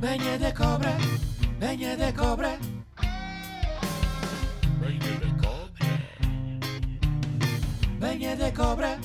Venha 0.00 0.38
da 0.38 0.52
cobra, 0.52 0.96
venha 1.58 1.96
da 1.96 2.12
cobra. 2.12 2.56
Venha 4.78 5.16
da 5.18 5.30
cobra. 5.42 5.88
Venha 7.98 8.36
da 8.36 8.52
cobra. 8.52 8.98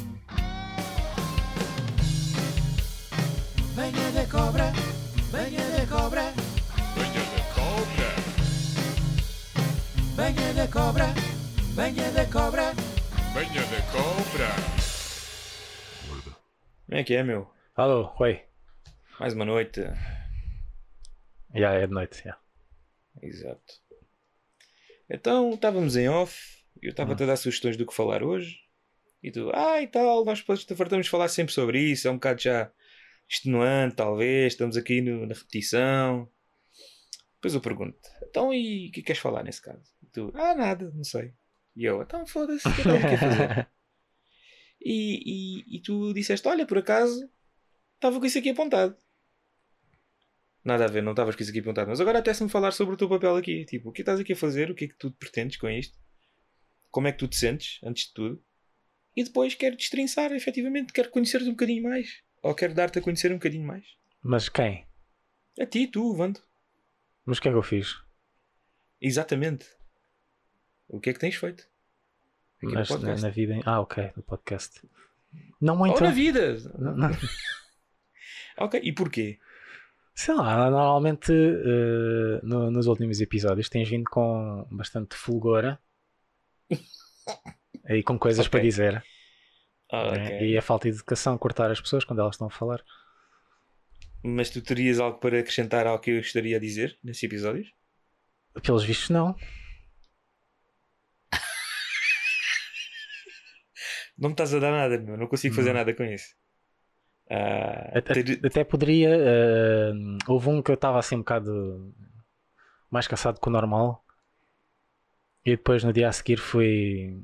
Venha 3.75 4.11
da 4.11 4.25
cobra, 4.27 4.71
venha 5.31 5.69
da 5.71 5.87
cobra. 5.87 6.33
Venha 6.95 7.23
da 7.25 7.43
cobra. 7.55 8.13
Venha 10.15 10.53
da 10.53 10.67
cobra, 10.67 11.13
venha 11.75 12.11
da 12.11 12.25
cobra. 12.27 12.73
Venha 13.33 13.65
da 13.65 13.81
cobra. 13.91 14.49
Como 16.85 16.99
é 16.99 17.03
que 17.03 17.15
é, 17.15 17.23
meu? 17.23 17.49
Alô, 17.75 18.13
oi. 18.19 18.43
Mais 19.19 19.33
uma 19.33 19.43
noite. 19.45 19.81
Já 21.53 21.73
é 21.73 21.85
de 21.87 21.93
noite, 21.93 22.23
já. 22.23 22.37
Exato. 23.21 23.81
Então, 25.09 25.51
estávamos 25.53 25.95
em 25.95 26.07
off. 26.09 26.63
Eu 26.81 26.87
Hum. 26.87 26.91
estava-te 26.91 27.23
a 27.23 27.25
dar 27.27 27.35
sugestões 27.35 27.77
do 27.77 27.85
que 27.85 27.93
falar 27.93 28.23
hoje. 28.23 28.57
E 29.21 29.31
tu, 29.31 29.51
ah, 29.53 29.81
e 29.81 29.87
tal, 29.87 30.25
nós 30.25 30.39
fartamos 30.39 31.05
de 31.05 31.09
falar 31.09 31.27
sempre 31.29 31.53
sobre 31.53 31.79
isso. 31.79 32.07
É 32.07 32.11
um 32.11 32.15
bocado 32.15 32.41
já 32.41 32.71
extenuante, 33.29 33.95
talvez. 33.95 34.53
Estamos 34.53 34.75
aqui 34.75 35.01
no- 35.01 35.25
na 35.25 35.33
repetição. 35.33 36.29
Depois 37.35 37.53
eu 37.53 37.61
pergunto, 37.61 37.97
então 38.23 38.53
e 38.53 38.87
o 38.87 38.91
que 38.91 39.01
queres 39.03 39.21
falar 39.21 39.43
nesse 39.43 39.61
caso? 39.61 39.83
E 40.01 40.05
tu, 40.07 40.31
ah, 40.33 40.55
nada, 40.55 40.89
não 40.95 41.03
sei. 41.03 41.33
E 41.75 41.83
eu, 41.85 42.01
então 42.01 42.25
foda-se, 42.25 42.65
o 42.67 42.73
que 42.73 42.81
é 42.81 43.09
que 43.09 43.17
fazer? 43.17 43.67
E, 44.85 45.61
e, 45.65 45.77
e 45.77 45.81
tu 45.81 46.13
disseste, 46.13 46.45
olha, 46.45 46.65
por 46.65 46.77
acaso, 46.77 47.29
estava 47.95 48.19
com 48.19 48.25
isso 48.25 48.37
aqui 48.37 48.49
apontado. 48.49 48.97
Nada 50.63 50.85
a 50.85 50.87
ver, 50.87 51.03
não 51.03 51.11
estavas 51.11 51.35
com 51.35 51.41
isso 51.41 51.51
aqui 51.51 51.59
apontado. 51.59 51.89
Mas 51.89 51.99
agora 51.99 52.19
até-se-me 52.19 52.49
falar 52.49 52.71
sobre 52.71 52.93
o 52.93 52.97
teu 52.97 53.09
papel 53.09 53.35
aqui. 53.35 53.65
Tipo, 53.65 53.89
o 53.89 53.91
que 53.91 54.01
estás 54.01 54.19
aqui 54.19 54.31
a 54.33 54.35
fazer? 54.35 54.71
O 54.71 54.75
que 54.75 54.85
é 54.85 54.87
que 54.87 54.95
tu 54.95 55.11
pretendes 55.11 55.57
com 55.57 55.69
isto? 55.69 55.97
Como 56.89 57.07
é 57.07 57.11
que 57.11 57.17
tu 57.17 57.27
te 57.27 57.35
sentes, 57.35 57.79
antes 57.83 58.07
de 58.07 58.13
tudo? 58.13 58.41
E 59.15 59.23
depois 59.23 59.53
quero 59.55 59.75
destrinçar, 59.75 60.31
efetivamente. 60.31 60.93
Quero 60.93 61.09
conhecer-te 61.09 61.47
um 61.47 61.51
bocadinho 61.51 61.83
mais. 61.83 62.21
Ou 62.41 62.55
quero 62.55 62.73
dar-te 62.73 62.99
a 62.99 63.01
conhecer 63.01 63.31
um 63.31 63.35
bocadinho 63.35 63.65
mais. 63.65 63.85
Mas 64.21 64.47
quem? 64.47 64.85
A 65.59 65.65
ti, 65.65 65.85
tu, 65.87 66.13
Vando. 66.15 66.39
Mas 67.25 67.37
o 67.37 67.41
que 67.41 67.47
é 67.47 67.51
que 67.51 67.57
eu 67.57 67.63
fiz? 67.63 67.95
Exatamente. 69.01 69.65
O 70.87 70.99
que 70.99 71.09
é 71.09 71.13
que 71.13 71.19
tens 71.19 71.35
feito? 71.35 71.67
Aqui 72.63 72.73
Mas 72.73 72.89
na, 72.89 73.15
na 73.17 73.29
vida. 73.29 73.53
em- 73.55 73.61
Ah, 73.65 73.81
ok, 73.81 74.11
no 74.15 74.23
podcast. 74.23 74.81
Não 75.59 75.73
Ou 75.73 75.79
muito. 75.79 76.01
na 76.01 76.11
vida! 76.11 76.57
Não- 76.77 76.95
não- 76.95 77.09
Ok, 78.57 78.79
e 78.83 78.91
porquê? 78.93 79.39
Sei 80.15 80.33
lá, 80.33 80.69
normalmente 80.69 81.31
eh, 81.33 82.39
no- 82.43 82.69
nos 82.69 82.85
últimos 82.87 83.19
episódios 83.19 83.67
tens 83.69 83.89
vindo 83.89 84.03
com 84.09 84.65
bastante 84.71 85.15
fulgora 85.15 85.79
e 87.89 88.03
com 88.03 88.17
coisas 88.19 88.45
Ok. 88.45 88.51
para 88.51 88.61
dizer. 88.61 89.03
Ah, 89.91 90.11
né? 90.11 90.43
E 90.45 90.57
a 90.57 90.61
falta 90.61 90.89
de 90.89 90.95
educação 90.95 91.37
cortar 91.37 91.71
as 91.71 91.81
pessoas 91.81 92.03
quando 92.05 92.19
elas 92.19 92.35
estão 92.35 92.47
a 92.47 92.51
falar. 92.51 92.81
Mas 94.23 94.49
tu 94.49 94.61
terias 94.61 94.99
algo 94.99 95.19
para 95.19 95.39
acrescentar 95.39 95.85
ao 95.87 95.99
que 95.99 96.11
eu 96.11 96.19
estaria 96.19 96.57
a 96.57 96.59
dizer 96.59 96.97
nesses 97.03 97.23
episódios? 97.23 97.71
Pelos 98.63 98.83
vistos, 98.85 99.09
não. 99.09 99.35
Não 104.17 104.29
me 104.29 104.33
estás 104.33 104.53
a 104.53 104.59
dar 104.59 104.71
nada, 104.71 104.97
meu. 104.99 105.17
Não 105.17 105.27
consigo 105.27 105.55
fazer 105.55 105.69
Não. 105.69 105.79
nada 105.79 105.93
com 105.93 106.03
isso. 106.03 106.35
Ah, 107.29 107.91
Até, 107.97 108.23
ter- 108.23 108.45
até 108.45 108.63
poderia. 108.63 109.09
eh, 109.11 109.91
houve 110.27 110.49
um 110.49 110.61
que 110.61 110.71
eu 110.71 110.75
estava 110.75 110.99
assim 110.99 111.15
um 111.15 111.19
bocado 111.19 111.93
mais 112.91 113.07
cansado 113.07 113.39
que 113.39 113.47
o 113.47 113.51
normal. 113.51 114.03
E 115.45 115.51
depois 115.51 115.83
no 115.83 115.93
dia 115.93 116.09
a 116.09 116.11
seguir 116.11 116.37
fui. 116.37 117.21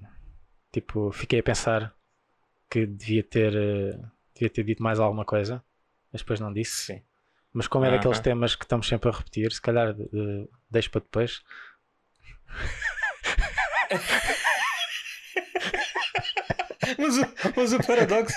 Tipo, 0.71 1.11
fiquei 1.11 1.39
a 1.39 1.43
pensar 1.43 1.93
que 2.69 2.85
devia 2.85 3.23
ter, 3.23 3.53
eh, 3.55 3.99
devia 4.33 4.49
ter 4.49 4.63
dito 4.63 4.83
mais 4.83 4.99
alguma 4.99 5.25
coisa. 5.25 5.63
Mas 6.11 6.21
depois 6.21 6.39
não 6.39 6.51
disse. 6.53 6.93
Sim. 6.95 7.01
Mas 7.53 7.67
como 7.67 7.85
é 7.85 7.91
daqueles 7.91 8.17
Aham. 8.17 8.23
temas 8.23 8.55
que 8.55 8.63
estamos 8.65 8.87
sempre 8.87 9.09
a 9.09 9.13
repetir, 9.13 9.51
se 9.51 9.61
calhar 9.61 9.89
eh, 9.89 10.47
deixo 10.69 10.91
para 10.91 11.01
depois. 11.01 11.41
Mas 16.99 17.17
o, 17.17 17.21
mas 17.55 17.73
o 17.73 17.79
paradoxo. 17.79 18.35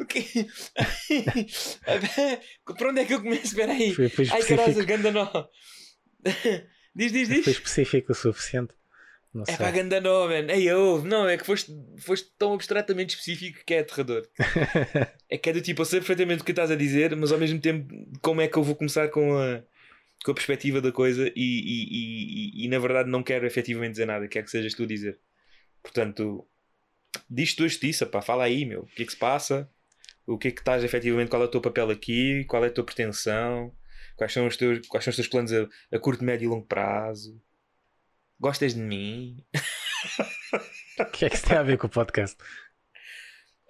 o? 0.00 0.36
Para 2.76 2.88
onde 2.90 3.00
é 3.00 3.04
que 3.06 3.14
eu 3.14 3.22
começo? 3.22 3.44
Espera 3.46 3.72
aí. 3.72 3.94
Foi, 3.94 4.08
foi 4.08 4.28
Ai 4.30 4.42
caralho, 4.42 4.86
ganda 4.86 5.10
nó. 5.10 5.48
Diz, 6.94 7.10
diz, 7.10 7.28
foi 7.28 7.36
diz. 7.38 7.46
específico 7.46 8.12
o 8.12 8.14
suficiente. 8.14 8.74
Não 9.32 9.42
É 9.42 9.46
sei. 9.46 9.56
para 9.56 9.70
ganda 9.70 10.00
man. 10.00 10.52
Ei, 10.52 10.68
eu, 10.68 11.02
não, 11.04 11.26
é 11.26 11.38
que 11.38 11.46
foste, 11.46 11.72
foste 11.98 12.30
tão 12.38 12.52
abstratamente 12.52 13.10
específico 13.14 13.64
que 13.64 13.74
é 13.74 13.78
aterrador. 13.80 14.28
É 15.32 15.38
que 15.38 15.48
é 15.48 15.52
do 15.54 15.62
tipo, 15.62 15.80
eu 15.80 15.86
sei 15.86 15.98
perfeitamente 15.98 16.42
o 16.42 16.44
que 16.44 16.52
estás 16.52 16.70
a 16.70 16.76
dizer, 16.76 17.16
mas 17.16 17.32
ao 17.32 17.38
mesmo 17.38 17.58
tempo, 17.58 17.88
como 18.20 18.42
é 18.42 18.46
que 18.48 18.58
eu 18.58 18.62
vou 18.62 18.76
começar 18.76 19.08
com 19.08 19.34
a, 19.38 19.62
com 20.22 20.30
a 20.30 20.34
perspectiva 20.34 20.78
da 20.78 20.92
coisa 20.92 21.26
e, 21.28 21.32
e, 21.34 22.60
e, 22.60 22.66
e, 22.66 22.68
na 22.68 22.78
verdade 22.78 23.08
não 23.08 23.22
quero 23.22 23.46
efetivamente 23.46 23.92
dizer 23.92 24.04
nada, 24.04 24.28
quero 24.28 24.44
que 24.44 24.50
sejas 24.50 24.74
tu 24.74 24.82
a 24.82 24.86
dizer. 24.86 25.18
Portanto, 25.82 26.46
diz 27.30 27.54
tu 27.54 27.64
a 27.64 27.68
justiça, 27.68 28.04
pá, 28.04 28.20
fala 28.20 28.44
aí, 28.44 28.66
meu, 28.66 28.82
o 28.82 28.86
que 28.86 29.04
é 29.04 29.06
que 29.06 29.12
se 29.12 29.18
passa, 29.18 29.66
o 30.26 30.36
que 30.36 30.48
é 30.48 30.50
que 30.50 30.60
estás 30.60 30.84
efetivamente, 30.84 31.30
qual 31.30 31.40
é 31.40 31.46
o 31.46 31.48
teu 31.48 31.62
papel 31.62 31.88
aqui, 31.88 32.44
qual 32.44 32.62
é 32.62 32.68
a 32.68 32.70
tua 32.70 32.84
pretensão, 32.84 33.72
quais 34.16 34.34
são 34.34 34.46
os 34.46 34.56
teus, 34.58 34.86
quais 34.86 35.02
são 35.02 35.10
os 35.10 35.16
teus 35.16 35.28
planos 35.28 35.50
a, 35.50 35.66
a 35.90 35.98
curto, 35.98 36.22
médio 36.22 36.44
e 36.44 36.48
longo 36.48 36.66
prazo. 36.66 37.40
Gostas 38.42 38.74
de 38.74 38.80
mim? 38.80 39.36
O 40.98 41.04
que 41.06 41.24
é 41.24 41.30
que 41.30 41.36
isso 41.36 41.46
tem 41.46 41.56
a 41.56 41.62
ver 41.62 41.78
com 41.78 41.86
o 41.86 41.90
podcast? 41.90 42.36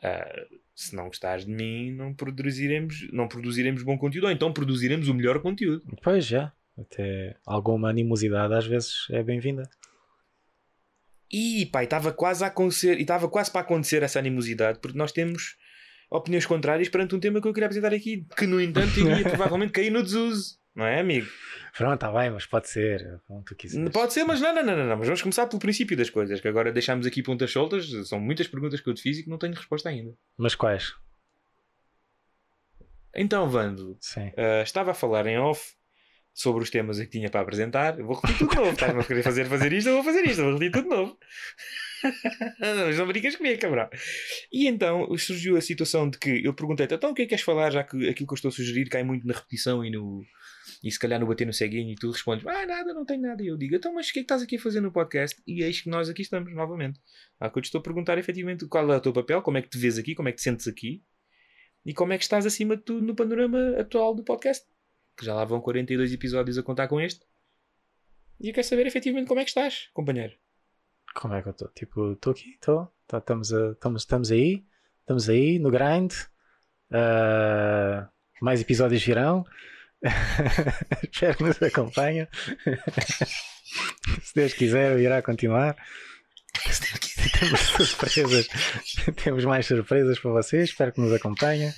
Ah, 0.02 0.46
se 0.74 0.96
não 0.96 1.06
gostares 1.06 1.44
de 1.44 1.52
mim, 1.52 1.92
não 1.92 2.12
produziremos, 2.12 3.06
não 3.12 3.28
produziremos 3.28 3.82
bom 3.84 3.96
conteúdo, 3.96 4.24
ou 4.24 4.30
então 4.30 4.52
produziremos 4.52 5.08
o 5.08 5.14
melhor 5.14 5.40
conteúdo. 5.40 5.84
Pois 6.02 6.26
já. 6.26 6.52
Até 6.76 7.36
alguma 7.46 7.90
animosidade 7.90 8.54
às 8.54 8.66
vezes 8.66 9.06
é 9.10 9.22
bem-vinda. 9.22 9.70
E 11.30 11.66
pai, 11.66 11.84
estava 11.84 12.12
quase 12.12 12.42
a 12.42 12.48
acontecer, 12.48 12.98
e 12.98 13.02
estava 13.02 13.28
quase 13.28 13.52
para 13.52 13.60
acontecer 13.60 14.02
essa 14.02 14.18
animosidade, 14.18 14.80
porque 14.80 14.98
nós 14.98 15.12
temos 15.12 15.56
opiniões 16.10 16.46
contrárias 16.46 16.88
perante 16.88 17.14
um 17.14 17.20
tema 17.20 17.40
que 17.40 17.46
eu 17.46 17.52
queria 17.52 17.66
apresentar 17.66 17.94
aqui, 17.94 18.26
que 18.36 18.46
no 18.46 18.60
entanto 18.60 18.98
iria 18.98 19.22
provavelmente 19.28 19.72
cair 19.72 19.90
no 19.90 20.02
desuso, 20.02 20.58
não 20.74 20.86
é, 20.86 21.00
amigo? 21.00 21.26
Pronto, 21.76 21.94
está 21.94 22.12
bem, 22.12 22.30
mas 22.30 22.46
pode 22.46 22.68
ser. 22.68 23.20
Como 23.26 23.42
tu 23.42 23.54
quiseres. 23.54 23.90
Pode 23.90 24.12
ser, 24.12 24.24
mas 24.24 24.40
não, 24.40 24.54
não, 24.54 24.62
não, 24.62 24.76
não, 24.76 24.86
não, 24.86 24.96
mas 24.96 25.06
vamos 25.06 25.22
começar 25.22 25.46
pelo 25.46 25.60
princípio 25.60 25.96
das 25.96 26.10
coisas, 26.10 26.40
que 26.40 26.48
agora 26.48 26.72
deixámos 26.72 27.06
aqui 27.06 27.22
pontas 27.22 27.50
soltas, 27.50 27.90
são 28.08 28.18
muitas 28.18 28.48
perguntas 28.48 28.80
que 28.80 28.88
eu 28.88 28.94
te 28.94 29.02
fiz 29.02 29.18
e 29.18 29.24
que 29.24 29.30
não 29.30 29.38
tenho 29.38 29.54
resposta 29.54 29.88
ainda. 29.88 30.14
Mas 30.36 30.54
quais? 30.54 30.94
Então, 33.14 33.48
Vando, 33.48 33.96
Sim. 34.00 34.28
Uh, 34.28 34.62
estava 34.62 34.92
a 34.92 34.94
falar 34.94 35.26
em 35.26 35.38
off 35.38 35.74
sobre 36.34 36.62
os 36.62 36.70
temas 36.70 36.98
que 36.98 37.06
tinha 37.06 37.28
para 37.28 37.42
apresentar. 37.42 37.98
Eu 37.98 38.06
vou 38.06 38.16
repetir 38.16 38.38
tudo 38.38 38.50
de 38.50 38.56
novo. 38.56 38.70
Estás-me 38.70 39.00
a 39.00 39.04
querer 39.04 39.22
fazer, 39.22 39.44
fazer 39.46 39.72
isto, 39.72 39.88
eu 39.88 39.94
vou 39.94 40.04
fazer 40.04 40.24
isto, 40.24 40.40
eu 40.40 40.44
vou 40.44 40.54
repetir 40.54 40.72
tudo 40.72 40.88
de 40.88 40.96
novo. 40.96 41.18
Mas 42.58 42.98
não 42.98 43.06
brincas 43.06 43.36
comigo, 43.36 43.60
cabrão. 43.60 43.88
E 44.50 44.66
então 44.66 45.06
surgiu 45.18 45.56
a 45.56 45.60
situação 45.60 46.08
de 46.08 46.18
que 46.18 46.44
eu 46.44 46.54
perguntei-te: 46.54 46.94
então 46.94 47.10
o 47.10 47.14
que 47.14 47.22
é 47.22 47.24
que 47.24 47.30
queres 47.30 47.44
falar, 47.44 47.70
já 47.70 47.84
que 47.84 48.08
aquilo 48.08 48.26
que 48.26 48.32
eu 48.32 48.36
estou 48.36 48.48
a 48.48 48.52
sugerir 48.52 48.88
cai 48.88 49.02
muito 49.02 49.26
na 49.26 49.34
repetição 49.34 49.84
e 49.84 49.90
no. 49.90 50.24
E 50.82 50.91
se 50.91 50.98
calhar 50.98 51.20
no 51.20 51.26
bater 51.26 51.47
no 51.47 51.53
ceguinho 51.53 51.91
e 51.93 51.94
tu 51.94 52.10
respondes, 52.10 52.44
ah, 52.47 52.66
nada, 52.66 52.93
não 52.93 53.04
tenho 53.04 53.22
nada. 53.22 53.41
E 53.43 53.47
eu 53.47 53.56
digo, 53.56 53.76
então, 53.76 53.94
mas 53.94 54.09
o 54.09 54.12
que 54.12 54.19
é 54.19 54.22
que 54.22 54.25
estás 54.25 54.43
aqui 54.43 54.56
a 54.56 54.60
fazer 54.60 54.81
no 54.81 54.91
podcast? 54.91 55.40
E 55.46 55.62
eis 55.62 55.81
que 55.81 55.88
nós 55.88 56.08
aqui 56.08 56.23
estamos, 56.23 56.52
novamente. 56.52 57.00
Há 57.38 57.49
que 57.49 57.58
eu 57.58 57.62
te 57.62 57.67
estou 57.67 57.79
a 57.79 57.82
perguntar 57.82 58.19
efetivamente 58.19 58.67
qual 58.67 58.93
é 58.93 58.96
o 58.96 59.00
teu 59.00 59.12
papel, 59.12 59.40
como 59.43 59.58
é 59.58 59.62
que 59.62 59.69
te 59.69 59.79
vês 59.79 59.96
aqui, 59.96 60.14
como 60.14 60.29
é 60.29 60.32
que 60.32 60.38
te 60.38 60.43
sentes 60.43 60.67
aqui 60.67 61.02
e 61.87 61.94
como 61.94 62.12
é 62.12 62.19
que 62.19 62.25
estás 62.25 62.44
acima 62.46 62.76
de 62.76 62.82
tudo 62.82 63.06
no 63.06 63.14
panorama 63.14 63.76
atual 63.79 64.14
do 64.14 64.25
podcast. 64.25 64.67
Que 65.17 65.25
já 65.25 65.34
lá 65.34 65.44
vão 65.44 65.61
42 65.61 66.12
episódios 66.12 66.58
a 66.58 66.62
contar 66.64 66.88
com 66.88 67.00
este. 67.00 67.25
E 68.40 68.49
eu 68.49 68.55
quero 68.55 68.67
saber 68.67 68.87
efetivamente 68.87 69.28
como 69.28 69.38
é 69.40 69.44
que 69.44 69.50
estás, 69.50 69.88
companheiro. 69.93 70.35
Como 71.14 71.35
é 71.35 71.43
que 71.43 71.49
eu 71.49 71.52
estou? 71.52 71.69
Tipo, 71.69 72.12
estou 72.14 72.32
aqui, 72.32 72.50
estou. 72.55 72.93
Tá, 73.06 73.19
Estamos, 73.19 73.52
a- 73.52 73.70
estamos, 73.73 74.02
estamos 74.02 74.31
aí. 74.32 74.64
Estamos 75.00 75.28
aí 75.28 75.58
no 75.61 75.70
grind. 75.70 76.12
Ah, 76.90 78.08
mais 78.40 78.61
episódios 78.61 79.02
virão. 79.05 79.44
Espero 81.02 81.37
que 81.37 81.44
nos 81.44 81.62
acompanhem. 81.62 82.26
Se 84.22 84.34
Deus 84.34 84.54
quiser, 84.54 84.99
irá 84.99 85.22
continuar. 85.22 85.76
Temos 87.38 87.60
surpresas. 87.60 88.49
Temos 89.22 89.44
mais 89.44 89.66
surpresas 89.66 90.19
para 90.19 90.31
vocês. 90.32 90.70
Espero 90.70 90.93
que 90.93 91.00
nos 91.00 91.12
acompanhem. 91.12 91.72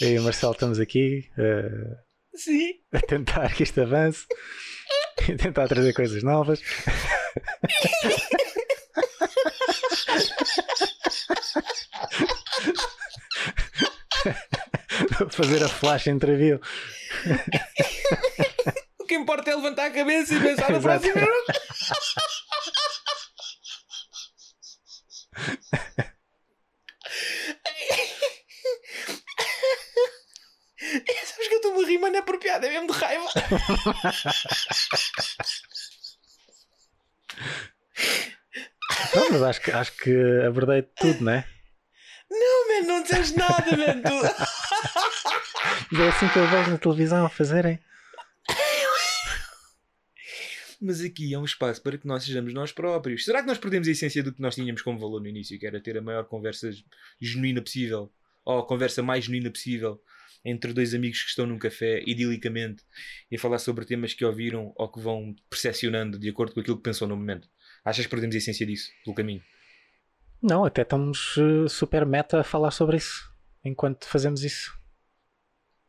Eu 0.00 0.12
e 0.12 0.18
o 0.18 0.22
Marcelo 0.22 0.52
estamos 0.52 0.78
aqui 0.78 1.28
Sim. 2.34 2.74
a 2.92 3.00
tentar 3.00 3.52
que 3.54 3.64
isto 3.64 3.80
avance. 3.80 4.26
E 5.28 5.34
tentar 5.36 5.68
trazer 5.68 5.92
coisas 5.92 6.22
novas. 6.22 6.62
fazer 15.38 15.62
a 15.62 15.68
flash 15.68 16.08
interview. 16.08 16.60
O 19.00 19.04
que 19.08 19.14
importa 19.14 19.50
é 19.50 19.54
levantar 19.54 19.86
a 19.86 19.90
cabeça 19.90 20.34
e 20.34 20.40
pensar 20.40 20.70
na 20.70 20.80
próxima. 20.80 21.14
Sabes 31.24 31.48
que 31.48 31.54
eu 31.54 31.56
estou 31.56 31.80
a 31.80 31.86
rir, 31.86 31.98
é 32.16 32.22
por 32.22 32.38
piada, 32.38 32.66
é 32.66 32.70
mesmo 32.70 32.92
de 32.92 32.98
raiva. 32.98 33.24
Não, 39.14 39.30
mas 39.30 39.42
acho 39.42 39.60
que, 39.62 39.70
acho 39.70 39.92
que 39.96 40.42
abordei 40.46 40.82
tudo, 40.82 41.24
né? 41.24 41.46
Não, 42.30 42.68
man, 42.68 42.86
não 42.86 43.02
dizes 43.02 43.34
nada, 43.34 43.74
man. 43.74 44.02
Tu... 44.02 44.57
É 46.00 46.08
assim 46.10 46.28
que 46.28 46.38
eu 46.38 46.46
vejo 46.46 46.70
na 46.70 46.78
televisão 46.78 47.26
a 47.26 47.28
fazerem. 47.28 47.76
Mas 50.80 51.00
aqui 51.00 51.34
é 51.34 51.38
um 51.38 51.44
espaço 51.44 51.82
para 51.82 51.98
que 51.98 52.06
nós 52.06 52.22
sejamos 52.22 52.54
nós 52.54 52.70
próprios. 52.70 53.24
Será 53.24 53.40
que 53.40 53.48
nós 53.48 53.58
perdemos 53.58 53.88
a 53.88 53.90
essência 53.90 54.22
do 54.22 54.32
que 54.32 54.40
nós 54.40 54.54
tínhamos 54.54 54.80
como 54.80 54.96
valor 54.96 55.20
no 55.20 55.26
início, 55.26 55.58
que 55.58 55.66
era 55.66 55.80
ter 55.80 55.98
a 55.98 56.00
maior 56.00 56.24
conversa 56.24 56.70
genuína 57.20 57.60
possível, 57.60 58.12
ou 58.44 58.60
a 58.60 58.66
conversa 58.66 59.02
mais 59.02 59.24
genuína 59.24 59.50
possível, 59.50 60.00
entre 60.44 60.72
dois 60.72 60.94
amigos 60.94 61.20
que 61.20 61.30
estão 61.30 61.46
num 61.46 61.58
café, 61.58 62.00
idilicamente, 62.06 62.84
e 63.28 63.34
a 63.34 63.38
falar 63.38 63.58
sobre 63.58 63.84
temas 63.84 64.14
que 64.14 64.24
ouviram 64.24 64.72
ou 64.76 64.88
que 64.88 65.00
vão 65.00 65.34
percepcionando 65.50 66.16
de 66.16 66.28
acordo 66.28 66.54
com 66.54 66.60
aquilo 66.60 66.76
que 66.76 66.84
pensou 66.84 67.08
no 67.08 67.16
momento? 67.16 67.48
Achas 67.84 68.06
que 68.06 68.10
perdemos 68.10 68.36
a 68.36 68.38
essência 68.38 68.64
disso, 68.64 68.92
pelo 69.04 69.16
caminho? 69.16 69.42
Não, 70.40 70.64
até 70.64 70.82
estamos 70.82 71.34
eh, 71.36 71.68
super 71.68 72.06
meta 72.06 72.38
a 72.38 72.44
falar 72.44 72.70
sobre 72.70 72.98
isso 72.98 73.28
enquanto 73.64 74.06
fazemos 74.06 74.44
isso. 74.44 74.77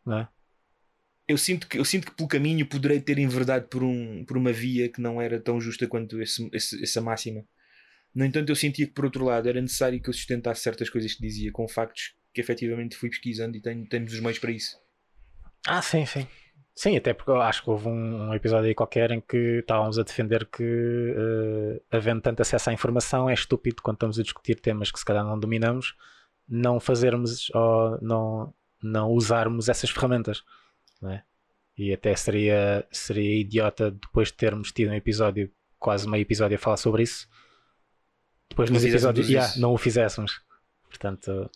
Não 0.09 0.19
é? 0.19 0.27
Eu 1.27 1.37
sinto 1.37 1.67
que, 1.67 1.77
eu 1.77 1.85
sinto 1.85 2.07
que 2.07 2.15
pelo 2.15 2.27
caminho 2.27 2.65
poderei 2.65 2.99
ter 2.99 3.19
enverdado 3.19 3.67
por, 3.67 3.83
um, 3.83 4.25
por 4.25 4.35
uma 4.35 4.51
via 4.51 4.89
que 4.89 4.99
não 4.99 5.21
era 5.21 5.39
tão 5.39 5.61
justa 5.61 5.87
quanto 5.87 6.19
esse, 6.21 6.49
esse- 6.51 6.81
essa 6.83 6.99
máxima. 7.01 7.45
No 8.15 8.25
entanto, 8.25 8.49
eu 8.49 8.55
sentia 8.55 8.87
que, 8.87 8.93
por 8.93 9.05
outro 9.05 9.25
lado, 9.25 9.47
era 9.47 9.61
necessário 9.61 10.01
que 10.01 10.09
eu 10.09 10.13
sustentasse 10.13 10.61
certas 10.61 10.89
coisas 10.89 11.13
que 11.13 11.21
dizia 11.21 11.51
com 11.51 11.67
factos 11.67 12.15
que 12.33 12.41
efetivamente 12.41 12.95
fui 12.95 13.09
pesquisando 13.09 13.55
e 13.57 13.61
tenho, 13.61 13.87
temos 13.87 14.13
os 14.13 14.19
meios 14.19 14.39
para 14.39 14.51
isso. 14.51 14.77
Ah, 15.67 15.81
sim, 15.81 16.05
sim. 16.05 16.27
Sim, 16.75 16.95
até 16.97 17.13
porque 17.13 17.29
eu 17.31 17.41
acho 17.41 17.61
que 17.63 17.69
houve 17.69 17.89
um, 17.89 18.29
um 18.29 18.33
episódio 18.33 18.67
aí 18.67 18.73
qualquer 18.73 19.11
em 19.11 19.19
que 19.21 19.59
estávamos 19.59 19.99
a 19.99 20.03
defender 20.03 20.45
que, 20.47 20.63
eh, 20.63 21.81
havendo 21.91 22.21
tanto 22.21 22.41
acesso 22.41 22.69
à 22.69 22.73
informação, 22.73 23.29
é 23.29 23.33
estúpido 23.33 23.81
quando 23.81 23.97
estamos 23.97 24.17
a 24.17 24.23
discutir 24.23 24.59
temas 24.61 24.89
que 24.89 24.97
se 24.97 25.03
calhar 25.05 25.25
não 25.25 25.37
dominamos, 25.37 25.95
não 26.47 26.79
fazermos 26.79 27.49
ou 27.53 27.99
não, 28.01 28.53
não 28.81 29.11
usarmos 29.11 29.69
essas 29.69 29.89
ferramentas. 29.89 30.43
Não 31.01 31.11
é? 31.11 31.23
E 31.77 31.93
até 31.93 32.15
seria, 32.15 32.85
seria 32.91 33.39
idiota 33.39 33.91
depois 33.91 34.29
de 34.29 34.35
termos 34.35 34.71
tido 34.71 34.91
um 34.91 34.95
episódio, 34.95 35.51
quase 35.77 36.09
meio 36.09 36.21
episódio 36.21 36.55
a 36.55 36.59
falar 36.59 36.77
sobre 36.77 37.03
isso, 37.03 37.27
depois 38.49 38.69
Não 38.69 38.75
nos 38.75 38.83
episódios 38.83 39.29
yeah, 39.29 39.53
não 39.57 39.73
o 39.73 39.77
fizéssemos. 39.77 40.41
Portanto, 40.89 41.49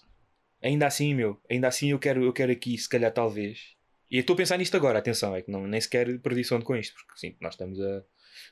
Ainda 0.64 0.88
assim, 0.88 1.14
meu, 1.14 1.38
ainda 1.52 1.68
assim 1.68 1.92
eu 1.92 2.00
quero, 2.00 2.24
eu 2.24 2.32
quero 2.32 2.52
aqui, 2.52 2.78
se 2.78 2.88
calhar, 2.88 3.12
talvez. 3.12 3.76
E 4.10 4.18
estou 4.18 4.34
a 4.34 4.38
pensar 4.38 4.58
nisto 4.58 4.78
agora, 4.78 5.00
atenção, 5.00 5.36
é 5.36 5.42
que 5.42 5.52
não, 5.52 5.68
nem 5.68 5.82
sequer 5.82 6.18
perdi 6.20 6.44
sono 6.44 6.64
com 6.64 6.74
isto, 6.74 6.96
porque 6.96 7.20
sim, 7.20 7.36
nós 7.42 7.56
estamos 7.56 7.82
a, 7.82 8.04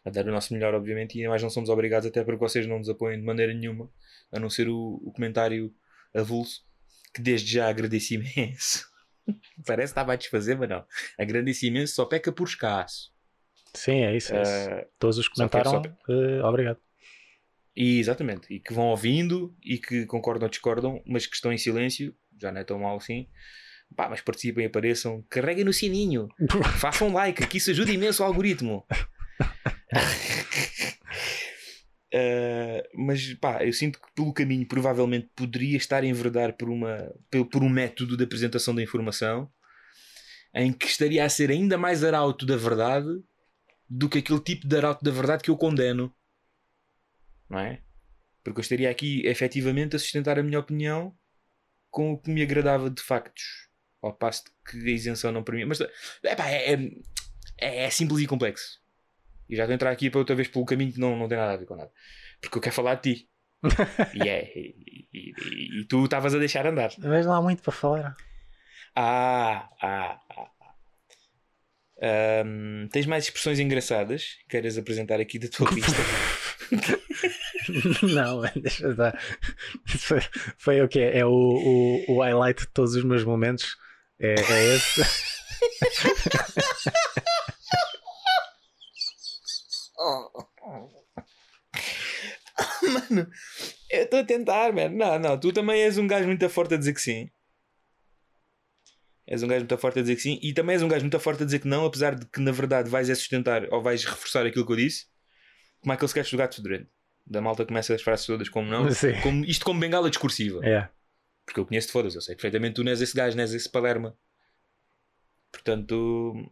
a 0.03 0.09
dar 0.09 0.27
o 0.27 0.31
nosso 0.31 0.53
melhor, 0.53 0.73
obviamente, 0.73 1.17
e 1.17 1.25
nós 1.25 1.41
não 1.41 1.49
somos 1.49 1.69
obrigados, 1.69 2.05
até 2.05 2.21
porque 2.21 2.39
vocês 2.39 2.67
não 2.67 2.79
nos 2.79 2.89
apoiam 2.89 3.17
de 3.17 3.25
maneira 3.25 3.53
nenhuma, 3.53 3.89
a 4.29 4.39
não 4.39 4.49
ser 4.49 4.67
o, 4.67 5.01
o 5.05 5.13
comentário 5.13 5.73
avulso, 6.13 6.65
que 7.13 7.21
desde 7.21 7.53
já 7.53 7.69
agradeço 7.69 8.13
imenso. 8.13 8.85
Parece 9.65 9.93
que 9.93 9.99
estava 9.99 10.13
a 10.13 10.15
desfazer, 10.15 10.57
mas 10.57 10.69
não. 10.69 10.85
Agradeço 11.17 11.65
imenso, 11.65 11.95
só 11.95 12.05
peca 12.05 12.31
por 12.31 12.47
escasso. 12.47 13.11
sim, 13.73 14.03
é 14.03 14.15
isso. 14.15 14.33
É 14.33 14.41
isso. 14.41 14.69
Ah, 14.69 14.85
Todos 14.99 15.17
os 15.17 15.27
que 15.27 15.35
só 15.35 15.47
quero 15.47 15.69
comentaram, 15.69 15.97
eh, 16.09 16.43
obrigado. 16.43 16.79
E, 17.75 17.99
exatamente, 17.99 18.53
e 18.53 18.59
que 18.59 18.73
vão 18.73 18.87
ouvindo 18.87 19.55
e 19.63 19.77
que 19.77 20.05
concordam 20.05 20.45
ou 20.45 20.49
discordam, 20.49 21.01
mas 21.05 21.25
que 21.25 21.35
estão 21.35 21.53
em 21.53 21.57
silêncio, 21.57 22.13
já 22.39 22.51
não 22.51 22.59
é 22.59 22.63
tão 22.63 22.79
mal 22.79 22.97
assim. 22.97 23.27
Pá, 23.95 24.09
mas 24.09 24.21
participem, 24.21 24.65
apareçam, 24.65 25.23
carreguem 25.29 25.65
no 25.65 25.73
sininho, 25.73 26.29
façam 26.79 27.09
um 27.09 27.13
like, 27.13 27.45
que 27.47 27.57
isso 27.57 27.71
ajuda 27.71 27.91
imenso 27.91 28.23
o 28.23 28.25
algoritmo. 28.25 28.85
Uh, 32.13 33.05
mas 33.05 33.33
pá, 33.35 33.63
eu 33.63 33.71
sinto 33.71 33.99
que 33.99 34.11
pelo 34.13 34.33
caminho 34.33 34.67
provavelmente 34.67 35.29
poderia 35.35 35.77
estar 35.77 36.03
a 36.03 36.05
enverdar 36.05 36.57
por, 36.57 36.69
uma, 36.69 37.13
por, 37.29 37.45
por 37.45 37.63
um 37.63 37.69
método 37.69 38.17
de 38.17 38.23
apresentação 38.23 38.75
da 38.75 38.83
informação 38.83 39.49
em 40.53 40.73
que 40.73 40.87
estaria 40.87 41.23
a 41.23 41.29
ser 41.29 41.49
ainda 41.49 41.77
mais 41.77 42.03
arauto 42.03 42.45
da 42.45 42.57
verdade 42.57 43.07
do 43.89 44.09
que 44.09 44.17
aquele 44.17 44.41
tipo 44.41 44.67
de 44.67 44.75
arauto 44.75 45.05
da 45.05 45.11
verdade 45.11 45.41
que 45.41 45.49
eu 45.49 45.55
condeno 45.55 46.13
não 47.51 47.59
é? 47.59 47.81
Porque 48.43 48.59
eu 48.59 48.61
estaria 48.61 48.89
aqui 48.89 49.27
efetivamente 49.27 49.95
a 49.95 49.99
sustentar 49.99 50.39
a 50.39 50.43
minha 50.43 50.59
opinião 50.59 51.15
com 51.89 52.13
o 52.13 52.17
que 52.17 52.31
me 52.31 52.41
agradava 52.41 52.89
de 52.89 53.01
factos, 53.01 53.43
ao 54.01 54.13
passo 54.13 54.45
que 54.65 54.77
a 54.77 54.89
isenção 54.89 55.31
não 55.33 55.43
mim. 55.51 55.65
Mas 55.65 55.81
epá, 56.23 56.49
é, 56.49 56.73
é, 57.59 57.85
é 57.85 57.89
simples 57.89 58.21
e 58.21 58.27
complexo. 58.27 58.80
E 59.51 59.55
já 59.57 59.63
estou 59.63 59.73
a 59.73 59.75
entrar 59.75 59.91
aqui 59.91 60.09
para 60.09 60.19
outra 60.19 60.33
vez 60.33 60.47
pelo 60.47 60.65
caminho 60.65 60.93
que 60.93 60.99
não, 60.99 61.15
não 61.17 61.27
tem 61.27 61.37
nada 61.37 61.53
a 61.53 61.57
ver 61.57 61.65
com 61.65 61.75
nada. 61.75 61.91
Porque 62.39 62.57
eu 62.57 62.61
quero 62.61 62.73
falar 62.73 62.95
de 62.95 63.15
ti. 63.15 63.29
e 64.15 64.27
é. 64.29 64.49
E, 64.57 64.75
e- 65.13 65.33
e- 65.33 65.81
e 65.81 65.85
tu 65.85 66.05
estavas 66.05 66.33
a 66.33 66.39
deixar 66.39 66.65
andar. 66.65 66.89
Mas 66.97 67.25
não 67.25 67.33
há 67.33 67.41
muito 67.41 67.61
para 67.61 67.73
falar. 67.73 68.15
Ah, 68.95 69.69
ah, 69.81 70.19
ah. 70.29 70.35
ah. 70.37 70.51
Ahm, 72.03 72.87
tens 72.91 73.05
mais 73.05 73.25
expressões 73.25 73.59
engraçadas 73.59 74.37
que 74.43 74.47
queiras 74.51 74.77
apresentar 74.77 75.19
aqui 75.19 75.37
da 75.37 75.47
tua 75.49 75.69
lista? 75.69 76.01
não, 78.15 78.41
deixa 78.59 78.85
eu 78.85 78.95
dar. 78.95 79.19
Foi, 79.85 80.21
foi 80.57 80.81
o 80.81 80.87
quê? 80.87 81.11
É 81.13 81.25
o, 81.25 81.29
o, 81.29 82.05
o 82.15 82.21
highlight 82.21 82.61
de 82.61 82.67
todos 82.69 82.95
os 82.95 83.03
meus 83.03 83.23
momentos. 83.23 83.75
É, 84.19 84.33
é 84.33 84.75
esse. 84.75 85.01
Mano, 92.81 93.29
eu 93.89 94.03
estou 94.03 94.19
a 94.19 94.23
tentar, 94.23 94.73
mano. 94.73 94.95
Não, 94.97 95.19
não, 95.19 95.39
tu 95.39 95.51
também 95.51 95.81
és 95.81 95.97
um 95.97 96.07
gajo 96.07 96.27
muito 96.27 96.47
forte 96.49 96.73
a 96.73 96.77
dizer 96.77 96.93
que 96.93 97.01
sim. 97.01 97.29
És 99.25 99.41
um 99.43 99.47
gajo 99.47 99.61
muito 99.61 99.77
forte 99.77 99.99
a 99.99 100.01
dizer 100.01 100.15
que 100.15 100.21
sim. 100.21 100.39
E 100.41 100.53
também 100.53 100.73
és 100.73 100.81
um 100.81 100.87
gajo 100.87 101.03
muito 101.03 101.19
forte 101.19 101.43
a 101.43 101.45
dizer 101.45 101.59
que 101.59 101.67
não, 101.67 101.85
apesar 101.85 102.15
de 102.15 102.25
que 102.25 102.39
na 102.39 102.51
verdade 102.51 102.89
vais 102.89 103.09
é 103.09 103.15
sustentar 103.15 103.71
ou 103.71 103.81
vais 103.81 104.03
reforçar 104.03 104.45
aquilo 104.45 104.65
que 104.65 104.71
eu 104.71 104.75
disse. 104.75 105.05
Como 105.79 105.93
é 105.93 105.95
aquele 105.95 106.07
sketch 106.07 106.31
do 106.31 106.37
gato 106.37 106.55
fedorento. 106.55 106.89
Da 107.25 107.41
malta 107.41 107.65
começa 107.65 107.93
as 107.93 108.01
frases 108.01 108.25
todas 108.25 108.49
como 108.49 108.67
não. 108.69 108.87
Como, 109.23 109.45
isto 109.45 109.63
como 109.63 109.79
bengala 109.79 110.09
discursiva. 110.09 110.65
É. 110.65 110.89
Porque 111.45 111.59
eu 111.59 111.65
conheço-te, 111.65 111.91
foda-se. 111.91 112.17
Eu 112.17 112.21
sei 112.21 112.35
perfeitamente 112.35 112.75
tu 112.75 112.83
não 112.83 112.91
és 112.91 113.01
esse 113.01 113.15
gajo, 113.15 113.35
não 113.35 113.43
és 113.43 113.53
esse 113.53 113.69
palerma. 113.69 114.17
Portanto. 115.51 116.51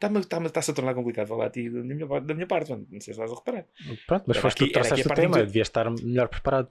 Está-me 0.00 0.20
está 0.20 0.38
está-se 0.46 0.70
a 0.70 0.74
tornar 0.74 0.94
complicado 0.94 1.28
falar 1.28 1.46
a 1.46 1.50
ti 1.50 1.68
da 1.68 1.82
minha, 1.82 2.06
da 2.22 2.32
minha 2.34 2.46
parte, 2.46 2.70
mano. 2.70 2.86
Não 2.90 3.00
sei 3.02 3.12
se 3.12 3.20
estás 3.20 3.30
a 3.30 3.34
reparar. 3.34 3.66
Pronto, 4.06 4.24
mas 4.26 4.36
Era 4.38 4.42
foste 4.42 4.56
tu 4.56 4.64
que 4.64 4.72
trouxeste 4.72 5.06
o 5.06 5.14
tema. 5.14 5.36
Devias 5.36 5.68
estar 5.68 5.90
melhor 5.90 6.28
preparado. 6.28 6.70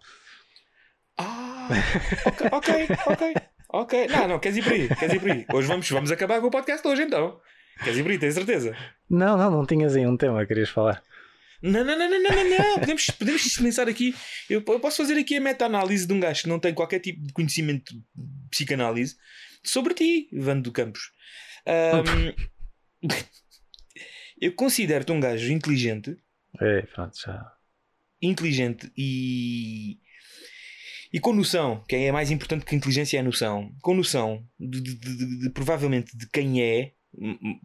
Ah, 1.15 1.69
ok, 2.25 2.47
ok, 2.51 2.87
ok. 3.05 3.33
ok. 3.69 4.07
Não, 4.07 4.27
não, 4.27 4.39
queres 4.39 4.57
ir 4.57 4.63
por 4.63 4.73
aí, 4.73 4.87
queres 4.87 5.13
ir 5.13 5.19
por 5.19 5.29
aí. 5.29 5.45
Hoje 5.53 5.67
vamos, 5.67 5.87
vamos 5.91 6.11
acabar 6.11 6.41
com 6.41 6.47
o 6.47 6.51
podcast 6.51 6.87
hoje 6.87 7.03
então. 7.03 7.39
Queres 7.83 7.99
ir 7.99 8.01
por 8.01 8.11
aí, 8.11 8.17
tens 8.17 8.33
certeza? 8.33 8.75
Não, 9.07 9.37
não, 9.37 9.51
não 9.51 9.63
tinhas 9.63 9.95
aí 9.95 10.07
um 10.07 10.17
tema 10.17 10.41
que 10.41 10.47
querias 10.47 10.69
falar. 10.69 11.03
Não, 11.61 11.83
não, 11.83 11.95
não, 11.95 12.09
não, 12.09 12.19
não, 12.23 12.31
não, 12.31 12.49
não. 12.49 12.79
Podemos, 12.79 13.11
podemos 13.11 13.41
dispensar 13.43 13.87
aqui. 13.87 14.15
Eu, 14.49 14.63
eu 14.65 14.79
posso 14.79 14.97
fazer 14.97 15.19
aqui 15.19 15.37
a 15.37 15.41
meta-análise 15.41 16.07
de 16.07 16.13
um 16.13 16.19
gajo 16.19 16.41
que 16.41 16.49
não 16.49 16.57
tem 16.57 16.73
qualquer 16.73 16.99
tipo 16.99 17.21
de 17.21 17.31
conhecimento 17.31 17.93
de 17.93 18.01
psicanálise 18.49 19.17
sobre 19.63 19.93
ti, 19.93 20.29
Vando 20.33 20.71
Campos. 20.71 21.11
Ahm, 21.67 22.33
eu 24.41 24.53
considero-te 24.53 25.11
um 25.11 25.19
gajo 25.19 25.51
inteligente, 25.51 26.17
É, 26.59 26.81
pronto, 26.83 27.17
já. 27.19 27.53
inteligente 28.21 28.91
e. 28.97 29.99
E 31.11 31.19
com 31.19 31.33
noção, 31.33 31.83
que 31.89 31.95
é 31.95 32.11
mais 32.11 32.29
importante 32.29 32.63
que 32.65 32.75
inteligência 32.75 33.17
é 33.17 33.19
a 33.19 33.23
noção, 33.23 33.75
com 33.81 33.95
noção 33.95 34.47
de, 34.59 34.79
de- 34.79 34.93
de- 34.95 35.39
de- 35.39 35.49
provavelmente 35.49 36.15
de 36.15 36.29
quem 36.29 36.61
é 36.61 36.93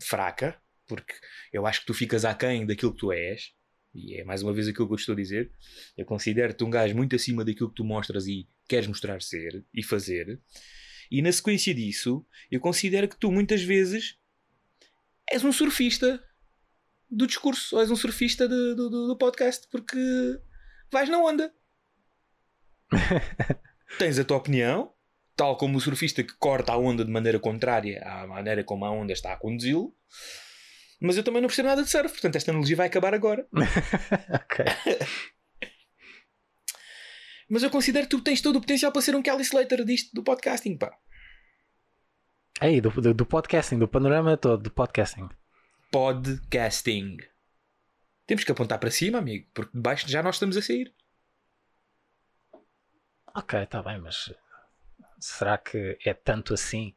fraca, 0.02 0.58
porque 0.88 1.12
eu 1.52 1.66
acho 1.66 1.80
que 1.80 1.86
tu 1.86 1.92
ficas 1.92 2.24
aquém 2.24 2.64
daquilo 2.64 2.92
que 2.94 3.00
tu 3.00 3.12
és, 3.12 3.52
e 3.94 4.14
é 4.18 4.24
mais 4.24 4.42
uma 4.42 4.54
vez 4.54 4.66
aquilo 4.66 4.86
que 4.86 4.94
eu 4.94 4.96
te 4.96 5.00
estou 5.00 5.12
a 5.12 5.16
dizer. 5.16 5.52
Eu 5.94 6.06
considero-te 6.06 6.64
um 6.64 6.70
gajo 6.70 6.96
muito 6.96 7.14
acima 7.14 7.44
daquilo 7.44 7.68
que 7.68 7.74
tu 7.74 7.84
mostras 7.84 8.26
e 8.26 8.48
queres 8.66 8.86
mostrar 8.86 9.20
ser 9.20 9.62
e 9.74 9.82
fazer, 9.82 10.40
e 11.10 11.20
na 11.20 11.30
sequência 11.30 11.74
disso, 11.74 12.24
eu 12.50 12.60
considero 12.60 13.06
que 13.06 13.18
tu 13.18 13.30
muitas 13.30 13.62
vezes 13.62 14.16
és 15.30 15.42
um 15.44 15.52
surfista 15.52 16.22
do 17.10 17.26
discurso, 17.26 17.76
ou 17.76 17.82
és 17.82 17.90
um 17.90 17.96
surfista 17.96 18.48
de- 18.48 18.74
do, 18.74 18.88
do- 18.90 19.16
podcast, 19.18 19.66
porque 19.70 19.98
vais 20.90 21.08
na 21.08 21.18
onda. 21.18 21.52
Tens 23.98 24.18
a 24.18 24.24
tua 24.24 24.36
opinião, 24.38 24.92
tal 25.36 25.56
como 25.56 25.78
o 25.78 25.80
surfista 25.80 26.22
que 26.22 26.34
corta 26.38 26.72
a 26.72 26.76
onda 26.76 27.04
de 27.04 27.10
maneira 27.10 27.38
contrária 27.38 28.02
à 28.04 28.26
maneira 28.26 28.64
como 28.64 28.84
a 28.84 28.90
onda 28.90 29.12
está 29.12 29.32
a 29.32 29.36
conduzi-lo. 29.36 29.94
Mas 31.00 31.16
eu 31.16 31.22
também 31.24 31.40
não 31.42 31.48
percebo 31.48 31.68
nada 31.68 31.82
de 31.82 31.90
surf, 31.90 32.08
portanto 32.12 32.36
esta 32.36 32.50
analogia 32.50 32.76
vai 32.76 32.86
acabar 32.86 33.14
agora. 33.14 33.46
ok. 33.52 34.64
Mas 37.48 37.62
eu 37.62 37.70
considero 37.70 38.06
que 38.06 38.16
tu 38.16 38.22
tens 38.22 38.40
todo 38.40 38.56
o 38.56 38.60
potencial 38.60 38.90
para 38.90 39.02
ser 39.02 39.14
um 39.14 39.22
Kelly 39.22 39.42
Slater 39.42 39.84
disto 39.84 40.14
do 40.14 40.22
podcasting, 40.24 40.76
pá. 40.78 40.96
Aí, 42.64 42.80
do, 42.80 42.88
do, 42.88 43.12
do 43.12 43.26
podcasting, 43.26 43.78
do 43.78 43.86
panorama 43.86 44.38
todo 44.38 44.62
do 44.62 44.70
podcasting. 44.70 45.28
Podcasting. 45.92 47.18
Temos 48.26 48.42
que 48.42 48.50
apontar 48.50 48.78
para 48.78 48.90
cima, 48.90 49.18
amigo, 49.18 49.46
porque 49.52 49.76
de 49.76 49.82
baixo 49.82 50.08
já 50.08 50.22
nós 50.22 50.36
estamos 50.36 50.56
a 50.56 50.62
sair. 50.62 50.90
Ok, 53.34 53.62
está 53.62 53.82
bem, 53.82 53.98
mas 53.98 54.32
será 55.20 55.58
que 55.58 55.98
é 56.06 56.14
tanto 56.14 56.54
assim? 56.54 56.94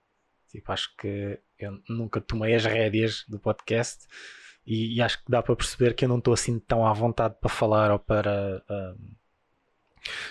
Tipo, 0.48 0.72
acho 0.72 0.96
que 0.96 1.38
eu 1.60 1.84
nunca 1.90 2.22
tomei 2.22 2.56
as 2.56 2.64
rédeas 2.64 3.26
do 3.28 3.38
podcast 3.38 4.08
e, 4.66 4.96
e 4.96 5.02
acho 5.02 5.18
que 5.22 5.30
dá 5.30 5.44
para 5.44 5.54
perceber 5.54 5.96
que 5.96 6.06
eu 6.06 6.10
não 6.10 6.20
estou 6.20 6.34
assim 6.34 6.60
tão 6.60 6.88
à 6.88 6.94
vontade 6.94 7.36
para 7.42 7.50
falar 7.50 7.92
ou 7.92 8.00
para 8.00 8.64
ahm, 8.70 9.16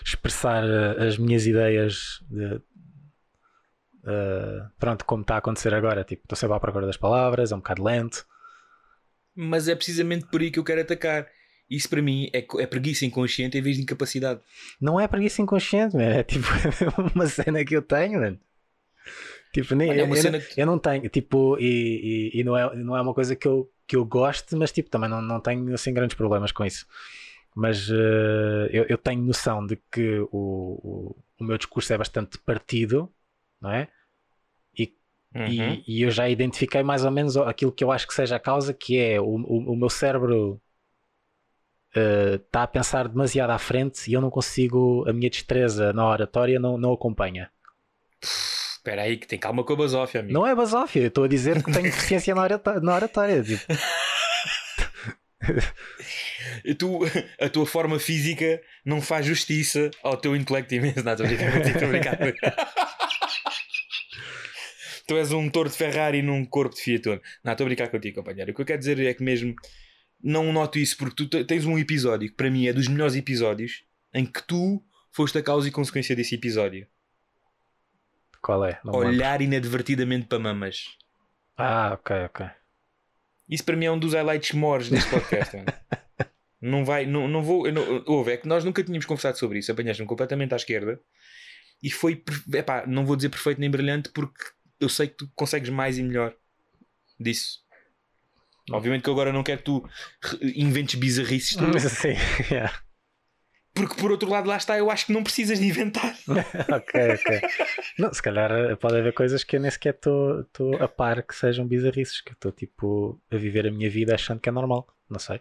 expressar 0.03 0.65
ah, 0.65 1.05
as 1.05 1.19
minhas 1.19 1.47
ideias 1.47 2.25
de, 2.31 2.59
ah, 4.07 4.71
pronto, 4.79 5.05
como 5.05 5.23
está 5.23 5.35
a 5.35 5.39
acontecer 5.39 5.75
agora. 5.75 6.05
Tipo, 6.05 6.23
estou 6.25 6.37
sempre 6.37 6.57
à 6.57 6.61
procura 6.61 6.87
das 6.87 6.97
palavras, 6.97 7.53
é 7.53 7.55
um 7.55 7.59
bocado 7.59 7.83
lento. 7.85 8.27
Mas 9.35 9.69
é 9.69 9.75
precisamente 9.75 10.27
por 10.27 10.41
aí 10.41 10.51
que 10.51 10.59
eu 10.59 10.65
quero 10.65 10.81
atacar. 10.81 11.27
Isso 11.69 11.89
para 11.89 12.01
mim 12.01 12.31
é, 12.33 12.47
é 12.61 12.67
preguiça 12.67 13.05
inconsciente 13.05 13.59
em 13.59 13.61
vez 13.61 13.77
de 13.77 13.83
incapacidade. 13.83 14.41
Não 14.81 15.01
é 15.01 15.09
preguiça 15.09 15.43
inconsciente, 15.43 15.97
man. 15.97 16.03
é 16.05 16.23
tipo 16.23 16.47
uma 17.15 17.27
cena 17.27 17.65
que 17.65 17.75
eu 17.77 17.83
tenho, 17.83 18.21
mano. 18.21 18.39
Tipo, 19.53 19.75
nem, 19.75 19.89
Olha, 19.91 20.01
é 20.01 20.03
eu, 20.03 20.07
uma 20.07 20.17
eu 20.17 20.23
não- 20.33 20.41
que- 20.41 20.61
eu 20.61 20.67
não 20.67 20.79
tenho, 20.79 21.09
tipo, 21.09 21.57
e, 21.59 22.31
e, 22.35 22.41
e 22.41 22.45
não, 22.45 22.57
é, 22.57 22.77
não 22.77 22.97
é 22.97 23.01
uma 23.01 23.15
coisa 23.15 23.35
que 23.35 23.49
eu, 23.49 23.71
que 23.87 23.97
eu 23.97 24.05
goste, 24.05 24.55
mas 24.55 24.71
tipo, 24.71 24.91
também 24.91 25.09
não, 25.09 25.23
não 25.23 25.41
tenho 25.41 25.73
assim 25.75 25.93
grandes 25.95 26.15
problemas 26.17 26.53
com 26.53 26.65
isso. 26.65 26.87
Mas 27.55 27.89
eh, 27.91 28.69
eu, 28.71 28.85
eu 28.87 28.99
tenho 28.99 29.23
noção 29.23 29.67
de 29.67 29.77
que 29.91 30.19
o, 30.21 30.29
o, 30.33 31.17
o 31.41 31.45
meu 31.45 31.57
discurso 31.57 31.91
é 31.93 31.97
bastante 31.99 32.37
partido, 32.39 33.11
não 33.61 33.71
é? 33.73 33.89
Uhum. 35.37 35.47
E, 35.47 35.85
e 35.87 36.03
eu 36.03 36.11
já 36.11 36.29
identifiquei 36.29 36.83
mais 36.83 37.05
ou 37.05 37.11
menos 37.11 37.37
aquilo 37.37 37.71
que 37.71 37.85
eu 37.85 37.93
acho 37.93 38.07
que 38.07 38.15
seja 38.15 38.37
a 38.37 38.41
causa, 38.41 38.73
que 38.73 38.99
é 38.99 39.21
o, 39.21 39.25
o, 39.25 39.73
o 39.73 39.77
meu 39.77 39.91
cérebro 39.91 40.61
está 41.95 42.63
a 42.63 42.67
pensar 42.67 43.09
demasiado 43.09 43.51
à 43.51 43.59
frente 43.59 44.11
e 44.11 44.13
eu 44.15 44.21
não 44.21 44.31
consigo, 44.31 45.09
a 45.09 45.13
minha 45.13 45.31
destreza 45.31 45.93
na 45.93 46.07
oratória 46.07 46.59
não, 46.59 46.77
não 46.77 46.93
acompanha. 46.93 47.51
Espera 48.23 49.03
aí, 49.03 49.17
que 49.17 49.27
tem 49.27 49.39
calma 49.39 49.65
com 49.65 49.73
a 49.73 49.77
basófia, 49.77 50.21
amigo. 50.21 50.35
Não 50.35 50.47
é 50.47 50.55
basófia, 50.55 51.01
eu 51.01 51.09
estou 51.09 51.25
a 51.25 51.29
dizer 51.29 51.63
que 51.63 51.73
tenho 51.73 51.85
deficiência 51.85 52.35
na 52.35 52.43
oratória. 52.43 52.81
Na 52.81 52.95
oratória 52.95 53.43
tipo. 53.43 53.65
Tu, 56.79 57.01
a 57.41 57.49
tua 57.49 57.67
forma 57.67 57.99
física 58.01 58.61
não 58.85 59.01
faz 59.01 59.27
justiça 59.27 59.91
ao 60.03 60.17
teu 60.17 60.35
intelecto 60.35 60.75
imenso. 60.75 61.05
Não, 61.05 61.13
estou 61.13 61.27
a 61.27 61.29
brincar 61.29 61.53
contigo, 61.53 61.69
estou 61.69 61.89
a 61.89 61.91
brincar. 61.93 62.19
Tu 65.07 65.17
és 65.17 65.33
um 65.33 65.43
motor 65.43 65.69
de 65.69 65.77
Ferrari 65.77 66.21
num 66.23 66.45
corpo 66.45 66.75
de 66.75 66.83
Fiat 66.83 67.09
Uno. 67.09 67.21
Não, 67.45 67.53
estou 67.53 67.65
a 67.65 67.69
brincar 67.69 67.89
contigo, 67.89 68.17
companheiro. 68.17 68.51
O 68.51 68.55
que 68.55 68.61
eu 68.63 68.67
quero 68.67 68.79
dizer 68.79 68.99
é 69.01 69.15
que 69.15 69.23
mesmo 69.23 69.55
não 70.23 70.53
noto 70.53 70.79
isso 70.79 70.97
porque 70.97 71.15
tu 71.15 71.29
te- 71.29 71.45
tens 71.45 71.65
um 71.65 71.79
episódio 71.79 72.29
que 72.29 72.35
para 72.35 72.51
mim 72.51 72.67
é 72.67 72.73
dos 72.73 72.89
melhores 72.89 73.15
episódios 73.15 73.85
em 74.13 74.25
que 74.27 74.43
tu 74.47 74.83
foste 75.13 75.39
a 75.39 75.43
causa 75.43 75.69
e 75.69 75.71
consequência 75.71 76.17
desse 76.17 76.35
episódio. 76.35 76.87
Qual 78.43 78.65
é? 78.65 78.81
Não 78.85 78.95
lembro. 78.95 79.09
Olhar 79.09 79.41
inadvertidamente 79.41 80.27
para 80.27 80.39
mamas. 80.39 80.97
Ah, 81.57 81.93
ok, 81.95 82.17
ok. 82.27 82.47
Isso 83.49 83.65
para 83.65 83.77
mim 83.77 83.85
é 83.87 83.93
um 83.93 83.99
dos 83.99 84.13
highlights 84.13 84.53
mores 84.53 84.89
deste 84.89 85.09
podcast. 85.11 85.57
não 86.61 86.85
vai, 86.85 87.07
não, 87.07 87.29
não 87.29 87.43
vou. 87.43 87.71
Não, 87.71 88.03
houve, 88.07 88.33
é 88.33 88.37
que 88.37 88.49
nós 88.49 88.65
nunca 88.65 88.83
tínhamos 88.83 89.07
conversado 89.07 89.39
sobre 89.39 89.59
isso. 89.61 89.71
Apanhaste-me 89.71 90.09
completamente 90.09 90.53
à 90.53 90.57
esquerda 90.57 91.01
e 91.83 91.91
foi. 91.91 92.23
Epá, 92.53 92.85
não 92.87 93.07
vou 93.07 93.15
dizer 93.17 93.29
perfeito 93.29 93.61
nem 93.61 93.71
brilhante 93.71 94.11
porque 94.11 94.45
eu 94.81 94.89
sei 94.89 95.09
que 95.09 95.17
tu 95.17 95.31
consegues 95.35 95.71
mais 95.71 95.99
e 95.99 96.03
melhor 96.03 96.35
disso. 97.19 97.65
Obviamente 98.71 99.05
que 99.05 99.11
agora 99.11 99.33
não 99.33 99.45
quero 99.45 99.59
que 99.59 99.65
tu 99.65 99.89
inventes 100.43 100.99
bizarrices 100.99 101.57
Mas 101.73 101.87
assim, 101.87 102.15
yeah. 102.51 102.73
porque 103.73 103.95
por 103.95 104.11
outro 104.11 104.29
lado 104.29 104.49
lá 104.49 104.57
está, 104.57 104.77
eu 104.77 104.91
acho 104.91 105.07
que 105.07 105.13
não 105.13 105.23
precisas 105.23 105.61
de 105.61 105.67
inventar. 105.67 106.17
ok, 106.27 107.15
ok. 107.15 107.41
Não, 107.99 108.13
se 108.13 108.21
calhar 108.21 108.51
eh, 108.51 108.75
pode 108.75 108.97
haver 108.97 109.13
coisas 109.13 109.45
que 109.45 109.57
eu 109.57 109.61
nem 109.61 109.71
sequer 109.71 109.95
estou 109.95 110.47
a 110.81 110.89
par 110.89 111.23
que 111.23 111.35
sejam 111.35 111.67
bizarrices, 111.67 112.21
que 112.21 112.31
eu 112.31 112.35
estou 112.35 112.51
tipo 112.51 113.21
a 113.31 113.37
viver 113.37 113.69
a 113.69 113.71
minha 113.71 113.89
vida 113.89 114.15
achando 114.15 114.41
que 114.41 114.49
é 114.49 114.53
normal. 114.53 114.89
Não 115.09 115.21
sei. 115.21 115.41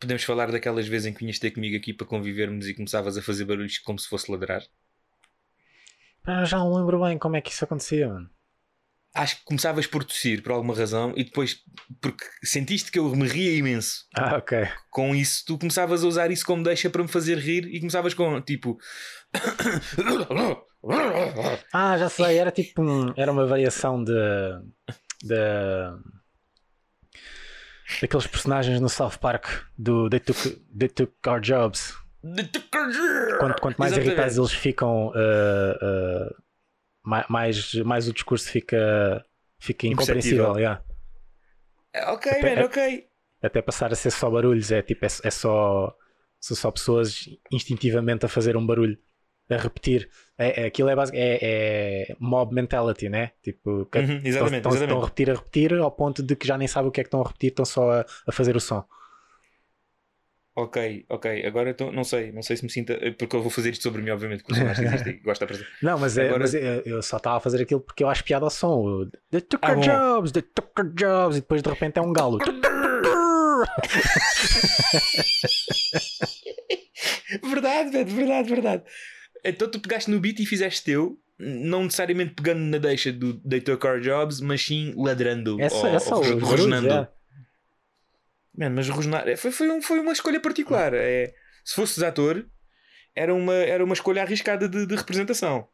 Podemos 0.00 0.24
falar 0.24 0.50
daquelas 0.50 0.86
vezes 0.88 1.06
em 1.06 1.14
que 1.14 1.20
vinhas 1.20 1.38
ter 1.38 1.52
comigo 1.52 1.76
aqui 1.76 1.94
para 1.94 2.06
convivermos 2.06 2.66
e 2.68 2.74
começavas 2.74 3.16
a 3.16 3.22
fazer 3.22 3.44
barulhos 3.44 3.78
como 3.78 3.98
se 3.98 4.08
fosse 4.08 4.30
ladrar. 4.30 4.62
Ah, 6.26 6.44
já 6.44 6.58
não 6.58 6.74
lembro 6.74 7.00
bem 7.02 7.16
como 7.18 7.36
é 7.36 7.40
que 7.40 7.50
isso 7.50 7.64
acontecia, 7.64 8.08
mano. 8.08 8.28
acho 9.14 9.36
que 9.38 9.44
começavas 9.44 9.86
por 9.86 10.04
tossir 10.04 10.42
por 10.42 10.52
alguma 10.52 10.74
razão 10.74 11.12
e 11.16 11.24
depois, 11.24 11.56
porque 12.02 12.24
sentiste 12.44 12.90
que 12.90 12.98
eu 12.98 13.08
me 13.16 13.26
ria 13.26 13.56
imenso 13.56 14.04
Ah, 14.14 14.36
ok. 14.36 14.68
com 14.90 15.14
isso, 15.14 15.44
tu 15.46 15.56
começavas 15.58 16.04
a 16.04 16.06
usar 16.06 16.30
isso 16.30 16.44
como 16.44 16.62
deixa 16.62 16.90
para 16.90 17.02
me 17.02 17.08
fazer 17.08 17.38
rir 17.38 17.64
e 17.66 17.78
começavas 17.80 18.12
com 18.14 18.40
tipo. 18.42 18.76
Ah, 21.72 21.98
já 21.98 22.08
sei, 22.08 22.38
era 22.38 22.52
tipo 22.52 22.82
era 23.16 23.32
uma 23.32 23.44
variação 23.46 24.04
de, 24.04 24.12
de 25.24 25.34
daqueles 28.00 28.26
personagens 28.28 28.80
no 28.80 28.88
South 28.88 29.18
Park 29.20 29.46
do 29.76 30.08
They 30.08 30.20
Took, 30.20 30.38
They 30.78 30.88
Took 30.88 31.12
Our 31.26 31.40
Jobs. 31.40 31.94
Quanto, 32.22 33.60
quanto 33.60 33.76
mais 33.78 33.92
Exatamente. 33.92 34.06
irritados 34.08 34.36
eles 34.38 34.52
ficam, 34.52 35.08
uh, 35.08 35.12
uh, 35.12 36.34
ma- 37.04 37.26
mais, 37.28 37.74
mais 37.74 38.08
o 38.08 38.12
discurso 38.12 38.48
fica, 38.50 39.24
fica 39.58 39.86
incompreensível. 39.86 40.56
Yeah. 40.58 40.82
Ok, 42.08 42.30
Até- 42.32 42.56
man, 42.56 42.64
ok. 42.64 43.06
Até 43.42 43.62
passar 43.62 43.92
a 43.92 43.94
ser 43.94 44.10
só 44.10 44.30
barulhos, 44.30 44.72
é 44.72 44.82
tipo, 44.82 45.04
é, 45.04 45.08
é 45.24 45.30
só, 45.30 45.94
são 46.40 46.56
só 46.56 46.70
pessoas 46.70 47.28
instintivamente 47.52 48.24
a 48.26 48.28
fazer 48.28 48.56
um 48.56 48.66
barulho, 48.66 48.98
a 49.48 49.56
repetir. 49.56 50.10
É, 50.36 50.62
é- 50.64 50.66
aquilo 50.66 50.88
é, 50.88 50.96
basic, 50.96 51.16
é, 51.16 51.38
é 52.10 52.16
mob 52.18 52.54
mentality, 52.54 53.08
né? 53.08 53.32
Tipo, 53.42 53.70
Uhum, 53.70 53.84
estão, 53.84 54.06
exatamente, 54.26 54.26
estão- 54.26 54.48
estão 54.56 54.72
a 54.72 54.74
exatamente. 54.74 55.04
repetir, 55.04 55.30
a 55.30 55.34
repetir, 55.34 55.74
ao 55.74 55.90
ponto 55.92 56.22
de 56.22 56.34
que 56.34 56.46
já 56.46 56.58
nem 56.58 56.66
sabem 56.66 56.88
o 56.88 56.92
que 56.92 57.00
é 57.00 57.04
que 57.04 57.08
estão 57.08 57.20
a 57.22 57.26
repetir, 57.26 57.50
estão 57.50 57.64
só 57.64 57.90
a, 58.00 58.06
a 58.26 58.32
fazer 58.32 58.56
o 58.56 58.60
som. 58.60 58.84
Ok, 60.58 61.04
ok. 61.10 61.44
Agora 61.46 61.68
então, 61.68 61.92
não 61.92 62.02
sei, 62.02 62.32
não 62.32 62.40
sei 62.40 62.56
se 62.56 62.64
me 62.64 62.70
sinta. 62.70 62.98
Porque 63.18 63.36
eu 63.36 63.42
vou 63.42 63.50
fazer 63.50 63.70
isto 63.70 63.82
sobre 63.82 64.00
mim, 64.00 64.08
obviamente, 64.08 64.42
que 64.42 64.50
o 64.50 64.54
personagem 64.54 64.86
existe 64.86 65.10
e 65.10 65.12
gosta 65.22 65.44
de 65.44 65.52
apresentar. 65.52 65.76
Não, 65.82 65.98
mas, 65.98 66.16
é, 66.16 66.24
Agora- 66.28 66.38
mas 66.40 66.54
é- 66.54 66.82
eu 66.86 67.02
só 67.02 67.18
estava 67.18 67.36
a 67.36 67.40
fazer 67.40 67.60
aquilo 67.62 67.80
porque 67.80 68.02
eu 68.02 68.08
acho 68.08 68.24
piada 68.24 68.46
ao 68.46 68.50
som. 68.50 68.78
O, 68.78 69.06
They 69.30 69.42
took 69.42 69.62
Ah, 69.62 69.74
jobs, 69.74 70.32
they 70.32 70.40
took 70.42 70.70
our 70.80 70.88
jobs, 70.94 71.36
e 71.36 71.40
depois 71.40 71.62
de 71.62 71.68
repente 71.68 71.98
é 71.98 72.02
um 72.02 72.10
galo. 72.12 72.38
Verdade, 77.42 77.90
velho, 77.90 78.06
verdade, 78.14 78.48
verdade. 78.48 78.82
Então 79.44 79.68
tu 79.70 79.78
pegaste 79.80 80.10
no 80.10 80.18
beat 80.20 80.40
e 80.40 80.46
fizeste 80.46 80.84
teu, 80.84 81.18
não 81.38 81.84
necessariamente 81.84 82.34
pegando 82.34 82.60
na 82.60 82.78
deixa 82.78 83.12
do 83.12 83.34
They 83.40 83.60
Took 83.60 83.86
Our 83.86 84.00
Jobs, 84.00 84.40
mas 84.40 84.62
sim 84.64 84.92
ladrando. 84.96 85.60
É 85.60 85.68
só, 85.68 85.86
ou- 85.88 85.94
é 85.94 85.98
só 85.98 86.16
ou 86.16 86.38
rosnando. 86.38 86.88
é. 86.92 87.08
Man, 88.56 88.70
mas 88.70 88.88
rosnar 88.88 89.28
é, 89.28 89.36
foi, 89.36 89.50
foi, 89.50 89.68
um- 89.70 89.82
foi 89.82 90.00
uma 90.00 90.12
escolha 90.12 90.40
particular. 90.40 90.92
É, 90.94 91.32
se 91.64 91.74
fosses 91.74 92.02
ator, 92.02 92.46
era 93.14 93.34
uma, 93.34 93.54
era 93.54 93.84
uma 93.84 93.94
escolha 93.94 94.22
arriscada 94.22 94.68
de, 94.68 94.86
de 94.86 94.94
representação. 94.96 95.68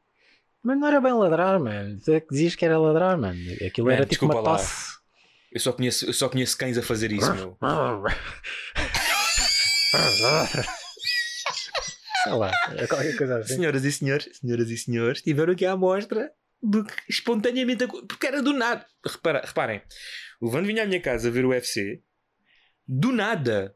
Mas 0.62 0.78
não 0.78 0.86
era 0.88 1.00
bem 1.00 1.12
ladrar, 1.12 1.58
mano. 1.60 1.98
Tu 2.04 2.12
é 2.12 2.20
que 2.20 2.28
dizias 2.30 2.54
que 2.54 2.64
era 2.64 2.78
ladrar, 2.78 3.18
mano. 3.18 3.38
Aquilo 3.66 3.88
Man, 3.88 3.94
era 3.94 4.06
tipo 4.06 4.24
uma 4.26 4.34
lá. 4.36 4.42
tosse. 4.42 4.92
Eu 5.50 5.60
só 5.60 5.72
conheço, 5.72 6.06
eu 6.06 6.12
só 6.12 6.28
conheço 6.28 6.56
cães 6.56 6.78
a 6.78 6.82
fazer 6.82 7.12
isso, 7.12 7.32
meu. 7.34 7.56
Sei 12.24 12.32
lá, 12.32 12.50
é 12.76 12.86
qualquer 12.86 13.16
coisa 13.16 13.38
assim. 13.38 13.56
Senhoras 13.56 13.84
e 13.84 13.92
senhores, 13.92 14.28
senhoras 14.38 14.70
e 14.70 14.76
senhores, 14.78 15.22
tiveram 15.22 15.52
aqui 15.52 15.66
a 15.66 15.72
amostra 15.72 16.30
de 16.62 16.84
que 16.84 16.92
espontaneamente. 17.08 17.86
Porque 17.86 18.26
era 18.26 18.40
do 18.40 18.52
nada. 18.52 18.86
Repara, 19.04 19.42
reparem, 19.44 19.82
o 20.40 20.48
Vando 20.48 20.66
vinha 20.66 20.84
à 20.84 20.86
minha 20.86 21.00
casa 21.00 21.30
ver 21.30 21.44
o 21.44 21.48
UFC, 21.48 22.00
do 22.86 23.12
nada 23.12 23.74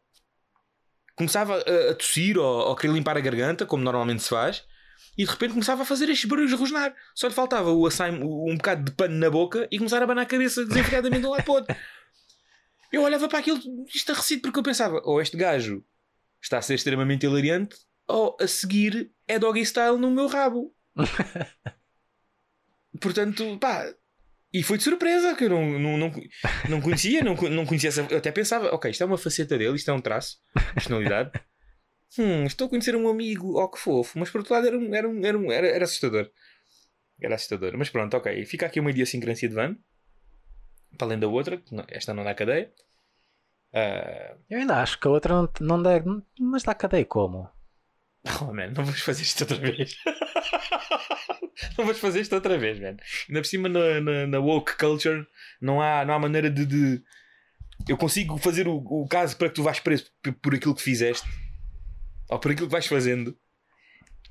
começava 1.16 1.56
a, 1.56 1.90
a 1.90 1.94
tossir 1.94 2.36
ou, 2.36 2.68
ou 2.68 2.76
querer 2.76 2.92
limpar 2.92 3.16
a 3.16 3.20
garganta, 3.20 3.64
como 3.64 3.82
normalmente 3.82 4.22
se 4.22 4.28
faz, 4.28 4.64
e 5.16 5.24
de 5.24 5.30
repente 5.30 5.52
começava 5.52 5.82
a 5.82 5.86
fazer 5.86 6.08
estes 6.10 6.28
barulhos 6.28 6.52
rosnar. 6.52 6.94
Só 7.14 7.26
lhe 7.26 7.34
faltava 7.34 7.72
o 7.72 7.86
assaim, 7.86 8.20
um 8.22 8.56
bocado 8.56 8.84
de 8.84 8.92
pano 8.92 9.16
na 9.16 9.30
boca 9.30 9.66
e 9.70 9.78
começar 9.78 10.00
a 10.00 10.04
abanar 10.04 10.24
a 10.24 10.28
cabeça 10.28 10.64
desenfreadamente 10.64 11.22
de 11.22 11.26
um 11.26 11.30
lado 11.30 11.44
para 11.44 11.52
o 11.52 11.54
outro. 11.54 11.76
Eu 12.92 13.02
olhava 13.02 13.28
para 13.28 13.38
aquilo 13.38 13.58
estarrecido 13.94 14.42
porque 14.42 14.58
eu 14.58 14.62
pensava: 14.62 15.00
ou 15.04 15.20
este 15.20 15.36
gajo 15.36 15.82
está 16.40 16.58
a 16.58 16.62
ser 16.62 16.74
extremamente 16.74 17.24
hilariante, 17.24 17.76
ou 18.06 18.36
a 18.40 18.46
seguir 18.46 19.10
é 19.26 19.38
doggy 19.38 19.64
style 19.64 19.98
no 19.98 20.10
meu 20.10 20.26
rabo. 20.26 20.74
Portanto, 23.00 23.58
pá. 23.58 23.92
E 24.58 24.62
foi 24.62 24.78
de 24.78 24.84
surpresa, 24.84 25.34
que 25.34 25.44
eu 25.44 25.50
não, 25.50 25.78
não, 25.78 25.98
não, 25.98 26.12
não 26.70 26.80
conhecia, 26.80 27.22
não, 27.22 27.34
não 27.34 27.66
conhecia 27.66 27.88
essa. 27.90 28.06
Eu 28.10 28.18
até 28.18 28.32
pensava, 28.32 28.68
ok, 28.74 28.90
isto 28.90 29.02
é 29.02 29.06
uma 29.06 29.18
faceta 29.18 29.58
dele, 29.58 29.76
isto 29.76 29.90
é 29.90 29.94
um 29.94 30.00
traço, 30.00 30.38
personalidade. 30.74 31.30
Hum, 32.18 32.44
estou 32.44 32.66
a 32.68 32.70
conhecer 32.70 32.94
um 32.96 33.08
amigo, 33.08 33.60
oh 33.60 33.68
que 33.68 33.78
fofo, 33.78 34.18
mas 34.18 34.30
por 34.30 34.38
outro 34.38 34.54
lado 34.54 34.66
era, 34.68 34.78
um- 34.78 34.94
era, 34.94 35.06
um- 35.08 35.26
era, 35.26 35.36
um- 35.38 35.52
era, 35.52 35.66
era 35.66 35.84
assustador. 35.84 36.30
Era 37.20 37.34
assustador. 37.34 37.76
Mas 37.76 37.90
pronto, 37.90 38.16
ok. 38.16 38.46
Fica 38.46 38.64
aqui 38.64 38.80
uma 38.80 38.90
idiosincrasia 38.90 39.48
de 39.48 39.54
van, 39.54 39.76
para 40.96 41.08
além 41.08 41.18
da 41.18 41.26
outra, 41.28 41.60
esta 41.88 42.14
não 42.14 42.24
dá 42.24 42.32
cadeia. 42.34 42.72
Ah, 43.74 44.36
Eu 44.48 44.60
ainda 44.60 44.80
acho 44.80 44.98
que 44.98 45.06
a 45.06 45.10
outra 45.10 45.34
não, 45.34 45.48
não 45.60 45.82
dá. 45.82 45.90
Mas 46.40 46.62
dá 46.62 46.74
cadeia 46.74 47.04
como? 47.04 47.50
Oh, 48.40 48.52
man, 48.52 48.68
não 48.68 48.84
vamos 48.84 49.00
fazer 49.00 49.22
isto 49.22 49.42
outra 49.42 49.56
vez. 49.58 49.96
não 51.78 51.84
vamos 51.86 51.98
fazer 51.98 52.20
isto 52.20 52.34
outra 52.34 52.58
vez, 52.58 52.78
man. 52.80 52.96
Ainda 53.28 53.40
por 53.40 53.46
cima, 53.46 53.68
na, 53.68 54.00
na, 54.00 54.26
na 54.26 54.38
woke 54.40 54.76
culture, 54.76 55.26
não 55.60 55.80
há, 55.80 56.04
não 56.04 56.14
há 56.14 56.18
maneira 56.18 56.50
de, 56.50 56.66
de- 56.66 57.02
Eu 57.88 57.96
consigo 57.96 58.36
fazer 58.38 58.66
o, 58.68 58.76
o 58.76 59.06
caso 59.08 59.36
para 59.36 59.48
que 59.48 59.54
tu 59.54 59.62
vás 59.62 59.78
preso 59.80 60.06
por 60.42 60.54
aquilo 60.54 60.74
que 60.74 60.82
fizeste 60.82 61.26
ou 62.28 62.38
por 62.38 62.50
aquilo 62.50 62.66
que 62.66 62.72
vais 62.72 62.86
fazendo 62.86 63.36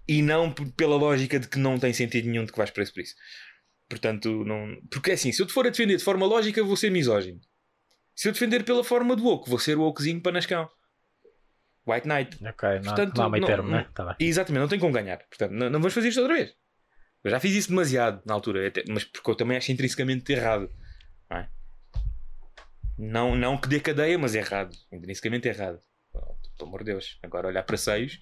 e 0.08 0.22
não 0.22 0.52
pela 0.52 0.96
lógica 0.98 1.40
de 1.40 1.48
que 1.48 1.58
não 1.58 1.80
tem 1.80 1.94
sentido 1.94 2.30
nenhum 2.30 2.46
de 2.46 2.52
que 2.52 2.58
vais 2.58 2.70
preso 2.72 2.94
por 2.94 3.02
isso. 3.02 3.16
Portanto, 3.90 4.44
não. 4.44 4.78
Porque 4.92 5.12
é 5.12 5.14
assim, 5.14 5.32
se 5.32 5.42
eu 5.42 5.46
te 5.46 5.54
for 5.54 5.66
a 5.66 5.70
defender 5.70 5.98
de 5.98 6.04
forma 6.04 6.26
lógica, 6.26 6.64
vou 6.64 6.76
ser 6.76 6.90
misógino. 6.92 7.40
Se 8.16 8.28
eu 8.28 8.34
defender 8.34 8.64
pela 8.64 8.84
forma 8.84 9.16
do 9.16 9.24
woke, 9.24 9.50
vou 9.50 9.60
ser 9.60 9.78
wokezinho 9.78 10.22
para 10.22 10.34
nascão. 10.34 10.70
White 11.88 12.08
Knight. 12.08 12.38
Ok, 12.48 12.70
não, 12.80 12.82
Portanto, 12.84 13.18
não 13.18 13.26
há 13.26 13.30
meio 13.30 13.42
não- 13.42 13.48
termo, 13.48 13.70
não- 13.70 13.78
né? 13.78 13.88
Tá. 13.94 14.16
Exatamente, 14.20 14.62
não 14.62 14.68
tem 14.68 14.80
como 14.80 14.94
ganhar. 14.94 15.18
Portanto, 15.18 15.52
não, 15.52 15.70
não 15.70 15.80
vamos 15.80 15.94
fazer 15.94 16.08
isto 16.10 16.20
outra 16.22 16.36
vez. 16.36 16.54
Eu 17.24 17.32
já 17.32 17.40
fiz 17.40 17.54
isso 17.56 17.70
demasiado 17.70 18.22
na 18.26 18.34
altura, 18.34 18.68
até- 18.68 18.84
mas 18.90 19.04
porque 19.04 19.30
eu 19.30 19.36
também 19.36 19.58
acho 19.58 19.72
intrinsecamente 19.72 20.32
errado. 20.32 20.70
Não, 21.30 21.38
é? 21.38 21.50
não, 22.98 23.36
não 23.36 23.58
que 23.58 23.68
dê 23.68 23.80
cadeia, 23.80 24.18
mas 24.18 24.36
errado. 24.36 24.76
Intrinsecamente 24.92 25.48
errado. 25.48 25.80
Oh, 26.14 26.36
Pelo 26.58 26.70
amor 26.70 26.80
de 26.84 26.92
Deus. 26.92 27.20
Agora 27.24 27.48
olhar 27.48 27.64
para 27.64 27.78
seios, 27.78 28.16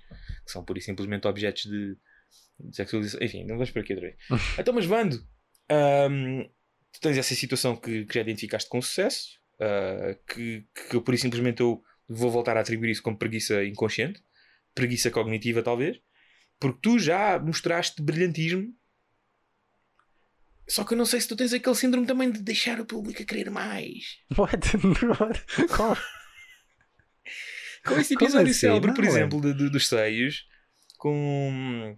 que 0.45 0.51
são 0.51 0.63
pura 0.65 0.79
e 0.79 0.81
simplesmente 0.81 1.27
objetos 1.27 1.63
de, 1.63 1.95
de 2.59 2.75
sexualização. 2.75 3.21
Enfim, 3.23 3.41
não 3.45 3.55
vamos 3.55 3.71
por 3.71 3.79
aqui 3.81 3.93
outra 3.93 4.09
vez. 4.09 4.19
então, 4.59 4.73
mas 4.73 4.85
Vando, 4.85 5.17
hum, 6.09 6.49
tu 6.91 6.99
tens 7.01 7.17
essa 7.17 7.35
situação 7.35 7.75
que, 7.75 8.05
que 8.05 8.13
já 8.15 8.21
identificaste 8.21 8.69
com 8.69 8.81
sucesso, 8.81 9.37
ah, 9.59 10.15
que, 10.33 10.65
que 10.89 10.95
eu 10.95 11.01
pura 11.01 11.15
e 11.15 11.19
simplesmente 11.19 11.61
eu 11.61 11.83
vou 12.13 12.29
voltar 12.31 12.55
a 12.57 12.61
atribuir 12.61 12.91
isso 12.91 13.01
como 13.03 13.17
preguiça 13.17 13.63
inconsciente 13.65 14.21
preguiça 14.75 15.11
cognitiva, 15.11 15.61
talvez, 15.61 15.99
porque 16.59 16.79
tu 16.81 16.97
já 16.97 17.37
mostraste 17.37 18.01
brilhantismo. 18.01 18.73
Só 20.67 20.83
que 20.83 20.93
eu 20.93 20.97
não 20.97 21.05
sei 21.05 21.21
se 21.21 21.27
tu 21.27 21.35
tens 21.35 21.53
aquele 21.53 21.75
síndrome 21.75 22.07
também 22.07 22.31
de 22.31 22.41
deixar 22.41 22.79
o 22.79 22.85
público 22.85 23.21
a 23.21 23.25
querer 23.25 23.51
mais. 23.51 24.17
What? 24.35 24.71
Como? 25.75 25.95
Com 27.85 27.99
esse 27.99 28.13
episódio 28.15 28.49
assim? 28.49 28.59
célebre, 28.61 28.93
por 28.93 29.03
Não, 29.03 29.09
é. 29.11 29.13
exemplo, 29.13 29.41
de- 29.41 29.53
de- 29.53 29.69
dos 29.69 29.87
seios, 29.87 30.47
com, 30.97 31.97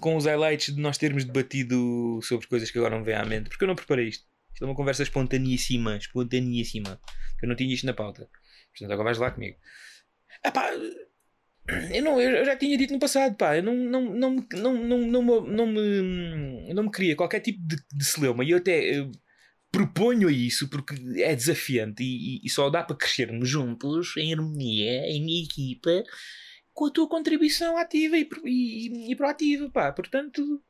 com 0.00 0.16
os 0.16 0.26
highlights 0.26 0.74
de 0.74 0.80
nós 0.80 0.98
termos 0.98 1.24
debatido 1.24 2.20
sobre 2.22 2.46
coisas 2.46 2.70
que 2.70 2.78
agora 2.78 2.92
não 2.94 3.00
me 3.00 3.06
vêm 3.06 3.14
à 3.16 3.24
mente, 3.24 3.48
porque 3.48 3.64
eu 3.64 3.68
não 3.68 3.74
preparei 3.74 4.08
isto. 4.08 4.26
Isto 4.52 4.64
é 4.64 4.68
uma 4.68 4.74
conversa 4.76 5.02
espontaneíssima, 5.02 5.96
espontaneíssima, 5.96 7.00
que 7.38 7.44
eu 7.46 7.48
não 7.48 7.56
tinha 7.56 7.72
isto 7.74 7.86
na 7.86 7.94
pauta. 7.94 8.28
Portanto, 8.78 8.92
agora 8.92 9.04
vais 9.06 9.18
lá 9.18 9.30
comigo. 9.30 9.56
Epá, 10.44 10.70
eu, 11.92 12.02
não, 12.02 12.20
eu 12.20 12.44
já 12.44 12.56
tinha 12.56 12.76
dito 12.78 12.92
no 12.94 12.98
passado, 12.98 13.36
pá, 13.36 13.56
eu 13.56 13.62
não, 13.62 13.74
não, 13.74 14.02
não, 14.14 14.36
não, 14.52 14.74
não, 14.74 14.98
não, 14.98 15.22
me, 15.22 15.50
não, 15.54 15.66
me, 15.66 16.74
não 16.74 16.82
me 16.84 16.90
queria 16.90 17.16
qualquer 17.16 17.40
tipo 17.40 17.60
de, 17.62 17.76
de 17.92 18.04
celeuma 18.04 18.42
e 18.44 18.50
eu 18.50 18.58
até 18.58 18.98
eh, 19.00 19.10
proponho 19.70 20.30
isso 20.30 20.68
porque 20.70 20.94
é 21.22 21.34
desafiante 21.34 22.02
e, 22.02 22.40
e- 22.44 22.48
só 22.50 22.70
dá 22.70 22.82
para 22.82 22.96
crescermos 22.96 23.48
juntos 23.48 24.16
em 24.16 24.32
harmonia, 24.32 25.06
em 25.10 25.44
equipa, 25.44 26.04
com 26.72 26.86
a 26.86 26.90
tua 26.90 27.08
contribuição 27.08 27.76
ativa 27.76 28.16
e, 28.16 28.28
e, 28.46 29.12
e 29.12 29.16
proativa, 29.16 29.70
pá. 29.70 29.92
Portanto, 29.92 30.62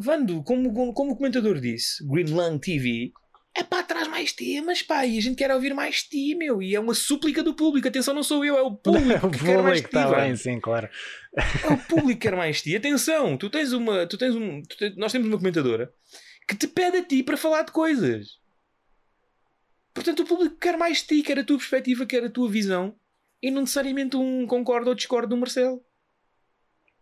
Vando, 0.00 0.44
como, 0.44 0.72
como 0.92 1.12
o 1.12 1.16
comentador 1.16 1.60
disse, 1.60 2.06
Greenland 2.06 2.60
TV. 2.60 3.12
É 3.58 3.64
pá, 3.64 3.82
traz 3.82 4.06
mais 4.06 4.32
temas, 4.32 4.82
pá, 4.82 5.04
e 5.04 5.18
a 5.18 5.20
gente 5.20 5.34
quer 5.34 5.50
ouvir 5.50 5.74
mais 5.74 6.04
ti, 6.04 6.32
meu. 6.36 6.62
E 6.62 6.76
é 6.76 6.80
uma 6.80 6.94
súplica 6.94 7.42
do 7.42 7.54
público. 7.54 7.88
Atenção, 7.88 8.14
não 8.14 8.22
sou 8.22 8.44
eu, 8.44 8.56
é 8.56 8.62
o 8.62 8.70
público 8.76 9.26
o 9.26 9.30
que 9.30 9.38
quer 9.40 9.60
mais 9.60 9.80
público 9.80 9.88
ti, 9.90 9.96
está 9.96 10.20
bem, 10.20 10.36
sim, 10.36 10.60
claro. 10.60 10.88
É 11.64 11.68
o 11.68 11.76
público 11.76 12.20
que 12.20 12.28
quer 12.28 12.36
mais 12.36 12.62
ti. 12.62 12.76
Atenção, 12.76 13.36
tu 13.36 13.50
tens 13.50 13.72
uma. 13.72 14.06
Tu 14.06 14.16
tens 14.16 14.36
um, 14.36 14.62
tu 14.62 14.76
tens- 14.76 14.96
nós 14.96 15.10
temos 15.10 15.26
uma 15.26 15.36
comentadora 15.38 15.92
que 16.46 16.54
te 16.56 16.68
pede 16.68 16.98
a 16.98 17.04
ti 17.04 17.22
para 17.24 17.36
falar 17.36 17.62
de 17.62 17.72
coisas. 17.72 18.38
Portanto, 19.92 20.20
o 20.22 20.26
público 20.26 20.56
quer 20.56 20.78
mais 20.78 21.02
ti, 21.02 21.20
quer 21.22 21.40
a 21.40 21.44
tua 21.44 21.58
perspectiva, 21.58 22.06
quer 22.06 22.24
a 22.24 22.30
tua 22.30 22.48
visão. 22.48 22.94
E 23.42 23.50
não 23.50 23.62
necessariamente 23.62 24.16
um 24.16 24.46
concorda 24.46 24.88
ou 24.90 24.94
discorda 24.94 25.26
do 25.28 25.36
Marcelo. 25.36 25.84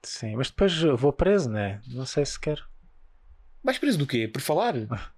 Sim, 0.02 0.36
mas 0.36 0.48
depois 0.48 0.72
eu 0.82 0.96
vou 0.96 1.12
preso, 1.12 1.50
né? 1.50 1.82
Não 1.88 2.06
sei 2.06 2.24
se 2.24 2.40
quero. 2.40 2.64
Vais 3.62 3.78
preso 3.78 3.98
do 3.98 4.06
quê? 4.06 4.26
Por 4.26 4.40
falar? 4.40 4.74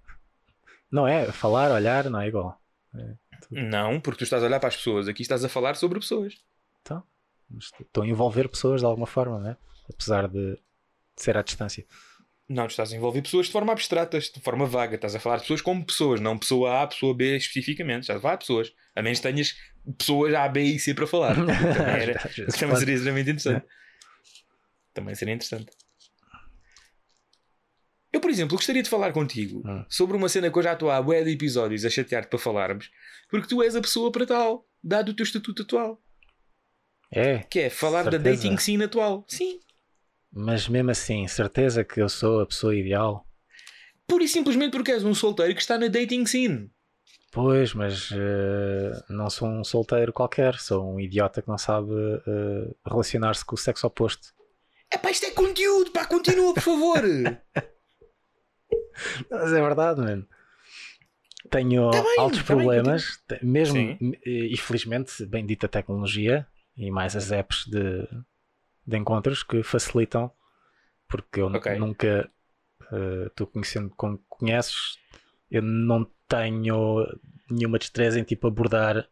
Não 0.91 1.07
é? 1.07 1.31
Falar, 1.31 1.71
olhar, 1.71 2.09
não 2.09 2.19
é 2.19 2.27
igual. 2.27 2.59
Não, 3.51 3.99
porque 3.99 4.19
tu 4.19 4.23
estás 4.23 4.43
a 4.43 4.45
olhar 4.45 4.59
para 4.59 4.69
as 4.69 4.77
pessoas. 4.77 5.07
Aqui 5.07 5.21
estás 5.21 5.43
a 5.43 5.49
falar 5.49 5.75
sobre 5.75 5.99
pessoas. 5.99 6.35
Então, 6.81 7.03
estou 7.57 8.03
a 8.03 8.07
envolver 8.07 8.49
pessoas 8.49 8.81
de 8.81 8.85
alguma 8.85 9.07
forma, 9.07 9.39
né? 9.39 9.57
Apesar 9.91 10.27
de 10.27 10.57
ser 11.15 11.37
à 11.37 11.41
distância. 11.41 11.85
Não, 12.47 12.65
tu 12.65 12.71
estás 12.71 12.91
a 12.91 12.95
envolver 12.95 13.21
pessoas 13.21 13.45
de 13.45 13.51
forma 13.51 13.71
abstrata, 13.71 14.19
de 14.19 14.41
forma 14.41 14.65
vaga. 14.65 14.95
Estás 14.95 15.15
a 15.15 15.19
falar 15.19 15.35
de 15.35 15.43
pessoas 15.43 15.61
como 15.61 15.85
pessoas, 15.85 16.19
não 16.19 16.37
pessoa 16.37 16.81
A, 16.81 16.87
pessoa 16.87 17.15
B 17.15 17.37
especificamente. 17.37 18.01
Estás 18.01 18.17
a 18.17 18.21
falar 18.21 18.35
de 18.35 18.39
pessoas. 18.39 18.73
A 18.95 19.01
menos 19.03 19.19
que 19.19 19.31
tenhas 19.31 19.55
pessoas 19.97 20.33
A, 20.33 20.47
B 20.47 20.61
e 20.61 20.79
C 20.79 20.93
para 20.95 21.05
falar. 21.05 21.35
Também, 21.37 22.01
era, 22.01 22.19
também 22.19 22.75
seria 22.75 22.95
extremamente 22.95 23.29
interessante. 23.29 23.65
Também 24.93 25.15
seria 25.15 25.33
interessante. 25.35 25.71
Por 28.29 28.33
exemplo, 28.33 28.57
gostaria 28.57 28.83
de 28.83 28.89
falar 28.89 29.11
contigo 29.11 29.63
Hum. 29.67 29.83
sobre 29.89 30.15
uma 30.15 30.29
cena 30.29 30.51
que 30.51 30.57
eu 30.59 30.61
já 30.61 30.73
estou 30.73 30.91
há 30.91 31.01
bué 31.01 31.23
de 31.23 31.31
episódios 31.31 31.83
a 31.83 31.89
chatear-te 31.89 32.29
para 32.29 32.37
falarmos, 32.37 32.91
porque 33.27 33.47
tu 33.47 33.63
és 33.63 33.75
a 33.75 33.81
pessoa 33.81 34.11
para 34.11 34.23
tal, 34.23 34.67
dado 34.83 35.09
o 35.09 35.15
teu 35.15 35.23
estatuto 35.23 35.63
atual, 35.63 35.99
É, 37.11 37.39
que 37.39 37.57
é 37.61 37.69
falar 37.71 38.03
da 38.03 38.11
Certeza. 38.11 38.35
dating 38.43 38.57
scene 38.59 38.83
atual. 38.83 39.25
Sim. 39.27 39.59
mas 40.31 40.67
mesmo 40.69 40.91
assim, 40.91 41.27
certeza 41.27 41.83
que 41.83 41.99
eu 41.99 42.07
sou 42.07 42.39
a 42.41 42.45
pessoa 42.45 42.75
ideal. 42.75 43.25
Pura 44.07 44.23
e 44.23 44.27
simplesmente 44.27 44.73
porque 44.73 44.91
és 44.91 45.03
um 45.03 45.15
solteiro 45.15 45.55
que 45.55 45.61
está 45.61 45.75
na 45.79 45.87
dating 45.87 46.27
scene. 46.27 46.69
Pois, 47.31 47.73
mas 47.73 48.11
eh, 48.13 48.91
não 49.09 49.27
sou 49.31 49.47
um 49.47 49.63
solteiro 49.63 50.13
qualquer, 50.13 50.53
sou 50.59 50.87
um 50.93 50.99
idiota 50.99 51.41
que 51.41 51.47
não 51.47 51.57
sabe 51.57 51.89
eh, 52.27 52.75
relacionar-se 52.87 53.43
com 53.43 53.55
o 53.55 53.57
sexo 53.57 53.87
oposto. 53.87 54.27
É 54.91 54.99
pá, 54.99 55.09
isto 55.09 55.25
é 55.25 55.31
conteúdo, 55.31 55.89
pá, 55.91 56.05
continua, 56.05 56.53
por 56.53 56.61
favor. 56.61 57.01
Mas 59.29 59.53
é 59.53 59.61
verdade, 59.61 60.01
mano. 60.01 60.27
Tenho 61.49 61.89
Tá 61.89 62.01
bem, 62.03 62.19
altos 62.19 62.43
tá 62.43 62.53
bem, 62.53 62.63
problemas, 62.65 63.23
te- 63.27 63.43
mesmo, 63.45 63.75
Sim. 63.75 63.97
e 64.25 64.57
felizmente, 64.57 65.25
bendita 65.25 65.67
tecnologia 65.67 66.45
e 66.75 66.91
mais 66.91 67.15
as 67.15 67.31
apps 67.31 67.65
de, 67.65 68.07
de 68.85 68.97
encontros 68.97 69.41
que 69.41 69.63
facilitam, 69.63 70.31
porque 71.07 71.39
eu 71.41 71.47
Ok. 71.47 71.77
nunca, 71.79 72.29
eh, 72.91 73.31
tu 73.35 73.47
conhecendo 73.47 73.89
como 73.95 74.17
conheces, 74.27 74.97
eu 75.49 75.61
não 75.61 76.05
tenho 76.27 77.05
nenhuma 77.49 77.79
destreza 77.79 78.19
em 78.19 78.23
tipo 78.23 78.45
abordar 78.47 79.07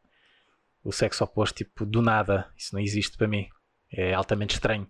o 0.84 0.92
sexo 0.92 1.24
oposto 1.24 1.56
tipo 1.56 1.86
do 1.86 2.02
nada. 2.02 2.52
Isso 2.56 2.76
não 2.76 2.82
existe 2.82 3.18
para 3.18 3.28
mim. 3.28 3.48
É 3.92 4.14
altamente 4.14 4.54
estranho. 4.54 4.88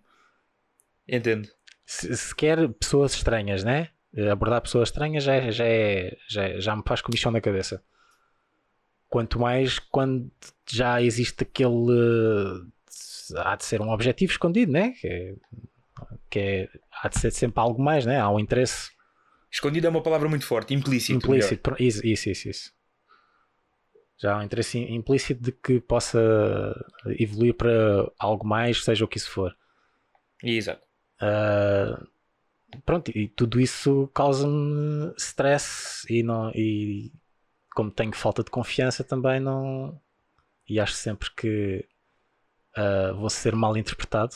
Entendo. 1.08 1.48
Se, 1.86 2.16
sequer 2.18 2.68
pessoas 2.74 3.14
estranhas, 3.14 3.64
né? 3.64 3.90
Eh, 4.18 4.30
Abordar 4.30 4.62
pessoas 4.62 4.90
estranhas 4.90 5.24
já, 5.24 5.36
é- 5.36 5.52
já, 5.52 5.66
é, 5.66 6.18
já, 6.28 6.60
já 6.60 6.76
me 6.76 6.82
faz 6.86 7.02
comichão 7.02 7.32
na 7.32 7.40
cabeça. 7.40 7.84
Quanto 9.10 9.40
mais 9.40 9.80
quando 9.80 10.30
já 10.70 11.02
existe 11.02 11.44
aquele. 11.44 11.72
eh, 11.92 12.78
Há 13.36 13.56
de 13.58 13.66
ser 13.66 13.82
um 13.82 13.90
objetivo 13.92 14.32
escondido, 14.32 14.72
né? 14.72 14.92
Que 15.02 15.08
é, 15.08 15.36
que 16.30 16.40
é- 16.40 16.70
há 17.04 17.10
de 17.10 17.20
ser 17.20 17.30
sempre 17.32 17.60
algo 17.60 17.82
mais, 17.82 18.06
né? 18.06 18.20
Há 18.20 18.30
um 18.30 18.40
interesse 18.40 18.90
Escondido 19.52 19.86
é 19.88 19.90
uma 19.90 20.02
palavra 20.02 20.28
muito 20.30 20.46
forte, 20.46 20.74
implícito. 20.74 21.14
implícito. 21.26 21.76
Isso, 21.80 22.06
isso, 22.06 22.30
isso, 22.30 22.50
isso. 22.50 22.74
Já 24.18 24.34
há 24.34 24.38
um 24.40 24.44
interesse 24.44 24.78
im- 24.80 24.96
implícito 24.96 25.42
de 25.44 25.52
que 25.52 25.80
possa 25.80 26.20
evoluir 27.20 27.54
para 27.54 27.70
algo 28.18 28.46
mais, 28.48 28.84
seja 28.84 29.06
o 29.06 29.08
que 29.08 29.18
isso 29.18 29.30
for. 29.30 29.56
Exato. 30.44 30.82
Ah, 31.20 32.02
pronto, 32.86 33.12
e 33.16 33.28
tudo 33.30 33.60
isso 33.60 34.08
causa-me 34.14 35.14
stress 35.18 36.06
e, 36.10 36.24
não, 36.24 36.52
e 36.52 37.12
como 37.74 37.92
tenho 37.92 38.14
falta 38.16 38.44
de 38.44 38.52
confiança 38.52 39.04
também 39.04 39.40
não 39.40 40.00
e 40.68 40.80
acho 40.80 40.94
sempre 40.94 41.30
que 41.32 41.88
ah, 42.76 43.12
vou 43.14 43.30
ser 43.30 43.56
mal 43.56 43.76
interpretado 43.78 44.36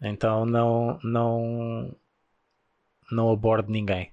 Então 0.00 0.44
não, 0.46 0.98
não, 1.02 1.96
não 3.10 3.30
abordo 3.30 3.70
ninguém. 3.70 4.12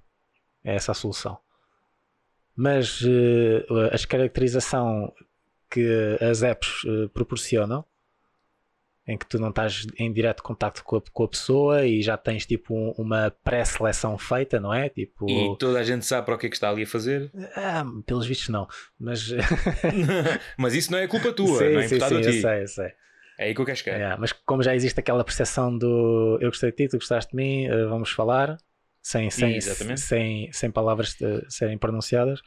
É 0.63 0.75
essa 0.75 0.91
a 0.91 0.95
solução. 0.95 1.37
Mas 2.55 3.01
eh, 3.03 3.65
a 3.93 4.07
caracterização 4.07 5.13
que 5.69 6.17
as 6.21 6.41
apps 6.43 6.83
eh, 6.85 7.07
proporcionam, 7.13 7.85
em 9.07 9.17
que 9.17 9.25
tu 9.25 9.39
não 9.39 9.49
estás 9.49 9.87
em 9.97 10.11
direto 10.11 10.43
contacto 10.43 10.83
com 10.83 10.97
a, 10.97 11.01
com 11.13 11.23
a 11.23 11.27
pessoa 11.27 11.85
e 11.85 12.01
já 12.01 12.17
tens 12.17 12.45
tipo 12.45 12.73
um- 12.75 12.91
uma 12.97 13.31
pré-seleção 13.43 14.17
feita, 14.17 14.59
não 14.59 14.73
é? 14.73 14.89
Tipo, 14.89 15.29
E 15.29 15.55
toda 15.57 15.79
a 15.79 15.83
gente 15.83 16.05
sabe 16.05 16.25
para 16.25 16.35
o 16.35 16.37
que 16.37 16.47
é 16.47 16.49
que 16.49 16.55
está 16.55 16.69
ali 16.69 16.83
a 16.83 16.87
fazer. 16.87 17.31
ah, 17.55 17.85
pelos 18.05 18.27
vistos 18.27 18.49
não. 18.49 18.67
Mas 18.99 19.29
Mas 20.57 20.73
isso 20.73 20.91
não 20.91 20.99
é 20.99 21.07
culpa 21.07 21.31
tua, 21.31 21.59
sim, 21.59 21.73
não 21.73 21.79
é 21.79 21.87
sim, 21.87 21.99
sim, 21.99 22.05
a 22.05 22.21
eu 22.21 22.31
ti. 22.31 22.41
sei, 22.41 22.61
eu 22.63 22.67
sei. 22.67 22.91
É 23.39 23.45
aí 23.45 23.53
que 23.55 23.61
eu 23.61 23.65
quero 23.65 23.77
chegar. 23.77 23.97
Yeah, 23.97 24.17
mas 24.19 24.33
como 24.33 24.63
já 24.63 24.75
existe 24.75 24.99
aquela 24.99 25.23
percepção 25.23 25.77
do 25.77 26.37
eu 26.41 26.49
gostei 26.49 26.71
de 26.71 26.77
ti, 26.77 26.87
tu 26.89 26.97
gostaste 26.97 27.31
de 27.31 27.35
mim, 27.37 27.65
eh, 27.65 27.85
vamos 27.85 28.09
falar, 28.09 28.57
sem, 29.01 29.29
sem, 29.29 29.55
Exatamente. 29.55 30.01
sem, 30.01 30.51
sem 30.51 30.71
palavras 30.71 31.15
eh, 31.21 31.45
serem 31.47 31.77
pronunciadas, 31.77 32.41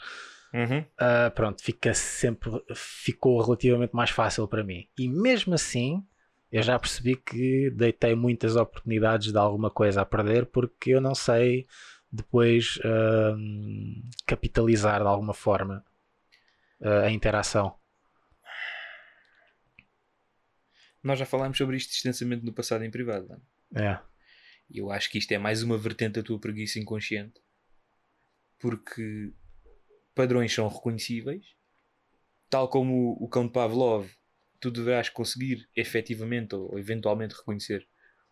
Uhum. 0.53 0.85
ah, 0.99 1.31
pronto, 1.33 1.63
fica 1.63 1.95
sempre, 1.95 2.51
ficou 2.75 3.41
relativamente 3.41 3.95
mais 3.95 4.11
fácil 4.11 4.49
para 4.49 4.65
mim. 4.65 4.89
E 4.99 5.09
mesmo 5.09 5.55
assim, 5.55 6.03
eu 6.51 6.63
já 6.63 6.79
percebi 6.79 7.17
que 7.17 7.71
deitei 7.71 8.15
muitas 8.15 8.57
oportunidades 8.57 9.33
de 9.33 9.39
alguma 9.39 9.71
coisa 9.71 10.03
a 10.03 10.07
perder 10.07 10.47
porque 10.47 10.91
eu 10.91 11.01
não 11.01 11.15
sei 11.15 11.67
depois 12.11 12.79
ahm, 12.85 14.03
capitalizar 14.27 15.01
de 15.01 15.07
alguma 15.07 15.33
forma 15.33 15.85
ah, 16.83 17.03
a 17.03 17.11
interação. 17.11 17.79
Nós 21.03 21.19
já 21.19 21.25
falámos 21.25 21.57
sobre 21.57 21.77
isto 21.77 21.93
extensamente 21.93 22.45
no 22.45 22.53
passado 22.53 22.85
em 22.85 22.91
privado. 22.91 23.29
mano. 23.29 23.43
É. 23.75 24.01
E 24.69 24.79
eu 24.79 24.91
acho 24.91 25.11
que 25.11 25.19
isto 25.19 25.33
é 25.33 25.39
mais 25.39 25.63
uma 25.63 25.79
vertente 25.79 26.15
da 26.15 26.23
tua 26.23 26.39
preguiça 26.39 26.79
inconsciente. 26.79 27.41
Porque 28.59 29.33
padrões 30.15 30.53
são 30.53 30.69
reconhecíveis. 30.69 31.55
Tal 32.51 32.69
como 32.69 33.17
o 33.21 33.29
cão 33.29 33.47
de 33.47 33.53
Pavlov, 33.53 34.11
tu 34.61 34.71
deverás 34.71 35.09
conseguir 35.09 35.69
efetivamente 35.75 36.55
ou 36.55 36.79
eventualmente 36.79 37.35
reconhecer 37.35 37.89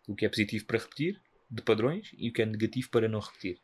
o 0.07 0.15
que 0.15 0.27
é 0.27 0.29
positivo 0.29 0.67
para 0.67 0.79
repetir, 0.79 1.21
de 1.51 1.63
padrões, 1.63 2.11
e 2.17 2.29
o 2.29 2.33
que 2.33 2.43
é 2.43 2.47
negativo 2.47 2.91
para 2.91 3.09
não 3.09 3.21
repetir. 3.21 3.61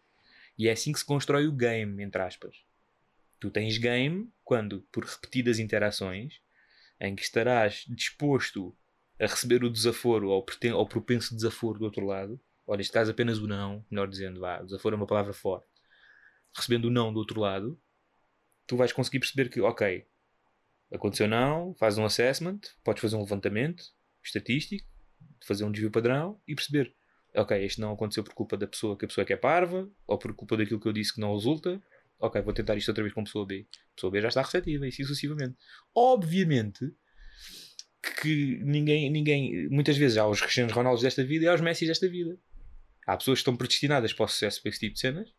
E 0.56 0.68
é 0.68 0.72
assim 0.72 0.92
que 0.92 0.98
se 0.98 1.04
constrói 1.04 1.46
o 1.46 1.52
game, 1.52 2.02
entre 2.02 2.22
aspas. 2.22 2.56
Tu 3.38 3.50
tens 3.50 3.76
game 3.76 4.32
quando, 4.42 4.80
por 4.90 5.04
repetidas 5.04 5.58
interações, 5.58 6.40
em 7.00 7.14
que 7.14 7.22
estarás 7.22 7.84
disposto 7.88 8.74
a 9.20 9.26
receber 9.26 9.62
o 9.64 9.70
desaforo 9.70 10.28
ou, 10.28 10.44
ou 10.74 10.88
propenso 10.88 11.34
desaforo 11.34 11.78
do 11.78 11.84
outro 11.84 12.06
lado, 12.06 12.40
ou 12.66 12.76
neste 12.76 12.92
caso 12.92 13.10
apenas 13.10 13.38
o 13.38 13.46
não, 13.46 13.84
melhor 13.90 14.08
dizendo, 14.08 14.40
vá, 14.40 14.60
o 14.60 14.64
desaforo 14.64 14.94
é 14.94 14.98
uma 14.98 15.06
palavra 15.06 15.32
forte, 15.32 15.66
recebendo 16.54 16.86
o 16.86 16.90
não 16.90 17.12
do 17.12 17.18
outro 17.18 17.40
lado, 17.40 17.78
tu 18.66 18.76
vais 18.76 18.92
conseguir 18.92 19.20
perceber 19.20 19.50
que, 19.50 19.60
ok, 19.60 20.06
aconteceu 20.94 21.26
não, 21.26 21.74
faz 21.74 21.98
um 21.98 22.04
assessment, 22.04 22.60
podes 22.82 23.00
fazer 23.00 23.16
um 23.16 23.20
levantamento 23.20 23.84
estatístico, 24.22 24.86
fazer 25.44 25.64
um 25.64 25.72
desvio 25.72 25.90
padrão 25.90 26.40
e 26.46 26.54
perceber, 26.54 26.94
ok, 27.34 27.64
este 27.64 27.80
não 27.80 27.92
aconteceu 27.92 28.22
por 28.22 28.34
culpa 28.34 28.56
da 28.56 28.66
pessoa 28.66 28.96
que 28.96 29.04
a 29.04 29.08
pessoa 29.08 29.24
que 29.24 29.32
é 29.32 29.36
parva, 29.36 29.90
ou 30.06 30.18
por 30.18 30.34
culpa 30.34 30.56
daquilo 30.56 30.80
que 30.80 30.88
eu 30.88 30.92
disse 30.92 31.14
que 31.14 31.20
não 31.20 31.34
resulta, 31.34 31.82
ok, 32.18 32.40
vou 32.42 32.54
tentar 32.54 32.76
isto 32.76 32.88
outra 32.88 33.02
vez 33.02 33.12
com 33.12 33.24
pessoa 33.24 33.46
B. 33.46 33.66
A 33.72 33.94
pessoa 33.94 34.10
B 34.10 34.20
já 34.20 34.28
está 34.28 34.42
receptiva 34.42 34.86
e 34.86 34.88
assim 34.88 35.02
sucessivamente. 35.02 35.56
Obviamente 35.94 36.94
que 38.22 38.60
ninguém, 38.62 39.10
ninguém, 39.10 39.68
muitas 39.68 39.96
vezes 39.96 40.16
há 40.16 40.26
os 40.26 40.40
Cristianos 40.40 40.72
Ronaldos 40.72 41.02
desta 41.02 41.24
vida 41.24 41.44
e 41.44 41.48
há 41.48 41.54
os 41.54 41.60
Messi 41.60 41.86
desta 41.86 42.08
vida. 42.08 42.38
Há 43.06 43.16
pessoas 43.16 43.38
que 43.38 43.40
estão 43.40 43.56
predestinadas 43.56 44.12
para 44.12 44.24
o 44.24 44.28
sucesso 44.28 44.62
para 44.62 44.70
esse 44.70 44.80
tipo 44.80 44.94
de 44.94 45.00
cenas, 45.00 45.34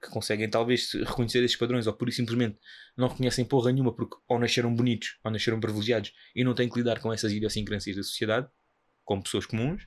que 0.00 0.08
conseguem 0.08 0.48
talvez 0.48 0.92
reconhecer 0.92 1.42
esses 1.42 1.56
padrões 1.56 1.86
ou 1.86 1.92
por 1.92 2.10
simplesmente 2.10 2.58
não 2.96 3.08
reconhecem 3.08 3.44
porra 3.44 3.70
nenhuma 3.70 3.94
porque 3.94 4.16
ou 4.28 4.38
nasceram 4.38 4.74
bonitos 4.74 5.18
ou 5.22 5.30
nasceram 5.30 5.60
privilegiados 5.60 6.12
e 6.34 6.42
não 6.42 6.54
têm 6.54 6.68
que 6.68 6.78
lidar 6.78 7.00
com 7.00 7.12
essas 7.12 7.32
idiosincrasias 7.32 7.96
da 7.96 8.02
sociedade, 8.02 8.48
como 9.04 9.22
pessoas 9.22 9.44
comuns, 9.46 9.86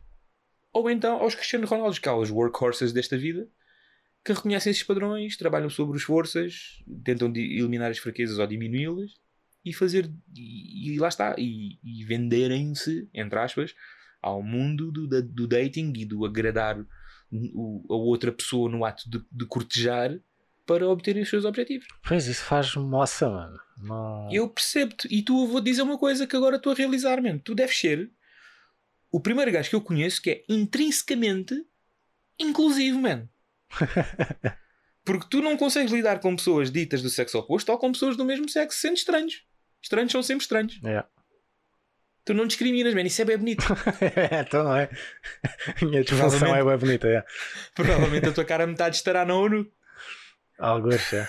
ou 0.71 0.89
então 0.89 1.17
aos 1.17 1.35
Cristianos 1.35 1.69
Ronaldos, 1.69 1.99
que 1.99 2.09
há 2.09 2.15
os 2.15 2.29
workhorses 2.29 2.91
desta 2.91 3.17
vida, 3.17 3.47
que 4.23 4.33
reconhecem 4.33 4.71
esses 4.71 4.83
padrões, 4.83 5.35
trabalham 5.35 5.69
sobre 5.69 5.97
os 5.97 6.03
forças, 6.03 6.83
tentam 7.03 7.31
eliminar 7.35 7.91
as 7.91 7.97
fraquezas 7.97 8.39
ou 8.39 8.47
diminuí-las 8.47 9.11
e 9.65 9.73
fazer 9.73 10.11
e, 10.35 10.93
e 10.93 10.99
lá 10.99 11.07
está 11.07 11.35
e, 11.37 11.79
e 11.83 12.03
venderem-se 12.03 13.07
entre 13.13 13.39
aspas 13.39 13.73
ao 14.21 14.41
mundo 14.41 14.91
do, 14.91 15.21
do 15.21 15.47
dating 15.47 15.93
e 15.95 16.05
do 16.05 16.25
agradar 16.25 16.83
o- 17.53 17.85
a 17.89 17.95
outra 17.95 18.31
pessoa 18.31 18.69
no 18.69 18.83
ato 18.85 19.09
de, 19.09 19.23
de 19.31 19.45
cortejar 19.45 20.11
para 20.65 20.87
obterem 20.87 21.23
os 21.23 21.29
seus 21.29 21.43
objetivos. 21.45 21.87
Pois 22.07 22.25
isso 22.27 22.43
faz 22.43 22.73
moça, 22.75 23.29
mano. 23.29 23.59
Não... 23.81 24.29
Eu 24.31 24.47
percebo-te 24.49 25.07
e 25.13 25.21
tu 25.21 25.45
vou 25.47 25.59
dizer 25.59 25.81
uma 25.81 25.97
coisa 25.97 26.25
que 26.27 26.35
agora 26.35 26.55
estou 26.55 26.71
a 26.71 26.75
realizar, 26.75 27.21
mano. 27.21 27.39
Tu 27.39 27.53
deves 27.53 27.77
ser 27.77 28.09
o 29.11 29.19
primeiro 29.19 29.51
gajo 29.51 29.69
que 29.69 29.75
eu 29.75 29.81
conheço 29.81 30.21
que 30.21 30.29
é 30.29 30.43
intrinsecamente 30.47 31.53
inclusivo, 32.39 32.99
mano. 32.99 33.29
Porque 35.05 35.27
tu 35.29 35.41
não 35.41 35.57
consegues 35.57 35.91
lidar 35.91 36.19
com 36.19 36.35
pessoas 36.35 36.71
ditas 36.71 37.01
do 37.01 37.09
sexo 37.09 37.37
oposto 37.37 37.69
ou 37.71 37.77
com 37.77 37.91
pessoas 37.91 38.15
do 38.15 38.23
mesmo 38.23 38.47
sexo 38.47 38.79
sendo 38.79 38.95
estranhos. 38.95 39.43
Estranhos 39.81 40.11
são 40.11 40.23
sempre 40.23 40.43
estranhos. 40.43 40.79
É. 40.85 41.03
Tu 42.25 42.33
não 42.33 42.47
discriminas, 42.47 42.93
man. 42.93 43.01
Isso 43.01 43.21
é 43.21 43.25
bem 43.25 43.37
bonito. 43.37 43.63
então 44.47 44.63
não 44.63 44.75
é? 44.75 44.89
A 45.81 45.85
minha 45.85 46.03
disfunção 46.03 46.55
é 46.55 46.63
bem 46.63 46.77
bonita, 46.77 47.07
é. 47.07 47.23
Provavelmente 47.75 48.29
a 48.29 48.31
tua 48.31 48.45
cara 48.45 48.65
metade 48.65 48.95
estará 48.95 49.25
na 49.25 49.35
ONU. 49.35 49.69
Alguns, 50.57 51.13
é. 51.13 51.27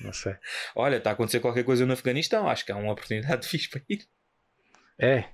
Não 0.00 0.12
sei. 0.12 0.34
Olha, 0.74 0.96
está 0.96 1.10
a 1.10 1.12
acontecer 1.12 1.40
qualquer 1.40 1.64
coisa 1.64 1.84
no 1.84 1.92
Afeganistão. 1.92 2.48
Acho 2.48 2.64
que 2.64 2.72
há 2.72 2.76
uma 2.76 2.92
oportunidade 2.92 3.46
fixe 3.48 3.68
para 3.68 3.82
ir. 3.88 4.06
É, 4.98 5.24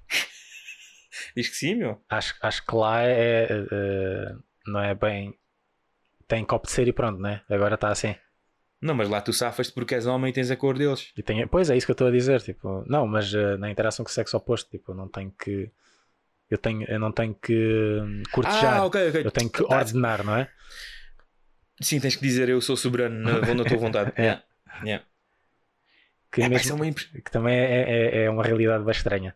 Diz 1.36 1.48
que 1.48 1.56
sim, 1.56 1.74
meu. 1.74 2.02
acho, 2.08 2.34
acho 2.40 2.64
que 2.64 2.74
lá 2.74 3.02
é, 3.02 3.12
é, 3.12 3.48
é, 3.50 4.34
não 4.66 4.80
é 4.80 4.94
bem. 4.94 5.38
Tem 6.28 6.44
copo 6.44 6.66
de 6.66 6.72
ser 6.72 6.88
e 6.88 6.92
pronto, 6.92 7.20
né? 7.20 7.42
Agora 7.48 7.76
está 7.76 7.88
assim. 7.88 8.14
Não, 8.80 8.94
mas 8.94 9.08
lá 9.08 9.20
tu 9.20 9.32
safas-te 9.32 9.72
porque 9.72 9.94
és 9.94 10.06
homem 10.06 10.30
e 10.30 10.32
tens 10.32 10.50
a 10.50 10.56
cor 10.56 10.76
deles. 10.76 11.12
E 11.16 11.22
tem, 11.22 11.46
pois 11.46 11.70
é 11.70 11.76
isso 11.76 11.86
que 11.86 11.90
eu 11.90 11.94
estou 11.94 12.08
a 12.08 12.10
dizer, 12.10 12.42
tipo, 12.42 12.84
não, 12.86 13.06
mas 13.06 13.32
eh, 13.32 13.56
na 13.56 13.70
interação 13.70 14.04
com 14.04 14.10
o 14.10 14.12
sexo 14.14 14.36
oposto, 14.36 14.70
tipo, 14.70 14.92
eu 14.92 14.94
não 14.96 15.08
tenho 15.08 15.30
que. 15.38 15.70
Eu, 16.50 16.58
tenho, 16.58 16.84
eu 16.88 17.00
não 17.00 17.10
tenho 17.10 17.34
que 17.34 17.54
hum, 18.02 18.22
cortejar. 18.30 18.76
Ah, 18.78 18.84
ok, 18.84 19.08
ok. 19.08 19.22
Eu 19.24 19.30
tenho 19.30 19.50
que 19.50 19.64
Tá- 19.66 19.78
ordenar, 19.78 20.22
não 20.24 20.36
é? 20.36 20.48
Sim, 21.80 22.00
tens 22.00 22.16
que 22.16 22.22
dizer 22.22 22.48
eu 22.48 22.60
sou 22.60 22.76
soberano 22.76 23.18
na, 23.54 23.64
tua 23.64 23.76
vontade. 23.78 24.12
É. 24.16 24.22
Yeah. 24.22 24.44
Yeah. 24.84 25.04
Que, 26.30 26.42
É, 26.42 26.48
mesmo- 26.48 26.72
é 26.72 26.74
uma 26.74 26.92
que 26.94 27.30
também 27.30 27.56
é, 27.58 27.82
é, 27.82 28.24
é 28.24 28.30
uma 28.30 28.44
realidade 28.44 28.84
bem 28.84 28.92
estranha. 28.92 29.34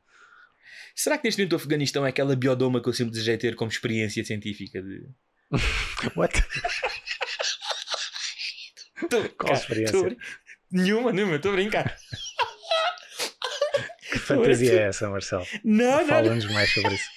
Será 0.94 1.16
que 1.16 1.24
neste 1.24 1.38
momento 1.38 1.54
o 1.54 1.56
Afeganistão 1.56 2.04
é 2.04 2.10
aquela 2.10 2.36
biodoma 2.36 2.82
que 2.82 2.88
eu 2.88 2.92
sempre 2.92 3.12
desejei 3.12 3.38
ter 3.38 3.56
como 3.56 3.70
experiência 3.70 4.22
científica? 4.24 4.82
De... 4.82 5.08
What? 6.14 6.34
Tô 9.08 9.28
Qual 9.38 9.52
experiência? 9.52 9.98
tô 9.98 10.16
Nenhuma, 10.70 11.12
nenhuma, 11.12 11.36
estou 11.36 11.52
a 11.52 11.54
brincar. 11.54 11.96
Que 14.10 14.18
fantasia 14.18 14.72
é 14.72 14.86
essa, 14.86 15.08
Marcelo? 15.08 15.44
Não, 15.64 15.84
não, 15.84 15.98
não. 15.98 16.06
Fala-nos 16.06 16.52
mais 16.52 16.72
sobre 16.72 16.94
isso. 16.94 17.10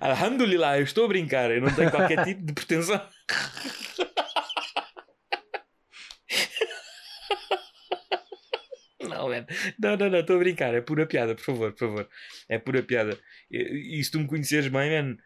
Alhamdulillah, 0.00 0.78
eu 0.78 0.84
estou 0.84 1.04
a 1.04 1.08
brincar, 1.08 1.50
eu 1.50 1.60
não 1.60 1.74
tenho 1.74 1.90
qualquer 1.90 2.24
tipo 2.24 2.42
de 2.46 2.52
pretensão. 2.54 3.00
Não, 9.02 9.28
man. 9.28 9.46
não, 9.78 9.96
não, 9.96 10.10
não, 10.10 10.20
estou 10.20 10.36
a 10.36 10.38
brincar, 10.38 10.74
é 10.74 10.80
pura 10.80 11.06
piada, 11.06 11.34
por 11.34 11.44
favor, 11.44 11.72
por 11.72 11.78
favor. 11.78 12.08
É 12.48 12.58
pura 12.58 12.82
piada. 12.82 13.18
E, 13.50 13.98
e 14.00 14.04
se 14.04 14.10
tu 14.10 14.18
me 14.18 14.26
conheceres 14.26 14.68
bem, 14.68 14.90
man, 14.90 15.16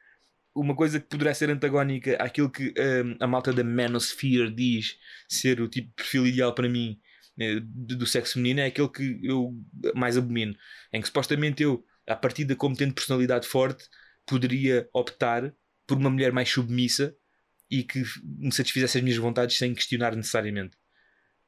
uma 0.54 0.74
coisa 0.74 0.98
que 1.00 1.06
poderá 1.06 1.32
ser 1.32 1.50
antagónica 1.50 2.16
àquilo 2.16 2.50
que 2.50 2.74
hum, 2.78 3.16
a 3.20 3.26
malta 3.26 3.52
da 3.52 3.62
Manosphere 3.64 4.50
diz 4.50 4.96
ser 5.28 5.60
o 5.60 5.68
tipo 5.68 5.88
de 5.88 5.94
perfil 5.94 6.26
ideal 6.26 6.54
para 6.54 6.68
mim 6.68 7.00
eh, 7.38 7.60
do 7.62 8.06
sexo 8.06 8.34
feminino 8.34 8.60
é 8.60 8.66
aquele 8.66 8.88
que 8.88 9.20
eu 9.22 9.54
mais 9.94 10.16
abomino. 10.16 10.54
Em 10.92 11.00
que 11.00 11.06
supostamente 11.06 11.62
eu, 11.62 11.84
a 12.06 12.16
partir 12.16 12.44
de 12.44 12.54
como 12.56 12.76
tendo 12.76 12.94
personalidade 12.94 13.46
forte, 13.46 13.84
poderia 14.26 14.88
optar 14.92 15.52
por 15.86 15.96
uma 15.98 16.10
mulher 16.10 16.32
mais 16.32 16.48
submissa 16.48 17.14
e 17.70 17.82
que 17.82 18.02
me 18.24 18.52
satisfizesse 18.52 18.98
as 18.98 19.04
minhas 19.04 19.18
vontades 19.18 19.56
sem 19.56 19.72
questionar 19.74 20.14
necessariamente. 20.16 20.76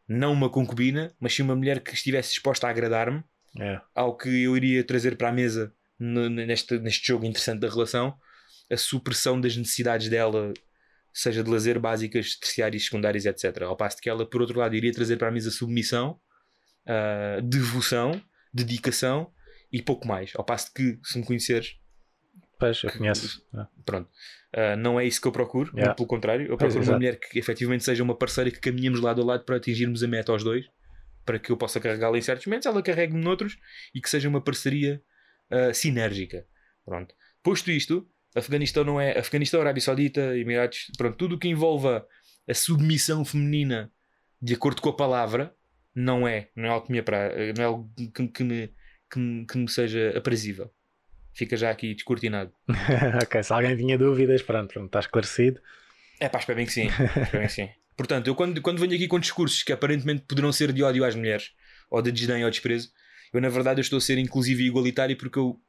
Não 0.09 0.33
uma 0.33 0.49
concubina, 0.49 1.15
mas 1.21 1.35
sim 1.35 1.43
uma 1.43 1.57
mulher 1.57 1.81
que 1.81 1.95
estivesse 1.95 2.31
disposta 2.31 2.67
a 2.67 2.71
agradar-me 2.71 3.23
É. 3.59 3.81
ao 3.95 4.17
que 4.17 4.29
eu 4.29 4.57
iria 4.57 4.83
trazer 4.85 5.17
para 5.17 5.29
a 5.29 5.33
mesa 5.33 5.75
neste, 5.99 6.79
neste 6.79 7.07
jogo 7.07 7.25
interessante 7.27 7.61
da 7.61 7.69
relação, 7.69 8.17
a 8.71 8.77
supressão 8.77 9.41
das 9.41 9.57
necessidades 9.57 10.09
dela, 10.09 10.53
seja 11.13 11.43
de 11.43 11.51
lazer 11.51 11.79
básicas, 11.79 12.37
terciárias, 12.37 12.85
secundárias, 12.85 13.27
etc. 13.27 13.63
Ao 13.63 13.77
passo 13.77 13.99
que 13.99 14.09
ela, 14.09 14.25
por 14.29 14.41
outro 14.41 14.59
lado, 14.59 14.75
iria 14.75 14.93
trazer 14.93 15.17
para 15.17 15.29
a 15.29 15.33
mesa 15.33 15.51
submissão, 15.51 16.19
ah, 16.87 17.39
devoção, 17.43 18.21
dedicação 18.53 19.33
e 19.73 19.81
pouco 19.83 20.07
mais. 20.07 20.33
Ao 20.37 20.45
passo 20.45 20.73
que, 20.75 20.99
se 21.03 21.19
me 21.19 21.25
conheceres, 21.25 21.77
Pois, 22.59 22.81
eu 22.85 22.93
conheço. 22.93 23.45
É. 23.59 23.67
Pronto. 23.85 24.09
Ah, 24.55 24.77
não 24.77 24.99
é 25.01 25.05
isso 25.05 25.21
que 25.21 25.27
eu 25.27 25.33
procuro, 25.33 25.67
muito 25.71 25.79
Yeah. 25.79 25.95
pelo 25.95 26.07
contrário. 26.07 26.45
Eu 26.45 26.57
Pois, 26.57 26.73
procuro 26.73 26.79
uma 26.79 26.83
exato. 26.85 26.99
mulher 26.99 27.19
que 27.19 27.39
efetivamente 27.39 27.83
seja 27.83 28.03
uma 28.05 28.17
parceira 28.17 28.51
que 28.53 28.61
caminhemos 28.61 29.01
lado 29.01 29.21
a 29.21 29.25
lado 29.25 29.45
para 29.45 29.57
atingirmos 29.57 30.03
a 30.05 30.07
meta 30.07 30.31
aos 30.31 30.45
dois, 30.45 30.67
para 31.25 31.39
que 31.41 31.51
eu 31.51 31.57
possa 31.57 31.81
carregá-la 31.81 32.17
em 32.17 32.23
certos 32.23 32.47
momentos, 32.47 32.67
ela 32.67 32.81
carregue-me 32.83 33.21
noutros 33.21 33.59
e 33.95 34.01
que 34.01 34.09
seja 34.09 34.29
uma 34.29 34.41
parceria 34.41 35.03
ah, 35.51 35.75
sinérgica. 35.75 36.47
Pronto. 36.85 37.13
Posto 37.43 37.71
isto, 37.71 38.09
Afeganistão 38.35 38.85
não 38.85 39.01
é. 39.01 39.19
Afeganistão, 39.19 39.61
Arábia 39.61 39.81
Saudita, 39.83 40.37
Emirados, 40.37 40.91
pronto, 40.97 41.17
tudo 41.17 41.35
o 41.35 41.39
que 41.39 41.49
envolva 41.49 42.07
a 42.49 42.55
submissão 42.55 43.25
feminina 43.25 43.91
de 44.41 44.55
acordo 44.55 44.81
com 44.83 44.89
a 44.89 44.97
palavra 44.97 45.55
não 45.95 46.27
é. 46.27 46.49
Não 46.57 46.65
é 46.65 46.69
algo 46.69 46.87
que 46.87 46.93
me, 46.93 46.99
apra- 46.99 47.33
não 47.57 47.63
é 47.63 47.67
algo 47.67 47.93
que, 48.15 48.29
que 48.29 48.43
me, 48.45 48.71
que, 49.11 49.19
me, 49.19 49.47
que 49.47 49.59
me 49.59 49.69
seja 49.69 50.17
aprazível. 50.17 50.71
Fica 51.35 51.57
já 51.57 51.71
aqui 51.71 51.95
descortinado. 51.95 52.53
ok, 53.23 53.43
se 53.43 53.53
alguém 53.53 53.77
tinha 53.77 53.97
dúvidas, 53.97 54.43
pronto, 54.43 54.73
pronto, 54.73 54.87
está 54.87 55.01
esclarecido. 55.01 55.61
É 56.21 56.29
pá, 56.29 56.39
espero 56.39 56.57
bem 56.57 56.67
que 56.67 56.73
sim. 56.73 56.87
espero 56.89 57.39
bem 57.39 57.47
que 57.47 57.53
sim. 57.53 57.69
Portanto, 57.97 58.27
eu 58.27 58.35
quando, 58.35 58.61
quando 58.63 58.81
venho 58.81 58.95
aqui 58.95 59.07
com 59.07 59.19
discursos 59.21 59.63
que 59.63 59.73
aparentemente 59.73 60.23
poderão 60.27 60.51
ser 60.53 60.73
de 60.73 60.83
ódio 60.83 61.05
às 61.05 61.15
mulheres, 61.15 61.53
ou 61.91 62.01
de 62.01 62.11
desdém 62.11 62.45
ou 62.45 62.51
desprezo, 62.51 62.91
eu 63.33 63.41
na 63.41 63.49
verdade 63.49 63.81
eu 63.81 63.83
estou 63.83 63.99
a 63.99 64.01
ser 64.01 64.19
inclusivo 64.19 64.61
e 64.63 64.67
igualitário 64.67 65.17
porque 65.17 65.39
eu, 65.39 65.61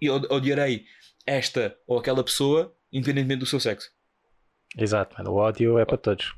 eu 0.00 0.14
odiarei 0.30 0.84
esta 1.26 1.76
ou 1.86 1.98
aquela 1.98 2.22
pessoa 2.24 2.74
independentemente 2.92 3.40
do 3.40 3.46
seu 3.46 3.58
sexo. 3.58 3.90
Exato, 4.76 5.16
mano, 5.16 5.30
o 5.30 5.36
ódio 5.36 5.78
é 5.78 5.84
para 5.84 5.96
todos. 5.96 6.34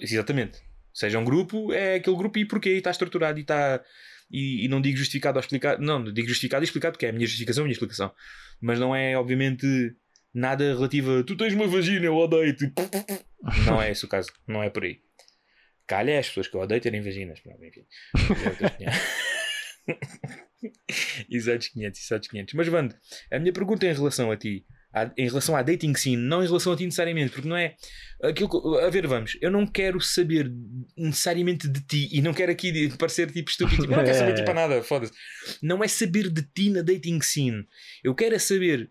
Exatamente. 0.00 0.60
Seja 0.92 1.18
um 1.18 1.24
grupo, 1.24 1.72
é 1.72 1.94
aquele 1.94 2.16
grupo 2.16 2.38
e 2.38 2.44
porquê? 2.44 2.74
E 2.74 2.78
está 2.78 2.90
estruturado 2.90 3.38
e 3.38 3.42
está. 3.42 3.82
E, 4.30 4.64
e 4.64 4.68
não 4.68 4.80
digo 4.80 4.98
justificado 4.98 5.38
ou 5.38 5.40
explicado. 5.40 5.82
Não, 5.82 6.04
digo 6.04 6.28
justificado 6.28 6.62
e 6.62 6.66
explicado 6.66 6.92
porque 6.92 7.06
é 7.06 7.10
a 7.10 7.12
minha 7.12 7.26
justificação, 7.26 7.62
a 7.62 7.64
minha 7.64 7.72
explicação. 7.72 8.12
Mas 8.60 8.78
não 8.78 8.94
é, 8.94 9.16
obviamente, 9.16 9.66
nada 10.34 10.64
relativo 10.64 11.18
a 11.18 11.24
tu 11.24 11.36
tens 11.36 11.54
uma 11.54 11.66
vagina, 11.66 12.06
eu 12.06 12.16
odeio-te. 12.16 12.72
Não 13.64 13.80
é 13.80 13.90
esse 13.90 14.04
o 14.04 14.08
caso. 14.08 14.30
Não 14.46 14.62
é 14.62 14.70
por 14.70 14.84
aí. 14.84 15.00
Calha 15.86 16.18
as 16.18 16.28
pessoas 16.28 16.48
que 16.48 16.56
eu 16.56 16.60
odeio 16.60 16.80
terem 16.80 17.00
vaginas. 17.00 17.40
Enfim. 17.62 17.86
Exatos 21.30 21.68
500, 21.68 22.00
exatos 22.00 22.28
500. 22.28 22.54
Mas, 22.54 22.68
Vando, 22.68 22.94
a 23.32 23.38
minha 23.38 23.52
pergunta 23.52 23.86
em 23.86 23.92
relação 23.92 24.30
a 24.30 24.36
ti, 24.36 24.64
à- 24.92 25.12
em 25.16 25.26
relação 25.28 25.54
à 25.56 25.62
dating 25.62 25.94
scene, 25.94 26.16
não 26.20 26.42
em 26.42 26.46
relação 26.46 26.72
a 26.72 26.76
ti 26.76 26.84
necessariamente, 26.84 27.32
porque 27.32 27.48
não 27.48 27.56
é 27.56 27.76
aquilo 28.22 28.76
a 28.78 28.90
ver, 28.90 29.06
vamos, 29.06 29.36
eu 29.40 29.50
não 29.50 29.66
quero 29.66 30.00
saber 30.00 30.50
necessariamente 30.96 31.68
de 31.68 31.80
ti 31.82 32.08
e 32.12 32.20
não 32.20 32.34
quero 32.34 32.50
aqui 32.50 32.88
parecer 32.96 33.30
tipo 33.30 33.50
estúpido, 33.50 33.82
tipo, 33.82 33.94
não 33.94 34.04
quero 34.04 34.18
saber 34.18 34.32
É. 34.32 34.34
tipo 34.34 34.52
nada, 34.52 34.82
foda-se. 34.82 35.12
Não 35.62 35.82
é 35.84 35.88
saber 35.88 36.28
de 36.30 36.42
ti 36.42 36.70
na 36.70 36.82
dating 36.82 37.20
scene. 37.20 37.64
Eu 38.02 38.14
quero 38.14 38.34
é 38.34 38.38
saber 38.38 38.90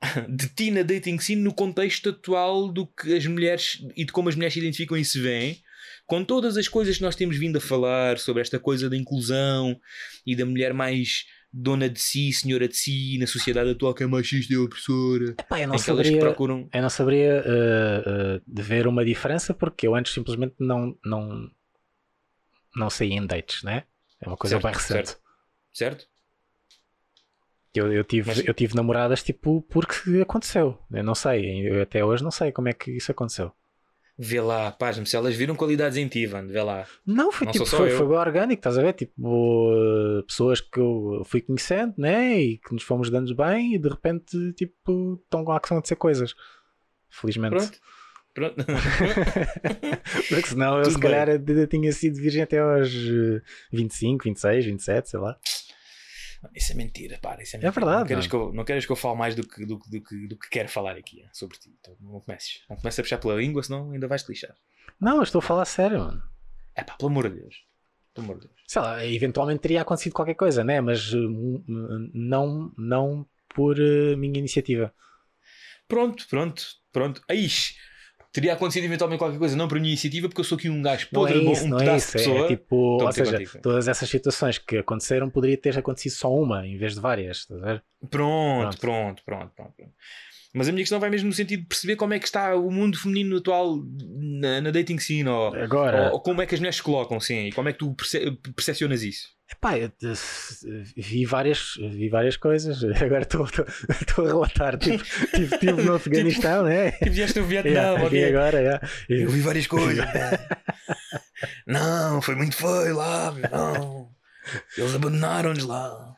de 0.28 0.48
ti 0.48 0.70
na 0.70 0.82
dating 0.82 1.18
scene 1.18 1.42
no 1.42 1.52
contexto 1.54 2.10
atual 2.10 2.72
do 2.72 2.86
que 2.86 3.14
as 3.14 3.26
mulheres 3.26 3.78
e 3.96 4.04
de 4.04 4.12
como 4.12 4.28
as 4.28 4.34
mulheres 4.34 4.54
se 4.54 4.60
identificam 4.60 4.96
e 4.96 5.04
se 5.04 5.20
veem. 5.20 5.60
Com 6.06 6.24
todas 6.24 6.56
as 6.56 6.68
coisas 6.68 6.96
que 6.96 7.02
nós 7.02 7.16
temos 7.16 7.36
vindo 7.36 7.56
a 7.58 7.60
falar 7.60 8.18
sobre 8.18 8.40
esta 8.40 8.58
coisa 8.60 8.88
da 8.88 8.96
inclusão 8.96 9.78
e 10.24 10.36
da 10.36 10.46
mulher 10.46 10.72
mais 10.72 11.24
dona 11.52 11.88
de 11.88 12.00
si, 12.00 12.32
senhora 12.32 12.68
de 12.68 12.76
si, 12.76 13.16
na 13.18 13.26
sociedade 13.26 13.70
atual 13.70 13.92
que 13.94 14.02
é 14.04 14.06
machista 14.06 14.52
e 14.52 14.56
opressora. 14.56 15.34
Pá, 15.48 15.60
eu 15.60 15.66
não 15.68 15.78
saberia, 15.78 16.20
procuram. 16.20 16.68
eu 16.72 16.82
não 16.82 16.90
saberia 16.90 17.42
eh, 17.44 18.02
eh, 18.06 18.40
de 18.46 18.62
ver 18.62 18.86
uma 18.86 19.04
diferença 19.04 19.52
porque 19.54 19.86
eu 19.86 19.94
antes 19.96 20.12
simplesmente 20.12 20.54
não, 20.60 20.96
não, 21.04 21.50
não 22.76 22.88
saí 22.90 23.12
em 23.12 23.26
dates, 23.26 23.62
né? 23.62 23.84
É 24.20 24.28
uma 24.28 24.36
coisa 24.36 24.56
Certo, 24.56 24.64
bem 24.64 24.72
recente. 24.74 25.08
certo. 25.08 25.20
Certo? 25.72 26.06
Eu, 27.74 27.92
eu, 27.92 28.04
tive, 28.04 28.28
Mas- 28.28 28.46
eu 28.46 28.54
tive 28.54 28.74
namoradas 28.74 29.22
tipo 29.22 29.60
porque 29.62 30.20
aconteceu. 30.22 30.78
Eu 30.90 31.02
não 31.04 31.14
sei, 31.14 31.68
eu 31.68 31.82
até 31.82 32.04
hoje 32.04 32.22
não 32.22 32.30
sei 32.30 32.52
como 32.52 32.68
é 32.68 32.72
que 32.72 32.90
isso 32.92 33.10
aconteceu. 33.10 33.52
Vê 34.18 34.40
lá, 34.40 34.72
pasme, 34.72 35.04
se 35.04 35.14
elas 35.14 35.34
viram 35.36 35.54
qualidades 35.54 35.98
em 35.98 36.08
ti, 36.08 36.24
Van, 36.26 36.46
vê 36.46 36.62
lá. 36.62 36.86
Não, 37.04 37.30
foi 37.30 37.44
Não 37.44 37.52
tipo, 37.52 37.66
foi, 37.66 37.92
eu. 37.92 37.98
foi 37.98 38.06
bem 38.08 38.16
orgânico, 38.16 38.60
estás 38.60 38.78
a 38.78 38.82
ver? 38.82 38.94
Tipo, 38.94 40.22
pessoas 40.26 40.60
que 40.60 40.80
eu 40.80 41.22
fui 41.26 41.42
conhecendo, 41.42 41.92
né? 41.98 42.40
E 42.40 42.56
que 42.56 42.72
nos 42.72 42.82
fomos 42.82 43.10
dando 43.10 43.34
bem 43.36 43.74
e 43.74 43.78
de 43.78 43.88
repente, 43.88 44.52
tipo, 44.54 45.20
estão 45.22 45.50
a 45.50 45.58
acontecer 45.58 45.96
coisas. 45.96 46.34
Felizmente. 47.10 47.56
Pronto. 47.56 47.78
Pronto. 48.32 48.56
Porque 50.28 50.46
senão 50.46 50.78
eu 50.78 50.82
Tudo 50.84 50.92
se 50.94 51.00
calhar 51.00 51.28
eu 51.28 51.66
tinha 51.66 51.92
sido 51.92 52.16
virgem 52.16 52.42
até 52.42 52.58
aos 52.58 52.88
eh, 52.94 53.40
25, 53.72 54.24
26, 54.24 54.64
27, 54.66 55.10
sei 55.10 55.20
lá. 55.20 55.38
Isso 56.54 56.72
é 56.72 56.74
mentira, 56.74 57.18
para. 57.20 57.42
Isso 57.42 57.56
é, 57.56 57.58
É 57.58 57.62
mentira. 57.62 57.72
verdade, 57.72 58.00
Não 58.00 58.06
queres, 58.06 58.26
mano. 58.26 58.30
que 58.44 58.50
eu, 58.50 58.52
não 58.56 58.64
queres 58.64 58.86
que 58.86 58.92
eu 58.92 58.96
fale 58.96 59.16
mais 59.18 59.34
do 59.34 59.46
que, 59.46 59.64
do, 59.66 59.76
do, 59.78 60.00
que, 60.00 60.26
do 60.28 60.36
que 60.38 60.48
quero 60.50 60.68
falar 60.68 60.96
aqui 60.96 61.22
eh, 61.22 61.28
sobre 61.32 61.58
ti. 61.58 61.74
Então 61.80 61.96
não 62.00 62.20
comeces. 62.20 62.62
Não 62.68 62.76
comeces 62.76 62.98
a 62.98 63.02
puxar 63.02 63.18
pela 63.18 63.34
língua, 63.36 63.62
senão 63.62 63.90
ainda 63.92 64.06
vais 64.08 64.22
te 64.22 64.28
lixar. 64.28 64.54
Não, 65.00 65.16
eu 65.16 65.22
estou 65.22 65.38
a 65.40 65.42
falar 65.42 65.64
sério, 65.64 65.98
mano. 66.00 66.22
É 66.74 66.82
pá, 66.84 66.94
pelo 66.94 67.10
amor 67.10 67.28
de 67.30 67.40
Deus. 67.40 67.64
Pelo 68.14 68.26
amor 68.26 68.40
de 68.40 68.46
Deus. 68.48 68.60
Sei 68.66 68.80
lá, 68.82 69.04
eventualmente 69.06 69.60
teria 69.60 69.82
acontecido 69.82 70.12
qualquer 70.14 70.34
coisa, 70.34 70.62
né? 70.64 70.80
Mas 70.80 71.12
eh, 71.12 71.16
não, 72.14 72.72
não 72.76 73.26
por 73.54 73.78
eh, 73.78 74.16
minha 74.16 74.38
iniciativa. 74.38 74.92
Pronto, 75.88 76.26
pronto, 76.28 76.64
pronto. 76.92 77.22
Aí, 77.28 77.46
teria 78.36 78.52
acontecido 78.52 78.84
eventualmente 78.84 79.18
qualquer 79.18 79.38
coisa, 79.38 79.56
não 79.56 79.66
por 79.66 79.80
minha 79.80 79.92
iniciativa, 79.92 80.28
porque 80.28 80.42
eu 80.42 80.44
sou 80.44 80.56
aqui 80.58 80.68
um 80.68 80.82
gajo 80.82 81.08
Não 81.10 81.26
é 81.26 81.32
podre, 81.32 81.52
isso, 81.52 81.64
um 81.64 81.68
não 81.68 81.80
é 81.80 81.96
isso. 81.96 82.18
É, 82.18 82.38
é 82.38 82.46
tipo, 82.48 82.76
ou 82.76 83.10
seja, 83.12 83.32
contigo. 83.32 83.58
todas 83.62 83.88
essas 83.88 84.10
situações 84.10 84.58
que 84.58 84.76
aconteceram 84.76 85.30
poderia 85.30 85.56
ter 85.56 85.78
acontecido 85.78 86.12
só 86.12 86.30
uma 86.34 86.66
em 86.66 86.76
vez 86.76 86.94
de 86.94 87.00
várias, 87.00 87.38
estás 87.38 87.62
a 87.62 87.64
ver? 87.64 87.84
Pronto. 88.10 88.78
pronto, 88.78 89.22
pronto, 89.24 89.52
pronto, 89.54 89.72
pronto. 89.74 89.92
Mas 90.54 90.68
a 90.68 90.72
minha 90.72 90.82
questão 90.82 90.98
vai 91.00 91.10
mesmo 91.10 91.28
no 91.28 91.34
sentido 91.34 91.60
de 91.60 91.66
perceber 91.66 91.96
como 91.96 92.14
é 92.14 92.18
que 92.18 92.24
está 92.26 92.54
o 92.56 92.70
mundo 92.70 92.98
feminino 92.98 93.36
atual 93.36 93.76
na, 94.40 94.60
na 94.60 94.70
dating 94.70 94.98
scene, 94.98 95.28
ou, 95.28 95.54
Agora, 95.54 96.06
ou- 96.06 96.12
ou 96.14 96.20
como 96.20 96.40
é 96.40 96.46
que 96.46 96.54
as 96.54 96.60
mulheres 96.60 96.76
se 96.76 96.82
colocam, 96.82 97.20
sim, 97.20 97.46
e 97.48 97.52
como 97.52 97.68
é 97.68 97.72
que 97.72 97.78
tu 97.78 97.94
perce- 97.94 98.30
percepcionas 98.54 99.02
isso. 99.02 99.28
epá, 99.52 99.78
eu, 99.78 99.92
vi 100.96 101.24
várias, 101.26 101.74
vi 101.78 102.08
várias 102.08 102.36
coisas. 102.36 102.82
Agora 103.02 103.22
estou 103.22 103.44
a 103.46 104.28
relatar. 104.28 104.78
Tipo, 104.78 105.04
tive, 105.34 105.58
tive 105.60 105.82
no 105.82 105.94
Afeganistão, 105.94 106.64
né? 106.64 106.92
Tipo, 106.98 107.10
vieste 107.10 107.38
no 107.40 107.46
Vietnã, 107.46 107.70
Yeah, 107.70 108.04
ok? 108.04 108.08
vi 108.18 108.24
agora, 108.24 108.60
yeah. 108.60 108.88
Eu 109.08 109.30
vi 109.30 109.40
várias 109.40 109.66
coisas. 109.66 110.04
não, 111.66 112.20
foi 112.22 112.34
muito 112.34 112.56
feio 112.56 112.96
lá, 112.96 113.32
não. 113.52 114.10
Eles 114.76 114.94
abandonaram-nos 114.94 115.64
lá. 115.64 116.14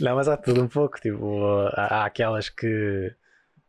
Não, 0.00 0.16
mas 0.16 0.28
há 0.28 0.36
tudo 0.36 0.62
um 0.62 0.68
pouco. 0.68 1.00
Tipo, 1.00 1.40
há, 1.74 2.02
há 2.02 2.06
aquelas 2.06 2.48
que 2.48 3.12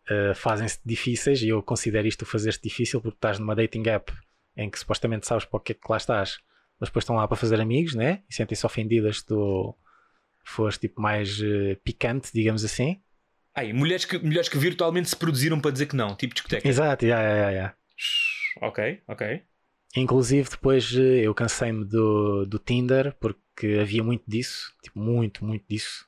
eh, 0.09 0.33
fazem-se 0.33 0.79
difíceis 0.85 1.41
e 1.41 1.49
eu 1.49 1.61
considero 1.61 2.07
isto 2.07 2.25
fazer-se 2.25 2.61
difícil 2.61 3.01
porque 3.01 3.17
estás 3.17 3.39
numa 3.39 3.55
dating 3.55 3.87
app 3.89 4.13
em 4.55 4.69
que 4.69 4.79
supostamente 4.79 5.27
sabes 5.27 5.45
para 5.45 5.57
o 5.57 5.59
que 5.59 5.73
é 5.73 5.75
que 5.75 5.81
lá 5.89 5.97
estás, 5.97 6.37
mas 6.79 6.89
depois 6.89 7.03
estão 7.03 7.15
lá 7.15 7.27
para 7.27 7.37
fazer 7.37 7.59
amigos, 7.59 7.93
né? 7.93 8.23
E 8.29 8.33
sentem-se 8.33 8.65
ofendidas 8.65 9.19
se 9.19 9.25
tu 9.25 9.75
fores 10.43 10.77
tipo 10.77 11.01
mais 11.01 11.39
eh, 11.41 11.75
picante, 11.83 12.31
digamos 12.33 12.63
assim. 12.63 13.01
Aí, 13.53 13.73
mulheres 13.73 14.05
que, 14.05 14.17
mulheres 14.17 14.47
que 14.49 14.57
virtualmente 14.57 15.09
se 15.09 15.15
produziram 15.15 15.59
para 15.59 15.71
dizer 15.71 15.87
que 15.87 15.95
não, 15.95 16.15
tipo 16.15 16.33
discoteca. 16.33 16.67
Exato, 16.67 17.05
yeah, 17.05 17.27
yeah, 17.27 17.51
yeah. 17.51 17.75
Ok, 18.61 19.01
ok. 19.07 19.43
Inclusive 19.95 20.49
depois 20.49 20.93
eh, 20.95 21.27
eu 21.27 21.33
cansei-me 21.33 21.85
do, 21.85 22.45
do 22.45 22.59
Tinder 22.59 23.15
porque 23.19 23.79
havia 23.81 24.03
muito 24.03 24.23
disso, 24.27 24.73
tipo, 24.81 24.99
muito, 24.99 25.43
muito 25.43 25.65
disso. 25.67 26.05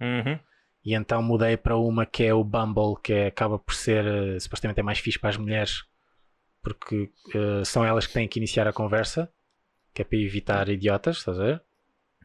Uhum. 0.00 0.38
E 0.84 0.94
então 0.94 1.22
mudei 1.22 1.56
para 1.56 1.76
uma 1.76 2.06
que 2.06 2.24
é 2.24 2.32
o 2.32 2.42
Bumble, 2.42 2.94
que 3.02 3.12
é- 3.12 3.26
acaba 3.26 3.58
por 3.58 3.74
ser 3.74 4.04
eh, 4.06 4.40
supostamente 4.40 4.80
é 4.80 4.82
mais 4.82 4.98
fixe 4.98 5.18
para 5.18 5.30
as 5.30 5.36
mulheres, 5.36 5.84
porque 6.62 7.10
eh, 7.34 7.64
são 7.64 7.84
elas 7.84 8.06
que 8.06 8.12
têm 8.14 8.26
que 8.28 8.38
iniciar 8.38 8.66
a 8.66 8.72
conversa, 8.72 9.30
que 9.94 10.02
é 10.02 10.04
para 10.04 10.18
evitar 10.18 10.68
idiotas, 10.68 11.18
estás 11.18 11.38
a 11.38 11.44
ver? 11.44 11.62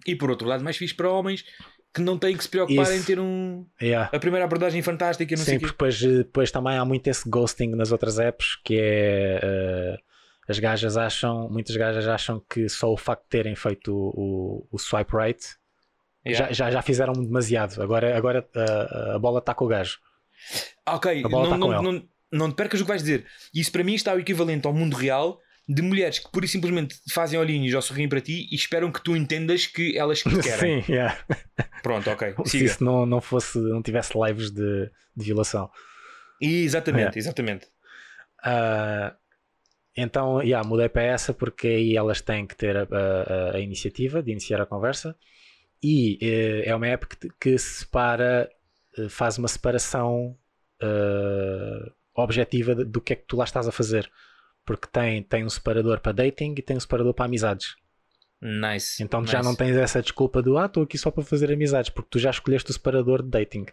E 0.05 0.15
por 0.15 0.29
outro 0.29 0.47
lado, 0.47 0.63
mais 0.63 0.77
fixe 0.77 0.93
para 0.93 1.09
homens 1.09 1.43
que 1.93 2.01
não 2.01 2.17
têm 2.17 2.35
que 2.35 2.43
se 2.43 2.49
preocupar 2.49 2.83
Isso. 2.85 2.93
em 2.93 3.03
ter 3.03 3.19
um, 3.19 3.65
Yeah. 3.81 4.09
a 4.13 4.19
primeira 4.19 4.45
abordagem 4.45 4.81
fantástica, 4.81 5.35
não 5.35 5.43
sei 5.43 5.53
Sim, 5.55 5.59
quê. 5.59 5.65
porque 5.65 5.73
depois, 5.73 6.01
eh, 6.03 6.17
depois 6.23 6.51
também 6.51 6.77
há 6.77 6.83
muito 6.85 7.07
esse 7.07 7.29
ghosting 7.29 7.69
nas 7.69 7.91
outras 7.91 8.19
apps, 8.19 8.55
que 8.63 8.77
é 8.79 9.39
eh, 9.41 9.97
as 10.47 10.59
gajas 10.59 10.95
acham, 10.97 11.49
muitas 11.49 11.75
gajas 11.75 12.07
acham 12.07 12.41
que 12.49 12.67
só 12.69 12.91
o 12.91 12.97
facto 12.97 13.23
de 13.23 13.29
terem 13.29 13.55
feito 13.55 13.93
o, 13.93 14.09
o, 14.15 14.67
o 14.71 14.77
swipe 14.77 15.15
right 15.15 15.43
Yeah. 16.25 16.47
já, 16.47 16.53
já, 16.53 16.71
já 16.71 16.81
fizeram 16.81 17.13
demasiado. 17.13 17.81
Agora, 17.81 18.17
agora 18.17 18.47
a, 18.55 19.15
a 19.15 19.19
bola 19.19 19.39
está 19.39 19.53
com 19.53 19.65
o 19.65 19.67
gajo. 19.67 19.99
Ok, 20.87 21.21
não, 21.23 21.49
tá 21.49 21.57
não, 21.57 21.81
não, 21.81 22.03
não 22.31 22.49
te 22.51 22.55
percas 22.55 22.79
o 22.81 22.83
que 22.83 22.87
vais 22.89 23.01
dizer. 23.01 23.25
Isso 23.53 23.71
para 23.71 23.83
mim 23.83 23.93
está 23.93 24.13
o 24.13 24.19
equivalente 24.19 24.65
ao 24.67 24.73
mundo 24.73 24.95
real 24.95 25.39
de 25.67 25.81
mulheres 25.81 26.19
que 26.19 26.29
pura 26.31 26.45
e 26.45 26.47
simplesmente 26.47 26.95
fazem 27.11 27.39
olhinhos 27.39 27.73
ou 27.73 27.81
sorriem 27.81 28.07
para 28.07 28.21
ti 28.21 28.47
e 28.51 28.55
esperam 28.55 28.91
que 28.91 29.03
tu 29.03 29.15
entendas 29.15 29.65
que 29.65 29.97
elas 29.97 30.21
que 30.21 30.29
querem. 30.41 30.83
Sim, 30.83 30.91
yeah. 30.91 31.17
Pronto, 31.81 32.09
ok. 32.09 32.35
se 32.45 32.51
Siga. 32.51 32.65
isso 32.65 32.83
não, 32.83 33.05
não 33.05 33.19
fosse, 33.21 33.57
não 33.57 33.81
tivesse 33.81 34.13
lives 34.15 34.51
de, 34.51 34.89
de 35.15 35.25
violação. 35.25 35.69
Exatamente, 36.41 37.15
É. 37.15 37.19
exatamente. 37.19 37.67
Ah, 38.43 39.15
então, 39.97 40.41
yeah, 40.41 40.67
mudei 40.67 40.89
para 40.89 41.03
essa 41.03 41.33
porque 41.33 41.67
aí 41.67 41.95
elas 41.95 42.21
têm 42.21 42.45
que 42.45 42.55
ter 42.55 42.75
a, 42.77 42.83
a- 42.83 43.55
a 43.55 43.59
iniciativa 43.59 44.21
de 44.21 44.31
iniciar 44.31 44.61
a 44.61 44.65
conversa 44.65 45.15
e 45.85 46.17
eh, 46.21 46.63
é 46.69 46.75
uma 46.75 46.87
app 46.87 47.05
que, 47.07 47.29
que 47.39 47.57
separa 47.57 48.49
eh, 48.97 49.07
faz 49.09 49.37
uma 49.37 49.47
separação 49.47 50.35
eh, 50.81 51.91
objetiva 52.15 52.73
do 52.73 52.99
que 53.01 53.13
é 53.13 53.15
que 53.15 53.25
tu 53.27 53.37
lá 53.37 53.43
estás 53.43 53.67
a 53.67 53.71
fazer. 53.71 54.09
Porque 54.65 54.87
tem, 54.91 55.21
tem 55.21 55.45
um 55.45 55.49
separador 55.49 55.99
para 55.99 56.11
dating 56.11 56.55
e 56.57 56.61
tem 56.61 56.75
um 56.75 56.79
separador 56.79 57.13
para 57.13 57.25
amizades. 57.25 57.75
Nice. 58.41 59.03
Então 59.03 59.21
nice. 59.21 59.31
já 59.31 59.43
não 59.43 59.55
tens 59.55 59.75
essa 59.75 60.01
desculpa 60.01 60.41
do 60.41 60.57
ah, 60.57 60.65
estou 60.65 60.83
aqui 60.83 60.97
só 60.97 61.11
para 61.11 61.23
fazer 61.23 61.51
amizades, 61.51 61.89
porque 61.89 62.09
tu 62.11 62.19
já 62.19 62.29
escolheste 62.31 62.69
o 62.71 62.73
separador 62.73 63.21
de 63.21 63.29
dating. 63.29 63.65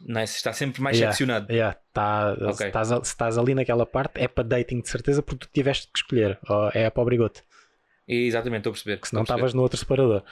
Nice. 0.00 0.36
Está 0.36 0.52
sempre 0.52 0.80
mais 0.82 0.96
Yeah. 0.96 1.12
seccionado. 1.12 1.52
Yeah, 1.52 1.76
tá, 1.92 2.32
Ok. 2.42 2.54
se, 2.54 2.66
estás, 2.66 2.88
se 2.88 3.00
estás 3.02 3.38
ali 3.38 3.54
naquela 3.54 3.86
parte, 3.86 4.20
é 4.20 4.28
para 4.28 4.44
dating 4.44 4.80
de 4.82 4.88
certeza, 4.88 5.22
porque 5.22 5.46
tu 5.46 5.50
tiveste 5.52 5.88
que 5.92 5.98
escolher. 5.98 6.38
Ou 6.48 6.70
é 6.74 6.88
para 6.90 7.02
obrigou-te, 7.02 7.42
E, 8.06 8.26
exatamente, 8.26 8.60
estou 8.60 8.70
a 8.70 8.74
perceber. 8.74 8.96
que 8.98 9.06
a 9.06 9.10
perceber. 9.10 9.22
estavas 9.22 9.54
no 9.54 9.62
outro 9.62 9.78
separador. 9.78 10.22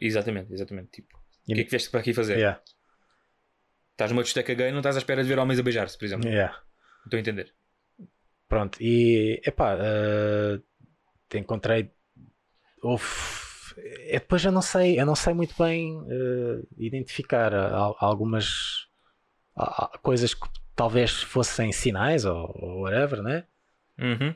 Exatamente, 0.00 0.52
exatamente. 0.52 0.90
Tipo, 0.90 1.16
o 1.16 1.54
que 1.54 1.60
é 1.60 1.64
que 1.64 1.70
vieste 1.70 1.90
para 1.90 2.00
aqui 2.00 2.12
fazer? 2.14 2.36
Yeah, 2.38 2.60
Estás 3.92 4.10
numa 4.10 4.22
discoteca 4.22 4.54
gay 4.54 4.70
não 4.72 4.78
estás 4.80 4.96
à 4.96 4.98
espera 4.98 5.22
de 5.22 5.28
ver 5.28 5.38
homens 5.38 5.58
a 5.60 5.62
beijar-se, 5.62 5.96
por 5.96 6.04
exemplo. 6.04 6.28
yeah. 6.28 6.58
Estou 7.04 7.16
a 7.16 7.20
entender. 7.20 7.54
Pronto, 8.48 8.78
e 8.80 9.40
epá, 9.46 9.76
eh, 9.78 10.60
te 11.28 11.38
encontrei. 11.38 11.90
Houve. 12.82 13.04
é, 13.78 14.18
depois 14.18 14.44
eu 14.44 14.52
não 14.52 14.62
sei, 14.62 15.00
eu 15.00 15.06
não 15.06 15.14
sei 15.14 15.32
muito 15.34 15.54
bem 15.56 15.96
eh, 16.10 16.62
identificar 16.76 17.52
al- 17.54 17.96
algumas 18.00 18.88
a- 19.56 19.98
coisas 20.02 20.34
que 20.34 20.46
talvez 20.74 21.22
fossem 21.22 21.72
sinais 21.72 22.24
ou, 22.24 22.50
ou 22.54 22.82
whatever, 22.82 23.22
né? 23.22 23.46
Uhum. 23.98 24.34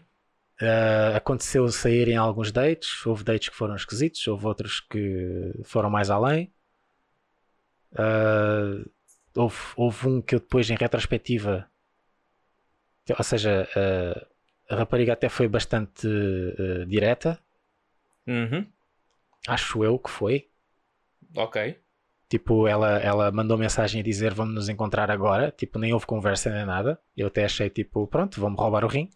Uh, 0.60 1.16
aconteceu 1.16 1.68
saírem 1.68 2.16
alguns 2.16 2.50
dates, 2.50 3.04
houve 3.06 3.22
dates 3.22 3.48
que 3.48 3.54
foram 3.56 3.76
esquisitos, 3.76 4.26
houve 4.26 4.44
outros 4.46 4.80
que 4.80 5.52
foram 5.64 5.88
mais 5.88 6.10
além. 6.10 6.52
Uh, 7.92 8.88
houve, 9.36 9.56
houve 9.76 10.08
um 10.08 10.20
que 10.22 10.34
eu 10.34 10.40
depois, 10.40 10.68
em 10.68 10.76
retrospectiva, 10.76 11.70
ou 13.16 13.24
seja, 13.24 13.68
uh, 13.76 14.26
a 14.68 14.76
rapariga 14.76 15.12
até 15.14 15.28
foi 15.28 15.48
bastante 15.48 16.06
direta, 16.86 17.38
Uhum. 18.26 18.66
acho 19.46 19.82
eu 19.84 19.98
que 19.98 20.10
foi. 20.10 20.48
Ok. 21.36 21.78
Tipo, 22.28 22.66
ela, 22.68 22.98
ela 22.98 23.32
mandou 23.32 23.56
mensagem 23.56 24.00
a 24.00 24.04
dizer 24.04 24.34
vamos 24.34 24.54
nos 24.54 24.68
encontrar 24.68 25.10
agora. 25.10 25.50
Tipo, 25.50 25.78
nem 25.78 25.92
houve 25.94 26.04
conversa 26.06 26.50
nem 26.50 26.66
nada. 26.66 27.00
Eu 27.16 27.28
até 27.28 27.44
achei 27.44 27.70
tipo, 27.70 28.06
pronto, 28.06 28.40
vamos 28.40 28.60
roubar 28.60 28.84
o 28.84 28.88
rim. 28.88 29.08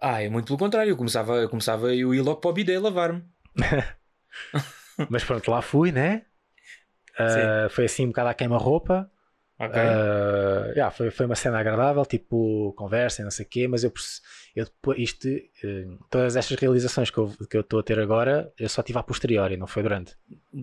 Ah, 0.00 0.22
é 0.22 0.28
muito 0.28 0.46
pelo 0.46 0.58
contrário. 0.58 0.90
Eu 0.90 0.96
começava, 0.96 1.36
eu 1.36 1.48
começava 1.48 1.94
eu 1.94 2.14
ia 2.14 2.22
logo 2.22 2.40
para 2.40 2.50
o 2.50 2.52
bidé 2.52 2.78
lavar-me. 2.78 3.22
Mas 5.08 5.24
pronto, 5.24 5.50
lá 5.50 5.62
fui, 5.62 5.92
né? 5.92 6.22
Uh, 7.18 7.68
foi 7.70 7.84
assim 7.86 8.04
um 8.04 8.08
bocado 8.08 8.28
à 8.28 8.34
queima-roupa. 8.34 9.10
Ok. 9.58 9.80
Uh, 9.80 10.70
yeah, 10.70 10.90
foi, 10.90 11.10
foi 11.10 11.26
uma 11.26 11.34
cena 11.34 11.58
agradável, 11.58 12.06
tipo 12.06 12.72
conversa 12.76 13.22
e 13.22 13.24
não 13.24 13.30
sei 13.30 13.44
o 13.44 13.48
quê, 13.48 13.66
mas 13.66 13.82
eu, 13.82 13.92
eu 14.54 14.64
depois, 14.64 14.98
isto, 15.00 15.26
uh, 15.28 15.98
todas 16.08 16.36
estas 16.36 16.56
realizações 16.56 17.10
que 17.10 17.18
eu 17.18 17.60
estou 17.60 17.80
a 17.80 17.82
ter 17.82 17.98
agora, 17.98 18.52
eu 18.56 18.68
só 18.68 18.84
tive 18.84 19.00
a 19.00 19.02
posteriori, 19.02 19.56
não 19.56 19.66
foi 19.66 19.82
durante. 19.82 20.16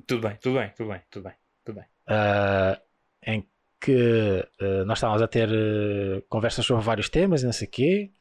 Tudo 0.08 0.30
bem, 0.30 0.38
tudo 0.38 0.60
bem, 0.60 0.72
tudo 0.78 0.90
bem, 0.90 1.02
tudo 1.12 1.24
bem, 1.24 1.34
tudo 1.66 1.76
bem. 1.76 1.86
Uh, 2.08 2.82
em 3.26 3.46
que 3.82 4.48
uh, 4.62 4.86
nós 4.86 4.98
estávamos 4.98 5.22
a 5.22 5.28
ter 5.28 5.50
uh, 5.50 6.22
conversas 6.30 6.66
sobre 6.66 6.84
vários 6.84 7.10
temas 7.10 7.44
e 7.44 7.46
não 7.46 7.54
sei 7.54 7.68
o 7.68 7.72
quê, 7.72 8.12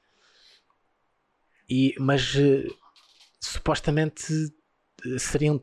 e, 1.74 1.94
mas 1.98 2.34
uh, 2.36 2.76
supostamente 3.40 4.32
uh, 4.32 5.18
seriam, 5.18 5.60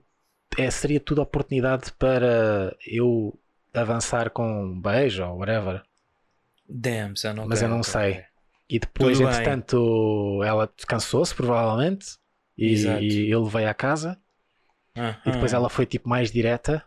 é, 0.57 0.69
seria 0.69 0.99
tudo 0.99 1.21
oportunidade 1.21 1.93
para 1.93 2.75
eu 2.85 3.39
avançar 3.73 4.29
com 4.29 4.65
um 4.65 4.81
beijo 4.81 5.23
ou 5.23 5.37
whatever. 5.37 5.81
Damn, 6.67 7.15
son, 7.15 7.31
ok, 7.31 7.45
Mas 7.47 7.61
eu 7.61 7.69
não 7.69 7.81
sei. 7.81 8.25
E 8.69 8.79
depois, 8.79 9.17
Tudo 9.17 9.27
bem. 9.27 9.37
entretanto, 9.37 10.41
ela 10.43 10.69
cansou-se 10.87 11.33
provavelmente 11.33 12.17
e, 12.57 12.73
e 12.75 13.31
ele 13.31 13.49
veio 13.49 13.69
à 13.69 13.73
casa 13.73 14.17
e 15.25 15.31
depois 15.31 15.53
ela 15.53 15.69
foi 15.69 15.85
tipo 15.85 16.07
mais 16.07 16.31
direta 16.31 16.83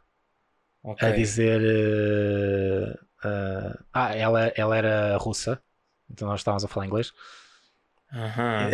ok. 0.82 1.08
a 1.08 1.12
dizer 1.12 1.60
eh, 1.62 2.98
eh, 3.24 3.78
ah, 3.92 4.14
ela, 4.14 4.46
ela 4.56 4.76
era 4.76 5.16
russa, 5.16 5.62
então 6.10 6.28
nós 6.28 6.40
estávamos 6.40 6.64
a 6.64 6.68
falar 6.68 6.86
inglês 6.86 7.12
Aham. 8.14 8.70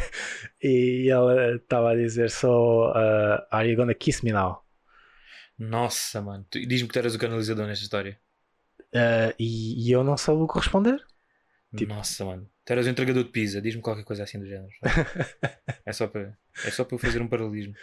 e 0.62 1.08
ela 1.10 1.56
estava 1.56 1.92
a 1.92 1.94
dizer 1.94 2.30
só 2.30 2.90
uh, 2.92 3.46
are 3.50 3.68
you 3.68 3.76
gonna 3.76 3.94
kiss 3.94 4.24
me 4.24 4.32
now? 4.32 4.64
Nossa, 5.58 6.22
mano. 6.22 6.46
Diz-me 6.50 6.86
que 6.88 6.92
tu 6.94 6.98
eras 6.98 7.14
o 7.14 7.18
canalizador 7.18 7.66
nesta 7.66 7.84
história. 7.84 8.18
Uh, 8.94 9.34
e, 9.38 9.86
e 9.86 9.92
eu 9.92 10.02
não 10.02 10.16
soube 10.16 10.42
o 10.44 10.48
que 10.48 10.58
responder. 10.58 10.98
Tipo- 11.76 11.92
Nossa, 11.92 12.24
mano. 12.24 12.48
Tu 12.64 12.72
eras 12.72 12.86
o 12.86 12.88
entregador 12.90 13.24
de 13.24 13.30
pizza. 13.30 13.60
Diz-me 13.60 13.82
qualquer 13.82 14.04
coisa 14.04 14.22
assim 14.22 14.38
do 14.38 14.46
género. 14.46 14.70
é, 15.84 15.92
só 15.92 16.06
para, 16.06 16.36
é 16.64 16.70
só 16.70 16.84
para 16.84 16.94
eu 16.94 16.98
fazer 16.98 17.20
um 17.20 17.28
paralelismo. 17.28 17.74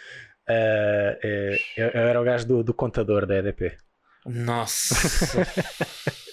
Uh, 0.48 1.14
eh, 1.22 1.58
eu, 1.76 1.88
eu 1.88 2.00
era 2.08 2.20
o 2.20 2.24
gajo 2.24 2.46
do, 2.46 2.64
do 2.64 2.74
contador 2.74 3.26
da 3.26 3.36
EDP. 3.36 3.76
Nossa. 4.24 4.94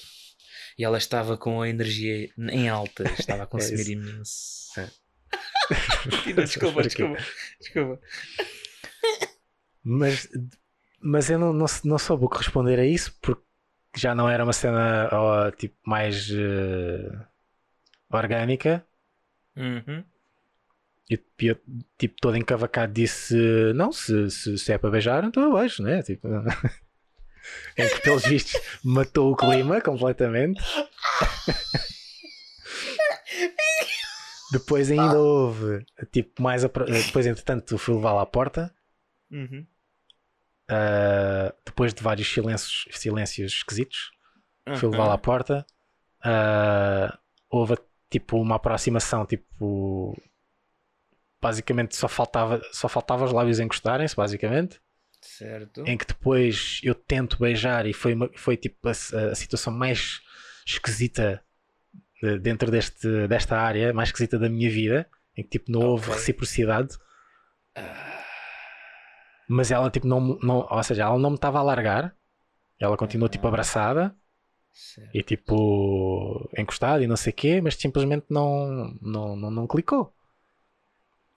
e 0.77 0.83
ela 0.83 0.97
estava 0.97 1.37
com 1.37 1.61
a 1.61 1.69
energia 1.69 2.29
em 2.37 2.69
alta. 2.69 3.03
Estava 3.17 3.43
a 3.43 3.47
consumir 3.47 3.81
isso. 3.81 3.91
imenso. 3.91 4.79
É. 4.79 4.89
desculpa, 6.43 6.83
desculpa. 6.83 7.17
Desculpa. 7.59 8.01
Mas, 9.83 10.29
mas 11.01 11.29
eu 11.29 11.39
não, 11.39 11.53
não, 11.53 11.65
não 11.83 11.97
soube 11.97 12.25
o 12.25 12.29
que 12.29 12.37
responder 12.37 12.79
a 12.79 12.85
isso 12.85 13.13
porque 13.21 13.43
já 13.95 14.15
não 14.15 14.29
era 14.29 14.43
uma 14.43 14.53
cena 14.53 15.09
ó, 15.11 15.51
tipo, 15.51 15.75
mais 15.85 16.29
eh, 16.31 17.25
orgânica. 18.09 18.85
Uhum. 19.55 20.03
E 21.09 21.19
eu, 21.47 21.57
tipo, 21.97 22.15
todo 22.21 22.37
encavacado 22.37 22.93
disse: 22.93 23.35
Não, 23.75 23.91
se, 23.91 24.29
se, 24.29 24.57
se 24.57 24.71
é 24.71 24.77
para 24.77 24.89
beijar, 24.89 25.23
então 25.23 25.43
eu 25.43 25.53
beijo, 25.53 25.83
né? 25.83 26.01
Tipo, 26.01 26.27
em 27.77 27.87
que, 27.89 27.99
pelos 28.01 28.23
vistos, 28.23 28.59
matou 28.83 29.31
o 29.31 29.35
clima 29.35 29.81
completamente. 29.81 30.61
Depois 34.51 34.91
ainda 34.91 35.17
houve, 35.17 35.85
tipo, 36.11 36.41
mais. 36.41 36.63
apro- 36.63 36.85
Depois, 36.85 37.25
entretanto, 37.25 37.77
fui 37.77 37.95
levá-la 37.95 38.21
à 38.21 38.25
porta. 38.25 38.73
Uhum. 39.31 39.65
Uh, 40.69 41.53
depois 41.65 41.93
de 41.93 42.03
vários 42.03 42.31
silêncios, 42.31 42.85
silêncios 42.91 43.51
esquisitos, 43.53 44.11
fui 44.77 44.85
Uhum. 44.87 44.91
levá-la 44.91 45.13
à 45.13 45.17
porta. 45.17 45.65
Uh, 46.23 47.17
houve 47.49 47.77
tipo 48.09 48.39
uma 48.39 48.55
aproximação, 48.55 49.25
tipo 49.25 50.15
basicamente 51.41 51.95
só 51.97 52.07
faltava, 52.07 52.61
só 52.71 52.87
faltava 52.87 53.25
os 53.25 53.33
lábios 53.33 53.59
encostarem-se, 53.59 54.15
basicamente. 54.15 54.79
Certo. 55.25 55.83
Em 55.87 55.97
que 55.97 56.05
depois 56.05 56.79
eu 56.83 56.93
tento 56.93 57.39
beijar 57.39 57.85
e 57.85 57.93
foi, 57.93 58.13
uma- 58.13 58.29
foi 58.35 58.57
tipo 58.57 58.87
a, 58.87 58.91
a 58.91 59.35
situação 59.35 59.71
mais 59.73 60.19
esquisita 60.65 61.41
de- 62.21 62.39
dentro 62.39 62.69
deste, 62.69 63.27
desta 63.27 63.57
área, 63.57 63.93
mais 63.93 64.09
esquisita 64.09 64.37
da 64.37 64.49
minha 64.49 64.69
vida, 64.69 65.09
em 65.37 65.43
que 65.43 65.49
tipo 65.49 65.71
não 65.71 65.81
houve 65.81 66.05
Ok. 66.05 66.15
reciprocidade. 66.15 66.97
Mas 69.47 69.71
ela 69.71 69.89
tipo 69.89 70.07
não, 70.07 70.37
não 70.41 70.67
ou 70.69 70.83
seja, 70.83 71.03
ela 71.03 71.17
não 71.17 71.31
me 71.31 71.35
estava 71.35 71.59
a 71.59 71.63
largar. 71.63 72.15
Ela 72.79 72.97
continuou 72.97 73.29
tipo 73.29 73.45
Ah. 73.47 73.49
abraçada 73.49 74.15
Certo. 74.71 75.09
e 75.15 75.23
tipo 75.23 76.49
encostada 76.57 77.03
e 77.03 77.07
não 77.07 77.15
sei 77.15 77.31
o 77.31 77.35
quê, 77.35 77.61
mas 77.61 77.75
simplesmente 77.75 78.25
não, 78.29 78.93
não, 79.01 79.35
não, 79.35 79.51
não 79.51 79.67
clicou. 79.67 80.13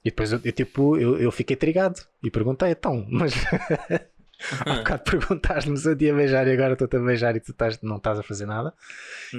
E 0.07 0.11
depois 0.11 0.31
eu, 0.33 0.41
eu, 0.45 0.53
tipo, 0.53 0.97
eu, 0.97 1.19
eu 1.19 1.33
fiquei 1.33 1.57
trigado 1.57 2.01
e 2.23 2.31
perguntei, 2.31 2.71
então, 2.71 3.05
mas 3.11 3.35
há 4.65 4.75
bocado 4.77 5.03
perguntaste-me 5.03 5.77
se 5.77 5.89
eu 5.91 5.97
te 5.97 6.05
ia 6.05 6.15
beijar 6.15 6.47
e 6.47 6.53
agora 6.53 6.75
estou-te 6.75 6.97
a 6.97 7.01
beijar 7.01 7.35
e 7.35 7.41
tu 7.41 7.51
estás, 7.51 7.83
não 7.83 7.97
estás 7.97 8.17
a 8.17 8.23
fazer 8.23 8.47
nada. 8.47 8.73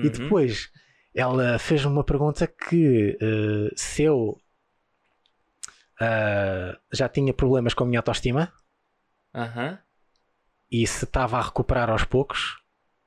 E 0.03 0.09
Uhum. 0.09 0.09
depois 0.09 0.69
ela 1.15 1.57
fez 1.57 1.85
uma 1.85 2.03
pergunta 2.03 2.45
que 2.47 3.17
eh, 3.21 3.71
se 3.77 4.03
eu 4.03 4.37
ah, 6.01 6.77
já 6.91 7.07
tinha 7.09 7.33
problemas 7.33 7.73
com 7.73 7.83
a 7.83 7.87
minha 7.87 7.99
autoestima 7.99 8.51
Aham. 9.33 9.79
e 10.71 10.85
se 10.85 11.05
estava 11.05 11.37
a 11.37 11.41
recuperar 11.41 11.89
aos 11.89 12.03
poucos, 12.03 12.57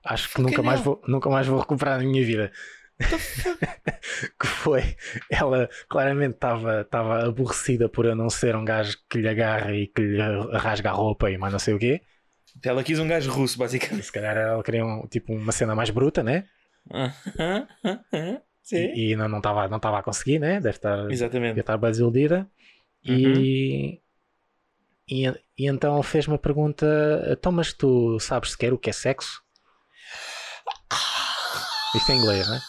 acho 0.04 0.28
que 0.28 0.34
Fucking 0.34 0.42
nunca 0.42 0.62
mais, 0.62 0.80
vou, 0.80 1.02
nunca 1.06 1.28
mais 1.28 1.46
vou 1.46 1.58
recuperar 1.61 1.98
na 1.98 2.04
minha 2.04 2.24
vida. 2.24 2.50
que 4.38 4.46
foi, 4.46 4.96
ela 5.30 5.68
claramente 5.88 6.34
estava 6.34 7.26
aborrecida 7.26 7.88
por 7.88 8.05
eu 8.05 8.14
não 8.14 8.28
ser 8.28 8.55
um 8.55 8.64
gajo 8.64 8.98
que 9.09 9.18
lhe 9.18 9.28
agarra 9.28 9.74
e 9.74 9.86
que 9.86 10.03
lhe 10.03 10.18
rasga 10.53 10.90
a 10.90 10.92
roupa 10.92 11.30
e 11.30 11.38
mais 11.38 11.53
não 11.53 11.59
sei 11.59 11.74
o 11.74 11.78
quê. 11.78 12.03
Ela 12.62 12.82
quis 12.84 12.98
um 12.98 13.09
gajo 13.09 13.30
russo, 13.30 13.59
basicamente. 13.59 14.05
se 14.05 14.12
calhar 14.12 14.36
ela 14.36 14.62
queria 14.62 14.84
um, 14.84 15.07
tipo, 15.07 15.32
uma 15.32 15.53
cena 15.53 15.74
mais 15.74 15.90
bruta, 15.90 16.22
né? 16.22 16.44
Sim. 18.62 18.92
E, 18.94 19.12
e 19.12 19.16
não 19.16 19.38
estava 19.38 19.68
não 19.68 19.80
tava 19.80 19.98
a 19.98 20.03
conseguir, 20.03 20.38
né? 20.38 20.61
Deve 20.61 20.76
estar, 20.76 21.11
Exatamente. 21.11 21.59
estar 21.59 21.76
bem 21.76 21.90
desiludida. 21.90 22.48
E, 23.05 24.01
e, 25.09 25.26
e 25.26 25.66
então 25.66 26.03
fez-me 26.03 26.34
a 26.34 26.38
pergunta: 26.38 26.86
então, 27.30 27.51
mas 27.51 27.72
tu 27.72 28.18
sabes 28.20 28.53
sequer 28.53 28.72
o 28.72 28.78
que 28.78 28.90
é 28.90 28.92
sexo? 28.92 29.42
Isto 31.96 32.12
é 32.12 32.14
inglês, 32.14 32.48
não 32.48 32.57
é? 32.57 32.61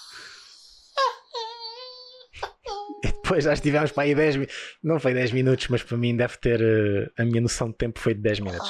E 3.04 3.12
depois 3.32 3.46
já 3.46 3.54
estivemos 3.54 3.92
para 3.94 4.04
aí 4.04 4.14
10 4.14 4.36
minutos. 4.36 4.56
Não 4.84 5.00
foi 5.00 5.14
10 5.14 5.32
minutos, 5.32 5.68
mas 5.70 5.82
para 5.82 5.98
mim 5.98 6.18
deve 6.18 6.38
ter. 6.38 6.62
eh, 6.62 7.10
a 7.18 7.24
minha 7.24 7.40
noção 7.40 7.70
de 7.70 7.78
tempo 7.78 7.98
foi 7.98 8.14
de 8.14 8.20
10 8.20 8.42
minutos. 8.42 8.70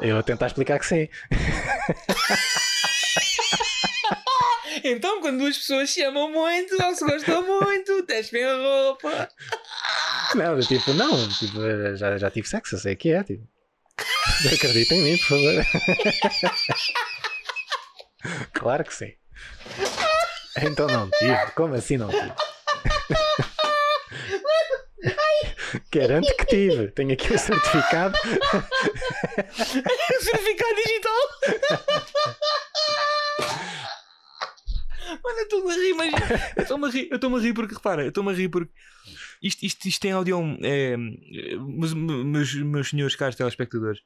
Eu 0.00 0.14
vou 0.14 0.22
tentar 0.22 0.48
explicar 0.48 0.78
que 0.78 0.86
sim. 0.86 1.08
Então, 4.84 5.20
quando 5.20 5.38
duas 5.38 5.58
pessoas 5.58 5.90
se 5.90 6.02
amam 6.04 6.30
muito 6.30 6.80
ou 6.80 6.94
se 6.94 7.04
gostam 7.04 7.42
muito, 7.42 8.06
despem 8.06 8.44
a 8.44 8.54
roupa. 8.54 9.28
Não, 10.36 10.56
eu, 10.56 10.60
tipo, 10.60 10.92
não, 10.92 11.28
tipo, 11.30 11.60
eh, 11.64 11.96
já, 11.96 12.16
já 12.16 12.30
tive 12.30 12.46
sexo, 12.46 12.76
eu 12.76 12.78
sei 12.78 12.94
que 12.94 13.10
é. 13.10 13.24
Tipo. 13.24 13.44
Acredita 14.54 14.94
em 14.94 15.02
mim, 15.02 15.16
por 15.18 15.26
favor. 15.26 15.66
claro 18.52 18.84
que 18.84 18.94
sim. 18.94 19.12
Então 20.58 20.86
não 20.86 21.10
tive. 21.10 21.50
Como 21.56 21.74
assim 21.74 21.96
não 21.96 22.08
tive? 22.08 22.32
Garanto 25.90 26.36
que 26.36 26.44
tive. 26.46 26.88
Tenho 26.88 27.12
aqui 27.12 27.32
o 27.32 27.38
certificado. 27.38 28.16
Certificado 30.20 30.74
digital. 30.84 31.28
Mano, 35.24 35.38
eu 35.38 35.42
estou-me 35.42 35.70
a 35.70 35.74
rir, 35.74 35.94
mas 35.94 36.12
eu 36.56 36.62
estou-me 36.62 36.86
a 36.86 36.90
rir, 36.90 37.08
eu 37.10 37.14
estou-me 37.16 37.36
a 37.36 37.40
rir 37.40 37.54
porque 37.54 37.74
repara, 37.74 38.02
eu 38.02 38.08
estou-me 38.08 38.30
a 38.30 38.34
rir 38.34 38.48
porque 38.50 38.70
isto, 39.42 39.64
isto, 39.64 39.88
isto 39.88 40.00
tem 40.00 40.12
áudio. 40.12 40.58
É, 40.62 40.96
meus, 40.96 41.94
meus, 41.94 42.54
meus 42.54 42.90
senhores 42.90 43.16
caros 43.16 43.34
telespectadores, 43.36 44.00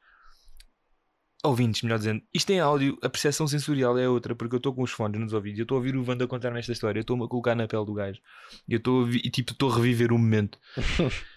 ouvintes, 1.43 1.83
melhor 1.83 1.99
dizendo, 1.99 2.22
isto 2.33 2.47
tem 2.47 2.61
áudio, 2.61 2.97
a 3.03 3.09
percepção 3.09 3.49
sensorial 3.49 3.99
é 3.99 4.09
outra, 4.09 4.35
porque 4.35 4.55
eu 4.55 4.59
estou 4.59 4.72
com 4.74 4.83
os 4.83 4.93
fones 4.93 5.20
nos 5.20 5.33
ouvidos, 5.33 5.59
eu 5.59 5.64
estou 5.64 5.76
a 5.76 5.78
ouvir 5.78 5.97
o 5.97 6.09
Wanda 6.09 6.26
contar-me 6.26 6.61
esta 6.61 6.72
história, 6.72 7.01
eu 7.01 7.03
estou-me 7.03 7.24
a 7.24 7.28
colocar 7.28 7.55
na 7.57 7.66
pele 7.66 7.85
do 7.85 7.95
gajo, 7.95 8.20
e 8.68 8.74
eu 8.74 8.78
estou 8.78 9.09
e 9.09 9.30
tipo, 9.30 9.53
estou 9.53 9.70
a 9.72 9.76
reviver 9.76 10.12
o 10.12 10.18
momento. 10.18 10.59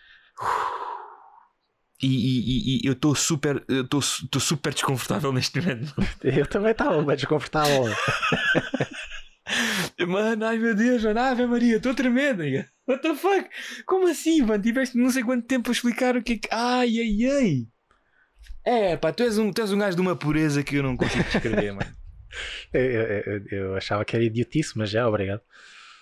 E, 2.02 2.08
e- 2.08 2.78
e- 2.78 2.88
eu 2.88 2.94
estou 2.94 3.16
super, 3.16 3.64
eu 3.70 3.84
estou 3.84 4.02
su- 4.02 4.26
estou 4.26 4.42
super 4.42 4.74
desconfortável 4.74 5.32
neste 5.32 5.60
momento. 5.62 5.94
Eu 6.24 6.46
também 6.46 6.72
estava 6.72 7.02
bem 7.02 7.16
desconfortável. 7.16 7.86
Mano, 10.08 10.46
ai 10.46 10.58
meu 10.58 10.76
Deus, 10.76 11.04
mano, 11.04 11.20
Ave 11.20 11.46
Maria, 11.46 11.78
estou 11.78 11.94
tremendo. 11.94 12.42
What 12.88 13.02
the 13.02 13.16
fuck? 13.16 13.48
Como 13.86 14.08
assim, 14.08 14.42
mano? 14.42 14.62
Tiveste 14.62 14.98
não 14.98 15.10
sei 15.10 15.24
quanto 15.24 15.46
tempo 15.46 15.70
a 15.70 15.72
explicar 15.72 16.18
o 16.18 16.24
que 16.24 16.34
é 16.34 16.38
que. 16.38 16.48
Ai, 16.52 17.00
ai, 17.00 17.26
ai. 17.32 17.68
É, 18.66 18.98
pá, 18.98 19.14
tu 19.14 19.22
és 19.24 19.38
um, 19.38 19.54
tu 19.54 19.62
és 19.62 19.72
um 19.72 19.78
gajo 19.78 19.96
de 19.96 20.02
uma 20.02 20.16
pureza 20.16 20.64
que 20.64 20.76
eu 20.76 20.84
não 20.84 20.98
consigo 20.98 21.24
descrever, 21.24 21.72
mano. 21.74 21.92
Eu- 22.74 22.82
eu- 22.82 23.46
eu 23.52 23.76
achava 23.78 24.04
que 24.04 24.14
era 24.14 24.26
idiotice, 24.26 24.74
mas 24.78 24.90
já, 24.90 25.08
obrigado. 25.08 25.40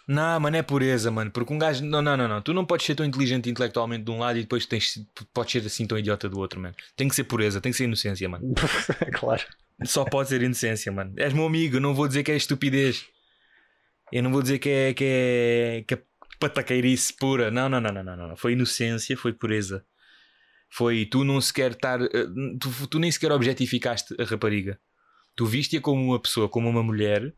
Não, 0.07 0.39
mano, 0.39 0.57
é 0.57 0.61
pureza, 0.61 1.09
mano. 1.09 1.31
Porque 1.31 1.53
um 1.53 1.57
gajo. 1.57 1.83
Não, 1.83 2.01
não, 2.01 2.17
não, 2.17 2.27
não. 2.27 2.41
Tu 2.41 2.53
não 2.53 2.65
podes 2.65 2.85
ser 2.85 2.95
tão 2.95 3.05
inteligente 3.05 3.49
intelectualmente 3.49 4.03
de 4.03 4.11
um 4.11 4.19
lado 4.19 4.37
e 4.37 4.41
depois 4.41 4.65
tens, 4.65 4.99
podes 5.33 5.51
ser 5.53 5.65
assim 5.65 5.87
tão 5.87 5.97
idiota 5.97 6.27
do 6.27 6.37
outro, 6.39 6.59
mano. 6.59 6.75
Tem 6.95 7.07
que 7.07 7.15
ser 7.15 7.23
pureza, 7.23 7.61
tem 7.61 7.71
que 7.71 7.77
ser 7.77 7.85
inocência, 7.85 8.27
mano. 8.27 8.53
claro. 9.15 9.43
Só 9.85 10.03
pode 10.03 10.29
ser 10.29 10.41
inocência, 10.41 10.91
mano. 10.91 11.13
És 11.17 11.31
meu 11.33 11.45
amigo, 11.45 11.77
eu 11.77 11.81
não 11.81 11.95
vou 11.95 12.07
dizer 12.07 12.23
que 12.23 12.31
é 12.31 12.35
estupidez. 12.35 13.05
Eu 14.11 14.21
não 14.23 14.31
vou 14.31 14.41
dizer 14.41 14.59
que 14.59 14.69
é, 14.69 14.93
que 14.93 15.03
é, 15.05 15.83
que 15.87 15.93
é 15.95 16.01
pataqueirice 16.39 17.13
pura. 17.13 17.49
Não, 17.49 17.69
não, 17.69 17.79
não, 17.79 17.91
não, 17.91 18.03
não, 18.03 18.27
não. 18.29 18.35
Foi 18.35 18.53
inocência, 18.53 19.15
foi 19.17 19.31
pureza. 19.33 19.85
Foi 20.69 21.05
tu 21.05 21.23
não 21.23 21.39
sequer 21.39 21.71
estar. 21.71 22.01
eh, 22.01 22.27
Tu, 22.59 22.87
tu 22.87 22.99
nem 22.99 23.11
sequer 23.11 23.31
objetificaste 23.31 24.15
a 24.19 24.25
rapariga. 24.25 24.79
Tu 25.35 25.45
viste-a 25.45 25.81
como 25.81 26.03
uma 26.03 26.19
pessoa, 26.19 26.49
como 26.49 26.69
uma 26.69 26.83
mulher 26.83 27.33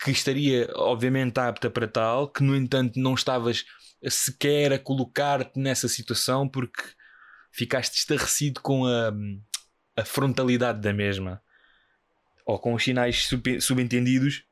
que 0.00 0.10
estaria, 0.10 0.70
obviamente, 0.74 1.38
apta 1.38 1.68
para 1.68 1.88
tal, 1.88 2.28
que 2.28 2.42
no 2.42 2.56
entanto 2.56 2.98
não 2.98 3.14
estavas 3.14 3.64
sequer 4.08 4.72
a 4.72 4.78
colocar-te 4.78 5.58
nessa 5.58 5.88
situação 5.88 6.48
porque 6.48 6.82
ficaste 7.50 7.96
estarrecido 7.96 8.60
com 8.60 8.86
a, 8.86 9.12
a 9.96 10.04
frontalidade 10.04 10.80
da 10.80 10.92
mesma 10.92 11.42
ou 12.46 12.58
com 12.58 12.74
os 12.74 12.82
sinais 12.82 13.26
sub- 13.26 13.60
subentendidos 13.60 14.44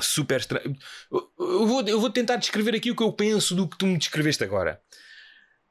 super 0.00 0.40
estranho. 0.40 0.76
Eu, 1.10 1.32
eu 1.38 1.66
vou, 1.66 1.82
eu 1.86 2.00
vou 2.00 2.10
tentar 2.10 2.36
descrever 2.36 2.74
aqui 2.74 2.90
o 2.90 2.96
que 2.96 3.02
eu 3.02 3.12
penso 3.12 3.54
do 3.54 3.68
que 3.68 3.76
tu 3.76 3.86
me 3.86 3.98
descreveste 3.98 4.42
agora. 4.44 4.80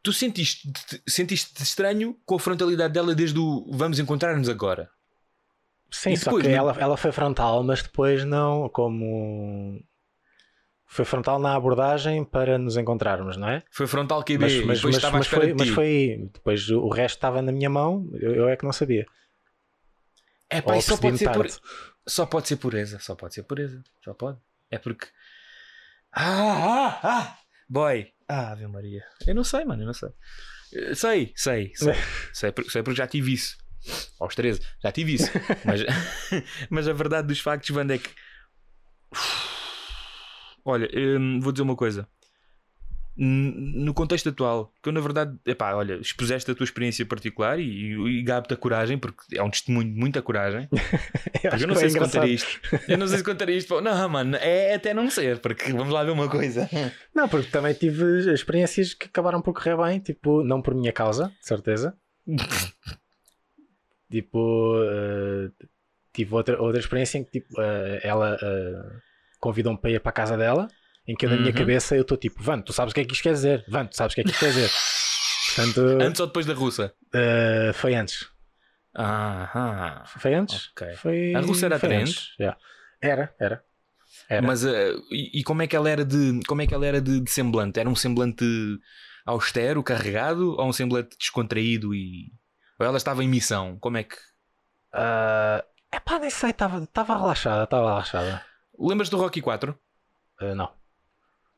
Tu 0.04 0.14
sentiste, 0.14 0.72
sentiste 1.08 1.62
estranho 1.62 2.18
com 2.26 2.36
a 2.36 2.40
frontalidade 2.40 2.94
dela 2.94 3.16
desde 3.16 3.40
o 3.40 3.70
vamos 3.72 4.00
encontrar-nos 4.00 4.50
agora. 4.50 4.90
Sim, 5.92 6.16
só 6.16 6.38
que 6.38 6.48
não- 6.48 6.56
ela, 6.56 6.76
ela 6.80 6.98
foi 6.98 7.12
frontal, 7.12 7.64
mas 7.64 7.82
depois 7.82 8.24
não, 8.26 8.70
como. 8.70 9.82
Foi 10.92 11.06
frontal 11.06 11.38
na 11.40 11.56
abordagem 11.56 12.24
para 12.26 12.58
nos 12.58 12.76
encontrarmos, 12.76 13.38
não 13.38 13.48
é? 13.48 13.64
Foi 13.72 13.86
frontal 13.86 14.24
QB 14.24 14.40
Mas, 14.40 14.54
mas, 14.64 14.84
mas, 14.84 15.12
mas 15.12 15.28
foi, 15.28 15.54
mas 15.54 15.70
foi. 15.70 16.30
Depois 16.34 16.70
o 16.72 16.90
resto 16.90 17.16
estava 17.18 17.42
na 17.42 17.52
minha 17.52 17.70
mão, 17.70 18.10
eu, 18.14 18.34
eu 18.34 18.50
é 18.50 18.56
que 18.58 18.66
não 18.66 18.72
sabia. 18.74 19.06
É 20.50 20.62
pá, 20.62 20.74
só 20.82 20.98
pode, 20.98 21.18
ser 21.20 21.30
pure- 21.32 21.50
só 22.08 22.26
pode 22.26 22.48
ser 22.48 22.56
pureza. 22.58 23.00
Só 23.00 23.14
pode 23.16 23.36
ser 23.36 23.44
pureza. 23.44 23.84
Só 24.04 24.14
pode. 24.16 24.40
É 24.72 24.80
porque. 24.80 25.06
Ah, 26.12 26.24
ah, 26.24 27.00
ah! 27.04 27.38
Boy! 27.68 28.12
Ah, 28.28 28.52
Ave 28.52 28.66
Maria. 28.68 29.04
Eu 29.28 29.36
não 29.36 29.44
sei, 29.44 29.64
mano, 29.64 29.84
eu 29.84 29.88
não 29.88 29.94
sei. 29.94 30.10
Eh, 30.74 30.96
Sei, 30.96 31.32
sei, 31.36 31.72
sei. 31.76 31.94
sei, 32.34 32.54
sei 32.68 32.82
porque 32.84 32.98
já 32.98 33.06
tive 33.06 33.32
isso. 33.34 33.58
Aos 34.20 34.36
13, 34.36 34.62
já 34.84 34.92
tive 34.92 35.14
isso. 35.14 35.32
Mas, 35.66 35.82
mas 36.70 36.88
a 36.88 36.94
verdade 36.94 37.28
dos 37.28 37.40
factos, 37.40 37.70
Wanda, 37.70 37.96
é 37.96 37.98
que. 37.98 38.10
Olha, 40.66 40.90
hum, 40.96 41.40
vou 41.42 41.52
dizer 41.52 41.64
uma 41.64 41.76
coisa. 41.76 42.08
No 43.22 43.94
contexto 43.94 44.30
atual, 44.30 44.72
que 44.82 44.88
eu 44.88 44.94
na 44.94 45.02
verdade, 45.02 45.38
epá, 45.46 45.74
olha, 45.74 45.96
expuseste 45.96 46.50
a 46.52 46.56
tua 46.56 46.64
experiência 46.64 47.06
particular 47.06 47.60
e, 47.60 47.64
e, 47.64 48.20
e 48.20 48.24
gabe-te 48.24 48.54
a 48.54 48.58
coragem, 48.58 48.98
porque 48.98 49.36
é 49.36 49.44
um 49.44 49.50
testemunho 49.50 49.92
de 49.94 50.00
muita 50.00 50.22
coragem. 50.22 50.70
Eu 51.44 51.52
eu 51.52 51.68
não 51.68 51.76
sei 51.76 51.90
foi 51.90 51.90
se 51.90 51.96
engraçado. 51.98 52.12
contaria 52.22 52.36
isto. 52.36 52.60
Eu 52.88 52.98
não 52.98 53.08
sei 53.08 53.18
se 53.18 53.24
contaria 53.24 53.58
isto. 53.58 53.82
Não, 53.82 54.10
mano, 54.10 54.36
é 54.38 54.74
até 54.76 54.94
não 54.94 55.10
ser, 55.10 55.40
porque 55.40 55.72
vamos 55.72 55.94
lá 55.94 56.04
ver 56.04 56.12
uma 56.12 56.30
coisa. 56.30 56.70
Não, 57.16 57.28
porque 57.30 57.50
também 57.50 57.74
tive 57.74 58.34
experiências 58.34 58.94
que 58.94 59.06
acabaram 59.08 59.42
por 59.42 59.54
correr 59.54 59.76
bem, 59.78 60.00
tipo, 60.00 60.44
não 60.44 60.62
por 60.62 60.74
minha 60.76 60.92
causa, 60.94 61.28
de 61.40 61.46
certeza. 61.48 61.98
Tipo, 64.10 64.76
eh, 64.84 65.52
tive 66.14 66.34
outra, 66.36 66.62
outra 66.62 66.80
experiência 66.80 67.18
em 67.20 67.24
que 67.24 67.32
tipo, 67.32 67.62
eh, 67.62 68.00
ela 68.04 68.38
eh, 68.42 69.00
convidou-me 69.40 69.80
para 69.80 69.92
ir 69.92 70.00
para 70.02 70.10
a 70.12 70.14
casa 70.14 70.38
dela, 70.38 70.68
em 71.08 71.16
que 71.16 71.26
eu 71.26 71.30
na 71.30 71.38
minha 71.38 71.52
Uhum. 71.52 71.54
cabeça 71.54 71.96
eu 71.96 72.02
estou 72.04 72.18
tipo, 72.18 72.42
Van, 72.44 72.62
tu 72.62 72.74
sabes 72.74 72.92
o 72.92 72.96
que 72.96 73.02
é 73.02 73.06
que 73.06 73.14
isto 73.14 73.24
quer 73.24 73.34
dizer? 73.34 73.66
Van, 73.68 73.88
tu 73.88 73.96
sabes 73.96 74.14
o 74.14 74.16
que 74.16 74.22
é 74.22 74.24
que 74.26 74.32
isto 74.32 74.40
quer 74.40 74.50
dizer? 74.50 74.70
Portanto, 75.48 75.82
Antes 76.00 76.20
ou 76.20 76.28
depois 76.28 76.46
da 76.46 76.54
russa? 76.54 76.94
eh, 77.14 77.72
foi 77.74 77.96
antes. 77.96 78.30
Ah, 78.94 79.50
ah. 79.54 80.06
Foi 80.06 80.34
antes? 80.34 80.70
Ok. 80.74 80.82
Foi, 80.92 81.20
A 81.34 81.42
Rússia 81.42 81.68
era 81.68 81.78
antes, 82.02 82.36
já. 82.40 82.58
Era, 83.02 83.36
era. 83.40 83.64
Era. 84.30 84.42
Mas 84.42 84.64
eh, 84.66 84.94
e, 85.12 85.40
e 85.40 85.44
como 85.44 85.62
é 85.62 85.68
que 85.68 85.76
ela 85.76 85.90
era 85.90 86.06
de 86.06 86.40
como 86.48 86.62
é 86.62 86.68
que 86.68 86.74
ela 86.74 86.86
era 86.86 87.02
de, 87.02 87.20
de 87.20 87.32
semblante? 87.32 87.80
Era 87.80 87.90
um 87.90 87.96
semblante 87.96 88.46
austero, 89.26 89.84
carregado, 89.84 90.52
ou 90.58 90.68
um 90.68 90.74
semblante 90.74 91.18
descontraído 91.18 91.94
e 91.94 92.32
ou 92.80 92.86
ela 92.86 92.98
estava 92.98 93.24
em 93.24 93.28
missão? 93.30 93.78
Como 93.80 93.98
é 93.98 94.04
que 94.04 94.16
Ah, 94.92 95.64
epá, 95.92 96.20
nem 96.20 96.30
sei, 96.30 96.50
estava 96.52 96.80
relaxada, 97.16 97.64
estava 97.66 97.88
relaxada. 97.90 98.46
lembras 98.78 99.10
do 99.10 99.18
Rocky 99.18 99.42
4 99.42 99.78
Ah, 100.40 100.56
não, 100.56 100.74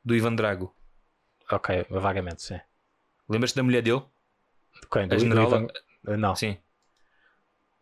do 0.04 0.16
Ivan 0.16 0.36
Drago? 0.36 0.76
ok, 1.52 1.86
vagamente, 1.90 2.42
sim. 2.44 2.60
Lembras-te 3.30 3.56
da 3.56 3.64
mulher 3.64 3.82
dele? 3.82 4.02
Quem? 4.92 5.04
A 5.04 5.06
Do- 5.08 5.16
do 5.16 5.20
general? 5.20 5.48
Ivan- 5.48 5.68
Ah, 6.08 6.18
Não. 6.18 6.36
Sim. 6.36 6.58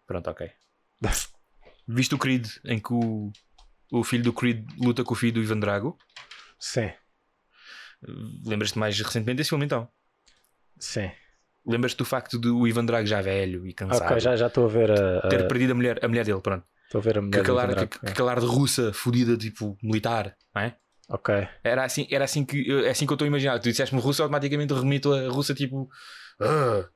Pronto, 0.06 0.30
ok. 0.30 0.52
Viste 1.88 2.14
o 2.14 2.18
Creed 2.20 2.48
em 2.66 2.80
que 2.80 2.94
o, 2.94 3.32
o 3.92 4.04
filho 4.04 4.24
do 4.24 4.34
Creed 4.34 4.68
luta 4.78 5.04
com 5.04 5.14
o 5.14 5.18
filho 5.18 5.34
do 5.34 5.42
Ivan 5.42 5.60
Drago? 5.60 5.98
Sim, 6.60 6.92
Lembras-te 8.46 8.78
mais 8.80 9.00
recentemente 9.00 9.38
desse 9.38 9.50
filme 9.50 9.66
então? 9.66 9.90
sim. 10.80 11.12
Lembras-te 11.66 11.98
do 11.98 12.06
facto 12.06 12.40
de 12.40 12.48
o 12.50 12.68
Ivan 12.68 12.86
Drago 12.86 13.06
já 13.08 13.22
velho 13.22 13.68
e 13.68 13.74
cansado 13.74 14.06
Ok, 14.06 14.20
já 14.20 14.36
já 14.36 14.48
estou 14.48 14.66
a 14.66 14.68
ver 14.70 14.92
a, 14.92 15.18
a- 15.20 15.28
ter 15.30 15.48
perdido 15.48 15.72
a 15.72 15.76
mulher, 15.76 16.04
a 16.04 16.08
mulher 16.08 16.26
dele, 16.26 16.42
pronto. 16.42 16.66
estou 16.86 17.00
a 17.00 17.04
ver 17.04 17.18
a 17.18 17.22
mulher 17.22 17.44
do 17.44 17.44
que, 17.44 17.68
Drago, 17.68 17.88
que 18.00 18.06
é. 18.06 18.10
aquela 18.10 18.32
ar 18.32 18.40
de 18.40 18.46
russa 18.46 18.94
fodida, 18.94 19.38
tipo 19.38 19.78
militar, 19.84 20.36
não 20.56 20.62
é? 20.62 20.76
Ok, 21.10 21.48
Era 21.64 21.84
assim, 21.86 22.08
era 22.12 22.24
assim 22.26 22.46
que, 22.46 22.72
é 22.86 22.90
assim 22.92 23.06
que 23.08 23.12
eu 23.12 23.16
estou 23.16 23.26
a 23.26 23.28
imaginar. 23.28 23.60
Tu 23.60 23.70
disseste-me 23.70 24.00
russa, 24.00 24.22
automaticamente 24.24 24.74
remito 24.74 25.12
a 25.12 25.28
russa 25.30 25.54
tipo. 25.56 25.90
Ah, 26.40 26.88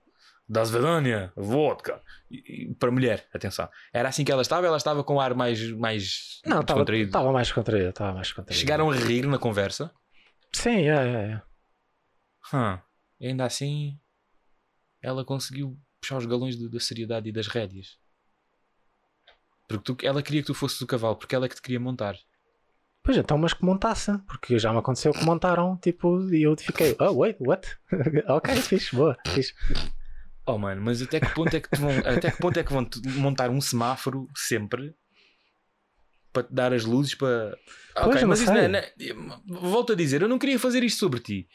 das 0.48 0.70
Vedania, 0.70 1.32
vodka. 1.36 2.00
E- 2.30 2.70
e- 2.72 2.76
para 2.76 2.92
mulher, 2.92 3.28
atenção. 3.34 3.68
Era 3.92 4.10
assim 4.10 4.24
que 4.24 4.32
ela 4.32 4.44
estava, 4.44 4.68
ela 4.68 4.78
estava 4.78 5.04
com 5.04 5.16
um 5.16 5.20
ar 5.20 5.34
mais, 5.34 5.60
mais 5.72 6.40
não, 6.46 6.62
estava 6.62 6.80
descontraído. 6.82 7.08
estava 7.08 7.32
mais 7.32 7.52
contraído, 7.52 7.90
estava 7.90 8.14
mais 8.14 8.32
contraído. 8.32 8.60
Chegaram 8.60 8.92
a 8.92 8.96
rir 8.96 9.26
na 9.26 9.40
conversa. 9.40 9.92
Sim, 10.54 10.88
é, 10.90 10.94
é, 10.94 11.32
é. 11.34 11.42
Hum, 12.54 12.78
ainda 13.20 13.46
assim, 13.46 13.98
ela 15.04 15.24
conseguiu 15.26 15.78
puxar 16.02 16.18
os 16.18 16.26
galões 16.26 16.56
da 16.58 16.80
seriedade 16.80 17.30
e 17.30 17.32
das 17.32 17.48
rédeas. 17.48 17.98
Porque 19.68 19.84
tu- 19.96 20.06
ela 20.06 20.22
queria 20.24 20.42
que 20.42 20.48
tu 20.48 20.54
fosses 20.54 20.80
o 20.82 20.88
cavalo, 20.88 21.16
porque 21.16 21.36
ela 21.36 21.46
é 21.46 21.50
que 21.50 21.56
te 21.56 21.62
queria 21.62 21.80
montar. 21.80 22.16
Pois 23.04 23.18
então, 23.18 23.38
mas 23.38 23.54
que 23.54 23.66
montasse, 23.66 24.18
porque 24.28 24.58
já 24.58 24.72
me 24.72 24.80
aconteceu 24.80 25.12
que 25.12 25.26
montaram, 25.26 25.76
tipo, 25.78 26.34
e 26.34 26.44
eu 26.44 26.56
fiquei, 26.58 26.96
oh, 27.00 27.12
wait, 27.18 27.36
what? 27.42 27.68
ok, 28.28 28.56
fixe, 28.56 28.96
boa, 28.96 29.18
fixe. 29.34 29.54
Oh 30.46 30.58
mano, 30.58 30.82
mas 30.82 31.02
até 31.02 31.20
que 31.20 31.34
ponto 31.34 31.54
é 31.56 31.60
que, 31.60 31.78
vão, 31.78 31.90
até 32.00 32.32
que, 32.32 32.38
ponto 32.38 32.58
é 32.58 32.64
que 32.64 32.72
vão 32.72 32.88
montar 33.18 33.50
um 33.50 33.60
semáforo 33.62 34.30
sempre 34.36 34.94
para 36.32 36.44
te 36.44 36.54
dar 36.54 36.74
as 36.74 36.86
luzes 36.86 37.14
para. 37.16 37.58
Pois, 37.94 38.08
Ok, 38.08 38.24
eu 38.24 38.28
mas 38.28 38.40
isso 38.42 38.52
não 38.52 38.58
é, 38.60 38.68
não 38.68 38.80
é- 38.80 38.94
Volto 39.46 39.94
a 39.94 39.96
dizer, 39.96 40.22
eu 40.22 40.28
não 40.30 40.40
queria 40.40 40.60
fazer 40.60 40.84
isto 40.84 41.00
sobre 41.00 41.20
ti. 41.20 41.48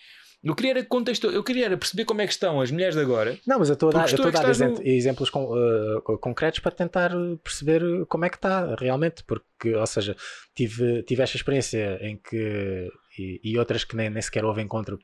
Eu 0.43 0.55
queria 0.55 0.70
era 0.70 0.84
contexto, 0.84 1.26
eu 1.26 1.43
queria 1.43 1.64
era 1.66 1.76
perceber 1.76 2.05
como 2.05 2.20
é 2.20 2.26
que 2.26 2.32
estão 2.32 2.61
as 2.61 2.70
mulheres 2.70 2.95
de 2.95 3.01
agora. 3.01 3.36
Não, 3.47 3.59
mas 3.59 3.68
eu 3.68 3.74
estou 3.74 3.89
a 3.89 3.93
dar, 3.93 4.05
estou 4.07 4.26
a 4.26 4.30
dar 4.30 4.45
que 4.45 4.51
estás 4.51 4.61
exem- 4.61 4.86
exemplos 4.97 5.30
com- 5.30 5.47
uh, 5.53 6.01
concretos 6.18 6.61
para 6.61 6.70
tentar 6.70 7.11
perceber 7.43 7.82
como 8.07 8.24
é 8.24 8.28
que 8.30 8.36
está 8.36 8.76
realmente, 8.76 9.24
porque, 9.24 9.74
ou 9.74 9.86
seja, 9.86 10.16
tive, 10.55 11.03
tive 11.03 11.22
esta 11.24 11.36
experiência 11.36 11.99
em 12.01 12.16
que, 12.16 12.89
e, 13.18 13.41
e 13.43 13.59
outras 13.59 13.82
que 13.82 13.97
nem, 13.97 14.09
nem 14.11 14.22
sequer 14.22 14.45
houve 14.45 14.62
encontro, 14.62 14.97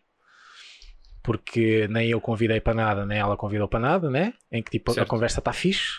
porque 1.22 1.88
nem 1.88 2.10
eu 2.10 2.20
convidei 2.20 2.60
para 2.60 2.74
nada, 2.74 3.06
nem 3.06 3.18
ela 3.18 3.36
convidou 3.36 3.66
para 3.66 3.80
nada, 3.80 4.10
né? 4.10 4.34
Em 4.52 4.62
que 4.62 4.70
tipo 4.70 4.98
a 4.98 5.06
conversa 5.06 5.40
está 5.40 5.52
fixe, 5.52 5.94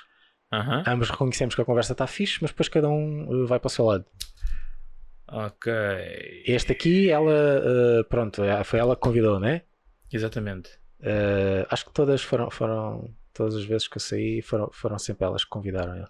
Aham. 0.54 0.84
ambos 0.88 1.10
reconhecemos 1.10 1.56
que 1.56 1.62
a 1.62 1.66
conversa 1.66 1.94
está 1.94 2.06
fixe, 2.08 2.38
mas 2.42 2.52
depois 2.52 2.70
cada 2.70 2.88
um 2.88 3.28
uh, 3.44 3.48
vai 3.48 3.60
para 3.60 3.68
o 3.68 3.72
seu 3.72 3.86
lado. 3.86 4.06
Ok. 5.28 5.72
Este 6.46 6.72
aqui, 6.72 7.10
ela, 7.10 7.32
uh, 8.02 8.04
pronto, 8.10 8.44
é- 8.44 8.64
foi 8.64 8.80
ela 8.80 8.96
que 8.96 9.02
convidou, 9.02 9.40
né? 9.40 9.64
Exatamente. 10.12 10.70
Uh, 11.00 11.66
acho 11.70 11.86
que 11.86 11.94
todas 11.94 12.22
foram, 12.22 12.50
foram, 12.50 13.14
todas 13.34 13.56
as 13.56 13.66
vezes 13.66 13.88
que 13.88 13.98
eu 13.98 14.02
saí, 14.02 14.42
foram, 14.42 14.70
foram 14.72 14.98
sempre 15.00 15.26
elas 15.26 15.44
que 15.44 15.50
convidaram. 15.50 15.98
eu. 15.98 16.08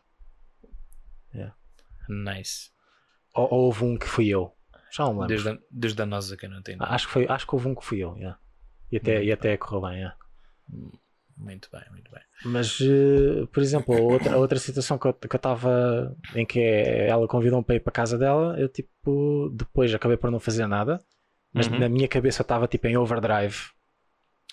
Nice. 2.08 2.70
Ou, 3.34 3.48
ou 3.52 3.62
houve 3.66 3.84
um 3.84 3.98
que 3.98 4.06
fui 4.08 4.28
eu. 4.28 4.56
Já 4.92 5.04
não 5.06 5.12
lembro. 5.14 5.28
Desde 5.28 5.50
a, 5.50 5.58
desde 5.72 6.02
a 6.02 6.06
nossa 6.06 6.38
que 6.38 6.46
eu 6.46 6.50
não 6.50 6.62
tenho. 6.62 6.78
Ah, 6.82 6.94
Acho 6.94 7.08
que, 7.08 7.14
foi, 7.14 7.28
acho 7.28 7.48
que 7.48 7.56
houve 7.56 7.68
um 7.68 7.74
que 7.76 7.84
fui 7.84 7.98
eu. 8.00 8.16
yeah. 8.16 8.40
E, 8.92 8.98
até, 8.98 9.24
e 9.24 9.32
até 9.32 9.58
correu 9.58 9.82
bem. 9.82 9.98
yeah. 9.98 10.18
Muito 11.38 11.70
bem, 11.72 11.84
muito 11.92 12.10
bem. 12.12 12.22
Mas, 12.46 12.80
eh, 12.82 13.46
por 13.52 13.62
exemplo, 13.62 13.94
a 13.94 14.00
outra, 14.00 14.34
a 14.36 14.38
outra 14.38 14.58
situação 14.58 14.98
que 14.98 15.06
eu 15.06 15.16
estava 15.34 16.16
em 16.34 16.46
que 16.46 16.60
ela 16.60 17.28
convidou-me 17.28 17.64
para 17.66 17.76
ir 17.76 17.82
para 17.82 17.92
a 17.92 17.94
casa 17.94 18.18
dela, 18.18 18.58
eu 18.58 18.70
tipo, 18.70 19.50
depois 19.54 19.94
acabei 19.94 20.16
por 20.18 20.32
não 20.32 20.40
fazer 20.40 20.66
nada, 20.66 21.04
mas 21.54 21.68
Uhum. 21.68 21.80
na 21.80 21.90
minha 21.90 22.08
cabeça 22.08 22.42
eu 22.42 22.44
estava 22.44 22.68
tipo 22.68 22.88
em 22.88 22.96
overdrive 22.98 23.58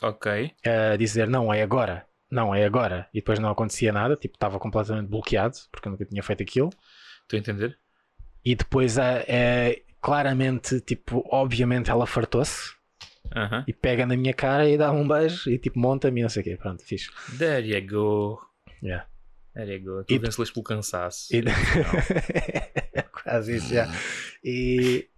Ok. 0.02 0.26
a 0.64 0.96
dizer 0.96 1.28
não, 1.28 1.52
é 1.52 1.62
agora, 1.62 2.04
não, 2.30 2.54
é 2.54 2.64
agora, 2.64 3.08
e 3.12 3.18
depois 3.20 3.38
não 3.38 3.50
acontecia 3.50 3.92
nada, 3.92 4.16
tipo, 4.16 4.34
estava 4.36 4.58
completamente 4.58 5.08
bloqueado 5.08 5.56
porque 5.70 5.86
eu 5.88 5.92
nunca 5.92 6.04
tinha 6.04 6.22
feito 6.22 6.42
aquilo. 6.42 6.70
Estou 7.22 7.36
a 7.36 7.40
entender? 7.40 7.78
E 8.44 8.54
depois 8.54 8.98
é, 8.98 9.24
é 9.28 9.82
claramente, 10.00 10.80
tipo, 10.80 11.24
obviamente 11.30 11.90
ela 11.90 12.06
fartou-se 12.06 12.72
Aham. 13.34 13.64
e 13.66 13.72
pega 13.72 14.04
na 14.06 14.16
minha 14.16 14.34
cara 14.34 14.68
e 14.68 14.76
dá 14.76 14.90
um 14.92 15.06
beijo 15.06 15.50
e 15.50 15.58
tipo 15.58 15.78
monta-me 15.78 16.20
e 16.20 16.22
não 16.22 16.28
sei 16.30 16.42
o 16.42 16.44
quê. 16.44 16.56
Pronto, 16.56 16.84
fixe. 16.84 17.08
There 17.38 17.66
you 17.66 17.86
go. 17.88 18.40
Yeah. 18.82 19.06
There 19.54 19.72
you 19.74 19.82
go. 19.84 20.00
E- 20.02 20.04
Tu 20.04 20.18
vence-las 20.20 20.50
pelo 20.50 20.64
cansaço. 20.64 21.28
E... 21.34 21.42
Quase 23.22 23.56
isso, 23.56 23.72
já. 23.74 23.86
E, 24.44 25.08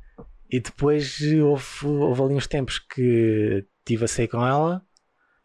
e 0.50 0.60
depois 0.60 1.20
houve, 1.42 1.86
houve 1.86 2.22
ali 2.22 2.34
uns 2.34 2.46
tempos 2.46 2.78
que 2.78 3.64
estive 3.80 4.04
a 4.04 4.08
sair 4.08 4.28
com 4.28 4.44
ela 4.46 4.82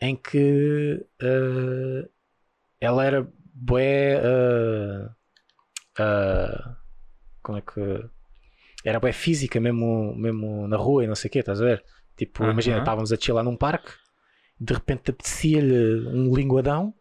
em 0.02 0.16
que 0.16 1.06
eh, 1.22 2.10
ela 2.82 3.06
era 3.06 3.28
bué. 3.54 4.16
eh, 4.22 5.10
eh, 6.00 6.64
como 7.42 7.58
é 7.58 7.62
que. 7.62 8.10
Era 8.86 9.00
bué 9.00 9.12
física 9.12 9.60
mesmo, 9.60 10.16
mesmo 10.16 10.68
na 10.68 10.78
rua 10.78 11.04
e 11.04 11.08
não 11.08 11.16
sei 11.16 11.28
o 11.28 11.32
quê, 11.32 11.40
estás 11.40 11.62
a 11.62 11.66
ver? 11.66 11.84
Tipo, 12.20 12.44
Aham. 12.44 12.52
imagina, 12.52 12.78
estávamos 12.80 13.12
a 13.14 13.18
chilar 13.18 13.44
num 13.46 13.56
parque, 13.56 13.92
de 14.60 14.74
repente 14.74 15.10
apetecia-lhe 15.12 16.06
um 16.08 16.36
linguadão 16.36 16.94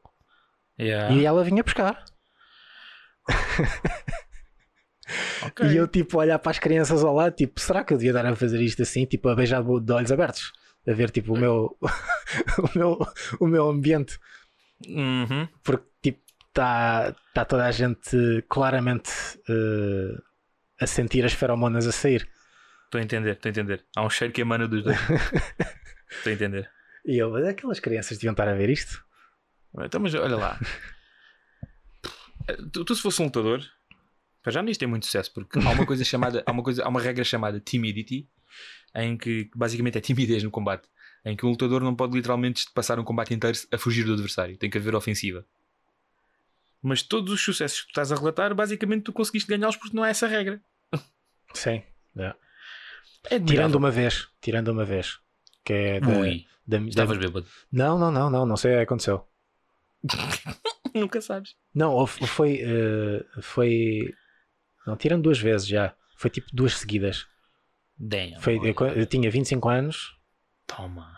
Yeah. 0.81 1.13
e 1.13 1.27
ela 1.27 1.43
vinha 1.43 1.63
buscar. 1.65 2.05
Ok. 5.43 5.67
E 5.67 5.77
eu, 5.77 5.89
tipo, 5.89 6.19
olhar 6.19 6.39
para 6.39 6.51
as 6.51 6.59
crianças 6.59 7.03
ao 7.03 7.15
lado, 7.15 7.35
tipo, 7.35 7.59
será 7.61 7.83
que 7.83 7.95
eu 7.95 7.99
devia 7.99 8.13
dar 8.13 8.27
a 8.27 8.37
fazer 8.37 8.61
isto 8.61 8.83
assim? 8.83 9.07
Tipo, 9.07 9.29
a 9.31 9.35
beijar 9.35 9.63
de 9.63 9.93
olhos 9.93 10.13
abertos, 10.13 10.53
a 10.87 10.93
ver, 10.93 11.11
tipo, 11.11 11.33
o 11.35 11.39
meu, 11.39 11.77
o 12.75 12.79
meu, 12.79 12.99
o 13.41 13.47
meu 13.47 13.69
ambiente, 13.71 14.19
Uhum. 14.87 15.49
porque, 15.65 15.87
tipo, 16.03 16.21
está 16.49 17.15
tá 17.35 17.45
toda 17.45 17.65
a 17.67 17.71
gente 17.73 18.45
claramente 18.51 19.11
eh, 19.49 20.19
a 20.81 20.87
sentir 20.87 21.25
as 21.25 21.33
feromonas 21.33 21.87
a 21.87 21.93
sair. 21.93 22.29
Estou 22.89 22.99
a 22.99 23.05
entender, 23.05 23.33
estou 23.33 23.51
a 23.51 23.51
entender. 23.51 23.85
Há 23.95 24.03
um 24.03 24.09
cheiro 24.09 24.33
que 24.33 24.41
emana 24.41 24.67
dos 24.67 24.83
dois. 24.83 24.97
Estou 26.11 26.31
a 26.31 26.35
entender. 26.35 26.71
E 27.05 27.19
eu, 27.19 27.31
mas 27.31 27.47
aquelas 27.47 27.79
crianças 27.79 28.17
deviam 28.17 28.33
estar 28.33 28.49
a 28.49 28.55
ver 28.55 28.71
isto? 28.71 29.05
Então, 29.79 30.01
mas 30.01 30.15
olha 30.15 30.37
lá. 30.37 30.59
Tu, 32.73 32.83
tu 32.87 32.95
se 32.95 33.03
fosse 33.03 33.21
um 33.21 33.27
lutador, 33.27 33.63
já 34.47 34.63
nisto 34.63 34.81
tem 34.81 34.89
muito 34.89 35.05
sucesso, 35.05 35.31
porque 35.35 35.59
há 35.59 35.71
uma 35.71 35.85
coisa 35.85 36.03
chamada, 36.03 36.43
há 36.47 36.51
uma, 36.51 36.63
coisa, 36.63 36.83
há 36.83 36.89
uma 36.89 36.99
regra 36.99 37.23
chamada 37.23 37.61
timidity, 37.61 38.27
em 38.95 39.19
que 39.19 39.51
basicamente 39.55 39.99
é 39.99 40.01
timidez 40.01 40.43
no 40.43 40.51
combate, 40.51 40.89
em 41.27 41.37
que 41.37 41.45
um 41.45 41.51
lutador 41.51 41.83
não 41.83 41.95
pode 41.95 42.17
literalmente 42.17 42.65
passar 42.73 42.99
um 42.99 43.05
combate 43.05 43.35
inteiro 43.35 43.59
a 43.71 43.77
fugir 43.77 44.07
do 44.07 44.15
adversário, 44.15 44.57
tem 44.57 44.71
que 44.71 44.79
haver 44.79 44.95
ofensiva. 44.95 45.45
Mas 46.83 47.03
todos 47.03 47.31
os 47.35 47.43
sucessos 47.43 47.81
que 47.81 47.89
tu 47.89 47.91
estás 47.91 48.11
a 48.11 48.17
relatar, 48.17 48.55
basicamente 48.55 49.03
tu 49.03 49.13
conseguiste 49.13 49.47
ganhá-los 49.47 49.77
porque 49.77 49.95
não 49.95 50.05
há 50.05 50.09
essa 50.09 50.27
regra. 50.27 50.59
Sim. 51.53 51.83
É 53.25 53.39
Tirando 53.41 53.75
uma 53.75 53.91
vez, 53.91 54.29
tirando 54.41 54.69
uma 54.69 54.85
vez. 54.85 55.19
Que 55.65 55.73
é 55.73 56.01
da, 56.01 56.09
Ui, 56.09 56.47
da, 56.67 56.79
da- 56.79 56.85
estavas 56.87 57.19
bêbado. 57.19 57.47
Não, 57.71 57.99
não, 57.99 58.11
não, 58.11 58.31
não, 58.31 58.47
não 58.47 58.57
sei 58.57 58.73
o 58.75 58.77
que 58.79 58.83
aconteceu. 58.83 59.27
Nunca 60.95 61.21
sabes. 61.21 61.55
Não, 61.75 62.07
foi. 62.07 62.61
eh, 62.63 63.25
foi. 63.43 64.15
Não, 64.87 64.97
tirando 64.97 65.23
duas 65.25 65.39
vezes 65.39 65.67
já. 65.67 65.95
Foi 66.17 66.31
tipo 66.31 66.49
duas 66.53 66.75
seguidas. 66.79 67.27
Damn. 67.99 68.41
Foi, 68.41 68.57
eu, 68.59 68.87
eu 68.89 69.07
tinha 69.07 69.31
25 69.31 69.69
anos 69.69 70.17
Toma. 70.67 71.15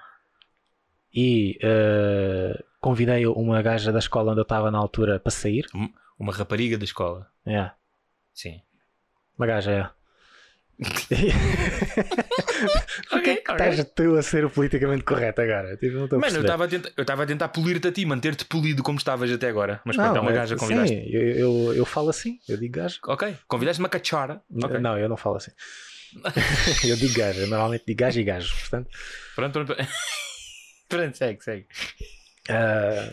e 1.12 1.58
eh, 1.62 2.64
convidei 2.80 3.26
uma 3.26 3.60
gaja 3.62 3.92
da 3.92 3.98
escola 3.98 4.32
onde 4.32 4.40
eu 4.40 4.44
estava 4.44 4.70
na 4.70 4.78
altura 4.78 5.20
para 5.20 5.30
sair. 5.30 5.66
Uma 6.18 6.32
rapariga 6.32 6.76
da 6.78 6.84
escola. 6.84 7.30
É, 7.46 7.70
Sim. 8.34 8.60
uma 9.38 9.46
gaja, 9.46 9.70
é. 9.70 9.90
Porquê 13.10 13.30
Ok, 13.32 13.36
que 13.42 13.52
ok. 13.52 13.68
estás 13.68 13.92
tu 13.94 14.16
a 14.16 14.22
ser 14.22 14.44
o 14.44 14.50
politicamente 14.50 15.04
correto 15.04 15.42
agora? 15.42 15.76
Tipo, 15.76 15.98
não 15.98 16.04
a 16.04 16.18
Mano, 16.18 16.36
eu 16.36 16.40
estava 16.40 16.64
a 16.64 16.68
tentar, 16.68 16.90
eu 16.96 17.02
estava 17.02 17.22
a 17.22 17.26
tentar 17.26 17.48
polir-te 17.48 17.88
a 17.88 17.92
ti, 17.92 18.06
manter-te 18.06 18.44
polido 18.46 18.82
como 18.82 18.98
estavas 18.98 19.30
até 19.30 19.48
agora. 19.48 19.80
Mas 19.84 19.96
pronto, 19.96 20.16
é 20.16 20.20
uma 20.20 20.32
gaja 20.32 20.56
convidaste. 20.56 20.94
Sim, 20.94 21.08
eu, 21.10 21.22
eu, 21.36 21.74
eu 21.74 21.84
falo 21.84 22.08
assim, 22.08 22.38
eu 22.48 22.56
digo 22.56 22.74
gaja. 22.74 22.98
Ok, 23.06 23.36
convidaste 23.46 23.80
uma 23.80 23.88
cachora. 23.88 24.42
Ok. 24.62 24.78
Não, 24.80 24.98
eu 24.98 25.08
não 25.08 25.16
falo 25.16 25.36
assim. 25.36 25.50
eu 26.88 26.96
digo 26.96 27.14
gaja, 27.14 27.46
normalmente 27.46 27.84
digo 27.86 27.98
gaja 27.98 28.20
e 28.20 28.24
gajo, 28.24 28.54
portanto. 28.60 28.90
Pronto, 29.34 29.64
pronto. 29.64 29.76
pronto, 30.88 31.16
segue, 31.16 31.44
segue. 31.44 31.66
ah, 32.48 33.12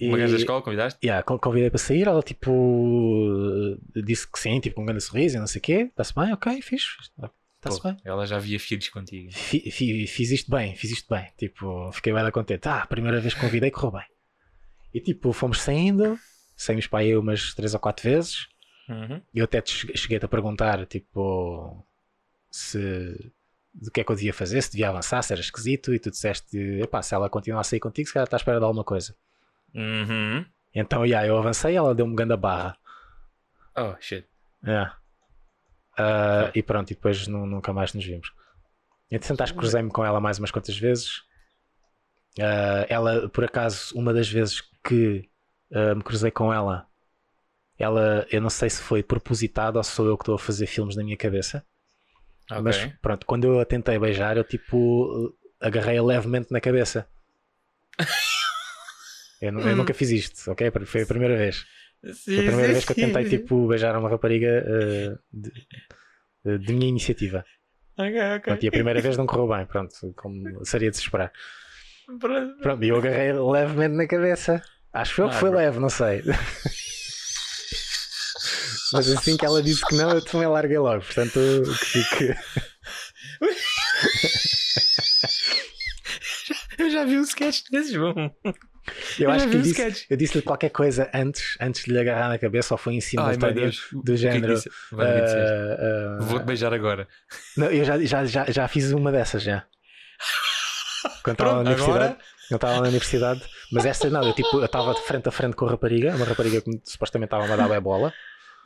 Uma 0.00 0.16
e- 0.16 0.20
gaja 0.20 0.32
da 0.32 0.38
escola, 0.38 0.62
convidaste? 0.62 0.98
Yeah, 1.04 1.22
con- 1.22 1.38
convidei 1.38 1.70
para 1.70 1.78
sair, 1.78 2.06
ela 2.06 2.22
tipo 2.22 3.78
disse 4.04 4.30
que 4.30 4.38
sim, 4.38 4.60
tipo 4.60 4.76
com 4.76 4.82
um 4.82 4.86
grande 4.86 5.02
sorriso 5.02 5.36
e 5.36 5.40
não 5.40 5.46
sei 5.46 5.58
o 5.58 5.62
quê. 5.62 5.72
Está-se 5.90 6.14
bem, 6.14 6.32
ok, 6.32 6.60
fixe. 6.62 6.88
Está-se 7.56 7.82
bem. 7.82 7.96
Ela 8.04 8.26
já 8.26 8.38
via 8.38 8.60
filhos 8.60 8.88
contigo. 8.88 9.32
Fi- 9.32 9.70
fi- 9.70 10.06
fiz 10.06 10.30
isto 10.30 10.50
bem, 10.50 10.74
fiz 10.76 10.90
isto 10.90 11.12
bem. 11.14 11.30
Tipo, 11.38 11.90
fiquei 11.92 12.12
bem 12.12 12.30
contente. 12.30 12.68
Ah, 12.68 12.86
primeira 12.86 13.20
vez 13.20 13.34
que 13.34 13.40
convidei 13.40 13.70
correu 13.70 13.92
bem. 13.92 14.06
E 14.92 15.00
tipo, 15.00 15.32
fomos 15.32 15.60
saindo, 15.60 16.18
saímos 16.56 16.86
para 16.86 17.00
aí 17.00 17.16
umas 17.16 17.54
três 17.54 17.72
ou 17.74 17.80
quatro 17.80 18.08
vezes. 18.08 18.46
Uhum. 18.88 19.20
Eu 19.34 19.44
até 19.44 19.60
te 19.62 19.72
che- 19.72 19.96
cheguei-te 19.96 20.24
a 20.26 20.28
perguntar, 20.28 20.84
tipo, 20.86 21.84
se 22.50 22.78
do 23.72 23.90
que 23.90 24.00
é 24.00 24.04
que 24.04 24.12
eu 24.12 24.14
devia 24.14 24.32
fazer, 24.32 24.62
se 24.62 24.70
devia 24.70 24.90
avançar, 24.90 25.20
se 25.22 25.32
era 25.32 25.40
esquisito, 25.40 25.92
e 25.92 25.98
tu 25.98 26.10
disseste, 26.10 26.56
epá, 26.80 27.02
se 27.02 27.12
ela 27.14 27.28
continuar 27.28 27.60
a 27.60 27.64
sair 27.64 27.80
contigo, 27.80 28.06
se 28.06 28.14
calhar 28.14 28.24
está 28.26 28.36
à 28.36 28.38
espera 28.38 28.58
de 28.58 28.64
alguma 28.64 28.84
coisa. 28.84 29.16
Uhum. 29.74 30.44
Então, 30.74 31.04
yeah, 31.04 31.26
eu 31.26 31.36
avancei, 31.38 31.76
ela 31.76 31.94
deu-me 31.94 32.14
grande 32.14 32.36
barra. 32.36 32.76
Oh, 33.76 33.94
shit. 34.00 34.26
É. 34.64 34.90
Ah, 35.96 36.50
e 36.54 36.62
pronto, 36.62 36.90
e 36.90 36.94
depois 36.94 37.26
nu- 37.26 37.46
nunca 37.46 37.72
mais 37.72 37.92
nos 37.92 38.04
vimos. 38.04 38.32
Entretanto, 39.10 39.42
acho 39.42 39.52
que 39.52 39.58
cruzei-me 39.58 39.90
com 39.90 40.04
ela 40.04 40.20
mais 40.20 40.38
umas 40.38 40.50
quantas 40.50 40.76
vezes. 40.76 41.22
Ah, 42.40 42.86
ela, 42.88 43.28
por 43.28 43.44
acaso, 43.44 43.96
uma 43.96 44.12
das 44.12 44.28
vezes 44.28 44.60
que 44.84 45.28
ah, 45.72 45.94
me 45.94 46.02
cruzei 46.02 46.30
com 46.30 46.52
ela, 46.52 46.86
ela, 47.78 48.26
eu 48.30 48.40
não 48.40 48.50
sei 48.50 48.70
se 48.70 48.80
foi 48.82 49.02
propositado 49.02 49.76
ou 49.76 49.84
sou 49.84 50.06
eu 50.06 50.16
que 50.16 50.22
estou 50.22 50.34
a 50.34 50.38
fazer 50.38 50.66
filmes 50.66 50.96
na 50.96 51.04
minha 51.04 51.16
cabeça. 51.16 51.64
Ok. 52.50 52.62
Mas 52.62 52.86
pronto, 53.00 53.26
quando 53.26 53.44
eu 53.44 53.60
a 53.60 53.64
tentei 53.64 53.98
beijar, 53.98 54.36
eu 54.36 54.44
tipo 54.44 55.34
agarrei-a 55.60 56.02
levemente 56.02 56.52
na 56.52 56.60
cabeça. 56.60 57.08
Eu, 59.44 59.52
nu- 59.52 59.60
eu 59.60 59.76
nunca 59.76 59.92
fiz 59.94 60.10
isto, 60.10 60.50
ok? 60.50 60.70
Foi 60.86 61.02
a 61.02 61.06
primeira 61.06 61.36
vez. 61.36 61.64
Foi 62.24 62.38
a 62.38 62.42
primeira 62.42 62.72
vez 62.72 62.84
que 62.84 62.92
eu 62.92 62.96
tentei 62.96 63.24
tipo 63.24 63.66
beijar 63.68 63.96
uma 63.98 64.08
rapariga 64.08 64.64
eh, 64.66 65.18
de, 65.32 66.58
de- 66.58 66.72
minha 66.72 66.88
iniciativa. 66.88 67.44
Ok, 67.96 68.12
ok. 68.14 68.40
Pronto, 68.40 68.64
e 68.64 68.68
a 68.68 68.72
primeira 68.72 69.00
vez 69.00 69.16
não 69.16 69.26
correu 69.26 69.48
bem, 69.48 69.66
pronto, 69.66 70.12
como 70.16 70.64
seria 70.64 70.90
de 70.90 70.96
se 70.96 71.02
esperar. 71.02 71.30
Pronto. 72.20 72.56
Pronto, 72.62 72.84
e 72.84 72.88
eu 72.88 72.96
agarrei 72.96 73.32
levemente 73.32 73.94
na 73.96 74.06
cabeça. 74.06 74.62
Acho 74.92 75.22
eu 75.22 75.28
que 75.28 75.34
Ah, 75.36 75.38
foi 75.40 75.50
bro. 75.50 75.58
leve, 75.58 75.78
não 75.78 75.88
sei. 75.90 76.22
Mas 78.92 79.08
assim 79.10 79.36
que 79.36 79.44
ela 79.44 79.62
disse 79.62 79.84
que 79.86 79.94
não, 79.96 80.10
eu 80.10 80.22
também 80.24 80.46
larguei 80.46 80.78
logo. 80.78 81.04
Portanto, 81.04 81.40
que 81.80 81.84
fique. 81.86 82.34
Eu 86.78 86.90
já 86.90 87.04
vi 87.04 87.18
um 87.18 87.22
sketch 87.22 87.62
desses, 87.70 87.96
bom. 87.96 88.30
Eu 89.18 89.30
acho 89.30 89.44
já 89.44 89.50
que 89.50 89.56
eu 89.56 89.62
disse- 89.62 89.80
sketch. 89.80 90.04
eu 90.10 90.16
disse-lhe 90.16 90.42
qualquer 90.42 90.68
coisa 90.70 91.10
antes, 91.14 91.56
antes 91.60 91.84
de 91.84 91.92
lhe 91.92 91.98
agarrar 91.98 92.28
na 92.28 92.38
cabeça, 92.38 92.74
ou 92.74 92.78
foi 92.78 92.94
em 92.94 92.96
Ai, 92.96 93.00
simultâneo 93.00 93.54
Deus. 93.54 93.88
do 93.92 94.16
género. 94.16 94.54
Vai-me 94.92 95.20
dizer. 95.22 95.38
ah, 95.48 96.18
ah, 96.20 96.22
Vou-te 96.22 96.44
beijar 96.44 96.72
agora. 96.74 97.08
não, 97.56 97.66
eu 97.70 97.84
já, 97.84 97.98
já, 98.04 98.24
já, 98.24 98.44
já 98.50 98.68
fiz 98.68 98.92
uma 98.92 99.10
dessas 99.10 99.42
já. 99.42 99.64
Quando 101.22 101.34
estava 101.34 101.52
na 101.54 101.60
universidade. 101.60 101.96
agora. 102.04 102.18
Eu 102.50 102.56
estava 102.56 102.74
na 102.74 102.88
universidade, 102.88 103.42
mas 103.72 103.86
esta 103.86 104.10
não, 104.10 104.22
eu 104.22 104.34
tipo, 104.34 104.58
eu 104.58 104.64
estava 104.66 104.92
de 104.92 105.00
frente 105.00 105.26
a 105.28 105.32
frente 105.32 105.56
com 105.56 105.64
a 105.66 105.70
rapariga, 105.70 106.14
uma 106.14 106.26
rapariga 106.26 106.60
que 106.60 106.68
me- 106.70 106.80
supostamente 106.84 107.28
estava 107.34 107.50
a 107.50 107.56
dar 107.56 107.68
bem 107.68 107.80
bola. 107.80 108.12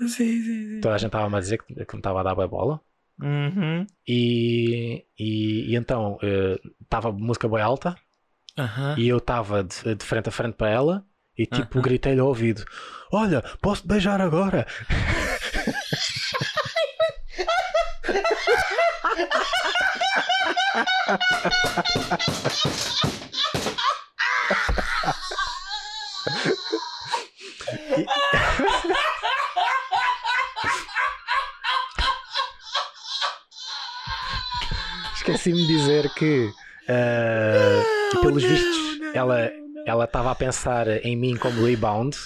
Sim, 0.00 0.08
sim, 0.08 0.42
sim. 0.42 0.80
Toda 0.80 0.94
a 0.96 0.98
gente 0.98 1.08
estava 1.08 1.36
a 1.36 1.40
dizer 1.40 1.58
que, 1.58 1.72
que 1.84 1.94
me 1.94 2.00
estava 2.00 2.20
a 2.20 2.22
dar 2.24 2.34
bem 2.34 2.48
bola. 2.48 2.80
Uhum. 3.22 3.86
E, 4.06 5.04
e, 5.18 5.72
e 5.72 5.76
então 5.76 6.18
eh, 6.22 6.58
estava 6.82 7.10
música 7.12 7.48
bem 7.48 7.60
alta 7.60 7.96
Aham. 8.58 8.96
e 8.98 9.08
eu 9.08 9.18
estava 9.18 9.62
de, 9.64 9.94
de 9.94 10.04
frente 10.04 10.28
a 10.28 10.32
frente 10.32 10.54
para 10.54 10.68
ela 10.70 11.04
e 11.36 11.46
tipo 11.46 11.78
Aham. 11.78 11.82
gritei-lhe 11.82 12.20
ao 12.20 12.28
ouvido: 12.28 12.64
Olha, 13.12 13.42
posso 13.62 13.82
te 13.82 13.88
beijar 13.88 14.20
agora? 14.20 14.66
Esqueci-me 35.14 35.60
de 35.60 35.66
dizer 35.66 36.12
que, 36.14 36.52
eh, 36.88 37.82
pelos 38.20 38.42
vistos, 38.44 38.98
ela 39.14 39.50
ela 39.86 40.04
estava 40.04 40.30
a 40.30 40.34
pensar 40.34 40.86
em 41.04 41.16
mim 41.16 41.36
como 41.36 41.64
rebound, 41.64 42.16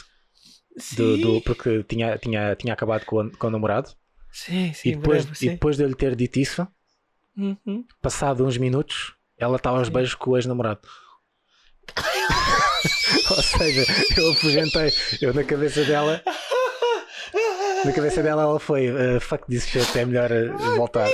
do, 0.97 1.17
do- 1.19 1.41
porque 1.43 1.85
tinha, 1.85 2.17
tinha, 2.19 2.57
tinha 2.57 2.73
acabado 2.73 3.05
com, 3.05 3.21
o- 3.21 3.31
com 3.37 3.47
o 3.47 3.51
namorado. 3.51 3.91
Sim, 4.33 4.73
sim, 4.73 4.89
e, 4.91 4.97
depois, 4.97 5.25
breve, 5.25 5.37
e 5.37 5.39
sim. 5.39 5.51
depois 5.51 5.77
de 5.77 5.83
eu 5.85 5.89
lhe 5.89 5.95
ter 5.95 6.17
dito 6.17 6.39
isso, 6.41 6.67
Uhum. 7.37 7.85
passado 8.01 8.45
uns 8.45 8.57
minutos, 8.59 9.15
ela 9.39 9.57
estava 9.57 9.79
aos 9.79 9.89
beijos 9.89 10.15
com 10.15 10.31
o 10.33 10.37
ex-namorado. 10.37 10.81
Ou 13.31 13.43
seja, 13.43 13.85
eu 14.17 14.33
afugentei, 14.33 14.93
eu 15.21 15.33
na 15.35 15.45
cabeça 15.45 15.85
dela. 15.85 16.23
Na 17.85 17.93
cabeça 17.93 18.22
dela 18.22 18.43
ela 18.43 18.61
foi 18.61 18.91
"Uh, 18.91 19.20
fuck 19.20 19.47
this 19.47 19.66
shit, 19.66 19.99
é 19.99 20.05
melhor 20.05 20.30
uh, 20.30 20.76
voltar. 20.76 21.09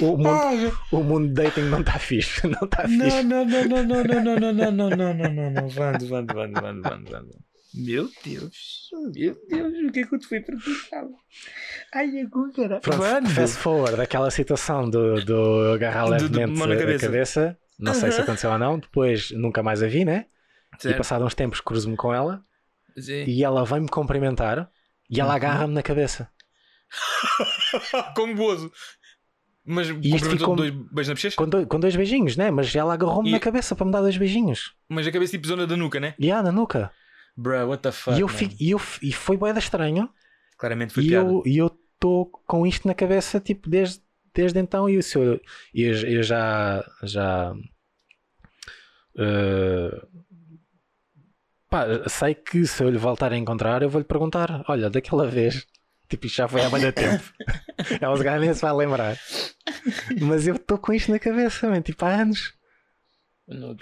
O 0.00 0.16
mundo- 0.16 0.28
Ah, 0.28 0.52
O 0.92 1.02
mundo 1.02 1.32
dating 1.32 1.62
não 1.62 1.80
está 1.80 1.98
fixe, 1.98 2.46
não 2.46 2.60
está 2.64 2.86
Não, 2.88 3.04
fixe. 3.04 3.22
não, 3.22 3.44
não, 3.44 3.64
não, 3.64 3.84
não, 3.84 4.04
não, 4.04 4.22
não, 4.22 4.40
não, 4.40 4.52
não, 4.52 4.72
não, 4.72 4.90
não, 4.90 5.14
não, 5.14 5.32
não, 5.34 5.50
não, 5.50 5.68
Vando, 5.68 6.06
Vando, 6.06 6.34
Vando, 6.34 6.60
Vando, 6.60 6.82
Vando, 6.82 7.10
Vando. 7.10 7.30
Meu 7.74 8.08
Deus, 8.24 8.88
meu 9.14 9.36
Deus, 9.48 9.72
o 9.88 9.92
que 9.92 10.00
é 10.00 10.06
que 10.06 10.14
eu 10.14 10.18
te 10.18 10.26
fui 10.26 10.40
preparar? 10.40 11.04
Ai, 11.94 12.20
agora. 12.20 12.80
Pronto, 12.80 12.96
Vando. 12.98 13.28
fast 13.30 13.56
forward, 13.58 13.96
daquela 13.98 14.30
situação 14.30 14.88
do, 14.88 15.22
do 15.24 15.72
agarrar 15.74 16.06
levemente 16.06 16.62
a 16.62 16.76
cabeça. 16.78 17.06
cabeça. 17.06 17.58
Não 17.78 17.92
sei 17.92 18.10
se 18.12 18.20
aconteceu 18.22 18.50
ou 18.50 18.58
não. 18.58 18.78
Depois 18.78 19.30
nunca 19.32 19.62
mais 19.62 19.82
a 19.82 19.86
vi, 19.88 20.04
né? 20.06 20.24
E 20.78 20.82
Certo. 20.82 20.96
passado 20.96 21.24
uns 21.24 21.34
tempos 21.34 21.60
cruzo-me 21.60 21.96
com 21.96 22.12
ela 22.14 22.40
Sim. 22.98 23.24
e 23.26 23.44
ela 23.44 23.64
vem-me 23.66 23.88
cumprimentar 23.88 24.70
e 25.10 25.20
ela 25.20 25.30
Uhum. 25.30 25.36
agarra-me 25.36 25.74
na 25.74 25.82
cabeça. 25.82 26.28
Como 28.14 28.34
bozo. 28.34 28.70
Mas 29.64 29.88
ficou- 29.88 30.54
dois 30.54 30.70
beijos 30.70 31.08
na 31.08 31.14
bochecha? 31.14 31.36
Com, 31.36 31.48
dois- 31.48 31.66
com 31.66 31.80
dois 31.80 31.96
beijinhos, 31.96 32.36
né? 32.36 32.50
Mas 32.52 32.74
ela 32.74 32.94
agarrou-me 32.94 33.28
E- 33.30 33.32
na 33.32 33.40
cabeça 33.40 33.74
para 33.74 33.84
me 33.84 33.90
dar 33.92 34.00
dois 34.00 34.16
beijinhos. 34.16 34.74
Mas 34.88 35.06
a 35.06 35.10
cabeça 35.12 35.32
tipo 35.32 35.46
zona 35.48 35.66
da 35.66 35.76
nuca, 35.76 35.98
né? 35.98 36.14
E 36.18 36.30
ah, 36.30 36.42
na 36.42 36.52
nuca. 36.52 36.92
Bro, 37.36 37.66
what 37.68 37.82
the 37.82 37.90
fuck, 37.92 38.16
e, 38.16 38.20
eu 38.20 38.28
fico- 38.28 38.54
e, 38.60 38.70
eu, 38.70 38.80
e 39.02 39.12
foi 39.12 39.36
boeda 39.36 39.58
estranho. 39.58 40.08
Claramente 40.56 40.92
foi 40.94 41.02
E 41.04 41.08
piada. 41.08 41.28
eu 41.28 41.42
e 41.44 41.58
eu 41.58 41.66
estou 41.94 42.26
com 42.46 42.66
isto 42.66 42.86
na 42.86 42.94
cabeça 42.94 43.40
tipo 43.40 43.68
desde, 43.68 44.00
desde 44.34 44.58
então 44.60 44.88
e 44.88 45.02
se 45.02 45.18
eu, 45.18 45.40
eu, 45.74 45.92
eu 46.08 46.22
já 46.22 46.82
já 47.02 47.52
eh, 49.18 50.02
pá, 51.70 51.86
sei 52.08 52.34
que 52.34 52.66
se 52.66 52.82
eu 52.82 52.90
lhe 52.90 52.98
voltar 52.98 53.32
a 53.32 53.36
encontrar 53.36 53.82
eu 53.82 53.90
vou-lhe 53.90 54.04
perguntar 54.04 54.64
olha 54.68 54.90
daquela 54.90 55.26
vez 55.26 55.66
tipo 56.08 56.26
isto 56.26 56.36
já 56.36 56.48
foi 56.48 56.62
há 56.62 56.70
muito 56.70 56.92
tempo 56.92 57.22
ela 58.00 58.16
se 58.16 58.24
calhar 58.24 58.40
nem 58.40 58.54
se 58.54 58.62
vai 58.62 58.72
lembrar 58.72 59.18
mas 60.20 60.46
eu 60.46 60.56
estou 60.56 60.78
com 60.78 60.92
isto 60.92 61.10
na 61.10 61.18
cabeça 61.18 61.68
man, 61.68 61.82
tipo 61.82 62.04
há 62.04 62.10
anos 62.10 62.54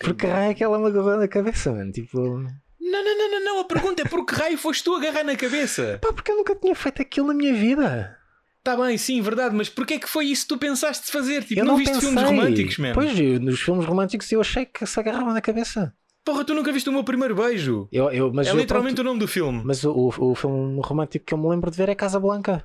porque 0.00 0.26
raio 0.26 0.50
é 0.50 0.54
que 0.54 0.62
ela 0.62 0.78
me 0.78 0.86
agarrou 0.86 1.16
na 1.16 1.28
cabeça 1.28 1.72
man, 1.72 1.90
tipo 1.90 2.18
não, 2.20 3.02
não, 3.02 3.18
não, 3.18 3.30
não, 3.30 3.44
não, 3.44 3.60
a 3.60 3.64
pergunta 3.64 4.02
é 4.02 4.04
por 4.04 4.26
que 4.26 4.34
raio 4.34 4.58
foste 4.58 4.84
tu 4.84 4.94
agarrar 4.94 5.24
na 5.24 5.36
cabeça? 5.36 5.98
pá 6.02 6.12
porque 6.12 6.30
eu 6.30 6.36
nunca 6.36 6.54
tinha 6.54 6.74
feito 6.74 7.02
aquilo 7.02 7.28
na 7.28 7.34
minha 7.34 7.54
vida 7.54 8.18
Tá 8.64 8.74
bem, 8.78 8.96
sim, 8.96 9.20
verdade, 9.20 9.54
mas 9.54 9.68
porquê 9.68 9.94
é 9.94 9.98
que 9.98 10.08
foi 10.08 10.24
isso 10.24 10.44
que 10.44 10.48
tu 10.48 10.58
pensaste 10.58 11.12
fazer? 11.12 11.44
Tipo, 11.44 11.60
eu 11.60 11.66
não, 11.66 11.72
não, 11.72 11.78
viste 11.78 11.92
pensei. 11.92 12.08
filmes 12.08 12.24
românticos, 12.30 12.78
mesmo? 12.78 12.94
Pois, 12.94 13.40
nos 13.40 13.60
filmes 13.60 13.84
românticos 13.84 14.32
eu 14.32 14.40
achei 14.40 14.64
que 14.64 14.86
se 14.86 14.98
agarrava 14.98 15.34
na 15.34 15.42
cabeça. 15.42 15.94
Porra, 16.24 16.44
tu 16.44 16.54
nunca 16.54 16.72
viste 16.72 16.88
o 16.88 16.92
meu 16.92 17.04
primeiro 17.04 17.34
beijo? 17.34 17.86
Eu, 17.92 18.10
eu, 18.10 18.32
mas 18.32 18.46
é 18.46 18.50
eu, 18.50 18.56
literalmente 18.56 18.94
pronto, 18.94 19.06
o 19.06 19.10
nome 19.10 19.20
do 19.20 19.28
filme. 19.28 19.62
mas 19.64 19.84
o, 19.84 19.92
o, 19.92 20.30
o 20.30 20.34
filme 20.34 20.80
romântico 20.82 21.24
que 21.26 21.34
eu 21.34 21.38
me 21.38 21.48
lembro 21.48 21.70
de 21.70 21.76
ver 21.76 21.88
é 21.90 21.94
Casa 21.94 22.18
Blanca. 22.18 22.64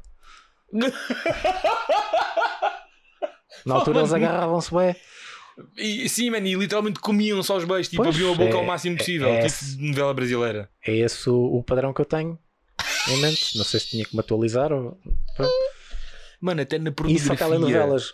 Na 3.65 3.75
altura 3.75 3.97
Oh, 3.97 4.01
eles 4.01 4.13
agarravam-se 4.13 4.73
bem. 4.73 4.95
E, 5.77 6.07
sim, 6.07 6.29
mano, 6.29 6.47
e 6.47 6.55
literalmente 6.55 6.99
comiam 7.01 7.43
só 7.43 7.57
os 7.57 7.65
beijos, 7.65 7.89
tipo, 7.89 8.01
Pois, 8.03 8.15
abriam 8.15 8.31
a 8.33 8.37
boca 8.37 8.55
é- 8.55 8.59
ao 8.59 8.63
máximo 8.63 8.95
possível, 8.97 9.27
é- 9.27 9.45
tipo 9.47 9.65
de 9.77 9.87
novela 9.89 10.13
brasileira. 10.13 10.69
É 10.87 10.95
esse 10.95 11.29
o, 11.29 11.57
o 11.57 11.63
padrão 11.63 11.93
que 11.93 11.99
eu 11.99 12.05
tenho 12.05 12.39
em 13.09 13.17
mente. 13.21 13.57
Não 13.57 13.65
sei 13.65 13.79
se 13.81 13.87
tinha 13.89 14.05
que 14.05 14.15
me 14.15 14.21
atualizar 14.21 14.71
ou. 14.71 14.97
Pronto. 15.35 15.51
Mano, 16.39 16.61
até 16.61 16.79
na 16.79 16.89
E 16.89 16.93
pornografia. 16.93 17.27
só 17.27 17.35
telenovelas. 17.35 18.13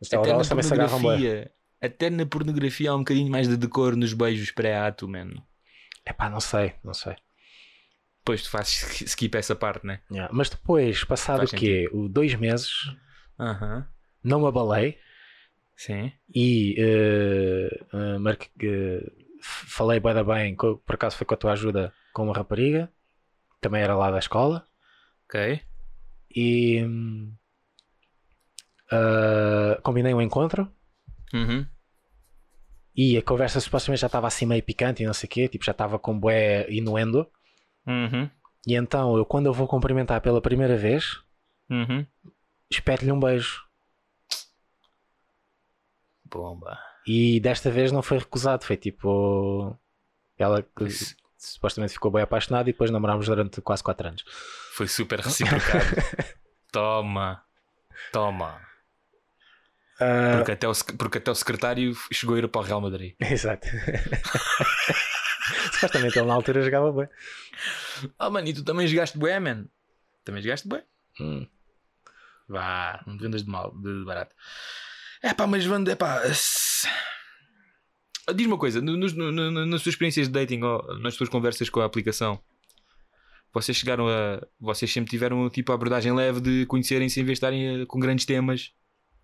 As 0.00 0.08
telenovelas 0.08 0.48
também 0.48 0.62
se 0.62 0.72
agarram 0.72 1.02
bem. 1.02 1.48
Até 1.84 2.08
na 2.10 2.24
pornografia 2.26 2.90
há 2.90 2.94
um 2.94 3.00
bocadinho 3.00 3.30
mais 3.30 3.48
de 3.48 3.56
decor 3.56 3.96
nos 3.96 4.12
beijos 4.12 4.50
pré-ato, 4.50 5.06
mano. 5.08 5.42
É 6.04 6.12
pá, 6.12 6.28
não 6.30 6.40
sei, 6.40 6.74
não 6.82 6.94
sei. 6.94 7.14
Depois 8.18 8.42
tu 8.42 8.50
fazes 8.50 9.02
skip 9.02 9.36
essa 9.36 9.54
parte, 9.54 9.86
né? 9.86 10.00
Yeah, 10.10 10.32
Mas 10.32 10.48
depois, 10.48 11.04
passado 11.04 11.38
Faz 11.38 11.52
o 11.52 11.56
quê? 11.56 11.88
O 11.92 12.08
dois 12.08 12.34
meses, 12.34 12.70
Aham. 13.38 13.86
não 14.22 14.40
me 14.40 14.46
abalei. 14.46 14.98
Sim. 15.76 16.12
e 16.32 16.76
eh, 16.78 17.84
eh, 17.92 18.18
marque- 18.18 18.48
eh, 18.62 19.04
f- 19.40 19.66
falei 19.66 19.98
bem 19.98 20.24
bem, 20.24 20.54
por 20.56 20.94
acaso 20.94 21.16
foi 21.16 21.26
com 21.26 21.34
a 21.34 21.36
tua 21.36 21.52
ajuda 21.52 21.92
com 22.12 22.22
uma 22.24 22.32
rapariga, 22.34 22.90
também 23.60 23.82
era 23.82 23.96
lá 23.96 24.08
da 24.12 24.20
escola, 24.20 24.64
Ok. 25.26 25.60
e 26.30 26.80
hum, 26.84 27.34
ah, 28.92 29.78
combinei 29.82 30.14
um 30.14 30.22
encontro 30.22 30.70
Uhum. 31.32 31.66
E 32.96 33.16
a 33.16 33.22
conversa 33.22 33.60
supostamente 33.60 34.00
já 34.00 34.06
estava 34.06 34.26
assim 34.26 34.46
meio 34.46 34.62
picante 34.62 35.02
e 35.02 35.06
não 35.06 35.14
sei 35.14 35.26
o 35.26 35.30
quê, 35.30 35.48
tipo 35.48 35.64
já 35.64 35.72
estava 35.72 35.98
com 35.98 36.18
bué 36.18 36.66
inuendo, 36.70 37.26
Uhum. 37.86 38.30
e 38.66 38.74
então 38.74 39.16
eu 39.16 39.24
quando 39.26 39.46
eu 39.46 39.52
vou 39.52 39.66
cumprimentar 39.68 40.20
pela 40.20 40.40
primeira 40.40 40.76
vez, 40.76 41.20
Uhum. 41.70 42.06
espeto-lhe 42.70 43.10
um 43.12 43.18
beijo. 43.20 43.62
Bomba. 46.24 46.78
E 47.06 47.38
desta 47.40 47.70
vez 47.70 47.92
não 47.92 48.02
foi 48.02 48.18
recusado, 48.18 48.64
foi 48.64 48.76
tipo. 48.76 49.76
Ela 50.38 50.62
que 50.62 50.86
supostamente 51.38 51.92
ficou 51.92 52.10
bem 52.10 52.22
apaixonada 52.22 52.68
e 52.68 52.72
depois 52.72 52.90
namorámos 52.90 53.26
durante 53.26 53.60
quase 53.60 53.82
4 53.84 54.08
anos. 54.08 54.24
Foi 54.74 54.88
super 54.88 55.20
reciprocado. 55.24 55.84
Toma. 56.72 57.44
Toma. 58.12 58.60
Ah, 60.00 60.34
Porque 60.38 60.52
até, 60.52 60.68
o, 60.68 60.72
porque 60.98 61.18
até 61.18 61.30
o 61.30 61.34
secretário 61.34 61.94
chegou 62.12 62.34
a 62.34 62.38
ir 62.40 62.48
para 62.48 62.60
o 62.60 62.64
Real 62.64 62.80
Madrid. 62.80 63.14
Exato. 63.20 63.68
supostamente 65.72 66.18
ele 66.18 66.26
na 66.28 66.34
altura 66.34 66.62
jogava 66.62 66.92
bem. 66.92 67.08
Ah, 68.18 68.30
mano, 68.30 68.48
e 68.48 68.52
tu 68.54 68.64
também 68.64 68.86
jogaste 68.86 69.18
bué, 69.18 69.38
man? 69.40 69.66
Também 70.24 70.42
jogaste 70.42 70.68
bué? 70.68 70.84
Hum. 71.20 71.46
Vá, 72.48 73.02
não 73.06 73.16
te 73.16 73.22
vendas 73.22 73.42
de 73.44 73.50
mal, 73.50 73.72
de 73.78 74.04
barato. 74.04 74.34
É 75.22 75.32
pá, 75.32 75.46
mas 75.46 75.66
Wanda, 75.66 75.92
é 75.92 75.94
pá. 75.94 76.22
se- 76.34 76.88
Diz-me 78.34 78.52
uma 78.52 78.58
coisa, 78.58 78.80
no- 78.80 78.96
nos- 78.96 79.12
no- 79.12 79.30
no- 79.30 79.66
nas 79.66 79.82
tuas 79.82 79.92
experiências 79.94 80.26
de 80.28 80.32
dating 80.32 80.62
ou 80.62 80.98
nas 80.98 81.14
tuas 81.16 81.28
conversas 81.28 81.68
com 81.70 81.80
a 81.80 81.84
aplicação, 81.84 82.40
vocês 83.52 83.76
chegaram 83.76 84.08
a. 84.08 84.40
Vocês 84.58 84.92
sempre 84.92 85.10
tiveram 85.10 85.48
tipo 85.50 85.72
a 85.72 85.74
abordagem 85.74 86.12
leve 86.14 86.40
de 86.40 86.66
conhecerem-se 86.66 87.20
em 87.20 87.24
vez 87.24 87.38
de 87.38 87.44
estarem 87.44 87.82
eh, 87.82 87.86
com 87.86 88.00
grandes 88.00 88.24
temas 88.26 88.72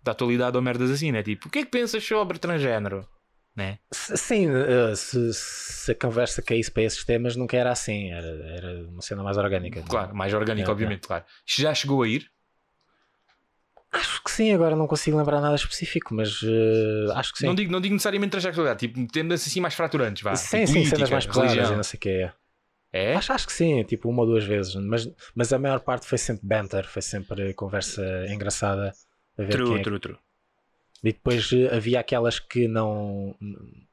da 0.03 0.11
atualidade 0.11 0.55
ou 0.57 0.63
merdas 0.63 0.89
assim, 0.91 1.11
né? 1.11 1.21
Tipo, 1.23 1.47
o 1.47 1.51
que 1.51 1.59
é 1.59 1.65
que 1.65 1.71
pensas 1.71 2.03
sobre 2.03 2.39
transgénero? 2.39 3.07
Né? 3.55 3.79
Sim, 3.91 4.47
eh, 4.49 4.95
se, 4.95 5.33
se 5.33 5.91
a 5.91 5.95
conversa 5.95 6.41
caísse 6.41 6.71
para 6.71 6.83
esses 6.83 7.03
temas, 7.03 7.35
nunca 7.35 7.57
era 7.57 7.71
assim, 7.71 8.11
era, 8.11 8.27
era 8.27 8.87
uma 8.87 9.01
cena 9.01 9.23
mais 9.23 9.37
orgânica. 9.37 9.81
Claro, 9.81 10.15
mais 10.15 10.33
orgânico, 10.33 10.69
É, 10.69 10.71
obviamente, 10.71 11.07
claro. 11.07 11.25
Já 11.45 11.73
chegou 11.73 12.01
a 12.01 12.07
ir? 12.07 12.31
Acho 13.91 14.23
que 14.23 14.31
sim, 14.31 14.53
agora 14.53 14.73
não 14.73 14.87
consigo 14.87 15.17
lembrar 15.17 15.41
nada 15.41 15.55
específico, 15.55 16.13
mas 16.13 16.39
eh, 16.43 17.11
acho 17.13 17.33
que 17.33 17.39
sim. 17.39 17.45
Não 17.45 17.53
digo, 17.53 17.69
não 17.73 17.81
digo 17.81 17.93
necessariamente 17.93 18.31
transexualidade, 18.31 18.87
tipo, 18.87 19.05
temas 19.11 19.45
assim 19.45 19.59
mais 19.59 19.73
fraturantes, 19.73 20.23
vá. 20.23 20.33
sim, 20.33 20.65
Tipo 20.65 20.71
sim, 20.71 20.85
cenas 20.85 21.09
mais 21.09 21.25
pesadas 21.25 21.69
e 21.69 21.75
não 21.75 21.83
sei 21.83 21.97
o 21.97 22.01
que 22.01 22.09
é. 22.09 22.33
É? 22.93 23.15
Acho, 23.15 23.33
acho 23.33 23.47
que 23.47 23.53
sim, 23.53 23.83
tipo 23.83 24.09
uma 24.09 24.21
ou 24.21 24.27
duas 24.27 24.45
vezes, 24.45 24.75
mas, 24.75 25.09
mas 25.35 25.51
a 25.51 25.59
maior 25.59 25.79
parte 25.81 26.05
foi 26.05 26.17
sempre 26.17 26.45
banter, 26.47 26.87
foi 26.87 27.01
sempre 27.01 27.53
conversa 27.53 28.01
engraçada. 28.29 28.93
True, 29.35 29.79
é- 29.79 29.83
true, 29.83 29.99
true. 29.99 30.17
E 31.03 31.11
depois 31.13 31.51
eh, 31.51 31.75
havia 31.75 31.99
aquelas 31.99 32.39
que 32.39 32.67
não 32.67 33.35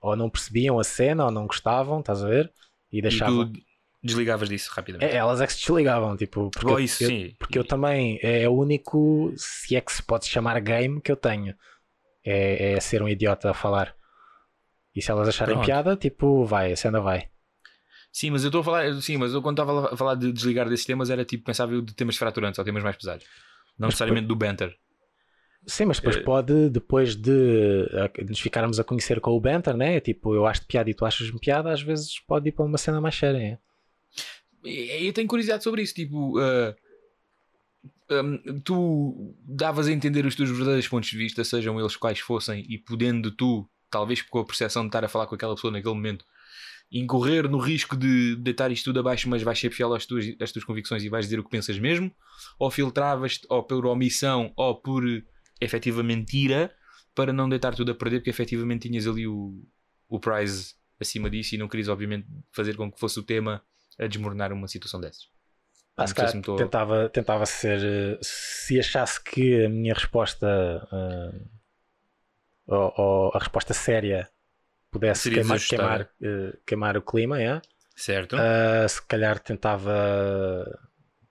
ou 0.00 0.14
não 0.16 0.28
percebiam 0.28 0.78
a 0.78 0.84
cena 0.84 1.24
ou 1.24 1.30
não 1.30 1.46
gostavam, 1.46 2.00
estás 2.00 2.22
a 2.22 2.28
ver? 2.28 2.52
E 2.92 2.98
E 2.98 3.02
deixavam. 3.02 3.50
tu 3.50 3.60
desligavas 4.02 4.48
disso 4.48 4.70
rapidamente. 4.72 5.12
É, 5.12 5.16
elas 5.16 5.40
é 5.40 5.46
que 5.46 5.52
se 5.54 5.60
desligavam, 5.60 6.16
tipo, 6.16 6.50
porque, 6.50 6.66
Oh, 6.66 6.78
eu- 6.78 6.80
isso 6.80 7.02
eu, 7.04 7.08
sim. 7.08 7.34
porque 7.38 7.58
eu 7.58 7.64
também 7.64 8.18
é 8.22 8.48
o 8.48 8.52
único, 8.52 9.32
se 9.36 9.74
é 9.74 9.80
que 9.80 9.92
se 9.92 10.02
pode 10.02 10.26
chamar 10.26 10.60
game 10.60 11.00
que 11.00 11.10
eu 11.10 11.16
tenho. 11.16 11.54
É, 12.24 12.72
é 12.74 12.80
ser 12.80 13.02
um 13.02 13.08
idiota 13.08 13.50
a 13.50 13.54
falar. 13.54 13.94
E 14.94 15.00
se 15.00 15.10
elas 15.10 15.28
acharem 15.28 15.54
Pronto. 15.54 15.66
piada, 15.66 15.96
tipo, 15.96 16.44
vai, 16.44 16.72
a 16.72 16.76
cena 16.76 17.00
vai. 17.00 17.28
Sim, 18.12 18.30
mas 18.32 18.42
eu 18.42 18.48
estou 18.48 18.60
a 18.60 18.64
falar, 18.64 18.92
sim, 19.00 19.16
mas 19.16 19.32
eu 19.32 19.40
quando 19.40 19.60
estava 19.62 19.94
a 19.94 19.96
falar 19.96 20.14
de 20.14 20.32
desligar 20.32 20.68
desses 20.68 20.84
temas 20.84 21.08
era 21.08 21.24
tipo, 21.24 21.44
pensava 21.44 21.72
eu 21.72 21.80
de 21.80 21.94
temas 21.94 22.16
fraturantes 22.16 22.58
ou 22.58 22.64
temas 22.64 22.82
mais 22.82 22.96
pesados. 22.96 23.24
Não 23.78 23.86
Mas 23.86 23.94
necessariamente 23.94 24.26
do 24.26 24.36
banter. 24.36 24.76
Sim, 25.68 25.84
mas 25.84 25.98
depois 25.98 26.16
Eh, 26.16 26.20
pode, 26.20 26.70
depois 26.70 27.14
de 27.14 27.86
nos 28.26 28.40
ficarmos 28.40 28.80
a 28.80 28.84
conhecer 28.84 29.20
com 29.20 29.32
o 29.32 29.40
banter, 29.40 29.76
né? 29.76 30.00
Tipo, 30.00 30.34
eu 30.34 30.46
acho-te 30.46 30.66
piada 30.66 30.88
e 30.88 30.94
tu 30.94 31.04
achas-me 31.04 31.38
piada, 31.38 31.70
às 31.70 31.82
vezes 31.82 32.18
pode 32.20 32.48
ir 32.48 32.52
para 32.52 32.64
uma 32.64 32.78
cena 32.78 33.00
mais 33.02 33.14
séria. 33.14 33.60
é? 34.64 35.02
Eu 35.04 35.12
tenho 35.12 35.28
curiosidade 35.28 35.62
sobre 35.62 35.82
isso, 35.82 35.94
tipo, 35.94 36.38
ah, 36.38 36.74
hum, 38.10 38.60
tu 38.64 39.34
davas 39.44 39.86
a 39.86 39.92
entender 39.92 40.24
os 40.24 40.34
teus 40.34 40.48
verdadeiros 40.50 40.88
pontos 40.88 41.10
de 41.10 41.18
vista, 41.18 41.44
sejam 41.44 41.78
eles 41.78 41.96
quais 41.96 42.18
fossem, 42.18 42.64
e 42.68 42.78
podendo 42.78 43.30
tu, 43.30 43.68
talvez 43.90 44.22
com 44.22 44.38
a 44.38 44.44
percepção 44.46 44.82
de 44.82 44.88
estar 44.88 45.04
a 45.04 45.08
falar 45.08 45.26
com 45.26 45.34
aquela 45.34 45.54
pessoa 45.54 45.70
naquele 45.70 45.94
momento, 45.94 46.24
incorrer 46.90 47.48
no 47.48 47.58
risco 47.58 47.94
de 47.94 48.36
deitar 48.36 48.72
isto 48.72 48.84
tudo 48.84 49.00
abaixo, 49.00 49.28
mas 49.28 49.42
vais 49.42 49.58
ser 49.58 49.70
fiel 49.70 49.92
às 49.94 50.06
tuas, 50.06 50.26
às 50.40 50.50
tuas 50.50 50.64
convicções 50.64 51.04
e 51.04 51.10
vais 51.10 51.26
dizer 51.26 51.38
o 51.38 51.44
que 51.44 51.50
pensas 51.50 51.78
mesmo, 51.78 52.10
ou 52.58 52.70
filtravas 52.70 53.40
ou 53.50 53.62
por 53.62 53.84
omissão 53.84 54.50
ou 54.56 54.74
por 54.74 55.04
efetiva 55.60 56.02
mentira 56.02 56.74
para 57.14 57.32
não 57.32 57.48
deitar 57.48 57.74
tudo 57.74 57.92
a 57.92 57.94
perder, 57.94 58.18
porque 58.20 58.30
efetivamente 58.30 58.88
tinhas 58.88 59.06
ali 59.06 59.26
o, 59.26 59.62
o 60.08 60.20
prize 60.20 60.74
acima 61.00 61.28
disso 61.30 61.54
e 61.54 61.58
não 61.58 61.68
querias, 61.68 61.88
obviamente, 61.88 62.26
fazer 62.52 62.76
com 62.76 62.90
que 62.90 62.98
fosse 63.00 63.18
o 63.18 63.22
tema 63.22 63.62
a 63.98 64.06
desmoronar 64.06 64.52
uma 64.52 64.68
situação 64.68 65.00
dessas. 65.00 65.28
Não 65.96 66.06
se 66.06 66.14
calhar 66.14 66.36
estou- 66.36 66.56
tentava, 66.58 67.08
tentava 67.08 67.46
ser. 67.46 67.80
eh, 67.82 68.18
Se 68.22 68.78
achasse 68.78 69.22
que 69.22 69.64
a 69.64 69.68
minha 69.68 69.94
resposta. 69.94 70.46
ah, 70.92 71.32
ou, 72.66 72.92
ou 72.96 73.30
a 73.34 73.38
resposta 73.38 73.72
séria 73.74 74.28
pudesse 74.90 75.30
queimar, 75.30 75.58
queimar, 75.66 76.00
eh, 76.22 76.56
queimar 76.66 76.96
o 76.96 77.02
clima, 77.02 77.40
é? 77.42 77.60
Certo? 77.96 78.36
Ah, 78.36 78.86
se 78.88 79.02
calhar 79.06 79.38
tentava. 79.40 80.78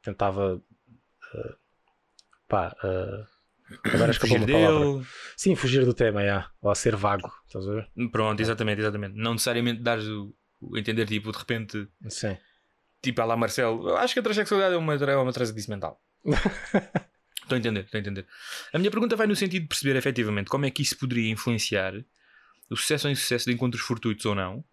Tentava. 0.02 0.62
ah, 1.34 1.56
pá. 2.48 2.76
Agora 3.84 4.12
escapou 4.12 4.38
uma 4.38 4.48
palavra. 4.48 4.80
dele. 4.94 5.06
Sim, 5.36 5.56
fugir 5.56 5.86
do 5.86 5.94
tema, 5.94 6.24
é. 6.24 6.44
Ou 6.62 6.74
ser 6.76 6.96
vago, 6.96 7.32
estás 7.48 7.68
a 7.68 7.72
ver? 7.74 7.90
Pronto, 8.12 8.40
exatamente, 8.40 8.80
exatamente. 8.82 9.16
Não 9.16 9.34
necessariamente 9.34 9.82
dares 9.82 10.06
o, 10.06 10.34
o 10.62 10.78
entender, 10.78 11.06
tipo, 11.06 11.32
de 11.32 11.38
repente, 11.38 11.88
Sim. 12.10 12.38
tipo, 13.02 13.22
a 13.22 13.26
lá 13.26 13.36
Marcelo, 13.38 13.96
acho 13.98 14.14
que 14.14 14.20
a 14.20 14.24
transexualidade 14.24 14.76
é 14.76 14.78
uma, 14.78 14.94
é 14.96 15.16
uma 15.18 15.34
transadice 15.34 15.70
mental. 15.70 16.02
Estou 17.44 17.56
a 17.56 17.60
entender, 17.60 17.86
estou 17.86 17.98
a 17.98 18.02
entender. 18.02 18.28
A 18.74 18.78
minha 18.78 18.92
pergunta 18.92 19.16
vai 19.16 19.26
no 19.26 19.34
sentido 19.36 19.62
de 19.62 19.68
perceber 19.70 19.96
efetivamente 19.98 20.50
como 20.50 20.66
é 20.66 20.70
que 20.72 20.82
isso 20.82 20.98
poderia 20.98 21.32
influenciar 21.32 21.94
o 22.70 22.76
sucesso 22.76 23.08
ou 23.08 23.12
insucesso 23.12 23.46
de 23.46 23.54
encontros 23.54 23.82
fortuitos 23.82 24.26
ou 24.26 24.36
não, 24.36 24.66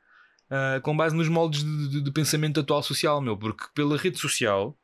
ah, 0.50 0.80
com 0.82 0.96
base 0.96 1.14
nos 1.14 1.28
moldes 1.28 1.62
de, 1.62 1.88
de- 1.88 2.00
de 2.00 2.10
pensamento 2.10 2.58
atual 2.58 2.82
social, 2.82 3.20
meu, 3.20 3.36
porque 3.38 3.64
pela 3.76 3.96
rede 3.96 4.18
social 4.18 4.76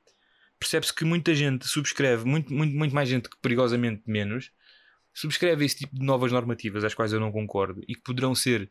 percebe-se 0.60 0.94
que 0.94 1.04
muita 1.04 1.34
gente 1.34 1.66
subscreve, 1.66 2.24
muito, 2.24 2.52
muito, 2.52 2.76
muito 2.76 2.94
mais 2.94 3.08
gente 3.08 3.28
que 3.28 3.36
perigosamente 3.40 4.02
menos, 4.06 4.52
subscreve 5.12 5.64
esse 5.64 5.78
tipo 5.78 5.96
de 5.98 6.04
novas 6.04 6.30
normativas 6.30 6.84
às 6.84 6.94
quais 6.94 7.12
eu 7.12 7.18
não 7.18 7.32
concordo 7.32 7.82
e 7.88 7.94
que 7.94 8.02
poderão 8.02 8.34
ser 8.34 8.68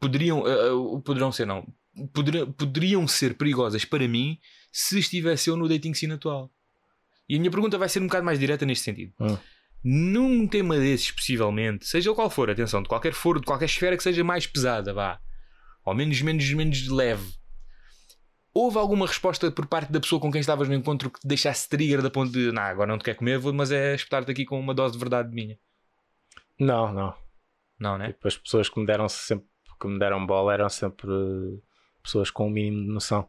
poderiam, 0.00 0.46
ah, 0.46 0.50
ah, 0.50 1.00
poderão 1.02 1.32
ser 1.32 1.46
não 1.46 1.66
poderiam, 2.12 2.52
poderiam 2.52 3.08
ser 3.08 3.34
perigosas 3.34 3.84
para 3.84 4.06
mim 4.06 4.38
se 4.72 4.98
estivesse 4.98 5.50
eu 5.50 5.56
no 5.56 5.68
dating 5.68 5.94
scene 5.94 6.12
atual. 6.12 6.50
E 7.28 7.36
a 7.36 7.38
minha 7.38 7.50
pergunta 7.50 7.78
vai 7.78 7.88
ser 7.88 8.00
um 8.00 8.06
bocado 8.06 8.24
mais 8.24 8.38
direta 8.38 8.64
neste 8.64 8.84
sentido. 8.84 9.12
Hum. 9.18 9.36
Num 9.82 10.46
tema 10.46 10.78
desses, 10.78 11.10
possivelmente, 11.10 11.86
seja 11.86 12.12
qual 12.14 12.30
for, 12.30 12.50
atenção, 12.50 12.82
de 12.82 12.88
qualquer 12.88 13.12
foro, 13.12 13.40
de 13.40 13.46
qualquer 13.46 13.66
esfera 13.66 13.96
que 13.96 14.02
seja 14.02 14.22
mais 14.22 14.46
pesada, 14.46 14.92
vá, 14.92 15.20
ou 15.84 15.94
menos, 15.94 16.20
menos, 16.22 16.48
menos 16.52 16.88
leve, 16.88 17.34
houve 18.56 18.78
alguma 18.78 19.06
resposta 19.06 19.50
por 19.50 19.66
parte 19.66 19.92
da 19.92 20.00
pessoa 20.00 20.18
com 20.18 20.32
quem 20.32 20.40
estavas 20.40 20.66
no 20.66 20.74
encontro 20.74 21.10
que 21.10 21.20
te 21.20 21.28
deixasse 21.28 21.68
trigger 21.68 22.00
da 22.00 22.08
ponto 22.08 22.32
de, 22.32 22.50
não, 22.50 22.62
agora 22.62 22.90
não 22.90 22.96
te 22.96 23.04
quer 23.04 23.14
comer, 23.14 23.38
mas 23.52 23.70
é 23.70 23.94
espetar-te 23.94 24.30
aqui 24.30 24.46
com 24.46 24.58
uma 24.58 24.72
dose 24.72 24.94
de 24.94 24.98
verdade 24.98 25.34
minha? 25.34 25.58
Não, 26.58 26.90
não. 26.90 27.14
Não, 27.78 27.98
né? 27.98 28.08
Tipo, 28.12 28.28
as 28.28 28.38
pessoas 28.38 28.70
que 28.70 28.80
me 28.80 28.86
deram 28.86 29.10
sempre 29.10 29.46
que 29.78 29.86
me 29.86 29.98
deram 29.98 30.24
bola 30.24 30.54
eram 30.54 30.70
sempre 30.70 31.06
eh, 31.06 31.60
pessoas 32.02 32.30
com 32.30 32.46
o 32.46 32.50
mínimo 32.50 32.82
de 32.82 32.88
noção. 32.88 33.28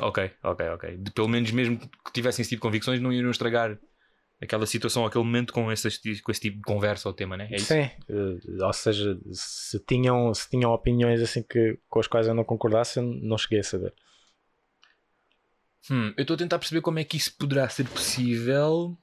Ok, 0.00 0.32
ok, 0.42 0.68
ok. 0.70 0.96
De, 0.96 1.12
pelo 1.12 1.28
menos 1.28 1.52
mesmo 1.52 1.78
que 1.78 2.12
tivessem 2.12 2.42
esse 2.42 2.50
tipo 2.50 2.60
de 2.60 2.68
convicções, 2.68 3.00
não 3.00 3.12
iriam 3.12 3.30
estragar 3.30 3.78
aquela 4.42 4.66
situação, 4.66 5.06
aquele 5.06 5.22
momento 5.22 5.52
com 5.52 5.70
esse, 5.70 6.20
com 6.20 6.32
esse 6.32 6.40
tipo 6.40 6.56
de 6.56 6.64
conversa 6.64 7.08
ou 7.08 7.14
tema, 7.14 7.36
né? 7.36 7.46
É 7.52 7.56
isso? 7.56 7.66
Sim, 7.66 7.88
eh, 8.08 8.64
ou 8.64 8.72
seja, 8.72 9.16
se 9.30 9.78
tinham, 9.86 10.34
se 10.34 10.50
tinham 10.50 10.72
opiniões 10.72 11.22
assim 11.22 11.44
que, 11.44 11.78
com 11.88 12.00
as 12.00 12.08
quais 12.08 12.26
eu 12.26 12.34
não 12.34 12.42
concordasse, 12.42 12.98
eu 12.98 13.04
não 13.04 13.38
cheguei 13.38 13.60
a 13.60 13.64
saber. 13.64 13.94
Hum, 15.90 16.12
eu 16.16 16.22
estou 16.22 16.34
a 16.34 16.38
tentar 16.38 16.58
perceber 16.58 16.80
como 16.80 16.98
é 16.98 17.04
que 17.04 17.16
isso 17.16 17.32
poderá 17.38 17.68
ser 17.68 17.88
possível. 17.88 18.98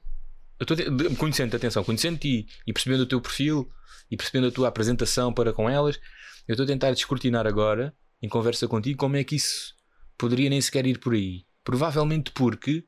Eu 0.60 0.64
estou 0.64 0.78
te- 0.78 1.16
conhecendo, 1.16 1.56
atenção, 1.56 1.84
conhecendo-te 1.84 2.28
e, 2.28 2.48
e 2.68 2.74
percebendo 2.74 3.02
o 3.02 3.06
teu 3.06 3.22
perfil 3.22 3.70
e 4.12 4.18
percebendo 4.18 4.48
a 4.48 4.52
tua 4.52 4.68
apresentação 4.68 5.34
para 5.34 5.54
com 5.54 5.70
elas, 5.70 6.00
eu 6.48 6.54
estou 6.54 6.64
a 6.64 6.68
tentar 6.68 6.92
descortinar 6.92 7.48
agora, 7.48 7.96
em 8.22 8.30
conversa 8.30 8.68
contigo, 8.68 8.98
como 8.98 9.16
é 9.16 9.24
que 9.24 9.36
isso 9.36 9.74
poderia 10.18 10.50
nem 10.50 10.62
sequer 10.62 10.86
ir 10.86 11.00
por 11.00 11.14
aí. 11.14 11.46
Provavelmente 11.64 12.32
porque, 12.32 12.86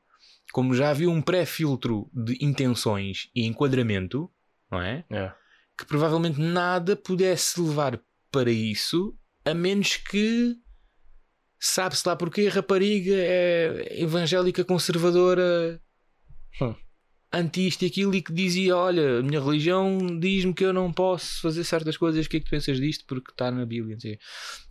como 0.52 0.74
já 0.76 0.90
havia 0.90 1.10
um 1.10 1.22
pré-filtro 1.22 2.10
de 2.14 2.38
intenções 2.42 3.30
e 3.34 3.46
enquadramento, 3.46 4.30
não 4.70 4.82
é? 4.82 5.06
É. 5.10 5.32
que 5.78 5.86
provavelmente 5.86 6.40
nada 6.40 6.96
pudesse 6.96 7.60
levar 7.60 8.00
para 8.32 8.52
isso, 8.52 9.18
a 9.44 9.54
menos 9.54 9.98
que 9.98 10.56
sabe-se 11.60 12.08
lá 12.08 12.16
porque 12.16 12.48
a 12.48 12.52
rapariga 12.52 13.14
é 13.16 14.02
evangélica 14.02 14.64
conservadora, 14.64 15.80
Hum. 16.62 16.74
anti 17.34 17.68
isto 17.68 17.84
e 17.84 17.88
aquilo, 17.88 18.16
e 18.16 18.22
que 18.22 18.32
dizia: 18.34 18.76
Olha, 18.78 19.20
a 19.20 19.24
minha 19.24 19.42
religião 19.42 19.98
diz-me 20.20 20.54
que 20.54 20.64
eu 20.64 20.72
não 20.74 20.92
posso 20.94 21.42
fazer 21.42 21.64
certas 21.64 21.98
coisas, 21.98 22.26
o 22.26 22.30
que 22.30 22.38
é 22.38 22.40
que 22.40 22.46
tu 22.46 22.50
pensas 22.52 22.80
disto? 22.80 23.04
Porque 23.08 23.32
está 23.32 23.52
na 23.52 23.66
Bíblia. 23.66 23.98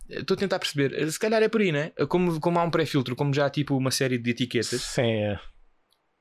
Estou 0.09 0.35
a 0.35 0.37
tentar 0.37 0.59
perceber, 0.59 1.11
se 1.11 1.19
calhar 1.19 1.41
é 1.41 1.47
por 1.49 1.61
aí, 1.61 1.71
né? 1.71 1.91
Como, 2.09 2.39
como 2.39 2.59
há 2.59 2.63
um 2.63 2.69
pré-filtro, 2.71 3.15
como 3.15 3.33
já 3.33 3.45
há 3.47 3.49
tipo 3.49 3.75
uma 3.75 3.89
série 3.91 4.17
de 4.19 4.29
etiquetas 4.31 4.81
Sim, 4.81 5.01
é. 5.01 5.39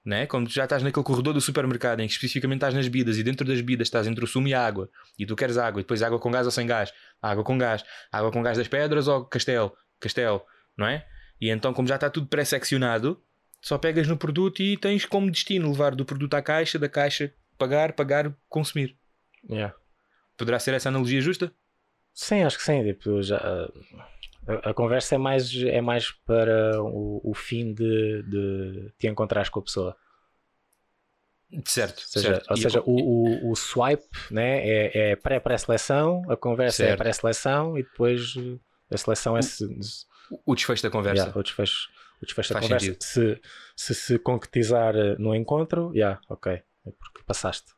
né? 0.05 0.27
Quando 0.27 0.49
já 0.51 0.65
estás 0.65 0.83
naquele 0.83 1.05
corredor 1.05 1.35
do 1.35 1.41
supermercado 1.41 2.01
em 2.01 2.07
que 2.07 2.13
especificamente 2.15 2.59
estás 2.59 2.73
nas 2.75 2.87
bebidas 2.89 3.19
e 3.19 3.23
dentro 3.23 3.47
das 3.47 3.57
bebidas 3.59 3.87
estás 3.89 4.07
entre 4.07 4.25
o 4.25 4.27
sumo 4.27 4.49
e 4.49 4.55
a 4.55 4.67
água 4.67 4.89
e 5.19 5.27
tu 5.27 5.37
queres 5.37 5.59
água 5.59 5.81
e 5.81 5.83
depois 5.83 6.03
água 6.03 6.19
com 6.19 6.31
gás 6.31 6.47
ou 6.47 6.51
sem 6.51 6.67
gás, 6.67 6.93
água 7.21 7.45
com 7.45 7.59
gás, 7.59 7.85
água 8.11 8.33
com 8.33 8.43
gás 8.43 8.57
das 8.57 8.69
pedras 8.69 9.07
ou 9.07 9.27
castelo, 9.27 9.71
castelo, 10.01 10.43
não 10.77 10.87
é? 10.87 11.07
E 11.41 11.51
então, 11.51 11.73
como 11.75 11.89
já 11.89 11.97
está 11.97 12.09
tudo 12.11 12.27
pré-seccionado, 12.27 13.23
só 13.61 13.77
pegas 13.79 14.07
no 14.09 14.17
produto 14.17 14.63
e 14.63 14.77
tens 14.77 15.05
como 15.05 15.31
destino 15.31 15.71
levar 15.71 15.95
do 15.95 16.05
produto 16.05 16.35
à 16.35 16.43
caixa, 16.43 16.79
da 16.79 16.89
caixa 16.89 17.33
pagar, 17.59 17.93
pagar, 17.93 18.33
consumir. 18.49 18.97
é. 19.51 19.73
Poderá 20.37 20.59
ser 20.59 20.75
essa 20.75 20.89
analogia 20.89 21.21
justa? 21.21 21.53
Sim, 22.13 22.43
acho 22.43 22.59
que 22.59 22.65
sim. 22.65 22.83
Tipo, 22.83 23.23
já, 23.23 23.37
a, 24.49 24.71
a 24.71 24.75
conversa 24.75 25.15
é 25.15 25.19
mais, 25.19 25.55
é 25.63 25.81
mais 25.81 26.11
para 26.11 26.83
o, 26.83 27.21
o 27.23 27.35
fim 27.35 27.73
de, 27.73 28.23
de 28.25 28.93
te 28.99 29.07
encontrares 29.07 29.49
com 29.49 29.61
a 29.61 29.63
pessoa. 29.63 29.97
Certo, 31.67 31.99
Ou 32.01 32.07
seja, 32.09 32.29
certo. 32.35 32.51
ou 32.51 32.57
seja 32.57 32.81
o, 32.85 32.97
o, 33.47 33.51
o 33.53 33.55
swipe 33.55 34.05
né, 34.29 34.59
é, 34.69 35.11
é 35.13 35.17
pré-pré-seleção, 35.17 36.23
a 36.29 36.37
conversa 36.37 36.83
é 36.83 36.87
Certo. 36.89 36.99
pré-seleção 36.99 37.79
e 37.79 37.85
depois 37.85 38.35
eh, 38.37 38.59
a 38.91 38.97
seleção 38.97 39.37
é 39.37 39.43
se, 39.43 39.65
O 40.47 40.55
desfecho 40.55 40.83
da 40.83 40.91
conversa. 40.91 41.23
Yeah, 41.25 41.39
o 41.39 41.43
desfecho, 41.43 41.89
o 42.23 42.25
desfecho 42.27 42.55
da 42.55 42.61
conversa. 42.61 42.87
sentido. 42.87 43.03
Se, 43.03 43.41
se 43.77 43.95
se 43.95 44.19
concretizar 44.19 44.95
eh, 44.97 45.17
no 45.19 45.35
encontro, 45.35 45.93
yeah, 45.95 46.21
ok. 46.29 46.53
É 46.53 46.63
porque 46.99 47.23
passaste. 47.27 47.73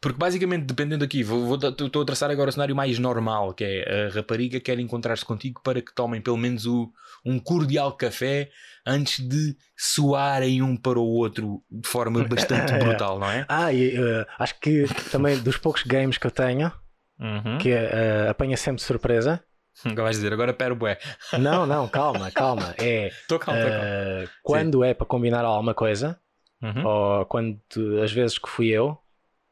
Porque 0.00 0.16
basicamente, 0.16 0.64
dependendo 0.64 1.04
aqui, 1.04 1.24
vou, 1.24 1.56
estou 1.56 2.02
a 2.02 2.04
traçar 2.04 2.30
agora 2.30 2.50
o 2.50 2.52
cenário 2.52 2.74
mais 2.76 3.00
normal, 3.00 3.52
que 3.52 3.64
é 3.64 4.06
a 4.06 4.14
rapariga 4.14 4.60
quer 4.60 4.78
encontrar-se 4.78 5.24
contigo 5.24 5.60
para 5.60 5.82
que 5.82 5.92
tomem 5.92 6.20
pelo 6.20 6.36
menos 6.36 6.66
o, 6.66 6.92
um 7.24 7.36
cordial 7.40 7.92
café 7.96 8.48
antes 8.86 9.18
de 9.26 9.56
soarem 9.76 10.62
um 10.62 10.76
para 10.76 11.00
o 11.00 11.04
outro 11.06 11.64
de 11.68 11.88
forma 11.88 12.22
bastante 12.28 12.72
brutal, 12.78 13.18
não 13.18 13.28
é? 13.28 13.44
Ah, 13.48 13.72
e 13.72 13.96
eh, 13.96 14.26
acho 14.38 14.58
que 14.60 14.84
também 15.10 15.36
dos 15.38 15.56
poucos 15.56 15.82
games 15.82 16.16
que 16.16 16.26
eu 16.26 16.30
tenho, 16.30 16.70
Uhum. 17.18 17.58
que 17.58 17.70
eh, 17.70 18.26
apanha 18.30 18.56
sempre 18.56 18.76
de 18.76 18.82
surpresa. 18.82 19.44
Agora 19.84 20.02
vais 20.04 20.16
dizer, 20.16 20.32
agora 20.32 20.52
pera 20.52 20.74
bué. 20.74 20.98
Não, 21.38 21.64
não, 21.66 21.88
calma, 21.88 22.30
calma. 22.30 22.74
É 22.78 23.08
Estou 23.22 23.38
calmo, 23.38 23.58
estou 23.60 23.72
calmo. 23.72 23.84
eh, 23.86 24.28
quando 24.42 24.84
é 24.84 24.94
para 24.94 25.06
combinar 25.06 25.44
alguma 25.44 25.74
coisa, 25.74 26.18
Uhum. 26.62 26.86
ou 26.86 27.26
quando 27.26 27.60
as 28.04 28.12
vezes 28.12 28.38
que 28.38 28.48
fui 28.48 28.68
eu, 28.68 28.96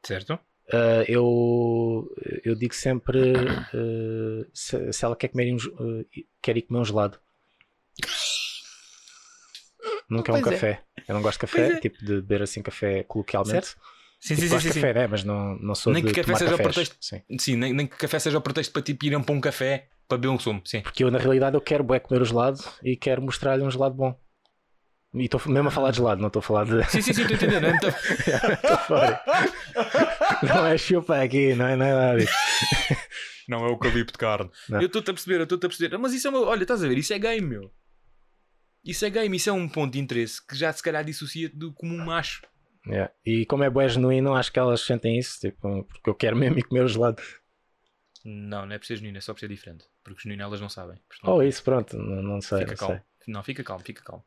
Certo? 0.04 0.38
Uh, 0.72 1.02
eu, 1.08 2.14
eu 2.44 2.54
digo 2.54 2.72
sempre 2.72 3.18
uh, 3.32 4.46
se, 4.54 4.92
se 4.92 5.04
ela 5.04 5.16
quer 5.16 5.26
comer 5.28 5.52
um, 5.52 5.56
uh, 5.56 6.06
quer 6.40 6.56
ir 6.56 6.62
comer 6.62 6.78
um 6.80 6.84
gelado. 6.84 7.18
Nunca 10.08 10.32
é 10.32 10.36
um 10.36 10.40
Pois 10.42 10.52
é. 10.54 10.56
café. 10.56 10.82
Eu 11.08 11.14
não 11.14 11.22
gosto 11.22 11.38
de 11.38 11.40
café, 11.40 11.68
é. 11.72 11.80
tipo 11.80 11.98
de 11.98 12.14
beber 12.20 12.42
assim 12.42 12.62
café 12.62 13.02
coloquialmente. 13.04 13.66
Certo. 13.66 13.80
Sim, 14.20 14.34
Tipo, 14.34 14.40
sim, 14.42 14.46
sim, 14.46 14.48
gosto 14.54 14.62
sim, 14.62 14.68
de 14.68 14.74
sim. 14.74 14.80
café, 14.80 14.94
né? 14.94 15.06
mas 15.06 15.24
não, 15.24 15.56
não 15.56 15.74
sou 15.74 15.92
Nem 15.92 16.04
de 16.04 16.12
que 16.12 16.20
café 16.22 16.34
seja 16.38 16.54
o 16.54 16.58
cafés. 16.58 16.74
pretexto. 16.74 16.96
Sim. 17.00 17.22
Sim, 17.38 17.56
nem, 17.56 17.72
nem 17.72 17.86
que 17.86 17.96
café 17.96 18.18
seja 18.18 18.38
o 18.38 18.40
pretexto 18.40 18.72
para 18.72 18.82
tipo 18.82 19.04
irem 19.06 19.22
para 19.22 19.34
um 19.34 19.40
café 19.40 19.88
para 20.10 20.18
beber 20.18 20.34
um 20.34 20.38
sumo. 20.38 20.60
Sim. 20.64 20.80
Porque 20.82 21.04
eu 21.04 21.10
na 21.10 21.18
realidade 21.18 21.56
eu 21.56 21.60
quero 21.60 21.84
bué 21.84 22.00
comer 22.00 22.20
o 22.20 22.24
gelado 22.24 22.58
e 22.82 22.96
quero 22.96 23.22
mostrar-lhe 23.22 23.62
um 23.62 23.70
gelado 23.70 23.94
bom. 23.94 24.18
E 25.14 25.24
estou 25.24 25.40
mesmo 25.46 25.68
a 25.68 25.70
falar 25.72 25.90
de 25.90 25.96
gelado, 25.96 26.20
não 26.20 26.28
estou 26.28 26.40
a 26.40 26.42
falar 26.42 26.64
de. 26.64 26.84
Sim, 26.90 27.00
sim, 27.00 27.12
sim, 27.12 27.22
estou 27.22 27.36
entendendo. 27.36 27.66
Então, 27.66 27.90
Estou 27.90 28.76
fora. 28.78 29.20
não 30.42 30.66
é 30.66 30.78
chupa 30.78 31.20
aqui, 31.20 31.54
não 31.54 31.66
é 31.66 31.76
nada 31.76 32.18
disso. 32.18 32.32
Não 33.48 33.66
é 33.66 33.70
o 33.70 33.76
cabipo 33.76 34.12
de 34.12 34.18
carne. 34.18 34.48
Não. 34.68 34.80
Eu 34.80 34.86
estou-te 34.86 35.10
a 35.10 35.14
perceber, 35.14 35.38
eu 35.38 35.42
estou-te 35.42 35.66
a 35.66 35.68
perceber. 35.68 35.98
Mas 35.98 36.12
isso 36.12 36.28
é 36.28 36.30
uma. 36.30 36.40
Olha, 36.42 36.62
estás 36.62 36.84
a 36.84 36.88
ver? 36.88 36.96
Isso 36.98 37.12
é 37.12 37.18
game, 37.18 37.44
meu. 37.44 37.72
Isso 38.84 39.04
é 39.04 39.10
game, 39.10 39.36
isso 39.36 39.50
é 39.50 39.52
um 39.52 39.68
ponto 39.68 39.92
de 39.92 39.98
interesse 39.98 40.44
que 40.46 40.56
já 40.56 40.72
se 40.72 40.82
calhar 40.82 41.04
dissocia 41.04 41.50
do 41.52 41.72
comum 41.72 41.98
macho. 42.04 42.42
Yeah. 42.86 43.12
E 43.26 43.44
como 43.46 43.64
é 43.64 43.68
bué 43.68 43.88
genuíno, 43.88 44.34
acho 44.34 44.52
que 44.52 44.58
elas 44.58 44.80
sentem 44.80 45.18
isso, 45.18 45.38
tipo, 45.40 45.84
porque 45.84 46.08
eu 46.08 46.14
quero 46.14 46.36
mesmo 46.36 46.58
ir 46.58 46.62
comer 46.62 46.84
o 46.84 46.88
gelado. 46.88 47.20
Não, 48.24 48.64
não 48.64 48.74
é 48.74 48.78
por 48.78 48.86
ser 48.86 48.96
genuíno, 48.96 49.18
é 49.18 49.20
só 49.20 49.34
por 49.34 49.40
ser 49.40 49.48
diferente. 49.48 49.84
Porque 50.04 50.22
genuíno 50.22 50.42
elas 50.44 50.60
não 50.60 50.68
sabem. 50.68 50.98
Não- 51.22 51.34
Oh, 51.36 51.42
isso, 51.42 51.62
pronto, 51.62 51.96
não, 51.96 52.22
não 52.22 52.40
sei. 52.40 52.60
fica 52.60 52.70
Não, 52.72 52.76
calmo. 52.78 52.94
sei. 52.94 53.32
Não, 53.34 53.42
fica 53.42 53.62
calmo, 53.64 53.84
fica 53.84 54.02
calmo. 54.02 54.24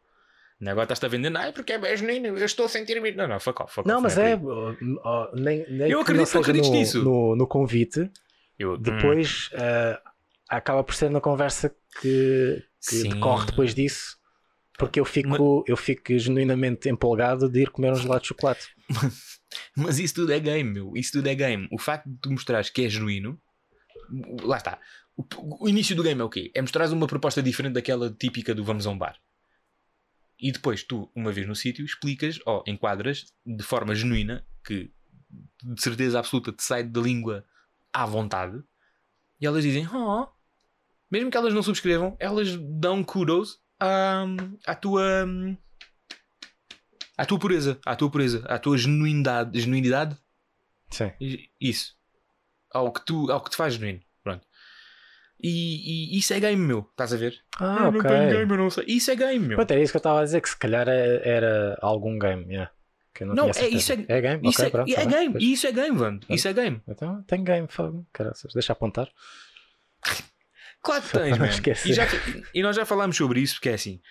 Não, 0.59 0.71
agora 0.71 0.85
estás-te 0.85 1.05
a 1.05 1.09
vender, 1.09 1.29
não, 1.29 1.41
é 1.41 1.51
porque 1.51 1.73
é 1.73 1.97
genuíno, 1.97 2.27
eu 2.27 2.45
estou 2.45 2.65
a 2.65 2.69
sentir-me. 2.69 3.11
Não, 3.11 3.27
não, 3.27 3.39
fuck 3.39 3.63
off, 3.63 3.73
fuck 3.73 3.87
não 3.87 3.95
off, 3.95 4.03
mas 4.03 4.17
é, 4.17 4.33
aí. 4.33 4.39
oh, 4.41 4.75
oh, 5.03 5.35
nem, 5.35 5.69
nem 5.69 5.89
Eu 5.91 5.99
acredito, 6.01 6.33
não 6.35 6.41
no, 6.41 6.71
nisso. 6.71 7.03
No, 7.03 7.35
no 7.35 7.47
convite, 7.47 8.09
Eu- 8.57 8.77
depois 8.77 9.49
ah, 9.55 10.01
acaba 10.47 10.83
por 10.83 10.93
ser 10.95 11.09
na 11.09 11.19
conversa 11.19 11.75
que, 12.01 12.63
que 12.87 13.03
decorre 13.09 13.47
depois 13.47 13.73
disso, 13.75 14.17
porque 14.77 14.99
eu 14.99 15.05
fico, 15.05 15.63
eu 15.67 15.75
fico 15.75 16.17
genuinamente 16.17 16.87
empolgado 16.87 17.49
de 17.49 17.63
ir 17.63 17.69
comer 17.69 17.91
um 17.91 17.95
gelado 17.95 18.21
de 18.21 18.27
chocolate. 18.27 18.67
Mas 19.75 19.99
isso 19.99 20.15
tudo 20.15 20.31
é 20.31 20.39
game, 20.39 20.69
meu. 20.71 20.93
Isso 20.95 21.11
tudo 21.13 21.27
é 21.27 21.35
game. 21.35 21.67
O 21.71 21.77
facto 21.79 22.07
de 22.09 22.17
tu 22.19 22.31
mostrares 22.31 22.69
que 22.69 22.85
é 22.85 22.89
genuíno, 22.89 23.39
lá 24.43 24.57
está. 24.57 24.79
O, 25.15 25.25
o 25.65 25.69
início 25.69 25.95
do 25.95 26.03
game 26.03 26.19
é 26.19 26.23
o 26.23 26.29
quê? 26.29 26.51
É 26.53 26.61
mostrares 26.61 26.91
uma 26.91 27.07
proposta 27.07 27.41
diferente 27.41 27.73
daquela 27.73 28.09
típica 28.11 28.53
do 28.53 28.63
vamos 28.63 28.87
a 28.87 28.89
um 28.89 28.97
bar. 28.97 29.17
E 30.39 30.51
depois 30.51 30.83
tu, 30.83 31.09
uma 31.15 31.31
vez 31.31 31.47
no 31.47 31.55
sítio, 31.55 31.85
explicas, 31.85 32.39
ou 32.45 32.63
enquadras 32.67 33.33
de 33.45 33.63
forma 33.63 33.95
genuína, 33.95 34.45
que 34.63 34.91
de 35.63 35.81
certeza 35.81 36.19
absoluta 36.19 36.51
te 36.51 36.63
sai 36.63 36.83
da 36.83 36.99
língua 36.99 37.45
à 37.91 38.05
vontade, 38.05 38.61
e 39.39 39.45
elas 39.45 39.63
dizem, 39.63 39.87
oh, 39.87 40.27
mesmo 41.09 41.29
que 41.29 41.37
elas 41.37 41.53
não 41.53 41.61
subscrevam, 41.61 42.15
elas 42.19 42.55
dão 42.57 43.03
kudos 43.03 43.59
à, 43.79 44.25
à 44.65 44.75
tua 44.75 45.27
à 47.17 47.25
tua 47.25 47.39
pureza, 47.39 47.79
à 47.85 47.95
tua 47.95 48.09
pureza, 48.09 48.43
à 48.47 48.57
tua 48.57 48.77
genuinidade, 48.77 49.59
genuinidade, 49.59 50.17
Sim. 50.89 51.11
isso, 51.61 51.95
ao 52.71 52.91
que 52.91 53.05
tu, 53.05 53.31
ao 53.31 53.41
que 53.41 53.51
te 53.51 53.55
faz 53.55 53.75
genuíno. 53.75 54.01
E, 55.43 56.15
e 56.15 56.19
isso 56.19 56.33
é 56.33 56.39
game 56.39 56.55
meu, 56.65 56.87
estás 56.89 57.11
a 57.11 57.17
ver? 57.17 57.37
Ah, 57.59 57.79
eu 57.81 57.87
ok. 57.89 57.91
não 57.91 58.03
tenho 58.09 58.29
game, 58.39 58.51
eu 58.51 58.57
não 58.57 58.69
sei. 58.69 58.85
Isso 58.87 59.11
é 59.11 59.15
game 59.15 59.45
meu. 59.45 59.57
Pronto, 59.57 59.71
era 59.71 59.81
isso 59.81 59.91
que 59.91 59.97
eu 59.97 59.99
estava 59.99 60.21
a 60.21 60.23
dizer, 60.23 60.41
que 60.41 60.47
se 60.49 60.57
calhar 60.57 60.87
é- 60.87 61.21
era 61.27 61.77
algum 61.81 62.17
game, 62.17 62.45
yeah, 62.45 62.71
que 63.13 63.25
não, 63.25 63.35
Não, 63.35 63.49
é 63.49 63.53
certeza. 63.53 63.75
isso 63.75 63.91
é- 63.91 64.05
é 64.17 64.21
game? 64.21 64.47
Isso 64.49 64.61
Ok, 64.61 64.65
é, 64.65 64.69
pronto, 64.69 64.89
é 64.91 64.95
tá 64.95 65.01
bem, 65.05 65.09
game, 65.33 65.53
isso 65.53 65.67
é 65.67 65.71
game, 65.73 65.97
Vando. 65.97 66.25
Isso 66.29 66.47
é 66.47 66.53
game. 66.53 66.81
Então 66.87 67.21
tem 67.23 67.43
game, 67.43 67.67
fogo, 67.69 68.07
caraças, 68.13 68.53
deixa 68.53 68.71
apontar. 68.71 69.09
Claro 70.83 71.01
que 71.01 71.11
tens, 71.11 71.29
para 71.29 71.37
não 71.37 71.45
man. 71.45 71.47
esquecer. 71.49 71.89
E, 71.89 71.93
já, 71.93 72.05
e 72.53 72.61
nós 72.61 72.75
já 72.75 72.85
falámos 72.85 73.15
sobre 73.15 73.39
isso, 73.39 73.55
porque 73.55 73.69
é 73.69 73.73
assim. 73.75 74.01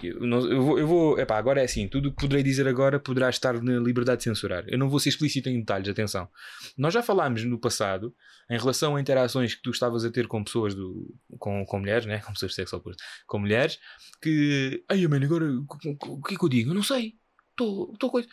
Eu, 0.00 0.22
eu 0.48 0.62
vou, 0.62 0.78
eu 0.78 0.86
vou 0.86 1.18
epá, 1.18 1.36
agora 1.36 1.60
é 1.60 1.64
assim. 1.64 1.88
Tudo 1.88 2.08
o 2.08 2.12
que 2.12 2.20
poderei 2.20 2.44
dizer 2.44 2.68
agora 2.68 3.00
poderá 3.00 3.28
estar 3.28 3.60
na 3.60 3.80
liberdade 3.80 4.18
de 4.18 4.24
censurar. 4.24 4.62
Eu 4.68 4.78
não 4.78 4.88
vou 4.88 5.00
ser 5.00 5.08
explícito 5.08 5.48
em 5.48 5.58
detalhes, 5.58 5.88
atenção. 5.88 6.28
Nós 6.78 6.94
já 6.94 7.02
falámos 7.02 7.42
no 7.44 7.58
passado, 7.58 8.14
em 8.48 8.56
relação 8.56 8.94
a 8.94 9.00
interações 9.00 9.56
que 9.56 9.62
tu 9.62 9.70
estavas 9.70 10.04
a 10.04 10.10
ter 10.10 10.28
com 10.28 10.44
pessoas 10.44 10.72
do, 10.72 11.12
com, 11.38 11.64
com 11.64 11.78
mulheres, 11.80 12.06
né? 12.06 12.20
com 12.20 12.32
pessoas 12.32 12.52
de 12.52 12.56
sexo 12.56 12.76
oposto, 12.76 13.02
com 13.26 13.40
mulheres, 13.40 13.80
que. 14.22 14.84
Ai, 14.88 15.04
mano, 15.08 15.24
agora 15.24 15.46
o 15.50 15.76
que- 16.22 16.34
é 16.34 16.38
que 16.38 16.44
eu 16.44 16.48
digo? 16.48 16.70
Eu 16.70 16.74
não 16.74 16.82
sei. 16.84 17.14
Estou 17.50 18.08
coisa. 18.08 18.28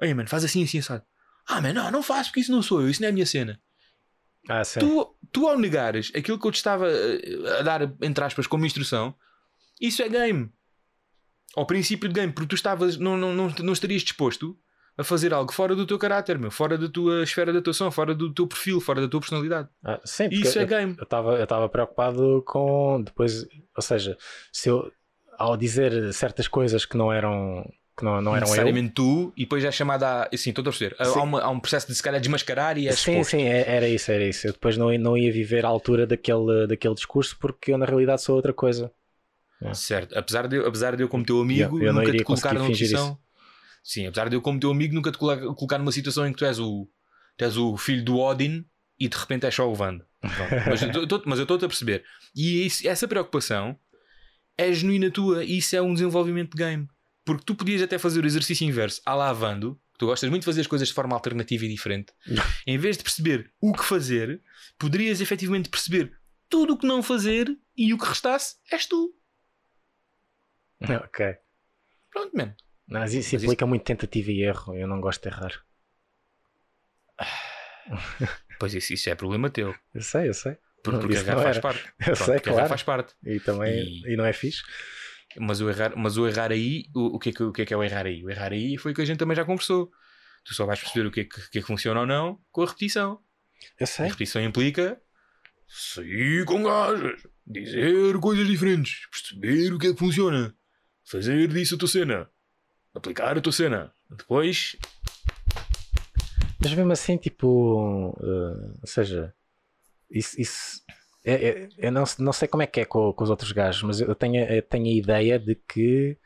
Ai, 0.00 0.14
mano, 0.14 0.28
faz 0.30 0.44
assim, 0.44 0.64
assim, 0.64 0.78
assado. 0.78 1.04
Ah, 1.46 1.60
mano, 1.60 1.74
não, 1.74 1.90
não 1.90 2.02
faço 2.02 2.30
porque 2.30 2.40
isso 2.40 2.50
não 2.52 2.62
sou 2.62 2.80
eu, 2.80 2.88
isso 2.88 3.02
não 3.02 3.08
é 3.08 3.10
a 3.10 3.12
minha 3.14 3.26
cena. 3.26 3.60
Ah. 4.48 4.62
Tu, 4.78 5.16
tu 5.32 5.48
ao 5.48 5.58
negares 5.58 6.12
aquilo 6.14 6.38
que 6.38 6.46
eu 6.46 6.52
te 6.52 6.56
estava 6.56 6.88
eh, 6.88 7.58
a 7.58 7.62
dar, 7.62 7.82
entre 8.02 8.24
aspas, 8.24 8.46
como 8.46 8.66
instrução, 8.66 9.14
isso 9.80 10.02
é 10.02 10.08
game. 10.08 10.50
Ao 11.56 11.66
princípio 11.66 12.08
de 12.08 12.14
game, 12.14 12.32
porque 12.32 12.48
tu 12.48 12.54
estavas, 12.54 12.96
não, 12.96 13.16
não, 13.16 13.32
não, 13.32 13.48
não 13.48 13.72
estarias 13.72 14.02
disposto 14.02 14.58
a 14.96 15.02
fazer 15.02 15.34
algo 15.34 15.52
fora 15.52 15.74
do 15.74 15.86
teu 15.86 15.98
caráter, 15.98 16.38
meu, 16.38 16.50
fora 16.50 16.78
da 16.78 16.88
tua 16.88 17.22
esfera 17.22 17.52
de 17.52 17.58
atuação, 17.58 17.90
fora 17.90 18.14
do 18.14 18.32
teu 18.32 18.46
perfil, 18.46 18.80
fora 18.80 19.00
da 19.00 19.08
tua 19.08 19.20
personalidade. 19.20 19.68
Ah, 19.84 20.00
sim, 20.04 20.28
Isso 20.30 20.58
é 20.58 20.64
game. 20.64 20.94
eu 20.98 21.04
estava 21.04 21.64
eu 21.64 21.68
preocupado 21.68 22.42
com 22.46 23.02
depois, 23.02 23.46
ou 23.76 23.82
seja, 23.82 24.16
se 24.52 24.68
eu 24.68 24.92
ao 25.36 25.56
dizer 25.56 26.12
certas 26.12 26.46
coisas 26.46 26.84
que 26.86 26.96
não 26.96 27.12
eram 27.12 27.68
que 27.96 28.04
não, 28.04 28.20
não 28.20 28.32
eram 28.34 28.40
necessariamente 28.46 28.92
tu, 28.92 29.32
e 29.36 29.42
depois 29.44 29.62
é 29.64 29.70
chamada 29.70 30.06
a. 30.24 30.28
Assim, 30.34 30.50
estou 30.50 30.62
a 30.62 30.64
perceber. 30.64 30.96
Há, 30.98 31.22
uma- 31.22 31.40
há 31.42 31.48
um 31.50 31.60
processo 31.60 31.86
de 31.86 31.94
se 31.94 32.02
calhar 32.02 32.20
desmascarar 32.20 32.76
e 32.76 32.88
é 32.88 32.92
Sim, 32.92 33.12
exposto. 33.12 33.30
sim, 33.30 33.42
é- 33.44 33.64
era 33.76 33.88
isso, 33.88 34.10
era 34.10 34.24
isso. 34.26 34.46
Eu 34.48 34.52
depois 34.52 34.76
não, 34.76 34.92
não 34.98 35.16
ia 35.16 35.32
viver 35.32 35.64
à 35.64 35.68
altura 35.68 36.06
daquele, 36.06 36.66
daquele 36.66 36.94
discurso 36.94 37.36
porque 37.38 37.72
eu 37.72 37.78
na 37.78 37.86
realidade 37.86 38.22
sou 38.22 38.34
outra 38.36 38.52
coisa. 38.52 38.90
Certo, 39.72 40.16
apesar 40.18 40.46
de, 40.48 40.56
eu- 40.56 40.66
apesar 40.66 40.96
de 40.96 41.02
eu, 41.02 41.08
como 41.08 41.24
teu 41.24 41.40
amigo, 41.40 41.78
Eu- 41.78 41.86
eu 41.86 41.92
nunca 41.94 42.12
te 42.12 42.24
colocar 42.24 42.52
numa 42.54 42.66
posição. 42.68 43.18
Sim, 43.82 44.06
apesar 44.06 44.28
de 44.28 44.36
eu, 44.36 44.42
como 44.42 44.58
teu 44.58 44.70
amigo, 44.70 44.94
nunca 44.94 45.10
te 45.12 45.18
colocar, 45.18 45.46
numa 45.78 45.92
situação 45.92 46.26
em 46.26 46.32
que 46.32 46.38
tu 46.38 46.44
és 46.44 46.58
o, 46.58 46.88
tu 47.36 47.44
és 47.44 47.56
o 47.56 47.76
filho 47.76 48.04
do 48.04 48.18
Odin 48.18 48.64
e 48.98 49.08
de 49.08 49.16
repente 49.16 49.46
és 49.46 49.54
só 49.54 49.70
o 49.70 49.74
tô- 51.06 51.22
mas 51.26 51.38
eu 51.38 51.44
estou-te 51.44 51.64
a 51.64 51.68
perceber. 51.68 52.02
E 52.34 52.66
isso- 52.66 52.86
essa 52.88 53.06
preocupação 53.06 53.78
é 54.58 54.72
genuína 54.72 55.10
tua 55.10 55.44
e 55.44 55.58
isso 55.58 55.76
é 55.76 55.82
um 55.82 55.92
desenvolvimento 55.94 56.56
de 56.56 56.62
game. 56.62 56.88
Porque 57.24 57.44
tu 57.44 57.54
podias 57.54 57.80
até 57.82 57.98
fazer 57.98 58.22
o 58.22 58.26
exercício 58.26 58.66
inverso, 58.66 59.00
à 59.06 59.14
lá 59.14 59.32
Vando, 59.32 59.80
tu 59.98 60.06
gostas 60.06 60.28
muito 60.28 60.42
de 60.42 60.46
fazer 60.46 60.60
as 60.60 60.66
coisas 60.66 60.88
de 60.88 60.94
forma 60.94 61.14
alternativa 61.14 61.64
e 61.64 61.68
diferente. 61.68 62.12
em 62.66 62.76
vez 62.78 62.96
de 62.98 63.02
perceber 63.02 63.52
o 63.60 63.72
que 63.72 63.84
fazer, 63.84 64.42
poderias 64.78 65.20
efetivamente 65.20 65.68
perceber 65.68 66.18
tudo 66.48 66.74
o 66.74 66.78
que 66.78 66.86
não 66.86 67.02
fazer 67.02 67.48
e 67.76 67.92
o 67.94 67.98
que 67.98 68.06
restasse 68.06 68.56
és 68.70 68.86
tu. 68.86 69.14
ok. 70.82 71.36
Pronto, 72.10 72.36
man. 72.36 72.54
Mas 72.86 73.14
isso 73.14 73.34
Mas 73.34 73.42
implica 73.42 73.66
muito 73.66 73.82
tentativa 73.84 74.30
e 74.30 74.42
erro. 74.42 74.74
Eu 74.76 74.86
não 74.86 75.00
gosto 75.00 75.22
de 75.22 75.28
errar. 75.28 75.52
Pois 78.58 78.72
isso, 78.72 78.92
isso 78.94 79.10
é 79.10 79.14
problema 79.14 79.50
teu. 79.50 79.74
Eu 79.92 80.00
sei, 80.00 80.28
eu 80.28 80.34
sei. 80.34 80.56
Porque, 80.82 81.00
porque 81.00 81.14
isso 81.14 81.26
errar 81.28 81.42
faz 81.42 81.58
parte. 81.58 81.84
Eu 81.98 82.14
Pronto, 82.14 82.24
sei, 82.24 82.38
claro. 82.40 82.68
faz 82.68 82.82
parte. 82.82 83.14
E 83.24 83.40
também 83.40 83.74
E- 84.06 84.12
e... 84.12 84.16
não 84.16 84.24
é 84.24 84.32
fixe. 84.32 84.62
Mas 85.38 85.60
o 85.60 85.68
errar, 85.68 85.92
mas 85.96 86.16
o 86.16 86.26
errar 86.26 86.52
aí, 86.52 86.86
o, 86.94 87.16
o, 87.16 87.18
que 87.18 87.30
é 87.30 87.32
que, 87.32 87.42
o 87.42 87.52
que 87.52 87.62
é 87.62 87.66
que 87.66 87.74
é 87.74 87.76
o 87.76 87.82
errar 87.82 88.06
aí? 88.06 88.24
O 88.24 88.30
errar 88.30 88.52
aí 88.52 88.76
foi 88.76 88.92
o 88.92 88.94
que 88.94 89.02
a 89.02 89.04
gente 89.04 89.18
também 89.18 89.36
já 89.36 89.44
conversou. 89.44 89.90
Tu 90.44 90.54
só 90.54 90.66
vais 90.66 90.78
perceber 90.80 91.06
o 91.06 91.10
que 91.10 91.20
é 91.20 91.24
que, 91.24 91.50
que, 91.50 91.58
é 91.58 91.60
que 91.60 91.66
funciona 91.66 92.00
ou 92.00 92.06
não 92.06 92.40
com 92.52 92.62
a 92.62 92.66
repetição. 92.66 93.20
Eu 93.78 93.84
A 93.84 93.86
sei. 93.86 94.06
repetição 94.06 94.42
implica 94.42 95.00
sair 95.66 96.44
com 96.44 96.62
gajas, 96.62 97.26
dizer 97.46 98.18
coisas 98.20 98.46
diferentes, 98.46 99.06
perceber 99.10 99.72
o 99.72 99.78
que 99.78 99.88
é 99.88 99.92
que 99.92 99.98
funciona, 99.98 100.54
fazer 101.02 101.48
disso 101.48 101.74
a 101.74 101.78
tua 101.78 101.88
cena, 101.88 102.30
aplicar 102.94 103.36
a 103.36 103.40
tua 103.40 103.52
cena. 103.52 103.92
Depois, 104.10 104.76
Mas 106.60 106.74
mesmo 106.74 106.92
assim, 106.92 107.16
tipo, 107.16 108.16
eh, 108.22 108.78
ou 108.82 108.86
seja, 108.86 109.34
isso, 110.10 110.40
isso 110.40 110.82
é- 111.24 111.48
é- 111.64 111.68
eu 111.78 111.92
não, 111.92 112.04
não 112.18 112.32
sei 112.32 112.48
como 112.48 112.62
é 112.62 112.66
que 112.66 112.80
é 112.80 112.84
com, 112.84 113.12
com 113.12 113.24
os 113.24 113.30
outros 113.30 113.52
gajos, 113.52 113.82
mas 113.82 114.00
eu 114.00 114.14
tenho, 114.14 114.44
eu 114.44 114.62
tenho 114.62 114.86
a 114.86 114.98
ideia 114.98 115.38
de 115.38 115.54
que 115.54 116.18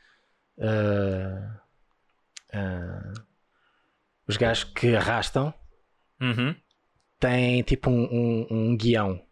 ah, 0.60 1.60
ah, 2.52 3.12
os 4.26 4.36
gajos 4.36 4.64
que 4.64 4.94
arrastam 4.94 5.52
Uhum. 6.20 6.54
têm 7.20 7.62
tipo 7.62 7.90
um, 7.90 8.04
um, 8.04 8.46
um 8.50 8.76
guião. 8.76 9.24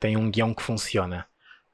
Tem 0.00 0.16
um 0.16 0.30
guião 0.30 0.52
que 0.52 0.62
funciona. 0.62 1.26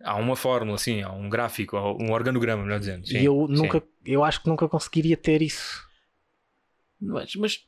Há 0.05 0.17
uma 0.17 0.37
fórmula, 0.37 0.79
sim, 0.79 1.01
há 1.03 1.11
um 1.11 1.29
gráfico, 1.31 1.77
há 1.77 1.93
um 1.93 2.13
organograma, 2.13 2.63
melhor 2.63 2.79
dizendo. 2.79 3.07
Sim, 3.07 3.19
e 3.19 3.25
eu 3.25 3.47
sim. 3.49 3.55
nunca, 3.55 3.83
eu 4.05 4.23
acho 4.23 4.43
que 4.43 4.49
nunca 4.49 4.69
conseguiria 4.69 5.17
ter 5.17 5.43
isso. 5.43 5.83
Mas, 7.01 7.35
mas- 7.37 7.65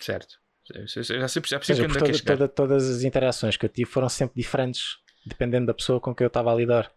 certo. 0.00 0.38
Já 0.74 1.02
sei, 1.02 1.02
já 1.04 1.18
percebo 1.40 1.64
seja, 1.64 1.84
onde 1.84 1.92
é 1.96 1.98
é 1.98 2.00
toda- 2.12 2.22
toda- 2.24 2.48
todas 2.48 2.88
as 2.90 3.02
interações 3.04 3.56
que 3.56 3.64
eu 3.64 3.70
tive 3.70 3.88
foram 3.90 4.08
sempre 4.08 4.40
diferentes, 4.40 4.96
dependendo 5.24 5.66
da 5.66 5.74
pessoa 5.74 6.00
com 6.00 6.14
que 6.14 6.22
eu 6.22 6.26
estava 6.28 6.52
a 6.52 6.54
lidar. 6.56 6.90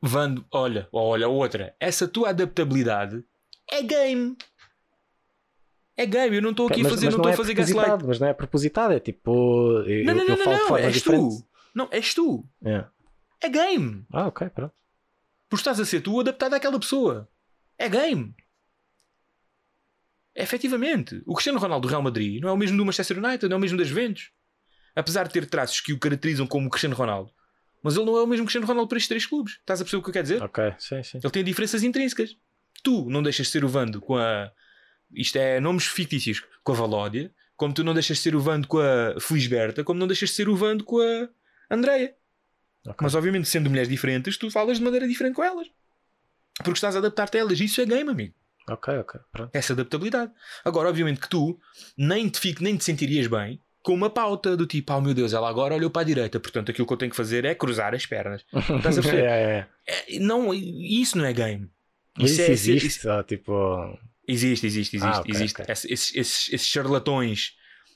Vando, 0.00 0.44
olha, 0.52 0.88
olha, 0.92 1.28
outra. 1.28 1.74
Essa 1.80 2.06
tua 2.08 2.30
adaptabilidade 2.30 3.22
é 3.70 3.82
game. 3.82 4.36
É 5.96 6.04
game. 6.06 6.36
Eu 6.36 6.42
não 6.42 6.50
estou 6.50 6.66
aqui 6.68 6.80
a 6.80 6.82
mas, 6.84 6.92
fazer, 6.92 7.06
mas 7.06 7.14
não 7.14 7.22
não, 7.22 7.30
estou 7.30 7.30
é 7.30 7.34
a 7.34 7.36
fazer 7.36 7.54
gaslight. 7.54 7.74
propositado, 7.80 8.08
mas 8.08 8.20
não 8.20 8.28
é 8.28 8.34
propositado, 8.34 8.92
é 8.92 9.00
tipo. 9.00 9.82
Eu, 9.86 10.04
Não, 10.04 10.14
não, 10.14 10.22
eu 10.22 10.28
não, 10.28 10.36
não, 10.36 10.44
falo 10.44 10.56
não. 10.58 10.68
forma 10.68 10.86
És 10.86 10.94
diferente. 10.94 11.38
tu. 11.40 11.48
Não, 11.74 11.88
és 11.90 12.14
tu. 12.14 12.44
É. 12.64 12.84
É 13.42 13.48
game. 13.48 14.06
Ah, 14.12 14.26
ok, 14.26 14.48
pronto. 14.50 14.74
Porque 15.48 15.60
estás 15.60 15.80
a 15.80 15.84
ser 15.86 16.00
tu 16.02 16.20
adaptado 16.20 16.54
àquela 16.54 16.78
pessoa. 16.78 17.28
É 17.78 17.88
game. 17.88 18.34
Efetivamente. 20.36 21.22
O 21.24 21.34
Cristiano 21.34 21.58
Ronaldo 21.58 21.88
do 21.88 21.90
Real 21.90 22.02
Madrid 22.02 22.42
não 22.42 22.50
é 22.50 22.52
o 22.52 22.56
mesmo 22.56 22.76
do 22.76 22.84
Manchester 22.84 23.18
United, 23.18 23.48
não 23.48 23.54
é 23.54 23.58
o 23.58 23.60
mesmo 23.60 23.78
das 23.78 23.88
Juventus. 23.88 24.30
Apesar 24.94 25.26
de 25.26 25.32
ter 25.32 25.46
traços 25.46 25.80
que 25.80 25.92
o 25.92 25.98
caracterizam 25.98 26.46
como 26.46 26.68
Cristiano 26.68 26.94
Ronaldo. 26.94 27.32
Mas 27.82 27.96
ele 27.96 28.04
não 28.04 28.16
é 28.18 28.22
o 28.22 28.26
mesmo 28.26 28.44
Cristiano 28.44 28.66
Ronaldo 28.66 28.88
para 28.88 28.98
estes 28.98 29.08
três 29.08 29.26
clubes. 29.26 29.54
Estás 29.54 29.80
a 29.80 29.84
perceber 29.84 30.00
o 30.00 30.02
que 30.02 30.10
eu 30.10 30.12
quero 30.12 30.22
dizer? 30.24 30.42
Ok, 30.42 30.74
sim, 30.78 31.02
sim. 31.02 31.18
Ele 31.22 31.30
tem 31.30 31.44
diferenças 31.44 31.82
intrínsecas. 31.82 32.36
Tu 32.82 33.08
não 33.08 33.22
deixas 33.22 33.46
de 33.46 33.52
ser 33.52 33.64
o 33.64 33.68
Vando 33.68 34.00
com 34.00 34.16
a. 34.16 34.50
Isto 35.14 35.36
é 35.38 35.60
nomes 35.60 35.86
fictícios. 35.86 36.42
Com 36.62 36.72
a 36.72 36.74
Valódia. 36.74 37.32
Como 37.56 37.72
tu 37.72 37.82
não 37.82 37.94
deixas 37.94 38.18
de 38.18 38.22
ser 38.22 38.34
o 38.34 38.40
Vando 38.40 38.68
com 38.68 38.78
a 38.78 39.18
Felisberta. 39.20 39.84
Como 39.84 39.98
não 39.98 40.06
deixas 40.06 40.30
de 40.30 40.34
ser 40.34 40.48
o 40.48 40.56
Vando 40.56 40.84
com 40.84 41.00
a 41.00 41.28
Andreia. 41.70 42.14
Ok. 42.84 42.96
Mas 43.00 43.14
obviamente, 43.14 43.48
sendo 43.48 43.70
mulheres 43.70 43.88
diferentes, 43.88 44.36
tu 44.36 44.50
falas 44.50 44.78
de 44.78 44.84
maneira 44.84 45.08
diferente 45.08 45.34
com 45.34 45.44
elas. 45.44 45.68
Porque 46.56 46.72
estás 46.72 46.94
a 46.96 46.98
adaptar-te 46.98 47.36
a 47.36 47.40
elas. 47.40 47.60
Isso 47.60 47.80
é 47.80 47.86
game, 47.86 48.10
amigo. 48.10 48.34
Ok, 48.68 48.94
ok, 48.98 49.20
pronto. 49.32 49.50
Essa 49.54 49.72
adaptabilidade. 49.72 50.32
Agora, 50.64 50.88
obviamente 50.88 51.20
que 51.20 51.28
tu 51.28 51.58
nem 51.96 52.28
te, 52.28 52.38
fico, 52.40 52.62
nem 52.62 52.76
te 52.76 52.84
sentirias 52.84 53.26
bem 53.26 53.60
com 53.82 53.94
uma 53.94 54.10
pauta 54.10 54.56
do 54.56 54.66
tipo, 54.66 54.92
oh 54.92 55.00
meu 55.00 55.14
Deus, 55.14 55.32
ela 55.32 55.48
agora 55.48 55.74
olhou 55.76 55.88
para 55.88 56.02
a 56.02 56.04
direita, 56.04 56.40
portanto 56.40 56.70
aquilo 56.72 56.84
que 56.86 56.92
eu 56.92 56.96
tenho 56.96 57.10
que 57.10 57.16
fazer 57.16 57.44
é 57.44 57.54
cruzar 57.54 57.94
as 57.94 58.04
pernas. 58.04 58.44
Estás 58.52 58.98
a 58.98 59.02
perceber? 59.02 59.24
É, 59.24 59.66
é, 59.86 60.14
É, 60.16 60.18
não, 60.18 60.52
isso 60.52 61.16
não 61.16 61.24
é 61.24 61.32
game. 61.32 61.70
é. 62.18 62.24
Isso, 62.24 62.40
é- 62.40 62.50
existe, 62.50 62.86
isso- 62.86 63.22
tipo. 63.24 63.52
Existe, 64.28 64.66
existe, 64.66 64.96
existe, 64.96 65.16
Ah, 65.16 65.20
ok, 65.20 65.30
existe. 65.32 65.62
ok. 65.62 65.72
Esse- 65.72 65.92
Esses, 65.92 66.16
esses- 66.16 66.52
esses 66.52 66.66
charlatões. 66.66 67.52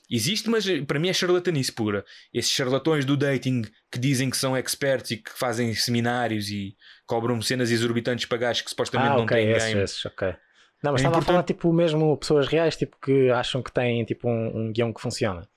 Existe, 0.09 0.49
mas 0.49 0.65
para 0.87 0.99
mim 0.99 1.09
é 1.09 1.13
charlatanice 1.13 1.71
pura. 1.73 2.05
Esses 2.33 2.51
charlatões 2.51 3.03
do 3.05 3.17
dating 3.17 3.63
que 3.91 3.99
dizem 3.99 4.29
que 4.29 4.37
são 4.37 4.55
experts 4.55 5.11
e 5.11 5.17
que 5.17 5.31
fazem 5.37 5.73
seminários 5.73 6.49
e 6.49 6.75
cobram 7.05 7.41
cenas 7.41 7.69
exorbitantes 7.71 8.25
para 8.25 8.37
gajos 8.37 8.61
que 8.61 8.69
supostamente 8.69 9.11
Ah, 9.11 9.15
não 9.17 9.23
ok, 9.23 9.35
têm 9.37 9.53
game. 9.53 9.81
esses, 9.83 10.05
ok. 10.05 10.33
Não, 10.83 10.91
mas 10.93 11.01
É 11.01 11.03
estava 11.03 11.15
a 11.15 11.19
importante- 11.19 11.25
falar 11.25 11.43
tipo 11.43 11.71
mesmo 11.73 12.17
pessoas 12.17 12.47
reais 12.47 12.75
tipo, 12.75 12.97
que 12.99 13.29
acham 13.29 13.61
que 13.61 13.71
têm 13.71 14.03
tipo 14.05 14.27
um, 14.27 14.57
um 14.67 14.71
guião 14.73 14.91
que 14.91 15.01
funciona. 15.01 15.47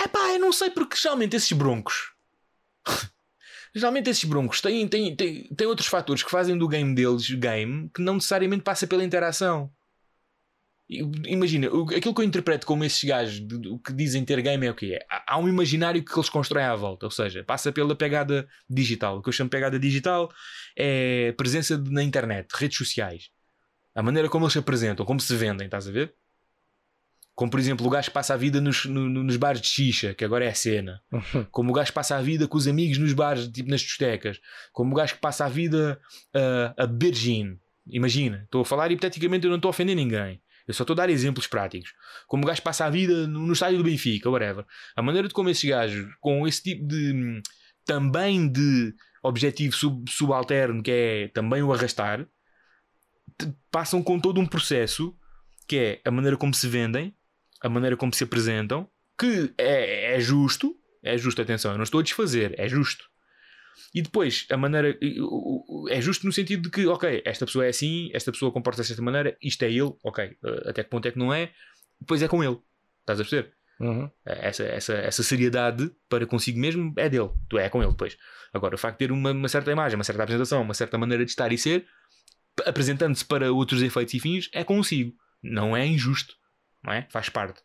É 0.00 0.06
pá, 0.08 0.18
eu 0.32 0.38
não 0.38 0.52
sei 0.52 0.70
porque 0.70 0.96
geralmente 0.96 1.36
esses 1.36 1.52
broncos. 1.52 2.12
geralmente 3.74 4.10
esses 4.10 4.24
broncos 4.24 4.60
têm, 4.60 4.86
têm, 4.88 5.14
têm, 5.16 5.44
têm 5.54 5.66
outros 5.66 5.86
fatores 5.88 6.22
que 6.22 6.30
fazem 6.30 6.56
do 6.58 6.68
game 6.68 6.94
deles 6.94 7.30
game 7.30 7.88
que 7.94 8.02
não 8.02 8.14
necessariamente 8.14 8.62
passa 8.62 8.86
pela 8.86 9.04
interação. 9.04 9.70
Imagina, 11.26 11.68
aquilo 11.96 12.14
que 12.14 12.20
eu 12.20 12.24
interpreto 12.24 12.66
como 12.66 12.84
esses 12.84 13.02
gajos 13.02 13.40
o 13.70 13.78
que 13.78 13.94
dizem 13.94 14.22
ter 14.26 14.42
game 14.42 14.66
é 14.66 14.70
o 14.70 14.74
quê? 14.74 14.98
Há- 15.08 15.24
Há 15.34 15.38
um 15.38 15.48
imaginário 15.48 16.04
que 16.04 16.12
eles 16.14 16.28
constroem 16.28 16.66
à 16.66 16.74
volta, 16.76 17.06
ou 17.06 17.10
seja, 17.10 17.42
passa 17.42 17.72
pela 17.72 17.96
pegada 17.96 18.46
digital. 18.68 19.16
O 19.16 19.22
que 19.22 19.30
eu 19.30 19.32
chamo 19.32 19.48
de 19.48 19.56
pegada 19.56 19.78
digital 19.78 20.30
é 20.76 21.28
a 21.30 21.32
presença 21.32 21.78
na 21.78 22.02
internet, 22.02 22.48
redes 22.52 22.76
sociais. 22.76 23.30
A 23.94 24.02
maneira 24.02 24.28
como 24.28 24.44
eles 24.44 24.52
se 24.54 24.58
apresentam, 24.58 25.04
como 25.04 25.20
se 25.20 25.34
vendem, 25.36 25.66
estás 25.66 25.86
a 25.88 25.90
ver? 25.92 26.14
Como 27.34 27.50
por 27.50 27.58
exemplo 27.58 27.86
o 27.86 27.90
gajo 27.90 28.08
que 28.08 28.14
passa 28.14 28.34
a 28.34 28.36
vida 28.36 28.60
nos, 28.60 28.84
no- 28.84 29.08
no- 29.08 29.24
nos 29.24 29.36
bares 29.36 29.60
de 29.60 29.66
xixa, 29.68 30.14
que 30.14 30.24
agora 30.24 30.44
é 30.44 30.48
a 30.48 30.54
cena. 30.54 31.00
Como 31.50 31.70
o 31.70 31.72
gajo 31.72 31.88
que 31.90 31.94
passa 31.94 32.16
a 32.16 32.22
vida 32.22 32.46
com 32.46 32.58
os 32.58 32.66
amigos 32.68 32.98
nos 32.98 33.12
bares, 33.14 33.48
tipo 33.48 33.70
nas 33.70 33.80
discotecas. 33.80 34.38
Como 34.72 34.92
o 34.92 34.94
gajo 34.94 35.14
que 35.14 35.20
passa 35.20 35.46
a 35.46 35.48
vida 35.48 35.98
ah, 36.34 36.74
a 36.76 36.86
beber 36.86 37.14
gin. 37.14 37.58
Imagina, 37.86 38.42
estou 38.44 38.60
a 38.62 38.64
falar 38.64 38.90
hipoteticamente, 38.92 39.44
eu 39.44 39.50
não 39.50 39.56
estou 39.56 39.68
a 39.68 39.70
ofender 39.70 39.96
ninguém. 39.96 40.40
Eu 40.68 40.74
só 40.74 40.82
estou 40.84 40.94
a 40.94 40.98
dar 40.98 41.10
exemplos 41.10 41.46
práticos. 41.46 41.92
Como 42.28 42.44
o 42.44 42.46
gajo 42.46 42.62
passa 42.62 42.84
a 42.84 42.90
vida 42.90 43.26
no, 43.26 43.40
no 43.46 43.52
estádio 43.54 43.78
do 43.78 43.84
Benfica, 43.84 44.30
whatever. 44.30 44.64
A 44.94 45.02
maneira 45.02 45.26
de 45.26 45.34
como 45.34 45.48
esses 45.48 45.68
gajos, 45.68 46.06
com 46.20 46.46
esse 46.46 46.62
tipo 46.62 46.86
de. 46.86 47.12
hum, 47.12 47.42
também 47.84 48.46
de 48.46 48.94
objetivo 49.24 49.74
sub- 49.74 50.08
subalterno, 50.08 50.82
que 50.82 50.90
é 50.90 51.28
também 51.28 51.62
o 51.62 51.72
arrastar, 51.72 52.24
passam 53.70 54.02
com 54.02 54.18
todo 54.18 54.40
um 54.40 54.46
processo 54.46 55.16
que 55.66 55.78
é 55.78 56.00
a 56.04 56.10
maneira 56.10 56.36
como 56.36 56.52
se 56.52 56.68
vendem, 56.68 57.14
a 57.60 57.68
maneira 57.68 57.96
como 57.96 58.12
se 58.12 58.24
apresentam, 58.24 58.88
que 59.18 59.54
é, 59.56 60.16
é 60.16 60.20
justo, 60.20 60.76
é 61.02 61.16
justo, 61.16 61.40
atenção, 61.40 61.72
eu 61.72 61.76
não 61.76 61.84
estou 61.84 62.00
a 62.00 62.02
desfazer, 62.02 62.54
é 62.58 62.68
justo. 62.68 63.04
E 63.94 64.02
depois, 64.02 64.46
a 64.50 64.56
maneira. 64.56 64.98
É 65.88 66.00
justo 66.00 66.26
no 66.26 66.32
sentido 66.32 66.64
de 66.64 66.70
que, 66.70 66.86
ok, 66.86 67.22
esta 67.24 67.46
pessoa 67.46 67.66
é 67.66 67.68
assim, 67.68 68.10
esta 68.12 68.32
pessoa 68.32 68.52
comporta-se 68.52 68.90
desta 68.90 69.02
maneira, 69.02 69.36
isto 69.42 69.62
é 69.62 69.70
ele, 69.70 69.92
ok, 70.02 70.24
eh, 70.24 70.62
até 70.66 70.82
que 70.82 70.90
ponto 70.90 71.06
é 71.06 71.10
que 71.10 71.18
não 71.18 71.32
é, 71.32 71.50
depois 72.00 72.22
é 72.22 72.28
com 72.28 72.42
ele. 72.42 72.58
Estás 73.00 73.20
a 73.20 73.24
perceber? 73.24 73.52
Uhum. 73.80 74.10
Essa, 74.24 74.62
essa, 74.64 74.94
essa 74.94 75.22
seriedade 75.22 75.90
para 76.08 76.26
consigo 76.26 76.58
mesmo 76.58 76.92
é 76.96 77.08
dele, 77.08 77.30
tu 77.48 77.58
é 77.58 77.68
com 77.68 77.82
ele 77.82 77.90
depois. 77.90 78.16
Agora, 78.52 78.74
o 78.74 78.78
facto 78.78 78.98
de 78.98 79.06
ter 79.06 79.12
uma, 79.12 79.32
uma 79.32 79.48
certa 79.48 79.72
imagem, 79.72 79.96
uma 79.96 80.04
certa 80.04 80.22
apresentação, 80.22 80.62
uma 80.62 80.74
certa 80.74 80.96
maneira 80.96 81.24
de 81.24 81.30
estar 81.30 81.52
e 81.52 81.58
ser, 81.58 81.86
apresentando-se 82.66 83.24
para 83.24 83.52
outros 83.52 83.82
efeitos 83.82 84.14
e 84.14 84.20
fins, 84.20 84.48
é 84.52 84.62
consigo. 84.64 85.14
Não 85.42 85.76
é 85.76 85.86
injusto, 85.86 86.34
não 86.84 86.92
é? 86.92 87.08
Faz 87.10 87.28
parte. 87.28 87.60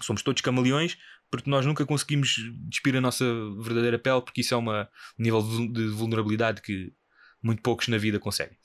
Somos 0.00 0.22
todos 0.22 0.42
camaleões 0.42 0.96
porque 1.30 1.50
nós 1.50 1.66
nunca 1.66 1.84
conseguimos 1.84 2.36
despir 2.68 2.96
a 2.96 3.00
nossa 3.00 3.24
verdadeira 3.60 3.98
pele, 3.98 4.22
porque 4.22 4.40
isso 4.40 4.54
é 4.54 4.56
um 4.56 4.66
nível 5.18 5.42
de 5.42 5.48
vul- 5.48 5.72
de 5.72 5.88
vulnerabilidade 5.88 6.62
que 6.62 6.92
muito 7.42 7.62
poucos 7.62 7.86
na 7.88 7.98
vida 7.98 8.18
conseguem. 8.18 8.56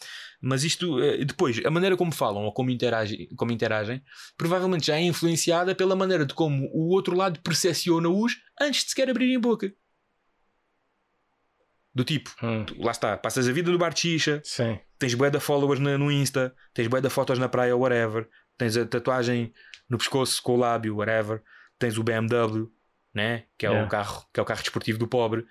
Mas 0.41 0.63
isto, 0.63 0.99
eh, 1.01 1.23
depois, 1.23 1.63
a 1.63 1.69
maneira 1.69 1.95
como 1.95 2.11
falam 2.11 2.43
ou 2.43 2.53
como 2.53 2.71
interagem, 2.71 3.27
como 3.35 3.51
interagem 3.51 4.01
provavelmente 4.37 4.87
já 4.87 4.97
é 4.97 5.01
influenciada 5.01 5.75
pela 5.75 5.95
maneira 5.95 6.25
de 6.25 6.33
como 6.33 6.67
o 6.73 6.89
outro 6.89 7.15
lado 7.15 7.39
percepciona-os 7.41 8.37
antes 8.59 8.83
de 8.83 8.89
sequer 8.89 9.09
abrirem 9.09 9.39
boca. 9.39 9.73
Do 11.95 12.03
tipo, 12.03 12.31
Hum, 12.41 12.65
tu- 12.65 12.81
lá 12.81 12.91
está, 12.91 13.15
passas 13.17 13.47
a 13.47 13.51
vida 13.51 13.71
no 13.71 13.77
bar 13.77 13.93
de 13.93 13.99
xixa, 13.99 14.41
Sim. 14.43 14.79
tens 14.97 15.13
bué 15.13 15.29
de 15.29 15.39
followers 15.39 15.79
na- 15.79 15.97
no 15.97 16.11
Insta, 16.11 16.55
tens 16.73 16.87
bué 16.87 16.99
de 17.01 17.09
fotos 17.09 17.37
na 17.37 17.47
praia, 17.47 17.75
whatever, 17.77 18.27
tens 18.57 18.75
a 18.75 18.85
tatuagem 18.85 19.53
no 19.89 19.97
pescoço 19.99 20.41
com 20.41 20.53
o 20.55 20.57
lábio, 20.57 20.95
whatever, 20.97 21.43
tens 21.77 21.97
o 21.97 22.03
BMW, 22.03 22.67
né? 23.13 23.45
que, 23.57 23.65
é 23.67 23.69
Yeah. 23.69 23.85
o 23.85 23.89
carro, 23.89 24.25
que 24.33 24.39
é 24.39 24.43
o 24.43 24.45
carro 24.45 24.61
desportivo 24.61 24.97
do 24.97 25.07
pobre, 25.07 25.45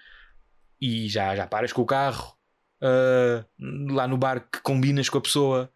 e 0.80 1.08
já, 1.08 1.36
já 1.36 1.46
paras 1.46 1.72
com 1.72 1.82
o 1.82 1.86
carro 1.86 2.36
ah, 2.80 3.44
lá 3.92 4.08
no 4.08 4.16
bar 4.18 4.40
que 4.50 4.60
combinas 4.62 5.08
com 5.08 5.18
a 5.18 5.20
pessoa 5.20 5.72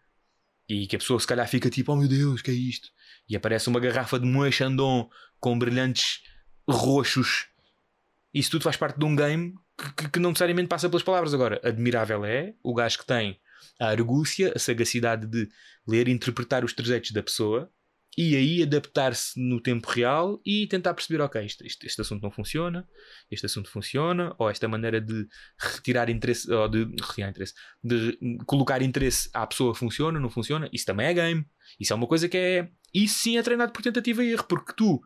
e 0.67 0.85
que 0.85 0.97
a 0.97 0.99
pessoa 0.99 1.17
se 1.17 1.25
calhar 1.27 1.47
fica 1.47 1.69
tipo, 1.69 1.93
oh 1.93 1.95
meu 1.95 2.09
Deus, 2.09 2.41
que 2.41 2.51
é 2.51 2.53
isto? 2.53 2.89
E 3.29 3.37
aparece 3.37 3.69
uma 3.69 3.79
garrafa 3.79 4.19
de 4.19 4.25
Moët 4.27 4.51
Chandon 4.51 5.09
com 5.39 5.57
brilhantes 5.57 6.23
roxos. 6.69 7.47
Isso 8.33 8.51
tudo 8.51 8.63
faz 8.63 8.75
parte 8.75 8.99
de 8.99 9.05
um 9.05 9.15
game 9.15 9.53
que, 9.77 10.09
que- 10.09 10.19
não 10.19 10.29
necessariamente 10.31 10.67
passa 10.67 10.89
pelas 10.89 11.03
palavras. 11.03 11.33
Agora, 11.33 11.59
admirável 11.63 12.25
é 12.25 12.53
o 12.63 12.73
gajo 12.73 12.99
que 12.99 13.05
tem 13.05 13.39
a 13.79 13.87
argúcia, 13.89 14.51
a 14.55 14.59
sagacidade 14.59 15.27
de 15.27 15.47
ler 15.87 16.07
e 16.07 16.11
interpretar 16.11 16.63
os 16.65 16.73
trejeitos 16.73 17.11
da 17.11 17.21
pessoa 17.23 17.71
e 18.17 18.35
aí 18.35 18.63
adaptar-se 18.63 19.39
no 19.39 19.61
tempo 19.61 19.87
real 19.91 20.41
e 20.43 20.65
tentar 20.65 20.95
perceber, 20.95 21.21
ok, 21.21 21.45
este, 21.45 21.67
este, 21.67 21.85
este 21.85 22.01
assunto 22.01 22.23
não 22.23 22.31
funciona, 22.31 22.87
este 23.29 23.45
assunto 23.45 23.69
funciona, 23.69 24.33
ou 24.39 24.49
esta 24.49 24.67
maneira 24.67 24.99
de 24.99 25.27
retirar 25.59 26.09
interesse, 26.09 26.51
ou 26.51 26.67
de 26.67 26.85
retirar 26.99 27.29
interesse, 27.29 27.53
de 27.83 28.17
colocar 28.47 28.81
interesse 28.81 29.29
à 29.31 29.45
pessoa 29.45 29.75
funciona, 29.75 30.19
não 30.19 30.31
funciona, 30.31 30.67
isso 30.73 30.85
também 30.85 31.05
é 31.05 31.13
game. 31.13 31.45
Isso 31.79 31.93
é 31.93 31.95
uma 31.95 32.07
coisa 32.07 32.27
que 32.27 32.37
é. 32.37 32.69
Isso 32.91 33.19
sim 33.19 33.37
é 33.37 33.43
treinado 33.43 33.71
por 33.71 33.83
tentativa 33.83 34.23
e 34.23 34.31
erro, 34.31 34.45
porque 34.45 34.73
tu, 34.75 34.99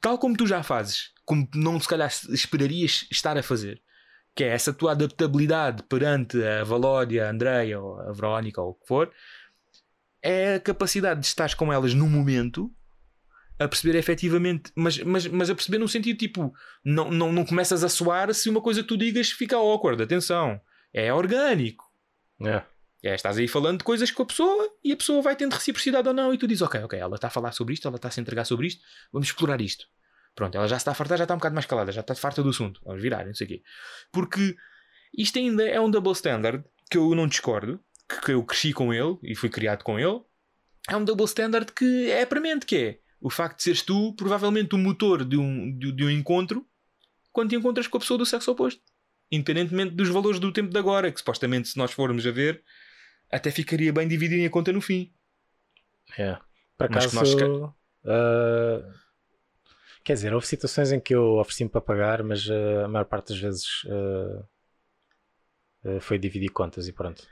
tal 0.00 0.16
como 0.16 0.34
tu 0.34 0.46
já 0.46 0.62
fazes, 0.62 1.10
como 1.28 1.46
não 1.54 1.78
se 1.78 1.86
calhar 1.86 2.10
esperarias 2.30 3.06
estar 3.10 3.36
a 3.36 3.42
fazer, 3.42 3.82
que 4.34 4.42
é 4.42 4.48
essa 4.48 4.72
tua 4.72 4.92
adaptabilidade 4.92 5.82
perante 5.82 6.42
a 6.42 6.64
Valódia, 6.64 7.26
a 7.26 7.30
Andreia, 7.30 7.78
ou 7.78 8.00
a 8.00 8.10
Verónica, 8.12 8.62
ou 8.62 8.70
o 8.70 8.74
que 8.74 8.86
for, 8.86 9.12
é 10.22 10.54
a 10.54 10.60
capacidade 10.60 11.20
de 11.20 11.26
estar 11.26 11.54
com 11.54 11.70
elas 11.70 11.92
no 11.92 12.08
momento 12.08 12.74
a 13.58 13.68
perceber 13.68 13.98
efetivamente, 13.98 14.72
mas, 14.74 14.96
mas, 15.00 15.26
mas 15.26 15.50
a 15.50 15.54
perceber 15.54 15.76
num 15.76 15.86
sentido 15.86 16.16
tipo, 16.16 16.50
não, 16.82 17.10
não, 17.10 17.30
não 17.30 17.44
começas 17.44 17.84
a 17.84 17.90
soar 17.90 18.32
se 18.32 18.48
uma 18.48 18.62
coisa 18.62 18.80
que 18.80 18.88
tu 18.88 18.96
digas 18.96 19.30
fica 19.30 19.56
awkward, 19.56 20.02
atenção, 20.02 20.58
é 20.94 21.12
orgânico. 21.12 21.84
É. 22.42 22.62
É, 23.02 23.14
estás 23.14 23.36
aí 23.36 23.46
falando 23.46 23.78
de 23.78 23.84
coisas 23.84 24.10
com 24.10 24.22
a 24.22 24.26
pessoa 24.26 24.74
e 24.82 24.92
a 24.92 24.96
pessoa 24.96 25.20
vai 25.20 25.36
tendo 25.36 25.52
reciprocidade 25.52 26.08
ou 26.08 26.14
não, 26.14 26.32
e 26.32 26.38
tu 26.38 26.48
dizes, 26.48 26.62
ok, 26.62 26.80
ok, 26.84 26.98
ela 26.98 27.16
está 27.16 27.26
a 27.26 27.30
falar 27.30 27.52
sobre 27.52 27.74
isto, 27.74 27.86
ela 27.86 27.96
está 27.96 28.08
a 28.08 28.10
se 28.10 28.18
entregar 28.18 28.46
sobre 28.46 28.68
isto, 28.68 28.82
vamos 29.12 29.28
explorar 29.28 29.60
isto. 29.60 29.86
Pronto, 30.38 30.56
ela 30.56 30.68
já 30.68 30.76
se 30.76 30.82
está 30.82 30.92
a 30.92 30.94
fartar, 30.94 31.18
já 31.18 31.24
está 31.24 31.34
um 31.34 31.38
bocado 31.38 31.54
mais 31.56 31.66
calada, 31.66 31.90
já 31.90 32.00
está 32.00 32.14
farta 32.14 32.44
do 32.44 32.50
assunto, 32.50 32.80
vamos 32.84 33.02
virar, 33.02 33.26
não 33.26 33.34
sei 33.34 33.44
o 33.44 33.48
quê. 33.48 33.62
Porque 34.12 34.54
isto 35.12 35.36
ainda 35.36 35.64
é 35.68 35.80
um 35.80 35.90
double 35.90 36.12
standard 36.12 36.64
que 36.88 36.96
eu 36.96 37.12
não 37.16 37.26
discordo, 37.26 37.80
que, 38.24 38.30
eu 38.30 38.44
cresci 38.44 38.72
com 38.72 38.94
ele 38.94 39.18
e 39.24 39.34
fui 39.34 39.48
criado 39.48 39.82
com 39.82 39.98
ele. 39.98 40.20
É 40.88 40.96
um 40.96 41.04
double 41.04 41.24
standard 41.24 41.72
que 41.72 42.12
é 42.12 42.24
premente, 42.24 42.66
que 42.66 42.76
é 42.76 42.98
o 43.20 43.28
facto 43.28 43.56
de 43.56 43.64
seres 43.64 43.82
tu, 43.82 44.14
provavelmente, 44.14 44.76
o 44.76 44.78
motor 44.78 45.24
de 45.24 45.36
um, 45.36 45.76
de, 45.76 45.90
de 45.90 46.04
um 46.04 46.10
encontro 46.10 46.64
quando 47.32 47.50
te 47.50 47.56
encontras 47.56 47.88
com 47.88 47.96
a 47.96 48.00
pessoa 48.00 48.16
do 48.16 48.24
sexo 48.24 48.52
oposto. 48.52 48.80
Independentemente 49.32 49.96
dos 49.96 50.08
valores 50.08 50.38
do 50.38 50.52
tempo 50.52 50.70
de 50.70 50.78
agora, 50.78 51.10
que 51.10 51.18
supostamente, 51.18 51.66
se 51.66 51.76
nós 51.76 51.90
formos 51.90 52.24
a 52.24 52.30
ver, 52.30 52.62
até 53.28 53.50
ficaria 53.50 53.92
bem 53.92 54.06
dividirem 54.06 54.46
a 54.46 54.50
conta 54.50 54.72
no 54.72 54.80
fim. 54.80 55.12
É. 56.16 56.34
Por 56.76 56.88
Mas 56.90 57.12
acaso, 57.12 57.36
que 57.36 57.44
nós 57.44 57.72
ah, 58.04 59.07
quer 60.08 60.14
dizer, 60.14 60.32
houve 60.32 60.46
situações 60.46 60.90
em 60.90 60.98
que 60.98 61.14
eu 61.14 61.34
ofereci-me 61.36 61.68
para 61.68 61.82
pagar, 61.82 62.22
mas 62.22 62.48
ah, 62.50 62.86
a 62.86 62.88
maior 62.88 63.04
parte 63.04 63.28
das 63.28 63.38
vezes 63.38 63.66
ah, 63.86 64.42
ah, 65.84 66.00
foi 66.00 66.18
dividir 66.18 66.48
contas 66.50 66.88
e 66.88 66.94
pronto. 66.94 67.28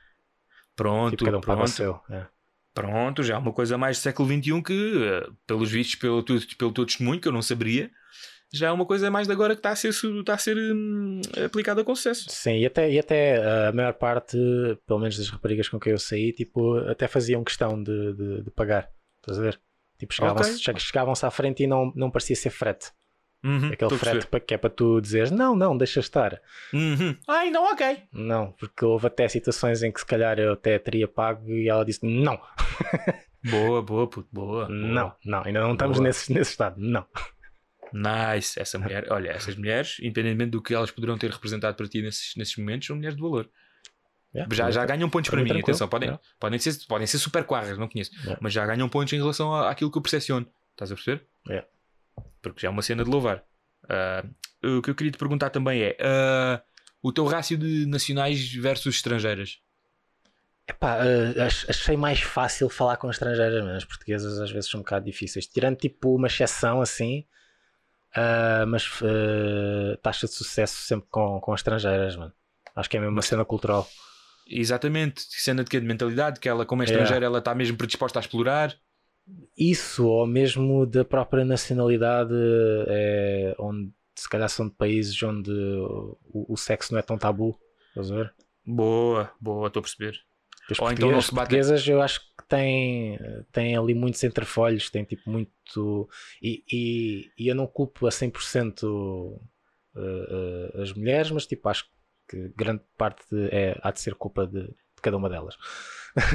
Pronto, 0.76 1.12
Tipo, 1.16 1.24
cada 1.24 1.38
um 1.38 1.40
pronto. 1.40 1.68
seu. 1.68 1.98
é. 2.10 2.26
Pronto, 2.74 3.22
já 3.22 3.36
é 3.36 3.38
uma 3.38 3.54
coisa 3.54 3.78
mais 3.78 3.96
do 3.96 4.02
século 4.02 4.28
XXI 4.28 4.62
que, 4.62 4.92
pelos 5.46 5.70
vistos, 5.70 5.94
pelo, 5.94 6.22
tu- 6.22 6.36
pelo 6.58 6.70
teu 6.72 6.84
testemunho, 6.84 7.18
que 7.18 7.26
eu 7.26 7.32
não 7.32 7.40
saberia, 7.40 7.90
já 8.52 8.66
é 8.68 8.70
uma 8.70 8.84
coisa 8.84 9.10
mais 9.10 9.26
de 9.26 9.32
agora 9.32 9.54
que 9.54 9.60
está 9.60 9.70
a 9.70 9.76
ser, 9.76 9.88
está 9.88 10.34
a 10.34 10.38
ser 10.38 10.58
hum, 10.58 11.22
aplicada 11.42 11.82
com 11.82 11.94
sucesso. 11.96 12.26
Sim, 12.28 12.58
e 12.58 12.66
até, 12.66 12.90
e 12.92 12.98
até 12.98 13.68
a 13.68 13.72
maior 13.72 13.94
parte, 13.94 14.36
pelo 14.86 14.98
menos 15.00 15.16
das 15.16 15.30
raparigas 15.30 15.70
com 15.70 15.80
quem 15.80 15.92
eu 15.92 15.98
saí, 15.98 16.34
tipo, 16.34 16.76
até 16.80 17.08
faziam 17.08 17.42
questão 17.42 17.82
de, 17.82 18.12
de, 18.12 18.42
de 18.42 18.50
pagar. 18.50 18.90
Estás 19.22 19.38
a 19.38 19.42
ver? 19.42 19.58
Tipo, 19.98 20.12
chegavam-se 20.14 20.50
Ok. 20.50 20.74
che- 20.74 20.86
chegavam-se 20.86 21.24
à 21.26 21.30
frente 21.30 21.62
e 21.62 21.66
não, 21.66 21.92
não 21.94 22.10
parecia 22.10 22.36
ser 22.36 22.50
frete. 22.50 22.90
Uhum, 23.44 23.70
Aquele 23.72 23.96
frete 23.96 24.26
que 24.46 24.54
é 24.54 24.58
para 24.58 24.70
tu 24.70 25.00
dizeres, 25.00 25.30
não, 25.30 25.54
não, 25.54 25.76
deixa 25.76 26.00
estar. 26.00 26.40
Uhum. 26.72 27.16
Ai, 27.28 27.50
não, 27.50 27.64
ok. 27.72 28.02
Não, 28.12 28.50
porque 28.52 28.84
houve 28.84 29.06
até 29.06 29.28
situações 29.28 29.82
em 29.82 29.92
que 29.92 30.00
se 30.00 30.06
calhar 30.06 30.38
eu 30.38 30.54
até 30.54 30.78
teria 30.78 31.06
pago 31.06 31.48
e 31.50 31.68
ela 31.68 31.84
disse, 31.84 32.04
não, 32.04 32.40
Boa, 33.48 33.80
boa, 33.82 34.08
puto, 34.08 34.28
boa. 34.32 34.66
boa. 34.66 34.68
não, 34.68 35.14
não, 35.24 35.42
ainda 35.44 35.60
não 35.60 35.72
estamos 35.74 35.98
Boa. 35.98 36.08
nesse, 36.08 36.32
nesse 36.32 36.50
estado, 36.50 36.74
não. 36.80 37.06
Nice. 37.92 38.60
Essa 38.60 38.78
mulher, 38.78 39.06
olha, 39.12 39.30
essas 39.30 39.54
mulheres, 39.54 39.98
independentemente 40.00 40.50
do 40.50 40.60
que 40.62 40.74
elas 40.74 40.90
poderão 40.90 41.16
ter 41.16 41.30
representado 41.30 41.76
para 41.76 41.86
ti 41.88 42.02
nesses, 42.02 42.34
nesses 42.36 42.56
momentos, 42.56 42.86
são 42.88 42.96
mulheres 42.96 43.16
de 43.16 43.22
valor. 43.22 43.48
Yeah, 44.34 44.54
Já, 44.54 44.70
já 44.70 44.80
para 44.80 44.96
ganham 44.96 45.08
pontos 45.08 45.30
para 45.30 45.42
para 45.42 45.54
mim 45.54 45.60
atenção, 45.60 45.88
podem, 45.88 46.08
yeah. 46.08 46.22
podem, 46.38 46.58
ser, 46.58 46.76
podem 46.86 47.06
ser 47.06 47.18
super 47.18 47.44
quadras, 47.44 47.78
não 47.78 47.88
conheço, 47.88 48.10
Yeah. 48.20 48.38
mas 48.42 48.52
já 48.52 48.66
ganham 48.66 48.88
pontos 48.88 49.12
em 49.12 49.16
relação 49.18 49.54
à- 49.54 49.70
àquilo 49.70 49.90
que 49.90 49.96
eu 49.96 50.02
percepciono. 50.02 50.46
Estás 50.72 50.92
a 50.92 50.94
perceber? 50.94 51.26
Yeah. 51.48 51.66
Porque 52.42 52.60
já 52.60 52.68
é 52.68 52.70
uma 52.70 52.82
cena 52.82 53.02
de 53.02 53.10
louvar. 53.10 53.42
Ah, 53.88 54.24
o 54.64 54.82
que 54.82 54.90
eu 54.90 54.94
queria 54.94 55.10
te 55.12 55.16
perguntar 55.18 55.48
também 55.50 55.80
é 55.82 55.96
ah, 56.00 56.62
o 57.02 57.12
teu 57.12 57.24
rácio 57.24 57.56
de 57.56 57.86
nacionais 57.86 58.52
versus 58.54 58.96
estrangeiras. 58.96 59.58
Epá, 60.68 60.98
ach- 61.46 61.64
achei 61.70 61.96
mais 61.96 62.20
fácil 62.20 62.68
falar 62.68 62.96
com 62.98 63.08
estrangeiras, 63.10 63.64
mas 63.64 63.76
as 63.76 63.84
portuguesas 63.84 64.38
às 64.40 64.50
vezes 64.50 64.68
são 64.70 64.80
um 64.80 64.82
bocado 64.82 65.04
difíceis. 65.06 65.46
Tirando 65.46 65.76
tipo 65.76 66.14
uma 66.14 66.26
exceção 66.26 66.80
assim, 66.82 67.24
ah, 68.14 68.64
mas 68.66 68.90
taxa 70.02 70.26
de 70.26 70.32
sucesso 70.34 70.74
sempre 70.82 71.06
com, 71.10 71.40
com 71.40 71.54
estrangeiras, 71.54 72.16
mano. 72.16 72.32
Acho 72.74 72.90
que 72.90 72.96
é 72.96 73.00
mesmo 73.00 73.12
uma 73.14 73.22
cena 73.22 73.44
cultural. 73.44 73.88
Exatamente, 74.48 75.22
cena 75.28 75.64
de 75.64 75.70
quê? 75.70 75.80
De 75.80 75.86
mentalidade, 75.86 76.38
que 76.40 76.48
ela, 76.48 76.64
como 76.66 76.82
é 76.82 76.84
Yeah. 76.84 76.86
estrangeira, 76.86 77.26
ela 77.26 77.38
está 77.38 77.54
mesmo 77.54 77.76
predisposta 77.76 78.18
a 78.18 78.22
explorar. 78.22 78.76
Isso, 79.56 80.06
ou 80.06 80.26
mesmo 80.26 80.86
da 80.86 81.04
própria 81.04 81.44
nacionalidade, 81.44 82.32
eh, 82.88 83.54
onde 83.58 83.90
se 84.14 84.28
calhar 84.28 84.48
são 84.48 84.68
de 84.68 84.74
países 84.74 85.20
onde 85.22 85.50
o, 85.50 86.52
o 86.52 86.56
sexo 86.56 86.92
não 86.92 87.00
é 87.00 87.02
tão 87.02 87.18
tabu. 87.18 87.58
Estás 87.88 88.10
a 88.12 88.14
ver? 88.16 88.34
Boa, 88.66 89.32
boa, 89.40 89.68
estou 89.68 89.80
a 89.80 89.82
perceber. 89.82 90.18
As 90.70 90.78
Ou 90.78 90.90
então 90.90 91.10
não 91.10 91.22
se 91.22 91.32
batem. 91.34 91.60
portuguesas 91.60 91.86
eu 91.88 92.02
acho 92.02 92.20
que 92.20 92.46
têm, 92.48 93.18
têm 93.52 93.76
ali 93.76 93.94
muitos 93.94 94.22
entrefolhos, 94.24 94.90
têm 94.90 95.04
tipo 95.04 95.30
muito. 95.30 96.08
E, 96.42 96.64
e, 96.72 97.30
e 97.38 97.48
eu 97.48 97.54
não 97.54 97.66
culpo 97.66 98.06
a 98.06 98.10
100% 98.10 98.82
uh, 98.84 99.40
uh, 99.94 100.82
as 100.82 100.92
mulheres, 100.92 101.30
mas 101.30 101.46
tipo 101.46 101.68
acho 101.68 101.84
que 101.84 101.90
grande 102.56 102.82
parte 102.98 103.22
de- 103.30 103.48
é, 103.52 103.78
há 103.82 103.90
de 103.90 104.00
ser 104.00 104.14
culpa 104.14 104.46
de, 104.46 104.62
de 104.62 105.02
cada 105.02 105.16
uma 105.16 105.28
delas. 105.28 105.54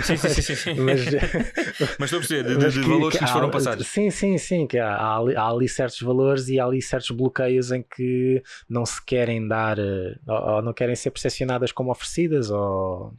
Sim, 0.04 0.16
sim, 0.16 0.30
sim, 0.42 0.56
sim. 0.56 0.74
Mas, 0.80 1.00
Mas 1.98 2.12
estou 2.12 2.18
a 2.18 2.20
perceber, 2.22 2.44
de, 2.44 2.56
de- 2.58 2.70
de 2.72 2.82
que- 2.82 2.88
valores 2.88 3.18
que 3.18 3.26
que 3.26 3.32
foram 3.32 3.50
passados. 3.50 3.88
Sim, 3.88 4.12
sim, 4.12 4.38
sim. 4.38 4.68
Que 4.68 4.78
há, 4.78 4.96
há 4.96 5.18
ali, 5.18 5.36
há 5.36 5.48
ali 5.48 5.68
certos 5.68 6.00
valores 6.02 6.48
e 6.50 6.60
há 6.60 6.66
ali 6.66 6.82
certos 6.82 7.10
bloqueios 7.12 7.72
em 7.72 7.82
que 7.82 8.44
não 8.70 8.86
se 8.86 9.04
querem 9.04 9.48
dar 9.48 9.80
eh, 9.80 10.16
ou, 10.28 10.36
ou 10.56 10.62
não 10.62 10.72
querem 10.74 10.96
ser 10.96 11.10
percepcionadas 11.10 11.72
como 11.72 11.90
oferecidas 11.92 12.52
ou. 12.52 13.16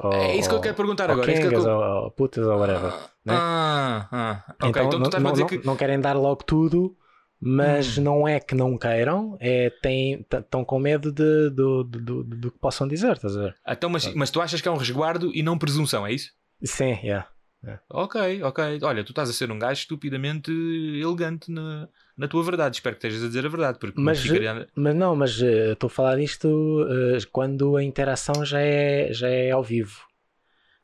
ou- 0.00 0.12
É 0.12 0.36
isso 0.36 0.48
que 0.48 0.54
eu 0.54 0.60
quero 0.60 0.76
perguntar 0.76 1.06
ou 1.10 1.14
agora. 1.14 1.30
é 1.32 1.34
isso 1.34 1.48
que 1.48 1.54
eu- 1.54 1.68
ou, 1.68 2.04
ou 2.04 2.10
putas 2.12 2.46
ou 2.46 2.56
whatever. 2.58 2.92
né? 3.24 3.34
Ah, 3.36 4.08
ah, 4.12 4.44
ok. 4.62 4.68
então, 4.70 4.86
Então, 4.86 5.10
tu 5.10 5.20
não, 5.20 5.30
a 5.30 5.36
não, 5.36 5.46
que. 5.46 5.58
Não 5.66 5.76
querem 5.76 6.00
dar 6.00 6.12
logo 6.14 6.44
tudo, 6.44 6.96
mas 7.46 7.98
não 7.98 8.26
é 8.26 8.40
que 8.40 8.54
não 8.54 8.78
queiram, 8.78 9.36
é 9.38 9.70
estão 10.32 10.64
com 10.64 10.78
medo 10.78 11.12
de, 11.12 11.50
do, 11.50 11.84
do, 11.84 12.24
do, 12.24 12.50
que 12.50 12.58
possam 12.58 12.88
dizer, 12.88 13.12
estás 13.12 13.36
a 13.36 13.42
ver? 13.42 13.56
Então, 13.68 13.90
mas, 13.90 14.12
mas 14.14 14.30
tu 14.30 14.40
achas 14.40 14.60
que 14.60 14.68
é 14.68 14.70
um 14.70 14.76
resguardo 14.76 15.30
e 15.34 15.42
não 15.42 15.58
presunção, 15.58 16.06
é 16.06 16.12
isso? 16.12 16.32
Sim, 16.62 16.98
yeah. 17.02 17.28
Ok, 17.90 18.42
ok. 18.42 18.78
Olha, 18.82 19.04
tu 19.04 19.12
estás 19.12 19.28
a 19.28 19.32
ser 19.32 19.50
um 19.50 19.58
gajo 19.58 19.80
estupidamente 19.80 20.50
elegante 20.50 21.50
na, 21.50 21.88
na 22.16 22.28
tua 22.28 22.42
verdade. 22.42 22.76
Espero 22.76 22.96
que 22.96 23.06
estejas 23.06 23.24
a 23.24 23.28
dizer 23.28 23.46
a 23.46 23.48
verdade, 23.48 23.78
porque 23.78 24.00
Mas, 24.00 24.18
não 24.18 24.34
ficaria... 24.34 24.68
Mas 24.74 24.94
não, 24.94 25.16
mas 25.16 25.42
eh, 25.42 25.72
estou 25.72 25.88
a 25.88 25.90
falar 25.90 26.16
disto 26.16 26.86
eh, 26.88 27.18
quando 27.32 27.76
a 27.76 27.82
interação 27.82 28.44
já 28.44 28.60
é, 28.60 29.12
já 29.12 29.28
é 29.28 29.50
ao 29.50 29.62
vivo. 29.62 30.00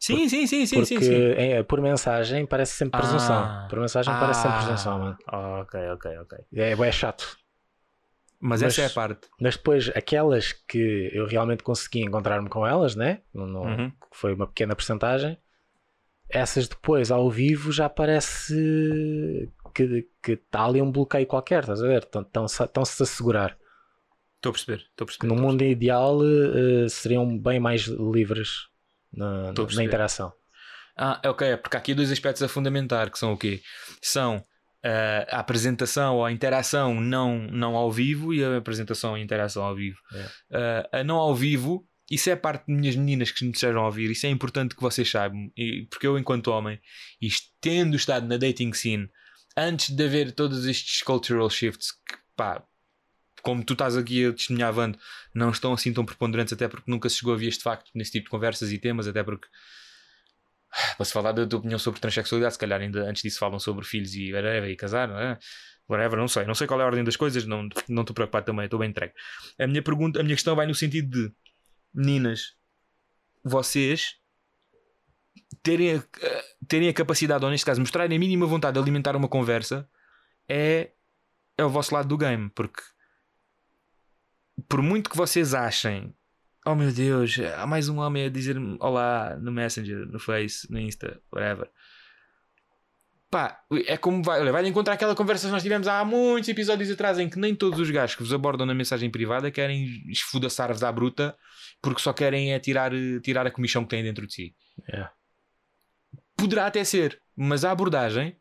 Sim, 0.01 0.28
sim, 0.31 0.47
sim, 0.47 0.64
sim, 0.64 0.77
porque 0.77 0.98
sim, 0.98 1.05
sim. 1.05 1.22
eh, 1.36 1.62
por 1.62 1.81
mensagem 1.82 2.47
parece 2.47 2.72
sempre 2.72 2.98
presunção. 2.98 3.43
Ah. 3.44 3.66
por 3.68 3.78
mensagem 3.81 4.14
parece 4.18 4.40
sempre 4.43 4.56
presunção, 4.59 4.98
mano. 4.98 5.18
Ah, 5.27 5.60
Ok, 5.60 5.78
ok, 5.90 6.18
ok. 6.20 6.39
É, 6.55 6.70
é 6.72 6.93
chato. 6.93 7.36
Mas, 8.40 8.62
Mas- 8.62 8.72
essa 8.78 8.82
é 8.82 8.86
a 8.86 8.90
parte. 8.90 9.28
Mas 9.39 9.56
depois, 9.59 9.90
aquelas 9.94 10.52
que 10.55 11.10
eu 11.12 11.27
realmente 11.27 11.62
consegui 11.62 12.01
encontrar-me 12.01 12.48
com 12.48 12.66
elas, 12.66 12.97
né? 12.97 13.20
Não, 13.35 13.47
não- 13.47 13.62
Uhum. 13.62 13.93
foi 14.10 14.32
uma 14.32 14.47
pequena 14.47 14.74
porcentagem. 14.74 15.36
Essas 16.31 16.66
depois, 16.66 17.10
ao 17.10 17.28
vivo, 17.31 17.70
já 17.70 17.89
parece 17.89 18.55
que 19.74 20.06
que 20.22 20.32
está 20.32 20.64
ali 20.64 20.81
um 20.81 20.90
bloqueio 20.90 21.27
qualquer, 21.27 21.60
estás 21.60 21.82
a 21.82 21.86
ver? 21.86 22.02
Estão-se 22.05 23.02
a 23.02 23.06
segurar. 23.06 23.56
Estou 24.36 24.51
a 24.51 24.52
perceber, 24.55 24.78
estou 24.78 25.05
a 25.05 25.06
perceber. 25.06 25.27
No 25.28 25.36
mundo 25.40 25.62
ideal, 25.62 26.18
eh, 26.24 26.89
seriam 26.89 27.39
bem 27.39 27.60
mais 27.60 27.82
livres 27.82 28.69
na, 29.12 29.53
na 29.53 29.85
interação. 29.85 30.32
Ah, 30.97 31.20
ok, 31.24 31.49
é 31.49 31.57
porque 31.57 31.77
há 31.77 31.81
aqui 31.81 31.95
dois 31.95 32.11
aspectos 32.11 32.43
a 32.43 32.49
fundamentar, 32.49 33.11
que 33.11 33.19
são 33.19 33.32
o 33.32 33.37
quê? 33.37 33.62
São 34.03 34.45
ah, 34.85 35.27
a 35.31 35.41
apresentação 35.41 36.16
ou 36.16 36.24
a 36.24 36.32
interação 36.32 37.01
não, 37.01 37.39
não 37.51 37.77
ao 37.77 37.91
vivo 37.91 38.35
e 38.35 38.45
a 38.45 38.57
apresentação 38.57 39.16
e 39.16 39.20
a 39.20 39.24
interação 39.24 39.62
ao 39.62 39.74
vivo. 39.74 39.99
É. 40.12 40.87
Ah, 40.93 41.01
a 41.01 41.05
não 41.05 41.16
ao 41.16 41.35
vivo, 41.35 41.87
isso 42.11 42.28
é 42.28 42.37
parte 42.37 42.66
de 42.66 42.74
minhas 42.74 42.97
meninas 42.97 43.31
que 43.31 43.45
me 43.45 43.53
estejam 43.53 43.82
a 43.82 43.87
ouvir, 43.87 44.11
isso 44.11 44.27
é 44.27 44.31
importante 44.31 44.74
que 44.74 44.82
vocês 44.82 45.09
saibam, 45.09 45.51
e, 45.57 45.87
porque 45.89 46.07
eu, 46.07 46.19
enquanto 46.19 46.49
homem, 46.49 46.78
e 47.23 47.28
tendo 47.61 47.97
estado 47.97 48.27
na 48.27 48.37
dating 48.37 48.73
scene, 48.73 49.09
antes 49.57 49.95
de 49.95 50.05
haver 50.05 50.32
todos 50.32 50.66
estes 50.66 51.03
cultural 51.03 51.49
shifts, 51.49 51.93
que 51.93 52.16
pá, 52.37 52.65
como 53.43 53.65
tu 53.65 53.73
estás 53.73 53.97
aqui 53.97 54.27
a 54.27 54.33
testemunhar, 54.33 54.73
Vando, 54.73 54.99
não 55.35 55.51
estão 55.51 55.73
assim 55.73 55.93
tão 55.93 56.05
preponderantes, 56.05 56.53
até 56.53 56.69
porque 56.69 56.91
nunca 56.91 57.09
se 57.09 57.17
chegou 57.17 57.35
a 57.35 57.37
ver 57.37 57.49
este 57.49 57.62
facto 57.62 57.91
nesse 57.95 58.12
tipo 58.12 58.25
de 58.25 58.31
conversas 58.31 58.73
e 58.73 58.79
temas, 58.79 59.07
até 59.07 59.23
porque 59.23 59.49
para 60.97 61.05
se 61.05 61.12
falar 61.12 61.33
da 61.33 61.47
tua 61.47 61.59
opinião 61.59 61.79
sobre 61.79 62.01
transexualidade, 62.01 62.55
se 62.55 62.59
calhar 62.59 62.81
ainda 62.81 63.09
antes 63.09 63.23
disso 63.23 63.39
falam 63.39 63.59
sobre 63.59 63.85
filhos 63.85 64.15
e 64.15 64.33
whatever, 64.33 64.71
e 64.71 64.77
casar, 64.77 65.09
não 65.09 65.19
é? 65.19 65.39
Whatever, 65.89 66.19
não 66.19 66.29
sei, 66.29 66.45
não 66.45 66.55
sei 66.55 66.67
qual 66.67 66.81
é 66.81 66.85
a 66.85 66.87
ordem 66.87 67.03
das 67.03 67.17
coisas, 67.17 67.45
não 67.45 67.67
estou 67.67 68.15
preocupado 68.15 68.47
também, 68.47 68.65
estou 68.65 68.79
bem 68.79 68.91
entregue. 68.91 69.12
A 69.59 69.67
minha 69.67 69.83
pergunta, 69.83 70.21
a 70.21 70.23
minha 70.23 70.37
questão 70.37 70.55
vai 70.55 70.67
no 70.67 70.75
sentido 70.75 71.11
de 71.11 71.35
meninas, 71.93 72.55
vocês 73.43 74.17
terem 75.62 75.97
a, 75.97 76.03
terem 76.69 76.89
a 76.89 76.93
capacidade, 76.93 77.45
ou 77.45 77.51
neste 77.51 77.67
caso, 77.67 77.81
mostrarem 77.81 78.17
a 78.17 78.21
mínima 78.21 78.47
vontade 78.47 78.75
de 78.75 78.81
alimentar 78.81 79.17
uma 79.17 79.29
conversa 79.29 79.89
é, 80.49 80.93
é 81.59 81.65
o 81.65 81.69
vosso 81.69 81.95
lado 81.95 82.09
do 82.09 82.17
game, 82.17 82.51
porque 82.51 82.83
por 84.69 84.82
muito 84.82 85.11
que 85.11 85.16
vocês 85.16 85.55
achem 85.55 86.15
Oh 86.66 86.74
meu 86.74 86.93
Deus, 86.93 87.39
há 87.57 87.66
mais 87.66 87.89
um 87.89 87.99
homem 87.99 88.27
a 88.27 88.28
dizer 88.28 88.57
olá 88.81 89.35
no 89.41 89.51
Messenger, 89.51 90.07
no 90.07 90.19
Face, 90.19 90.70
no 90.70 90.78
Insta, 90.78 91.19
whatever. 91.32 91.70
Pá, 93.31 93.62
é 93.87 93.97
como 93.97 94.23
vai, 94.23 94.41
olha, 94.41 94.53
vai 94.53 94.66
encontrar 94.66 94.95
aquela 94.95 95.15
conversa 95.15 95.47
que 95.47 95.53
nós 95.53 95.62
tivemos 95.62 95.89
há 95.89 96.05
muitos 96.05 96.51
episódios 96.51 96.91
atrás 96.91 97.19
em 97.19 97.31
que 97.31 97.39
nem 97.39 97.55
todos 97.55 97.78
os 97.78 97.91
gajos 97.91 98.15
que 98.15 98.23
vos 98.23 98.35
abordam 98.35 98.66
na 98.66 98.74
mensagem 98.74 99.09
privada 99.09 99.51
querem 99.51 100.05
esfudaçar-vos 100.11 100.82
à 100.82 100.93
bruta 100.93 101.35
porque 101.81 102.03
só 102.03 102.12
querem 102.12 102.53
é 102.53 102.59
tirar, 102.59 102.93
tirar 103.23 103.47
a 103.47 103.51
comissão 103.51 103.82
que 103.85 103.91
têm 103.91 104.03
dentro 104.03 104.27
de 104.27 104.35
si. 104.35 104.55
É. 104.93 105.09
Poderá 106.37 106.66
até 106.66 106.85
ser, 106.85 107.23
mas 107.35 107.65
a 107.65 107.70
abordagem, 107.70 108.37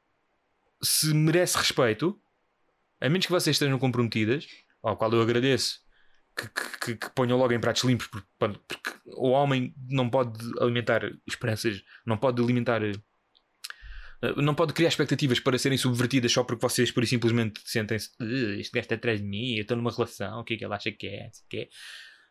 se 0.81 1.13
merece 1.13 1.57
respeito, 1.57 2.19
a 2.99 3.07
menos 3.07 3.25
que 3.25 3.31
vocês 3.31 3.55
estejam 3.55 3.79
comprometidas, 3.79 4.45
ao 4.83 4.97
qual 4.97 5.11
eu 5.13 5.21
agradeço 5.21 5.79
que, 6.39 6.47
que, 6.49 6.79
que- 6.79 6.95
que 6.95 7.09
ponham 7.15 7.37
logo 7.37 7.53
em 7.53 7.59
pratos 7.59 7.83
limpos, 7.83 8.07
porque, 8.07 8.27
porque 8.67 8.91
o 9.05 9.29
homem 9.29 9.73
não 9.89 10.09
pode 10.09 10.39
alimentar 10.61 11.01
esperanças, 11.27 11.83
não 12.05 12.17
pode 12.17 12.41
alimentar. 12.41 12.81
eh, 12.83 12.93
Não 14.37 14.53
pode 14.55 14.73
criar 14.73 14.89
expectativas 14.89 15.39
para 15.39 15.57
serem 15.57 15.77
subvertidas 15.77 16.31
só 16.31 16.43
porque 16.43 16.61
vocês, 16.61 16.91
por 16.91 17.05
simplesmente, 17.05 17.61
sentem-se 17.65 18.09
"Uh, 18.21 18.59
este 18.59 18.71
gajo 18.73 18.85
está 18.85 18.95
atrás 18.95 19.19
de 19.21 19.25
mim, 19.25 19.55
eu 19.55 19.61
estou 19.61 19.77
numa 19.77 19.91
relação, 19.91 20.39
o 20.39 20.43
que 20.43 20.53
é 20.55 20.57
que 20.57 20.65
ele 20.65 20.73
acha 20.73 20.91
que 20.91 21.07
é? 21.07 21.23
não 21.25 21.33
sei 21.33 21.43
o 21.45 21.49
quê." 21.49 21.69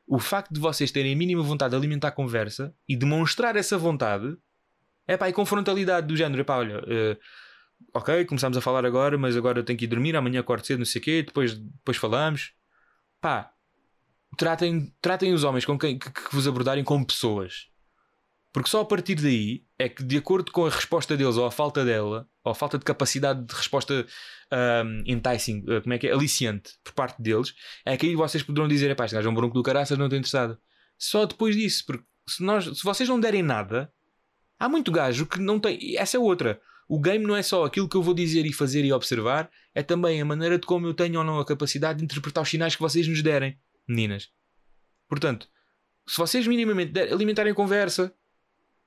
O 0.06 0.18
facto 0.18 0.52
de 0.54 0.60
vocês 0.60 0.90
terem 0.90 1.12
a 1.12 1.16
mínima 1.16 1.42
vontade 1.42 1.70
de 1.72 1.76
alimentar 1.76 2.08
a 2.08 2.12
conversa 2.12 2.74
e 2.88 2.96
demonstrar 2.96 3.56
essa 3.56 3.76
vontade 3.76 4.36
é 5.06 5.16
pá, 5.16 5.28
e 5.28 5.32
com 5.32 5.44
frontalidade 5.46 6.06
do 6.06 6.16
género, 6.16 6.40
epá, 6.42 6.56
olha, 6.56 6.82
eh, 6.86 7.16
ok, 7.94 8.24
começámos 8.24 8.56
a 8.56 8.60
falar 8.60 8.84
agora, 8.86 9.16
mas 9.18 9.36
agora 9.36 9.58
eu 9.60 9.64
tenho 9.64 9.78
que 9.78 9.84
ir 9.84 9.88
dormir, 9.88 10.16
amanhã 10.16 10.40
acordo 10.40 10.66
cedo, 10.66 10.78
não 10.80 10.86
sei 10.86 11.00
o 11.00 11.04
quê, 11.04 11.22
depois, 11.22 11.54
depois 11.58 11.96
falamos. 11.96 12.52
Pá, 13.20 13.50
tratem, 14.36 14.92
tratem 15.00 15.32
os 15.32 15.44
homens 15.44 15.64
com 15.64 15.78
quem 15.78 15.98
que, 15.98 16.10
que 16.10 16.34
vos 16.34 16.46
abordarem 16.46 16.84
como 16.84 17.06
pessoas. 17.06 17.66
Porque 18.52 18.70
só 18.70 18.80
a 18.80 18.84
partir 18.84 19.14
daí 19.16 19.64
é 19.78 19.88
que, 19.88 20.02
de 20.02 20.16
acordo 20.16 20.50
com 20.50 20.66
a 20.66 20.70
resposta 20.70 21.16
deles 21.16 21.36
ou 21.36 21.46
a 21.46 21.50
falta 21.50 21.84
dela, 21.84 22.28
ou 22.42 22.52
a 22.52 22.54
falta 22.54 22.78
de 22.78 22.84
capacidade 22.84 23.44
de 23.44 23.54
resposta 23.54 24.06
um, 24.52 25.02
enticing, 25.06 25.60
uh, 25.68 25.82
como 25.82 25.94
é 25.94 25.98
que 25.98 26.08
é? 26.08 26.12
Aliciante 26.12 26.72
por 26.82 26.92
parte 26.92 27.20
deles, 27.20 27.54
é 27.84 27.96
que 27.96 28.06
aí 28.06 28.16
vocês 28.16 28.42
poderão 28.42 28.66
dizer: 28.66 28.94
pá, 28.96 29.04
este 29.04 29.14
gajo 29.14 29.28
é 29.28 29.30
um 29.30 29.34
bronco 29.34 29.54
do 29.54 29.62
caraças, 29.62 29.98
não 29.98 30.06
estou 30.06 30.18
interessado. 30.18 30.58
Só 30.98 31.26
depois 31.26 31.54
disso, 31.54 31.84
porque 31.86 32.04
se, 32.26 32.42
nós, 32.42 32.64
se 32.64 32.82
vocês 32.82 33.08
não 33.08 33.20
derem 33.20 33.42
nada, 33.42 33.92
há 34.58 34.68
muito 34.68 34.90
gajo 34.90 35.26
que 35.26 35.38
não 35.38 35.60
tem. 35.60 35.96
Essa 35.96 36.16
é 36.16 36.20
outra. 36.20 36.60
O 36.88 36.98
game 36.98 37.24
não 37.24 37.36
é 37.36 37.42
só 37.42 37.64
aquilo 37.64 37.86
que 37.86 37.96
eu 37.96 38.02
vou 38.02 38.14
dizer 38.14 38.46
e 38.46 38.52
fazer 38.52 38.82
e 38.82 38.92
observar, 38.92 39.50
é 39.74 39.82
também 39.82 40.22
a 40.22 40.24
maneira 40.24 40.58
de 40.58 40.66
como 40.66 40.86
eu 40.86 40.94
tenho 40.94 41.18
ou 41.18 41.24
não 41.24 41.38
a 41.38 41.44
capacidade 41.44 41.98
de 41.98 42.04
interpretar 42.06 42.42
os 42.42 42.48
sinais 42.48 42.74
que 42.74 42.80
vocês 42.80 43.06
nos 43.06 43.22
derem, 43.22 43.58
meninas. 43.88 44.28
Portanto, 45.08 45.48
se 46.06 46.16
vocês 46.16 46.46
minimamente 46.46 46.98
alimentarem 47.00 47.52
a 47.52 47.54
conversa, 47.54 48.12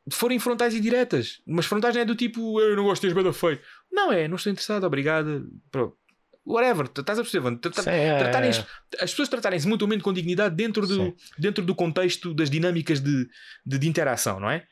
forem 0.09 0.39
frontais 0.39 0.73
e 0.73 0.79
diretas, 0.79 1.41
mas 1.45 1.65
frontais 1.65 1.95
não 1.95 2.01
é 2.01 2.05
do 2.05 2.15
tipo 2.15 2.59
eu 2.59 2.75
não 2.75 2.83
gosto 2.83 3.07
de 3.07 3.13
bada 3.13 3.33
feio. 3.33 3.59
Não 3.91 4.11
é, 4.11 4.27
não 4.27 4.35
estou 4.35 4.51
interessado, 4.51 4.83
obrigada. 4.85 5.43
Pronto. 5.69 5.97
Whatever, 6.43 6.87
estás 6.87 7.19
a 7.19 7.21
perceber? 7.21 7.59
É, 7.87 8.17
tratarem 8.17 8.49
é. 8.49 9.03
as 9.03 9.11
pessoas 9.11 9.29
tratarem-se 9.29 9.67
mutuamente 9.67 10.03
com 10.03 10.11
dignidade 10.11 10.55
dentro 10.55 10.87
do, 10.87 10.95
Sim. 10.95 11.15
dentro 11.37 11.63
do 11.63 11.75
contexto 11.75 12.33
das 12.33 12.49
dinâmicas 12.49 12.99
de, 12.99 13.29
de, 13.63 13.77
de 13.77 13.87
interação, 13.87 14.39
não 14.39 14.49
é? 14.49 14.65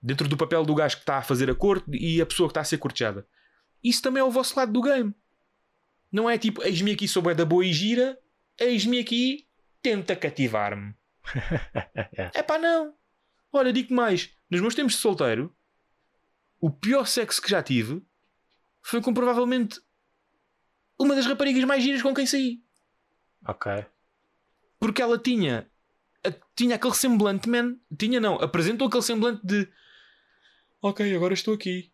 Dentro 0.00 0.28
do 0.28 0.36
papel 0.36 0.64
do 0.64 0.74
gajo 0.74 0.96
que 0.96 1.02
está 1.02 1.18
a 1.18 1.22
fazer 1.22 1.50
a 1.50 1.54
corte 1.54 1.84
e 1.90 2.20
a 2.20 2.26
pessoa 2.26 2.48
que 2.48 2.52
está 2.52 2.60
a 2.60 2.64
ser 2.64 2.78
cortejada. 2.78 3.26
Isso 3.82 4.00
também 4.00 4.20
é 4.20 4.24
o 4.24 4.30
vosso 4.30 4.56
lado 4.56 4.72
do 4.72 4.80
game. 4.80 5.12
Não 6.12 6.30
é 6.30 6.38
tipo, 6.38 6.62
eis-me 6.62 6.92
aqui 6.92 7.08
sou 7.08 7.22
da 7.34 7.44
boa 7.44 7.64
e 7.64 7.72
gira, 7.72 8.16
eis-me 8.58 9.00
aqui, 9.00 9.46
tenta 9.82 10.14
cativar-me. 10.16 10.94
É 12.34 12.42
pá, 12.42 12.58
não. 12.58 12.94
Olha, 13.52 13.72
digo 13.72 13.92
mais. 13.94 14.30
Nos 14.50 14.60
meus 14.60 14.74
tempos 14.74 14.94
de 14.94 15.00
solteiro, 15.00 15.54
o 16.60 16.70
pior 16.70 17.06
sexo 17.06 17.40
que 17.42 17.50
já 17.50 17.62
tive 17.62 18.02
foi 18.82 19.00
com 19.00 19.12
provavelmente 19.12 19.80
uma 20.98 21.14
das 21.14 21.26
raparigas 21.26 21.64
mais 21.64 21.82
giras 21.82 22.02
com 22.02 22.14
quem 22.14 22.26
saí. 22.26 22.62
Ok. 23.46 23.70
Porque 24.78 25.00
ela 25.02 25.18
tinha, 25.18 25.70
a- 26.24 26.32
tinha 26.56 26.76
aquele 26.76 26.94
semblante, 26.94 27.48
man. 27.48 27.76
Tinha 27.98 28.20
não, 28.20 28.36
apresentou 28.36 28.88
aquele 28.88 29.02
semblante 29.02 29.44
de 29.46 29.68
Ok, 30.82 31.14
agora 31.14 31.34
estou 31.34 31.54
aqui. 31.54 31.92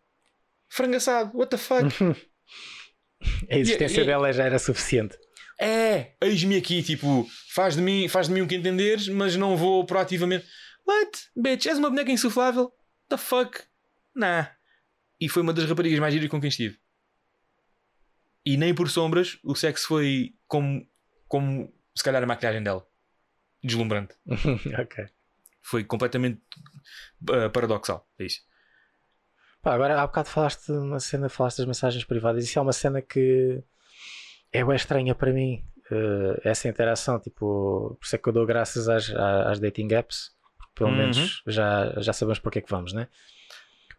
Frangaçado, 0.69 1.37
what 1.37 1.49
the 1.49 1.57
fuck? 1.57 1.83
A 3.51 3.55
existência 3.57 4.01
E- 4.01 4.03
e- 4.03 4.05
dela 4.05 4.31
já 4.31 4.43
era 4.45 4.57
suficiente. 4.59 5.17
É, 5.59 6.15
eis-me 6.21 6.55
aqui, 6.57 6.83
tipo, 6.83 7.27
faz 7.49 7.75
de 7.75 7.81
mim, 7.81 8.07
faz 8.07 8.27
de 8.27 8.33
mim 8.33 8.41
o 8.41 8.47
que 8.47 8.55
entenderes, 8.55 9.07
mas 9.07 9.35
não 9.35 9.57
vou 9.57 9.85
proativamente. 9.85 10.45
What? 10.87 11.29
Bitch, 11.35 11.65
és 11.65 11.77
uma 11.77 11.89
boneca 11.89 12.11
insuflável? 12.11 12.71
The 13.09 13.17
fuck? 13.17 13.63
Nah. 14.15 14.51
E 15.19 15.27
foi 15.27 15.41
uma 15.41 15.53
das 15.53 15.65
raparigas 15.65 15.99
mais 15.99 16.13
giras 16.13 16.29
com 16.29 16.39
quem 16.39 16.49
estive. 16.49 16.79
E 18.45 18.55
nem 18.55 18.73
por 18.73 18.89
sombras 18.89 19.37
o 19.43 19.55
sexo 19.55 19.87
foi 19.87 20.35
como, 20.47 20.87
como 21.27 21.73
se 21.95 22.03
calhar 22.03 22.21
a 22.23 22.25
maquilhagem 22.25 22.63
dela. 22.63 22.87
Deslumbrante. 23.63 24.15
ok. 24.79 25.05
Foi 25.61 25.83
completamente 25.83 26.41
uh, 27.23 27.49
paradoxal. 27.51 28.07
É 28.17 28.25
isso. 28.25 28.41
Pá, 29.61 29.73
agora 29.73 29.99
há 29.99 30.07
bocado 30.07 30.29
falaste 30.29 30.67
de 30.67 30.77
uma 30.77 30.99
cena, 30.99 31.27
falaste 31.27 31.57
das 31.57 31.65
mensagens 31.65 32.05
privadas. 32.05 32.43
Isso 32.43 32.57
é 32.57 32.61
uma 32.61 32.71
cena 32.71 33.01
que 33.01 33.61
é 34.51 34.63
bem 34.63 34.75
estranha 34.75 35.13
para 35.15 35.31
mim. 35.31 35.63
eh, 35.91 36.41
essa 36.43 36.67
interação, 36.67 37.17
tipo, 37.19 37.95
por 37.99 38.05
isso 38.05 38.15
é 38.15 38.19
que 38.19 38.27
eu 38.29 38.33
dou 38.33 38.45
graças 38.45 38.89
às, 38.89 39.09
às 39.09 39.59
dating 39.59 39.87
apps, 39.93 40.31
pelo 40.75 40.89
Uhum. 40.89 40.97
menos 40.97 41.41
já, 41.47 41.93
já 42.01 42.11
sabemos 42.13 42.39
porque 42.39 42.59
é 42.59 42.61
que 42.61 42.69
vamos, 42.69 42.91
né? 42.93 43.07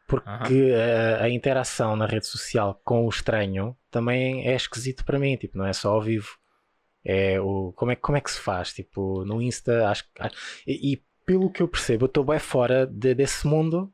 Porque 0.07 0.25
Aham. 0.27 1.19
a, 1.21 1.25
a 1.25 1.31
interação 1.31 1.97
na 1.97 2.07
rede 2.07 2.27
social 2.27 2.81
com 2.85 3.05
o 3.05 3.09
estranho 3.09 3.77
também 3.91 4.47
é 4.47 4.55
esquisito 4.55 5.05
para 5.05 5.19
mim, 5.19 5.37
tipo, 5.37 5.57
não 5.59 5.67
é 5.67 5.73
só 5.73 5.93
ao 5.93 6.03
vivo. 6.03 6.29
É 7.05 7.41
o, 7.41 7.73
como, 7.75 7.93
é, 7.93 7.97
como 7.97 8.19
é 8.19 8.21
que 8.21 8.31
se 8.31 8.41
faz? 8.41 8.73
Tipo, 8.73 9.25
no 9.25 9.41
Insta, 9.41 9.89
acho 9.89 10.05
que. 10.05 10.11
E, 10.67 10.93
e 10.95 11.03
pelo 11.25 11.51
que 11.51 11.63
eu 11.63 11.69
percebo, 11.69 12.05
eu 12.05 12.09
estou 12.09 12.25
bem 12.25 12.39
fora 12.39 12.87
de- 12.87 13.15
desse 13.15 13.47
mundo 13.47 13.93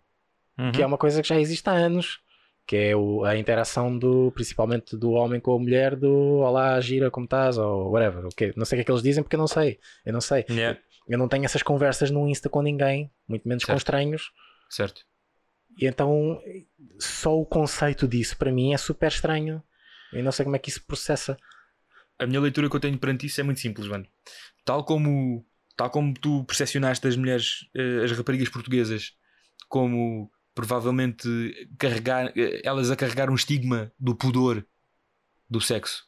que 0.73 0.83
é 0.83 0.87
uma 0.87 0.99
coisa 0.99 1.21
que 1.23 1.29
já 1.29 1.39
existe 1.39 1.69
há 1.69 1.73
anos, 1.73 2.21
que 2.67 2.77
é 2.77 2.97
o- 2.97 3.25
a 3.25 3.37
interação 3.37 3.97
do, 3.99 4.31
principalmente 4.33 4.97
do 4.97 5.11
homem 5.13 5.39
com 5.41 5.55
a 5.55 5.59
mulher, 5.59 5.95
do 5.97 6.11
olá, 6.39 6.81
gira, 6.81 7.11
como 7.11 7.25
estás, 7.25 7.59
ou 7.59 7.91
whatever. 7.91 8.25
ok 8.27 8.53
Não 8.57 8.65
sei 8.65 8.77
o 8.77 8.79
que 8.79 8.83
é 8.83 8.85
que 8.85 8.91
eles 8.91 9.03
dizem 9.03 9.23
porque 9.23 9.37
eu 9.37 9.41
não 9.41 9.47
sei. 9.47 9.79
Eu 10.05 10.13
não 10.13 10.21
sei. 10.21 10.45
Yeah, 10.49 10.79
Eu 11.09 11.19
não 11.19 11.29
tenho 11.29 11.45
essas 11.45 11.63
conversas 11.63 12.11
no 12.11 12.27
Insta 12.29 12.49
com 12.49 12.63
ninguém, 12.63 13.11
muito 13.29 13.47
menos 13.47 13.63
com 13.65 13.69
Certo. 13.73 13.79
estranhos. 13.81 14.31
certo. 14.71 15.03
E 15.79 15.87
então 15.87 16.41
só 17.01 17.37
o 17.39 17.45
conceito 17.45 18.07
disso 18.09 18.37
para 18.39 18.51
mim 18.53 18.73
é 18.73 18.77
super 18.79 19.09
estranho. 19.09 19.63
Eu 20.13 20.23
não 20.23 20.31
sei 20.33 20.45
como 20.45 20.55
é 20.57 20.59
que 20.59 20.71
isso 20.71 20.85
processa. 20.87 21.37
A 22.19 22.27
minha 22.27 22.41
leitura 22.41 22.71
que 22.71 22.77
eu 22.77 22.81
tenho 22.81 22.97
perante 22.97 23.27
isso 23.27 23.41
é 23.41 23.45
muito 23.45 23.59
simples, 23.61 23.89
mano. 23.89 24.07
Tal 24.65 24.85
como, 24.85 25.45
tal 25.77 25.91
como 25.91 26.15
tu 26.15 26.45
percepcionaste 26.45 27.07
as 27.09 27.17
mulheres, 27.17 27.69
eh, 27.75 28.05
as 28.05 28.13
raparigas 28.13 28.49
portuguesas, 28.49 29.13
como 29.69 30.31
provavelmente 30.55 31.29
carregar, 31.79 32.33
eh, 32.37 32.61
elas 32.65 32.91
a 32.91 32.97
carregar 32.97 33.31
um 33.31 33.35
estigma 33.35 33.93
do 33.99 34.15
pudor 34.15 34.65
do 35.51 35.61
sexo 35.61 36.07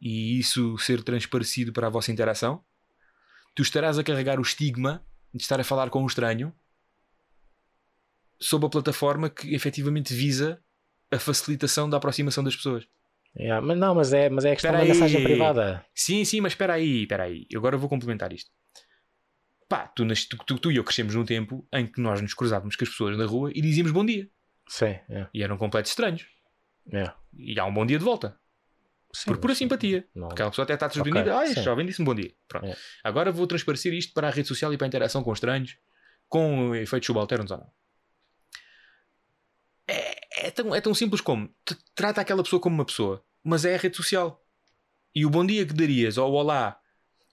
e 0.00 0.38
isso 0.38 0.78
ser 0.78 1.02
transparecido 1.02 1.72
para 1.72 1.88
a 1.88 1.90
vossa 1.90 2.12
interação, 2.12 2.62
tu 3.54 3.62
estarás 3.62 3.98
a 3.98 4.04
carregar 4.04 4.38
o 4.38 4.42
estigma 4.42 5.04
de 5.34 5.42
estar 5.42 5.60
a 5.60 5.64
falar 5.64 5.90
com 5.90 6.02
um 6.02 6.06
estranho 6.06 6.52
sob 8.40 8.64
a 8.66 8.68
plataforma 8.68 9.28
que 9.28 9.52
efetivamente 9.54 10.14
visa 10.14 10.62
a 11.10 11.18
facilitação 11.18 11.90
da 11.90 11.96
aproximação 11.96 12.44
das 12.44 12.54
pessoas. 12.54 12.86
Yeah, 13.36 13.64
mas 13.64 13.78
não, 13.78 13.94
mas 13.94 14.12
é, 14.12 14.28
mas 14.30 14.44
é 14.44 14.52
a 14.52 14.54
questão 14.54 14.70
Espera 14.70 14.86
da 14.86 14.92
aí. 14.92 14.98
mensagem 14.98 15.22
privada. 15.24 15.84
Sim, 15.94 16.24
sim, 16.24 16.40
mas 16.40 16.52
espera 16.52 16.74
aí, 16.74 17.02
espera 17.02 17.24
aí. 17.24 17.46
Eu 17.50 17.58
Agora 17.58 17.76
vou 17.76 17.88
complementar 17.88 18.32
isto. 18.32 18.50
Pá, 19.68 19.86
tu, 19.88 20.02
tu, 20.46 20.58
tu- 20.58 20.72
e 20.72 20.76
eu 20.76 20.84
crescemos 20.84 21.14
num 21.14 21.24
tempo 21.24 21.66
em 21.72 21.86
que 21.86 22.00
nós 22.00 22.20
nos 22.22 22.32
cruzávamos 22.34 22.74
com 22.74 22.84
as 22.84 22.90
pessoas 22.90 23.16
na 23.18 23.26
rua 23.26 23.50
e 23.54 23.60
dizíamos 23.60 23.92
bom 23.92 24.04
dia. 24.04 24.28
Sim, 24.66 24.98
yeah, 25.10 25.30
E 25.34 25.42
eram 25.42 25.58
completos 25.58 25.90
estranhos. 25.92 26.26
yeah. 26.90 27.14
E 27.36 27.58
há 27.60 27.64
um 27.66 27.72
bom 27.74 27.84
dia 27.84 27.98
de 27.98 28.04
volta. 28.04 28.38
Sim, 29.12 29.24
por 29.26 29.38
pura 29.38 29.50
mas- 29.52 29.58
simpatia. 29.58 30.06
não- 30.14 30.28
Aquela 30.30 30.50
pessoa 30.50 30.64
até 30.64 30.74
está 30.74 30.88
surpreendida. 30.88 31.30
Ok, 31.34 31.40
ah, 31.40 31.44
este 31.44 31.58
sim. 31.60 31.64
jovem 31.64 31.84
disse-me 31.86 32.06
bom 32.06 32.14
dia. 32.14 32.32
Pronto. 32.46 32.66
É. 32.66 32.76
Agora 33.04 33.30
vou 33.32 33.46
transparecer 33.46 33.92
isto 33.94 34.12
para 34.14 34.28
a 34.28 34.30
rede 34.30 34.48
social 34.48 34.72
e 34.72 34.78
para 34.78 34.86
a 34.86 34.88
interação 34.88 35.22
com 35.22 35.32
estranhos, 35.32 35.76
com 36.28 36.74
efeitos 36.74 37.06
subalternos 37.06 37.50
ou 37.50 37.58
não. 37.58 37.70
É, 39.86 40.46
é 40.48 40.50
tão, 40.50 40.74
é 40.74 40.80
tão 40.80 40.94
simples 40.94 41.20
como 41.20 41.54
trata 41.94 42.20
aquela 42.20 42.42
pessoa 42.42 42.60
como 42.60 42.74
uma 42.74 42.84
pessoa, 42.84 43.24
mas 43.42 43.64
é 43.64 43.74
a 43.74 43.78
rede 43.78 43.96
social. 43.96 44.44
E 45.14 45.24
o 45.24 45.30
bom 45.30 45.44
dia 45.44 45.64
que 45.66 45.72
darias, 45.72 46.18
ou 46.18 46.30
o 46.30 46.34
olá 46.34 46.78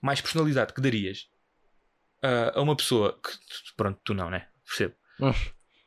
mais 0.02 0.20
personalizado 0.20 0.72
que 0.72 0.80
darias 0.80 1.28
ah, 2.22 2.52
a 2.54 2.62
uma 2.62 2.76
pessoa 2.76 3.18
que, 3.22 3.30
pronto, 3.76 4.00
tu 4.04 4.14
não, 4.14 4.30
né? 4.30 4.48
Percebo. 4.64 4.94
Hum. 5.20 5.32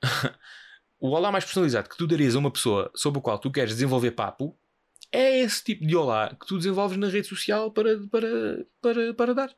o 1.00 1.10
olá 1.10 1.32
mais 1.32 1.44
personalizado 1.44 1.90
que 1.90 1.98
tu 1.98 2.08
darias 2.08 2.36
a 2.36 2.40
uma 2.40 2.52
pessoa 2.52 2.92
sobre 2.96 3.20
o 3.20 3.22
qual 3.22 3.40
tu 3.40 3.52
queres 3.52 3.74
desenvolver 3.74 4.12
papo 4.12 4.58
é 5.12 5.40
esse 5.40 5.64
tipo 5.64 5.86
de 5.86 5.96
olá 5.96 6.36
que 6.36 6.46
tu 6.46 6.58
desenvolves 6.58 6.98
na 6.98 7.08
rede 7.08 7.28
social 7.28 7.72
para, 7.72 8.00
para, 8.08 8.66
para, 8.82 9.14
para 9.14 9.34
dar. 9.34 9.56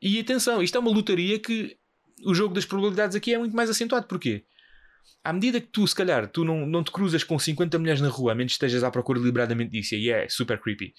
E 0.00 0.18
atenção, 0.18 0.62
isto 0.62 0.76
é 0.76 0.80
uma 0.80 0.90
lotaria 0.90 1.38
que 1.38 1.78
o 2.24 2.34
jogo 2.34 2.54
das 2.54 2.64
probabilidades 2.64 3.14
aqui 3.14 3.34
é 3.34 3.38
muito 3.38 3.54
mais 3.54 3.68
acentuado. 3.68 4.06
Porquê? 4.06 4.46
à 5.22 5.32
medida 5.32 5.60
que 5.60 5.68
tu, 5.68 5.86
se 5.86 5.94
calhar, 5.94 6.28
tu 6.28 6.44
não, 6.44 6.66
não 6.66 6.82
te 6.82 6.90
cruzas 6.90 7.22
com 7.22 7.38
50 7.38 7.78
mulheres 7.78 8.00
na 8.00 8.08
rua, 8.08 8.32
a 8.32 8.34
menos 8.34 8.52
que 8.52 8.54
estejas 8.54 8.82
à 8.82 8.90
procura 8.90 9.20
deliberadamente 9.20 9.70
disso, 9.70 9.94
e 9.94 10.10
é 10.10 10.28
super 10.28 10.58
creepy. 10.58 10.94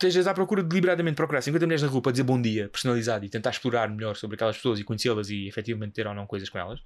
Estejas 0.00 0.28
à 0.28 0.34
procura 0.34 0.62
de 0.62 0.68
deliberadamente 0.68 1.16
procurar 1.16 1.42
50 1.42 1.66
mulheres 1.66 1.82
na 1.82 1.88
rua 1.88 2.00
para 2.00 2.12
dizer 2.12 2.22
bom 2.22 2.40
dia, 2.40 2.68
personalizado, 2.68 3.24
e 3.24 3.28
tentar 3.28 3.50
explorar 3.50 3.90
melhor 3.90 4.14
sobre 4.14 4.36
aquelas 4.36 4.56
pessoas 4.56 4.78
e 4.78 4.84
conhecê-las 4.84 5.28
e 5.28 5.48
efetivamente 5.48 5.92
ter 5.92 6.06
ou 6.06 6.14
não 6.14 6.24
coisas 6.24 6.48
com 6.48 6.56
elas. 6.56 6.80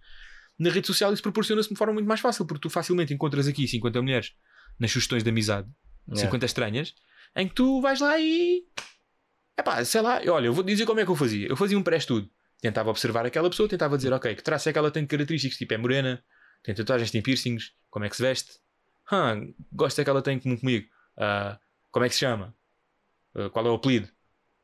Na 0.58 0.70
rede 0.70 0.86
social 0.86 1.12
isso 1.12 1.22
proporciona-se 1.22 1.68
de 1.68 1.74
uma 1.74 1.78
forma 1.78 1.92
muito 1.92 2.06
mais 2.06 2.20
fácil, 2.20 2.46
porque 2.46 2.62
tu 2.62 2.70
facilmente 2.70 3.12
encontras 3.12 3.46
aqui 3.46 3.68
50 3.68 4.00
mulheres 4.00 4.34
nas 4.80 4.90
sugestões 4.90 5.22
de 5.22 5.28
amizade, 5.28 5.68
Yeah. 6.08 6.26
50 6.26 6.46
estranhas, 6.46 6.94
em 7.36 7.46
que 7.46 7.54
tu 7.54 7.80
vais 7.80 8.00
lá 8.00 8.18
e. 8.18 8.64
Epá, 9.56 9.84
sei 9.84 10.00
lá, 10.00 10.20
olha, 10.26 10.46
eu 10.46 10.52
vou 10.52 10.64
dizer 10.64 10.84
como 10.84 10.98
é 10.98 11.04
que 11.04 11.10
eu 11.10 11.14
fazia. 11.14 11.46
Eu 11.46 11.56
fazia 11.56 11.78
um 11.78 11.82
pré-estudo. 11.82 12.28
Tentava 12.60 12.90
observar 12.90 13.24
aquela 13.24 13.48
pessoa, 13.48 13.68
tentava 13.68 13.96
dizer, 13.96 14.12
ok, 14.12 14.34
que 14.34 14.42
traço 14.42 14.68
é 14.68 14.72
que 14.72 14.78
ela 14.78 14.90
tem 14.90 15.04
de 15.04 15.08
características, 15.08 15.56
tipo, 15.56 15.72
é 15.74 15.76
morena, 15.76 16.24
tem 16.62 16.74
tatuagens, 16.74 17.10
tem 17.12 17.22
piercings, 17.22 17.72
como 17.88 18.04
é 18.04 18.08
que 18.08 18.16
se 18.16 18.22
veste? 18.22 18.54
Gosto 19.72 20.00
é 20.00 20.04
que 20.04 20.10
ela 20.10 20.22
tem 20.22 20.40
como 20.40 20.58
comigo. 20.58 20.88
Ah, 21.16 21.58
como 21.92 22.04
é 22.04 22.08
que 22.08 22.14
se 22.14 22.20
chama? 22.20 22.52
Ah, 23.34 23.50
qual 23.50 23.66
é 23.66 23.70
o 23.70 23.74
apelido? 23.74 24.08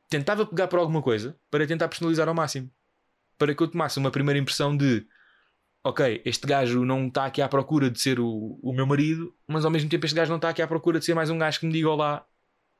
Tentava 0.08 0.46
pegar 0.46 0.68
por 0.68 0.78
alguma 0.78 1.02
coisa 1.02 1.38
para 1.50 1.66
tentar 1.66 1.88
personalizar 1.88 2.28
ao 2.28 2.34
máximo. 2.34 2.70
Para 3.36 3.54
que 3.54 3.62
eu 3.62 3.68
tomasse 3.68 3.98
uma 3.98 4.10
primeira 4.10 4.38
impressão 4.38 4.76
de 4.76 5.06
ok, 5.84 6.22
este 6.24 6.46
gajo 6.46 6.84
não 6.84 7.06
está 7.06 7.26
aqui 7.26 7.40
à 7.40 7.48
procura 7.48 7.90
de 7.90 8.00
ser 8.00 8.18
o, 8.18 8.58
o 8.62 8.72
meu 8.74 8.86
marido, 8.86 9.34
mas 9.46 9.64
ao 9.64 9.70
mesmo 9.70 9.88
tempo 9.88 10.04
este 10.06 10.14
gajo 10.16 10.30
não 10.30 10.36
está 10.36 10.48
aqui 10.48 10.60
à 10.60 10.66
procura 10.66 10.98
de 10.98 11.04
ser 11.04 11.14
mais 11.14 11.30
um 11.30 11.38
gajo 11.38 11.60
que 11.60 11.66
me 11.66 11.72
diga 11.72 11.88
olá, 11.88 12.26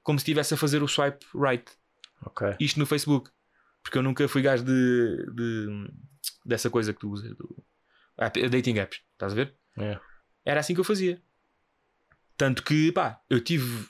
como 0.03 0.19
se 0.19 0.23
estivesse 0.23 0.55
a 0.55 0.57
fazer 0.57 0.83
o 0.83 0.89
swipe 0.89 1.25
right. 1.35 1.71
Ok. 2.23 2.57
Isto 2.59 2.79
no 2.81 2.87
Facebook. 2.87 3.31
Porque 3.83 3.97
eu 3.99 4.03
nunca 4.03 4.27
fui 4.29 4.43
gajo 4.43 4.65
de, 4.65 5.27
de- 5.33 5.91
dessa 6.45 6.69
coisa 6.69 6.93
que 6.93 7.01
tu 7.01 7.11
usas, 7.11 7.35
do, 7.37 7.65
app- 8.19 8.49
dating 8.49 8.79
apps, 8.79 9.01
estás 9.13 9.33
a 9.33 9.37
ver? 9.37 9.55
Yeah. 9.79 10.01
Era 10.45 10.61
assim 10.61 10.75
que 10.75 10.81
eu 10.81 10.85
fazia. 10.85 11.23
Tanto 12.37 12.63
que, 12.63 12.91
pá, 12.93 13.21
eu 13.31 13.41
tive. 13.43 13.87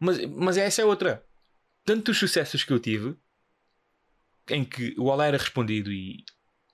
Mas, 0.00 0.24
mas 0.26 0.56
essa 0.56 0.82
é 0.82 0.84
outra. 0.84 1.24
Tantos 1.84 2.18
sucessos 2.18 2.62
que 2.64 2.72
eu 2.72 2.78
tive, 2.78 3.16
em 4.48 4.64
que 4.64 4.94
o 4.98 5.04
olá 5.04 5.26
era 5.26 5.38
respondido 5.38 5.92
e, 5.92 6.24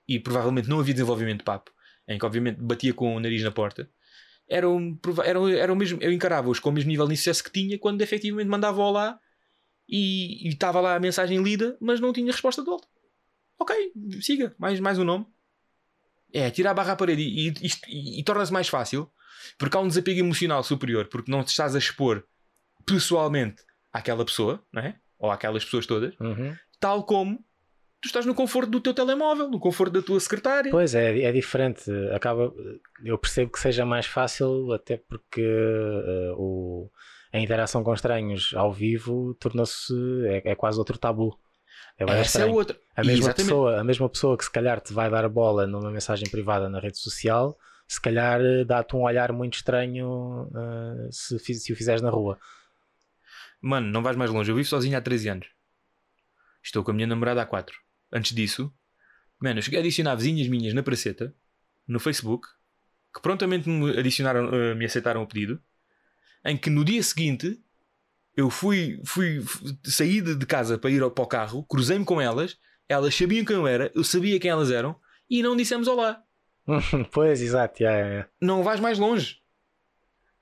e 0.06 0.18
provavelmente 0.18 0.68
não 0.68 0.80
havia 0.80 0.94
desenvolvimento 0.94 1.38
de 1.38 1.44
papo, 1.44 1.70
em 2.06 2.18
que 2.18 2.24
obviamente 2.26 2.60
batia 2.60 2.94
com 2.94 3.14
o 3.14 3.20
nariz 3.20 3.42
na 3.42 3.50
porta, 3.50 3.90
era, 4.48 4.68
um, 4.68 4.96
prova- 4.96 5.24
era, 5.24 5.38
era 5.58 5.72
o 5.72 5.76
mesmo. 5.76 5.98
Eu 6.02 6.12
encarava-os 6.12 6.58
com 6.58 6.70
o 6.70 6.72
mesmo 6.72 6.88
nível 6.90 7.06
de 7.06 7.16
sucesso 7.16 7.44
que 7.44 7.52
tinha 7.52 7.78
quando 7.78 8.00
efetivamente 8.00 8.48
mandava 8.48 8.80
olá 8.80 9.20
e 9.88 10.48
estava 10.48 10.80
lá 10.80 10.94
a 10.96 11.00
mensagem 11.00 11.42
lida, 11.42 11.76
mas 11.80 12.00
não 12.00 12.12
tinha 12.12 12.32
resposta 12.32 12.62
de 12.62 12.66
volta. 12.68 12.86
Ok, 13.58 13.74
siga, 14.22 14.54
mais, 14.58 14.80
mais 14.80 14.98
um 14.98 15.04
nome. 15.04 15.26
É, 16.32 16.50
tirar 16.50 16.70
a 16.72 16.74
barra 16.74 16.92
à 16.92 16.96
parede 16.96 17.22
e, 17.22 17.48
e, 17.48 17.52
e- 17.88 18.20
e 18.20 18.22
torna-se 18.24 18.52
mais 18.52 18.68
fácil 18.68 19.10
porque 19.56 19.76
há 19.76 19.80
um 19.80 19.88
desapego 19.88 20.20
emocional 20.20 20.62
superior, 20.62 21.06
porque 21.08 21.30
não 21.30 21.42
te 21.42 21.48
estás 21.48 21.74
a 21.74 21.78
expor 21.78 22.26
pessoalmente 22.84 23.62
àquela 23.92 24.24
pessoa, 24.24 24.62
não 24.72 24.82
é? 24.82 24.96
Ou 25.18 25.30
àquelas 25.30 25.64
pessoas 25.64 25.86
todas, 25.86 26.14
Uhum. 26.20 26.54
tal 26.78 27.02
como 27.04 27.38
tu 28.00 28.06
estás 28.06 28.24
no 28.24 28.34
conforto 28.34 28.70
do 28.70 28.80
teu 28.80 28.94
telemóvel, 28.94 29.48
no 29.50 29.58
conforto 29.58 29.92
da 29.94 30.02
tua 30.02 30.20
secretária. 30.20 30.70
Pois 30.70 30.94
é, 30.94 31.20
é 31.22 31.32
diferente. 31.32 31.90
Acaba, 32.14 32.52
eu 33.04 33.18
percebo 33.18 33.50
que 33.50 33.58
seja 33.58 33.84
mais 33.84 34.06
fácil, 34.06 34.72
até 34.72 34.96
porque 34.96 35.40
eh, 35.42 36.32
o, 36.36 36.88
a 37.32 37.38
interação 37.40 37.82
com 37.82 37.92
estranhos 37.92 38.52
ao 38.54 38.72
vivo 38.72 39.34
tornou-se 39.40 39.92
é, 40.28 40.52
é 40.52 40.54
quase 40.54 40.78
outro 40.78 40.96
tabu. 40.96 41.36
É 41.98 42.04
Essa 42.04 42.12
é 42.14 42.22
estranho. 42.22 42.54
outra. 42.54 42.76
A 42.96 43.02
mesma, 43.02 43.14
Exatamente. 43.26 43.36
pessoa, 43.48 43.80
a 43.80 43.84
mesma 43.84 44.08
pessoa 44.08 44.38
que 44.38 44.44
se 44.44 44.52
calhar 44.52 44.80
te 44.80 44.92
vai 44.92 45.10
dar 45.10 45.28
bola 45.28 45.66
numa 45.66 45.90
mensagem 45.90 46.30
privada 46.30 46.68
na 46.68 46.78
rede 46.78 46.98
social, 46.98 47.58
se 47.88 48.00
calhar 48.00 48.40
eh, 48.40 48.64
dá-te 48.64 48.94
um 48.94 49.02
olhar 49.02 49.32
muito 49.32 49.54
estranho 49.54 50.48
eh, 50.54 51.08
se, 51.10 51.36
se 51.40 51.72
o 51.72 51.76
fizeres 51.76 52.00
na 52.00 52.10
rua. 52.10 52.38
Mano, 53.60 53.88
não 53.90 54.02
vais 54.02 54.16
mais 54.16 54.30
longe. 54.30 54.50
Eu 54.50 54.56
vivo 54.56 54.68
sozinho 54.68 54.96
há 54.96 55.00
13 55.00 55.28
anos. 55.28 55.46
Estou 56.62 56.82
com 56.84 56.90
a 56.90 56.94
minha 56.94 57.06
namorada 57.06 57.42
há 57.42 57.46
4. 57.46 57.76
Antes 58.12 58.34
disso, 58.34 58.72
mano, 59.40 59.58
eu 59.58 59.62
cheguei 59.62 59.78
a 59.78 59.82
adicionar 59.82 60.14
vizinhas 60.14 60.48
minhas 60.48 60.74
na 60.74 60.82
praceta, 60.82 61.34
no 61.86 61.98
Facebook, 62.00 62.46
que 63.14 63.20
prontamente 63.20 63.68
me 63.68 63.98
adicionaram, 63.98 64.52
eh, 64.54 64.74
me 64.74 64.84
aceitaram 64.84 65.22
o 65.22 65.26
pedido, 65.26 65.60
em 66.44 66.56
que 66.56 66.70
no 66.70 66.84
dia 66.84 67.02
seguinte 67.02 67.60
eu 68.36 68.50
fui, 68.50 69.00
fui, 69.04 69.40
fui 69.40 69.76
saí 69.84 70.20
de 70.20 70.34
de 70.34 70.46
casa 70.46 70.78
para 70.78 70.90
ir 70.90 71.02
ao- 71.02 71.10
para 71.10 71.24
o 71.24 71.26
carro, 71.26 71.64
cruzei-me 71.64 72.04
com 72.04 72.20
elas, 72.20 72.56
elas 72.88 73.14
sabiam 73.14 73.44
quem 73.44 73.56
eu 73.56 73.66
era, 73.66 73.90
eu 73.94 74.04
sabia 74.04 74.38
quem 74.38 74.50
elas 74.50 74.70
eram, 74.70 74.98
e 75.28 75.42
não 75.42 75.56
dissemos 75.56 75.88
olá. 75.88 76.22
pois, 77.12 77.40
exato. 77.42 77.82
yeah, 77.82 78.06
yeah. 78.08 78.28
não 78.40 78.62
vais 78.62 78.80
mais 78.80 78.98
longe. 78.98 79.40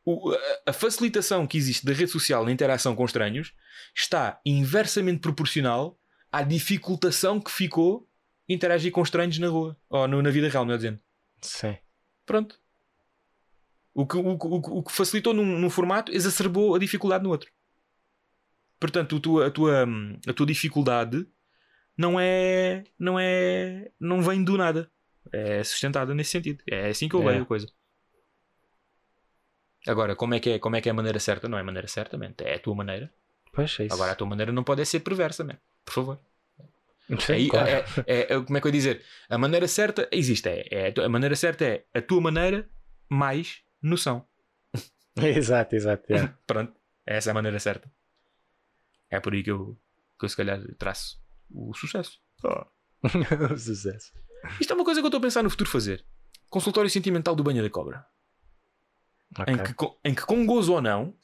O- 0.09 0.31
a- 0.33 0.39
a 0.71 0.73
facilitação 0.73 1.47
que 1.49 1.59
existe 1.59 1.85
da 1.85 1.93
rede 1.93 2.11
social 2.13 2.45
na 2.45 2.53
interação 2.53 2.95
com 2.95 3.05
estranhos 3.05 3.53
está 3.95 4.41
inversamente 4.47 5.19
proporcional 5.19 5.99
à 6.31 6.43
dificultação 6.45 7.41
que 7.41 7.51
ficou 7.51 8.09
interagir 8.49 8.93
com 8.93 9.03
estranhos 9.03 9.37
na 9.39 9.49
rua 9.49 9.77
ou 9.91 10.07
no- 10.07 10.23
na 10.23 10.31
vida 10.31 10.49
real, 10.49 10.65
melhor 10.65 10.77
dizendo. 10.77 11.01
Sim. 11.43 11.77
Pronto. 12.25 12.59
O 13.93 14.07
que, 14.07 14.17
o, 14.17 14.21
o 14.31 14.79
o 14.79 14.83
que 14.85 14.93
facilitou 14.93 15.35
num, 15.35 15.59
num 15.59 15.71
formato 15.71 16.13
exacerbou 16.13 16.75
a 16.75 16.79
dificuldade 16.79 17.25
no 17.25 17.31
outro. 17.31 17.51
Portanto, 18.79 19.17
o 19.17 19.21
tua- 19.21 19.47
a, 19.47 19.51
tua, 19.51 19.85
a 20.29 20.33
tua 20.33 20.47
dificuldade 20.47 21.27
não 21.97 22.21
é. 22.21 22.85
não 22.99 23.19
é. 23.19 23.91
não 23.99 24.23
vem 24.23 24.45
do 24.45 24.57
nada. 24.57 24.89
É 25.33 25.65
sustentada 25.65 26.15
nesse 26.15 26.31
sentido. 26.31 26.63
É 26.71 26.91
assim 26.91 27.09
que 27.09 27.17
eu 27.17 27.23
É. 27.23 27.27
leio 27.33 27.43
a 27.43 27.47
coisa. 27.47 27.67
Agora, 29.87 30.17
como 30.17 30.35
é, 30.35 30.41
que 30.41 30.51
é, 30.51 30.59
como 30.59 30.77
é 30.77 30.81
que 30.81 30.89
é 30.89 30.93
a 30.93 30.95
maneira 30.95 31.19
certa? 31.21 31.49
Não 31.49 31.57
é 31.59 31.61
a 31.61 31.65
maneira 31.65 31.87
certa, 31.89 32.17
man. 32.19 32.33
é 32.39 32.55
a 32.55 32.59
tua 32.59 32.75
maneira. 32.75 33.13
Pois 33.53 33.77
é 33.81 33.85
isso. 33.85 33.95
Agora, 33.95 34.13
a 34.13 34.15
tua 34.15 34.27
maneira 34.27 34.53
não 34.53 34.65
pode 34.65 34.85
ser 34.85 35.01
perversa, 35.01 35.45
man. 35.45 35.59
por 35.85 35.93
favor. 35.95 36.21
Sim, 37.21 37.49
claro. 37.49 37.69
é, 37.69 37.85
é- 38.07 38.33
é- 38.35 38.41
como 38.41 38.59
é 38.59 38.61
que 38.61 38.67
eu 38.67 38.71
ia 38.71 38.73
dizer? 38.73 39.03
A 39.29 39.39
maneira 39.39 39.69
certa 39.69 40.09
existe. 40.11 40.49
É, 40.49 40.93
é 40.93 41.05
a 41.05 41.09
maneira 41.09 41.37
certa 41.37 41.65
é 41.65 41.85
a 41.95 42.03
tua 42.03 42.21
maneira 42.21 42.69
mais 43.09 43.63
noção. 43.81 44.27
exato, 45.17 45.77
exato. 45.77 46.05
Pronto. 46.47 46.73
Essa 47.07 47.31
é 47.31 47.33
a 47.33 47.35
maneira 47.35 47.59
certa. 47.61 47.89
É 49.09 49.21
por 49.21 49.33
aí 49.35 49.43
que 49.45 49.51
eu, 49.53 49.79
que 50.19 50.25
eu 50.25 50.29
se 50.29 50.37
calhar 50.37 50.61
traço 50.79 51.21
o 51.49 51.73
sucesso. 51.75 52.21
Sucesso. 53.57 54.13
Isto 54.61 54.73
é 54.73 54.75
uma 54.75 54.85
coisa 54.85 55.01
que 55.01 55.05
eu 55.05 55.09
estou 55.09 55.19
a 55.19 55.23
pensar 55.23 55.43
no 55.45 55.51
futuro 55.51 55.71
fazer. 55.71 56.05
Consultório 56.51 56.91
sentimental 56.91 57.37
do 57.37 57.45
banho 57.45 57.63
da 57.63 57.71
cobra. 57.71 58.05
Ok. 59.39 59.53
Em, 59.55 59.63
que, 59.63 59.75
com- 59.75 59.99
em 60.05 60.15
que, 60.15 60.23
com 60.23 60.47
gozo 60.47 60.73
ou 60.75 60.81
não, 60.83 61.15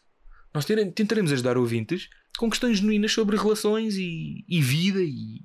nós 0.55 0.65
tentaremos 0.65 1.33
ajudar 1.33 1.57
ouvintes 1.57 2.09
com 2.39 2.49
questões 2.51 2.79
genuínas 2.79 3.12
sobre 3.12 3.37
relações 3.37 3.95
e, 3.97 4.45
e 4.49 4.61
vida 4.61 5.01
e, 5.03 5.41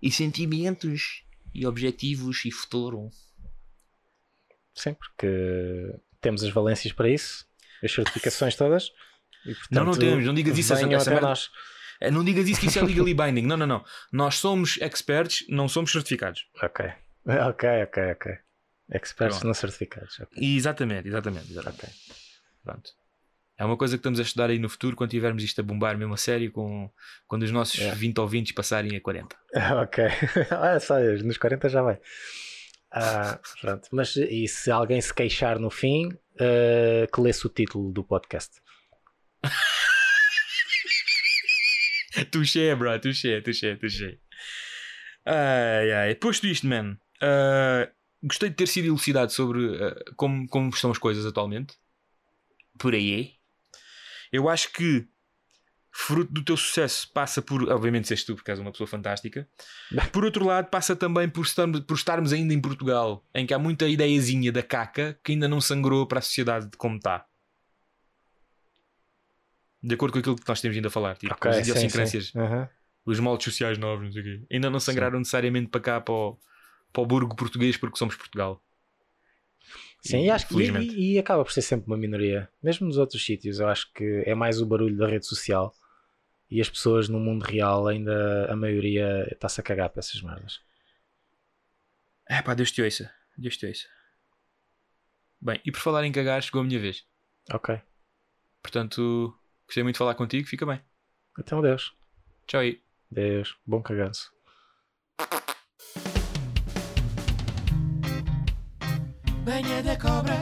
e 0.00 0.10
sentimentos 0.10 1.24
e 1.54 1.66
objetivos 1.66 2.44
e 2.44 2.50
futuro. 2.50 3.10
Sim, 4.74 4.94
porque 4.94 5.94
temos 6.20 6.42
as 6.42 6.50
valências 6.50 6.92
para 6.92 7.08
isso, 7.08 7.46
as 7.82 7.92
certificações 7.92 8.54
todas. 8.56 8.90
E, 9.44 9.48
Não, 9.70 9.84
não 9.84 9.92
portanto, 9.92 9.98
temos, 10.00 10.24
não 10.26 10.34
digas 10.34 10.56
isso, 10.58 10.72
essa- 10.72 10.86
essa 10.94 11.10
merda- 11.10 11.28
nós. 11.28 11.50
Eh, 12.00 12.10
Não 12.10 12.24
digas 12.24 12.48
isso 12.48 12.60
que 12.60 12.66
isso 12.66 12.78
é 12.78 12.82
legally 12.82 13.14
binding. 13.14 13.42
Não, 13.46 13.56
não, 13.56 13.66
não. 13.66 13.84
Nós 14.12 14.36
somos 14.36 14.76
experts, 14.80 15.44
não 15.48 15.68
somos 15.68 15.90
certificados. 15.92 16.46
Ok. 16.62 16.84
Ok, 17.24 17.68
ok, 17.84 18.02
ok. 18.12 18.32
Experts 18.90 19.36
Pronto. 19.36 19.46
não 19.46 19.54
certificados. 19.54 20.18
ok. 20.20 20.42
E 20.42 20.56
exatamente, 20.56 21.08
exatamente, 21.08 21.50
exatamente. 21.50 21.94
Pronto. 22.64 22.90
É 23.58 23.64
uma 23.64 23.76
coisa 23.76 23.96
que 23.96 24.00
estamos 24.00 24.18
a 24.18 24.22
estudar 24.22 24.50
aí 24.50 24.58
no 24.58 24.68
futuro 24.68 24.96
quando 24.96 25.10
tivermos 25.10 25.42
isto 25.44 25.60
a 25.60 25.64
bombar 25.64 25.96
mesmo 25.96 26.14
a 26.14 26.16
sério, 26.16 26.50
com, 26.50 26.90
quando 27.26 27.42
os 27.42 27.50
nossos 27.50 27.78
Yeah. 27.78 27.94
20 27.98 28.18
ouvintes 28.18 28.52
passarem 28.52 28.96
a 28.96 29.00
40. 29.00 29.36
Ok. 29.82 30.04
Olha 30.58 30.80
só, 30.80 30.98
nos 30.98 31.36
40 31.38 31.68
já 31.68 31.82
vai. 31.82 32.00
Ah, 32.90 33.38
pronto. 33.60 33.88
Mas 33.92 34.16
e 34.16 34.46
se 34.48 34.70
alguém 34.70 35.00
se 35.00 35.14
queixar 35.14 35.58
no 35.58 35.70
fim, 35.70 36.08
ah, 36.40 37.06
que 37.12 37.20
lê-se 37.20 37.46
o 37.46 37.50
título 37.50 37.92
do 37.92 38.02
podcast. 38.02 38.60
Tuxê, 42.30 42.74
bro, 42.74 42.98
tuxê, 43.00 43.40
tuxê, 43.40 43.74
tuxê. 43.76 44.18
Ai, 45.24 45.92
ai. 45.92 46.14
Posto 46.14 46.46
isto, 46.46 46.66
man, 46.66 46.98
ah, 47.22 47.88
gostei 48.22 48.48
de 48.50 48.56
ter 48.56 48.68
sido 48.68 48.86
elucidado 48.86 49.32
sobre 49.32 49.76
ah, 49.82 49.94
como, 50.16 50.46
como 50.48 50.68
estão 50.70 50.90
as 50.90 50.98
coisas 50.98 51.26
atualmente. 51.26 51.76
Por 52.78 52.94
aí. 52.94 53.34
Eu 54.32 54.48
acho 54.48 54.72
que 54.72 55.06
fruto 55.94 56.32
do 56.32 56.42
teu 56.42 56.56
sucesso 56.56 57.10
passa 57.12 57.42
por, 57.42 57.70
obviamente, 57.70 58.08
seres 58.08 58.24
tu, 58.24 58.34
porque 58.34 58.50
és 58.50 58.58
uma 58.58 58.72
pessoa 58.72 58.86
fantástica. 58.86 59.46
Por 60.10 60.24
outro 60.24 60.46
lado, 60.46 60.68
passa 60.70 60.96
também 60.96 61.28
por 61.28 61.44
estarmos, 61.44 61.80
por 61.80 61.94
estarmos 61.94 62.32
ainda 62.32 62.54
em 62.54 62.60
Portugal, 62.60 63.26
em 63.34 63.44
que 63.46 63.52
há 63.52 63.58
muita 63.58 63.86
ideiazinha 63.86 64.50
da 64.50 64.62
caca 64.62 65.18
que 65.22 65.32
ainda 65.32 65.46
não 65.46 65.60
sangrou 65.60 66.06
para 66.06 66.18
a 66.20 66.22
sociedade 66.22 66.70
de 66.70 66.78
como 66.78 66.96
está. 66.96 67.26
De 69.82 69.94
acordo 69.94 70.12
com 70.14 70.18
aquilo 70.20 70.36
que 70.36 70.48
nós 70.48 70.60
temos 70.60 70.76
vindo 70.76 70.86
a 70.86 70.90
falar, 70.90 71.16
tipo, 71.16 71.34
Ok, 71.34 71.50
as 71.50 71.56
sim, 71.56 71.62
idiosincrâncias 71.62 72.26
sim. 72.28 72.38
Aham. 72.38 72.68
os 73.04 73.18
moldes 73.20 73.44
sociais 73.44 73.76
novos, 73.78 74.06
não 74.06 74.12
sei 74.12 74.22
o 74.22 74.24
quê. 74.24 74.46
Ainda 74.50 74.70
não 74.70 74.80
sangraram 74.80 75.18
necessariamente 75.18 75.68
para 75.68 75.80
cá, 75.80 76.00
para 76.00 76.14
o, 76.14 76.38
para 76.92 77.02
o 77.02 77.06
burgo 77.06 77.34
português, 77.34 77.76
porque 77.76 77.98
somos 77.98 78.16
Portugal. 78.16 78.62
Sim, 80.00 80.24
e, 80.24 80.30
acho 80.30 80.48
que, 80.48 80.54
e, 80.60 81.14
e 81.14 81.18
acaba 81.18 81.44
por 81.44 81.52
ser 81.52 81.62
sempre 81.62 81.86
uma 81.86 81.96
minoria. 81.96 82.50
Mesmo 82.62 82.86
nos 82.86 82.96
outros 82.96 83.24
sítios, 83.24 83.60
eu 83.60 83.68
acho 83.68 83.92
que 83.92 84.24
é 84.26 84.34
mais 84.34 84.60
o 84.60 84.66
barulho 84.66 84.96
da 84.96 85.06
rede 85.06 85.26
social 85.26 85.72
e 86.50 86.60
as 86.60 86.68
pessoas 86.68 87.08
no 87.08 87.20
mundo 87.20 87.44
real, 87.44 87.86
ainda 87.86 88.52
a 88.52 88.56
maioria 88.56 89.28
está-se 89.32 89.60
a 89.60 89.64
cagar 89.64 89.88
para 89.90 90.00
essas 90.00 90.20
merdas. 90.20 90.60
É 92.28 92.42
pá, 92.42 92.52
Deus 92.52 92.72
te 92.72 92.82
ouça. 92.82 93.12
Deus 93.38 93.56
te 93.56 93.66
ouça. 93.66 93.86
Bem, 95.40 95.60
e 95.64 95.72
por 95.72 95.80
falar 95.80 96.04
em 96.04 96.12
cagar, 96.12 96.42
chegou 96.42 96.60
a 96.60 96.64
minha 96.64 96.78
vez. 96.78 97.06
Ok. 97.52 97.80
Portanto, 98.60 99.36
gostei 99.66 99.82
muito 99.82 99.94
de 99.94 99.98
falar 99.98 100.14
contigo. 100.14 100.46
Fica 100.46 100.66
bem. 100.66 100.80
Então, 101.38 101.62
Deus. 101.62 101.94
Tchau 102.46 102.60
aí. 102.60 102.82
Deus. 103.10 103.56
Bom 103.66 103.82
caganço. 103.82 104.32
Venha 109.44 109.82
de 109.82 109.96
cobra, 109.96 110.40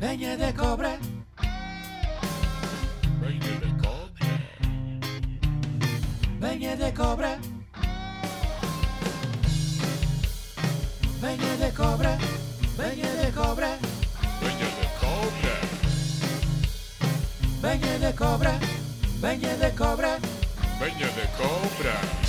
venha 0.00 0.36
de 0.36 0.52
cobra, 0.52 0.98
Venha 3.20 3.54
de 3.60 3.72
cobra. 3.82 4.28
venha 6.40 6.76
de 6.76 6.92
cobra. 6.92 7.38
Venha 11.20 11.56
de 11.56 11.72
cobra, 11.72 12.18
venha 12.76 13.10
de 13.24 13.32
cobra, 13.32 13.78
Venha 14.40 14.68
de 14.78 14.88
cobra. 15.00 15.54
venha 17.60 17.98
de 17.98 18.12
cobra, 18.16 18.58
venha 19.20 19.56
de 19.56 19.70
cobra. 19.76 20.18
Venha 20.78 21.08
de 21.08 21.26
cobra. 21.36 22.27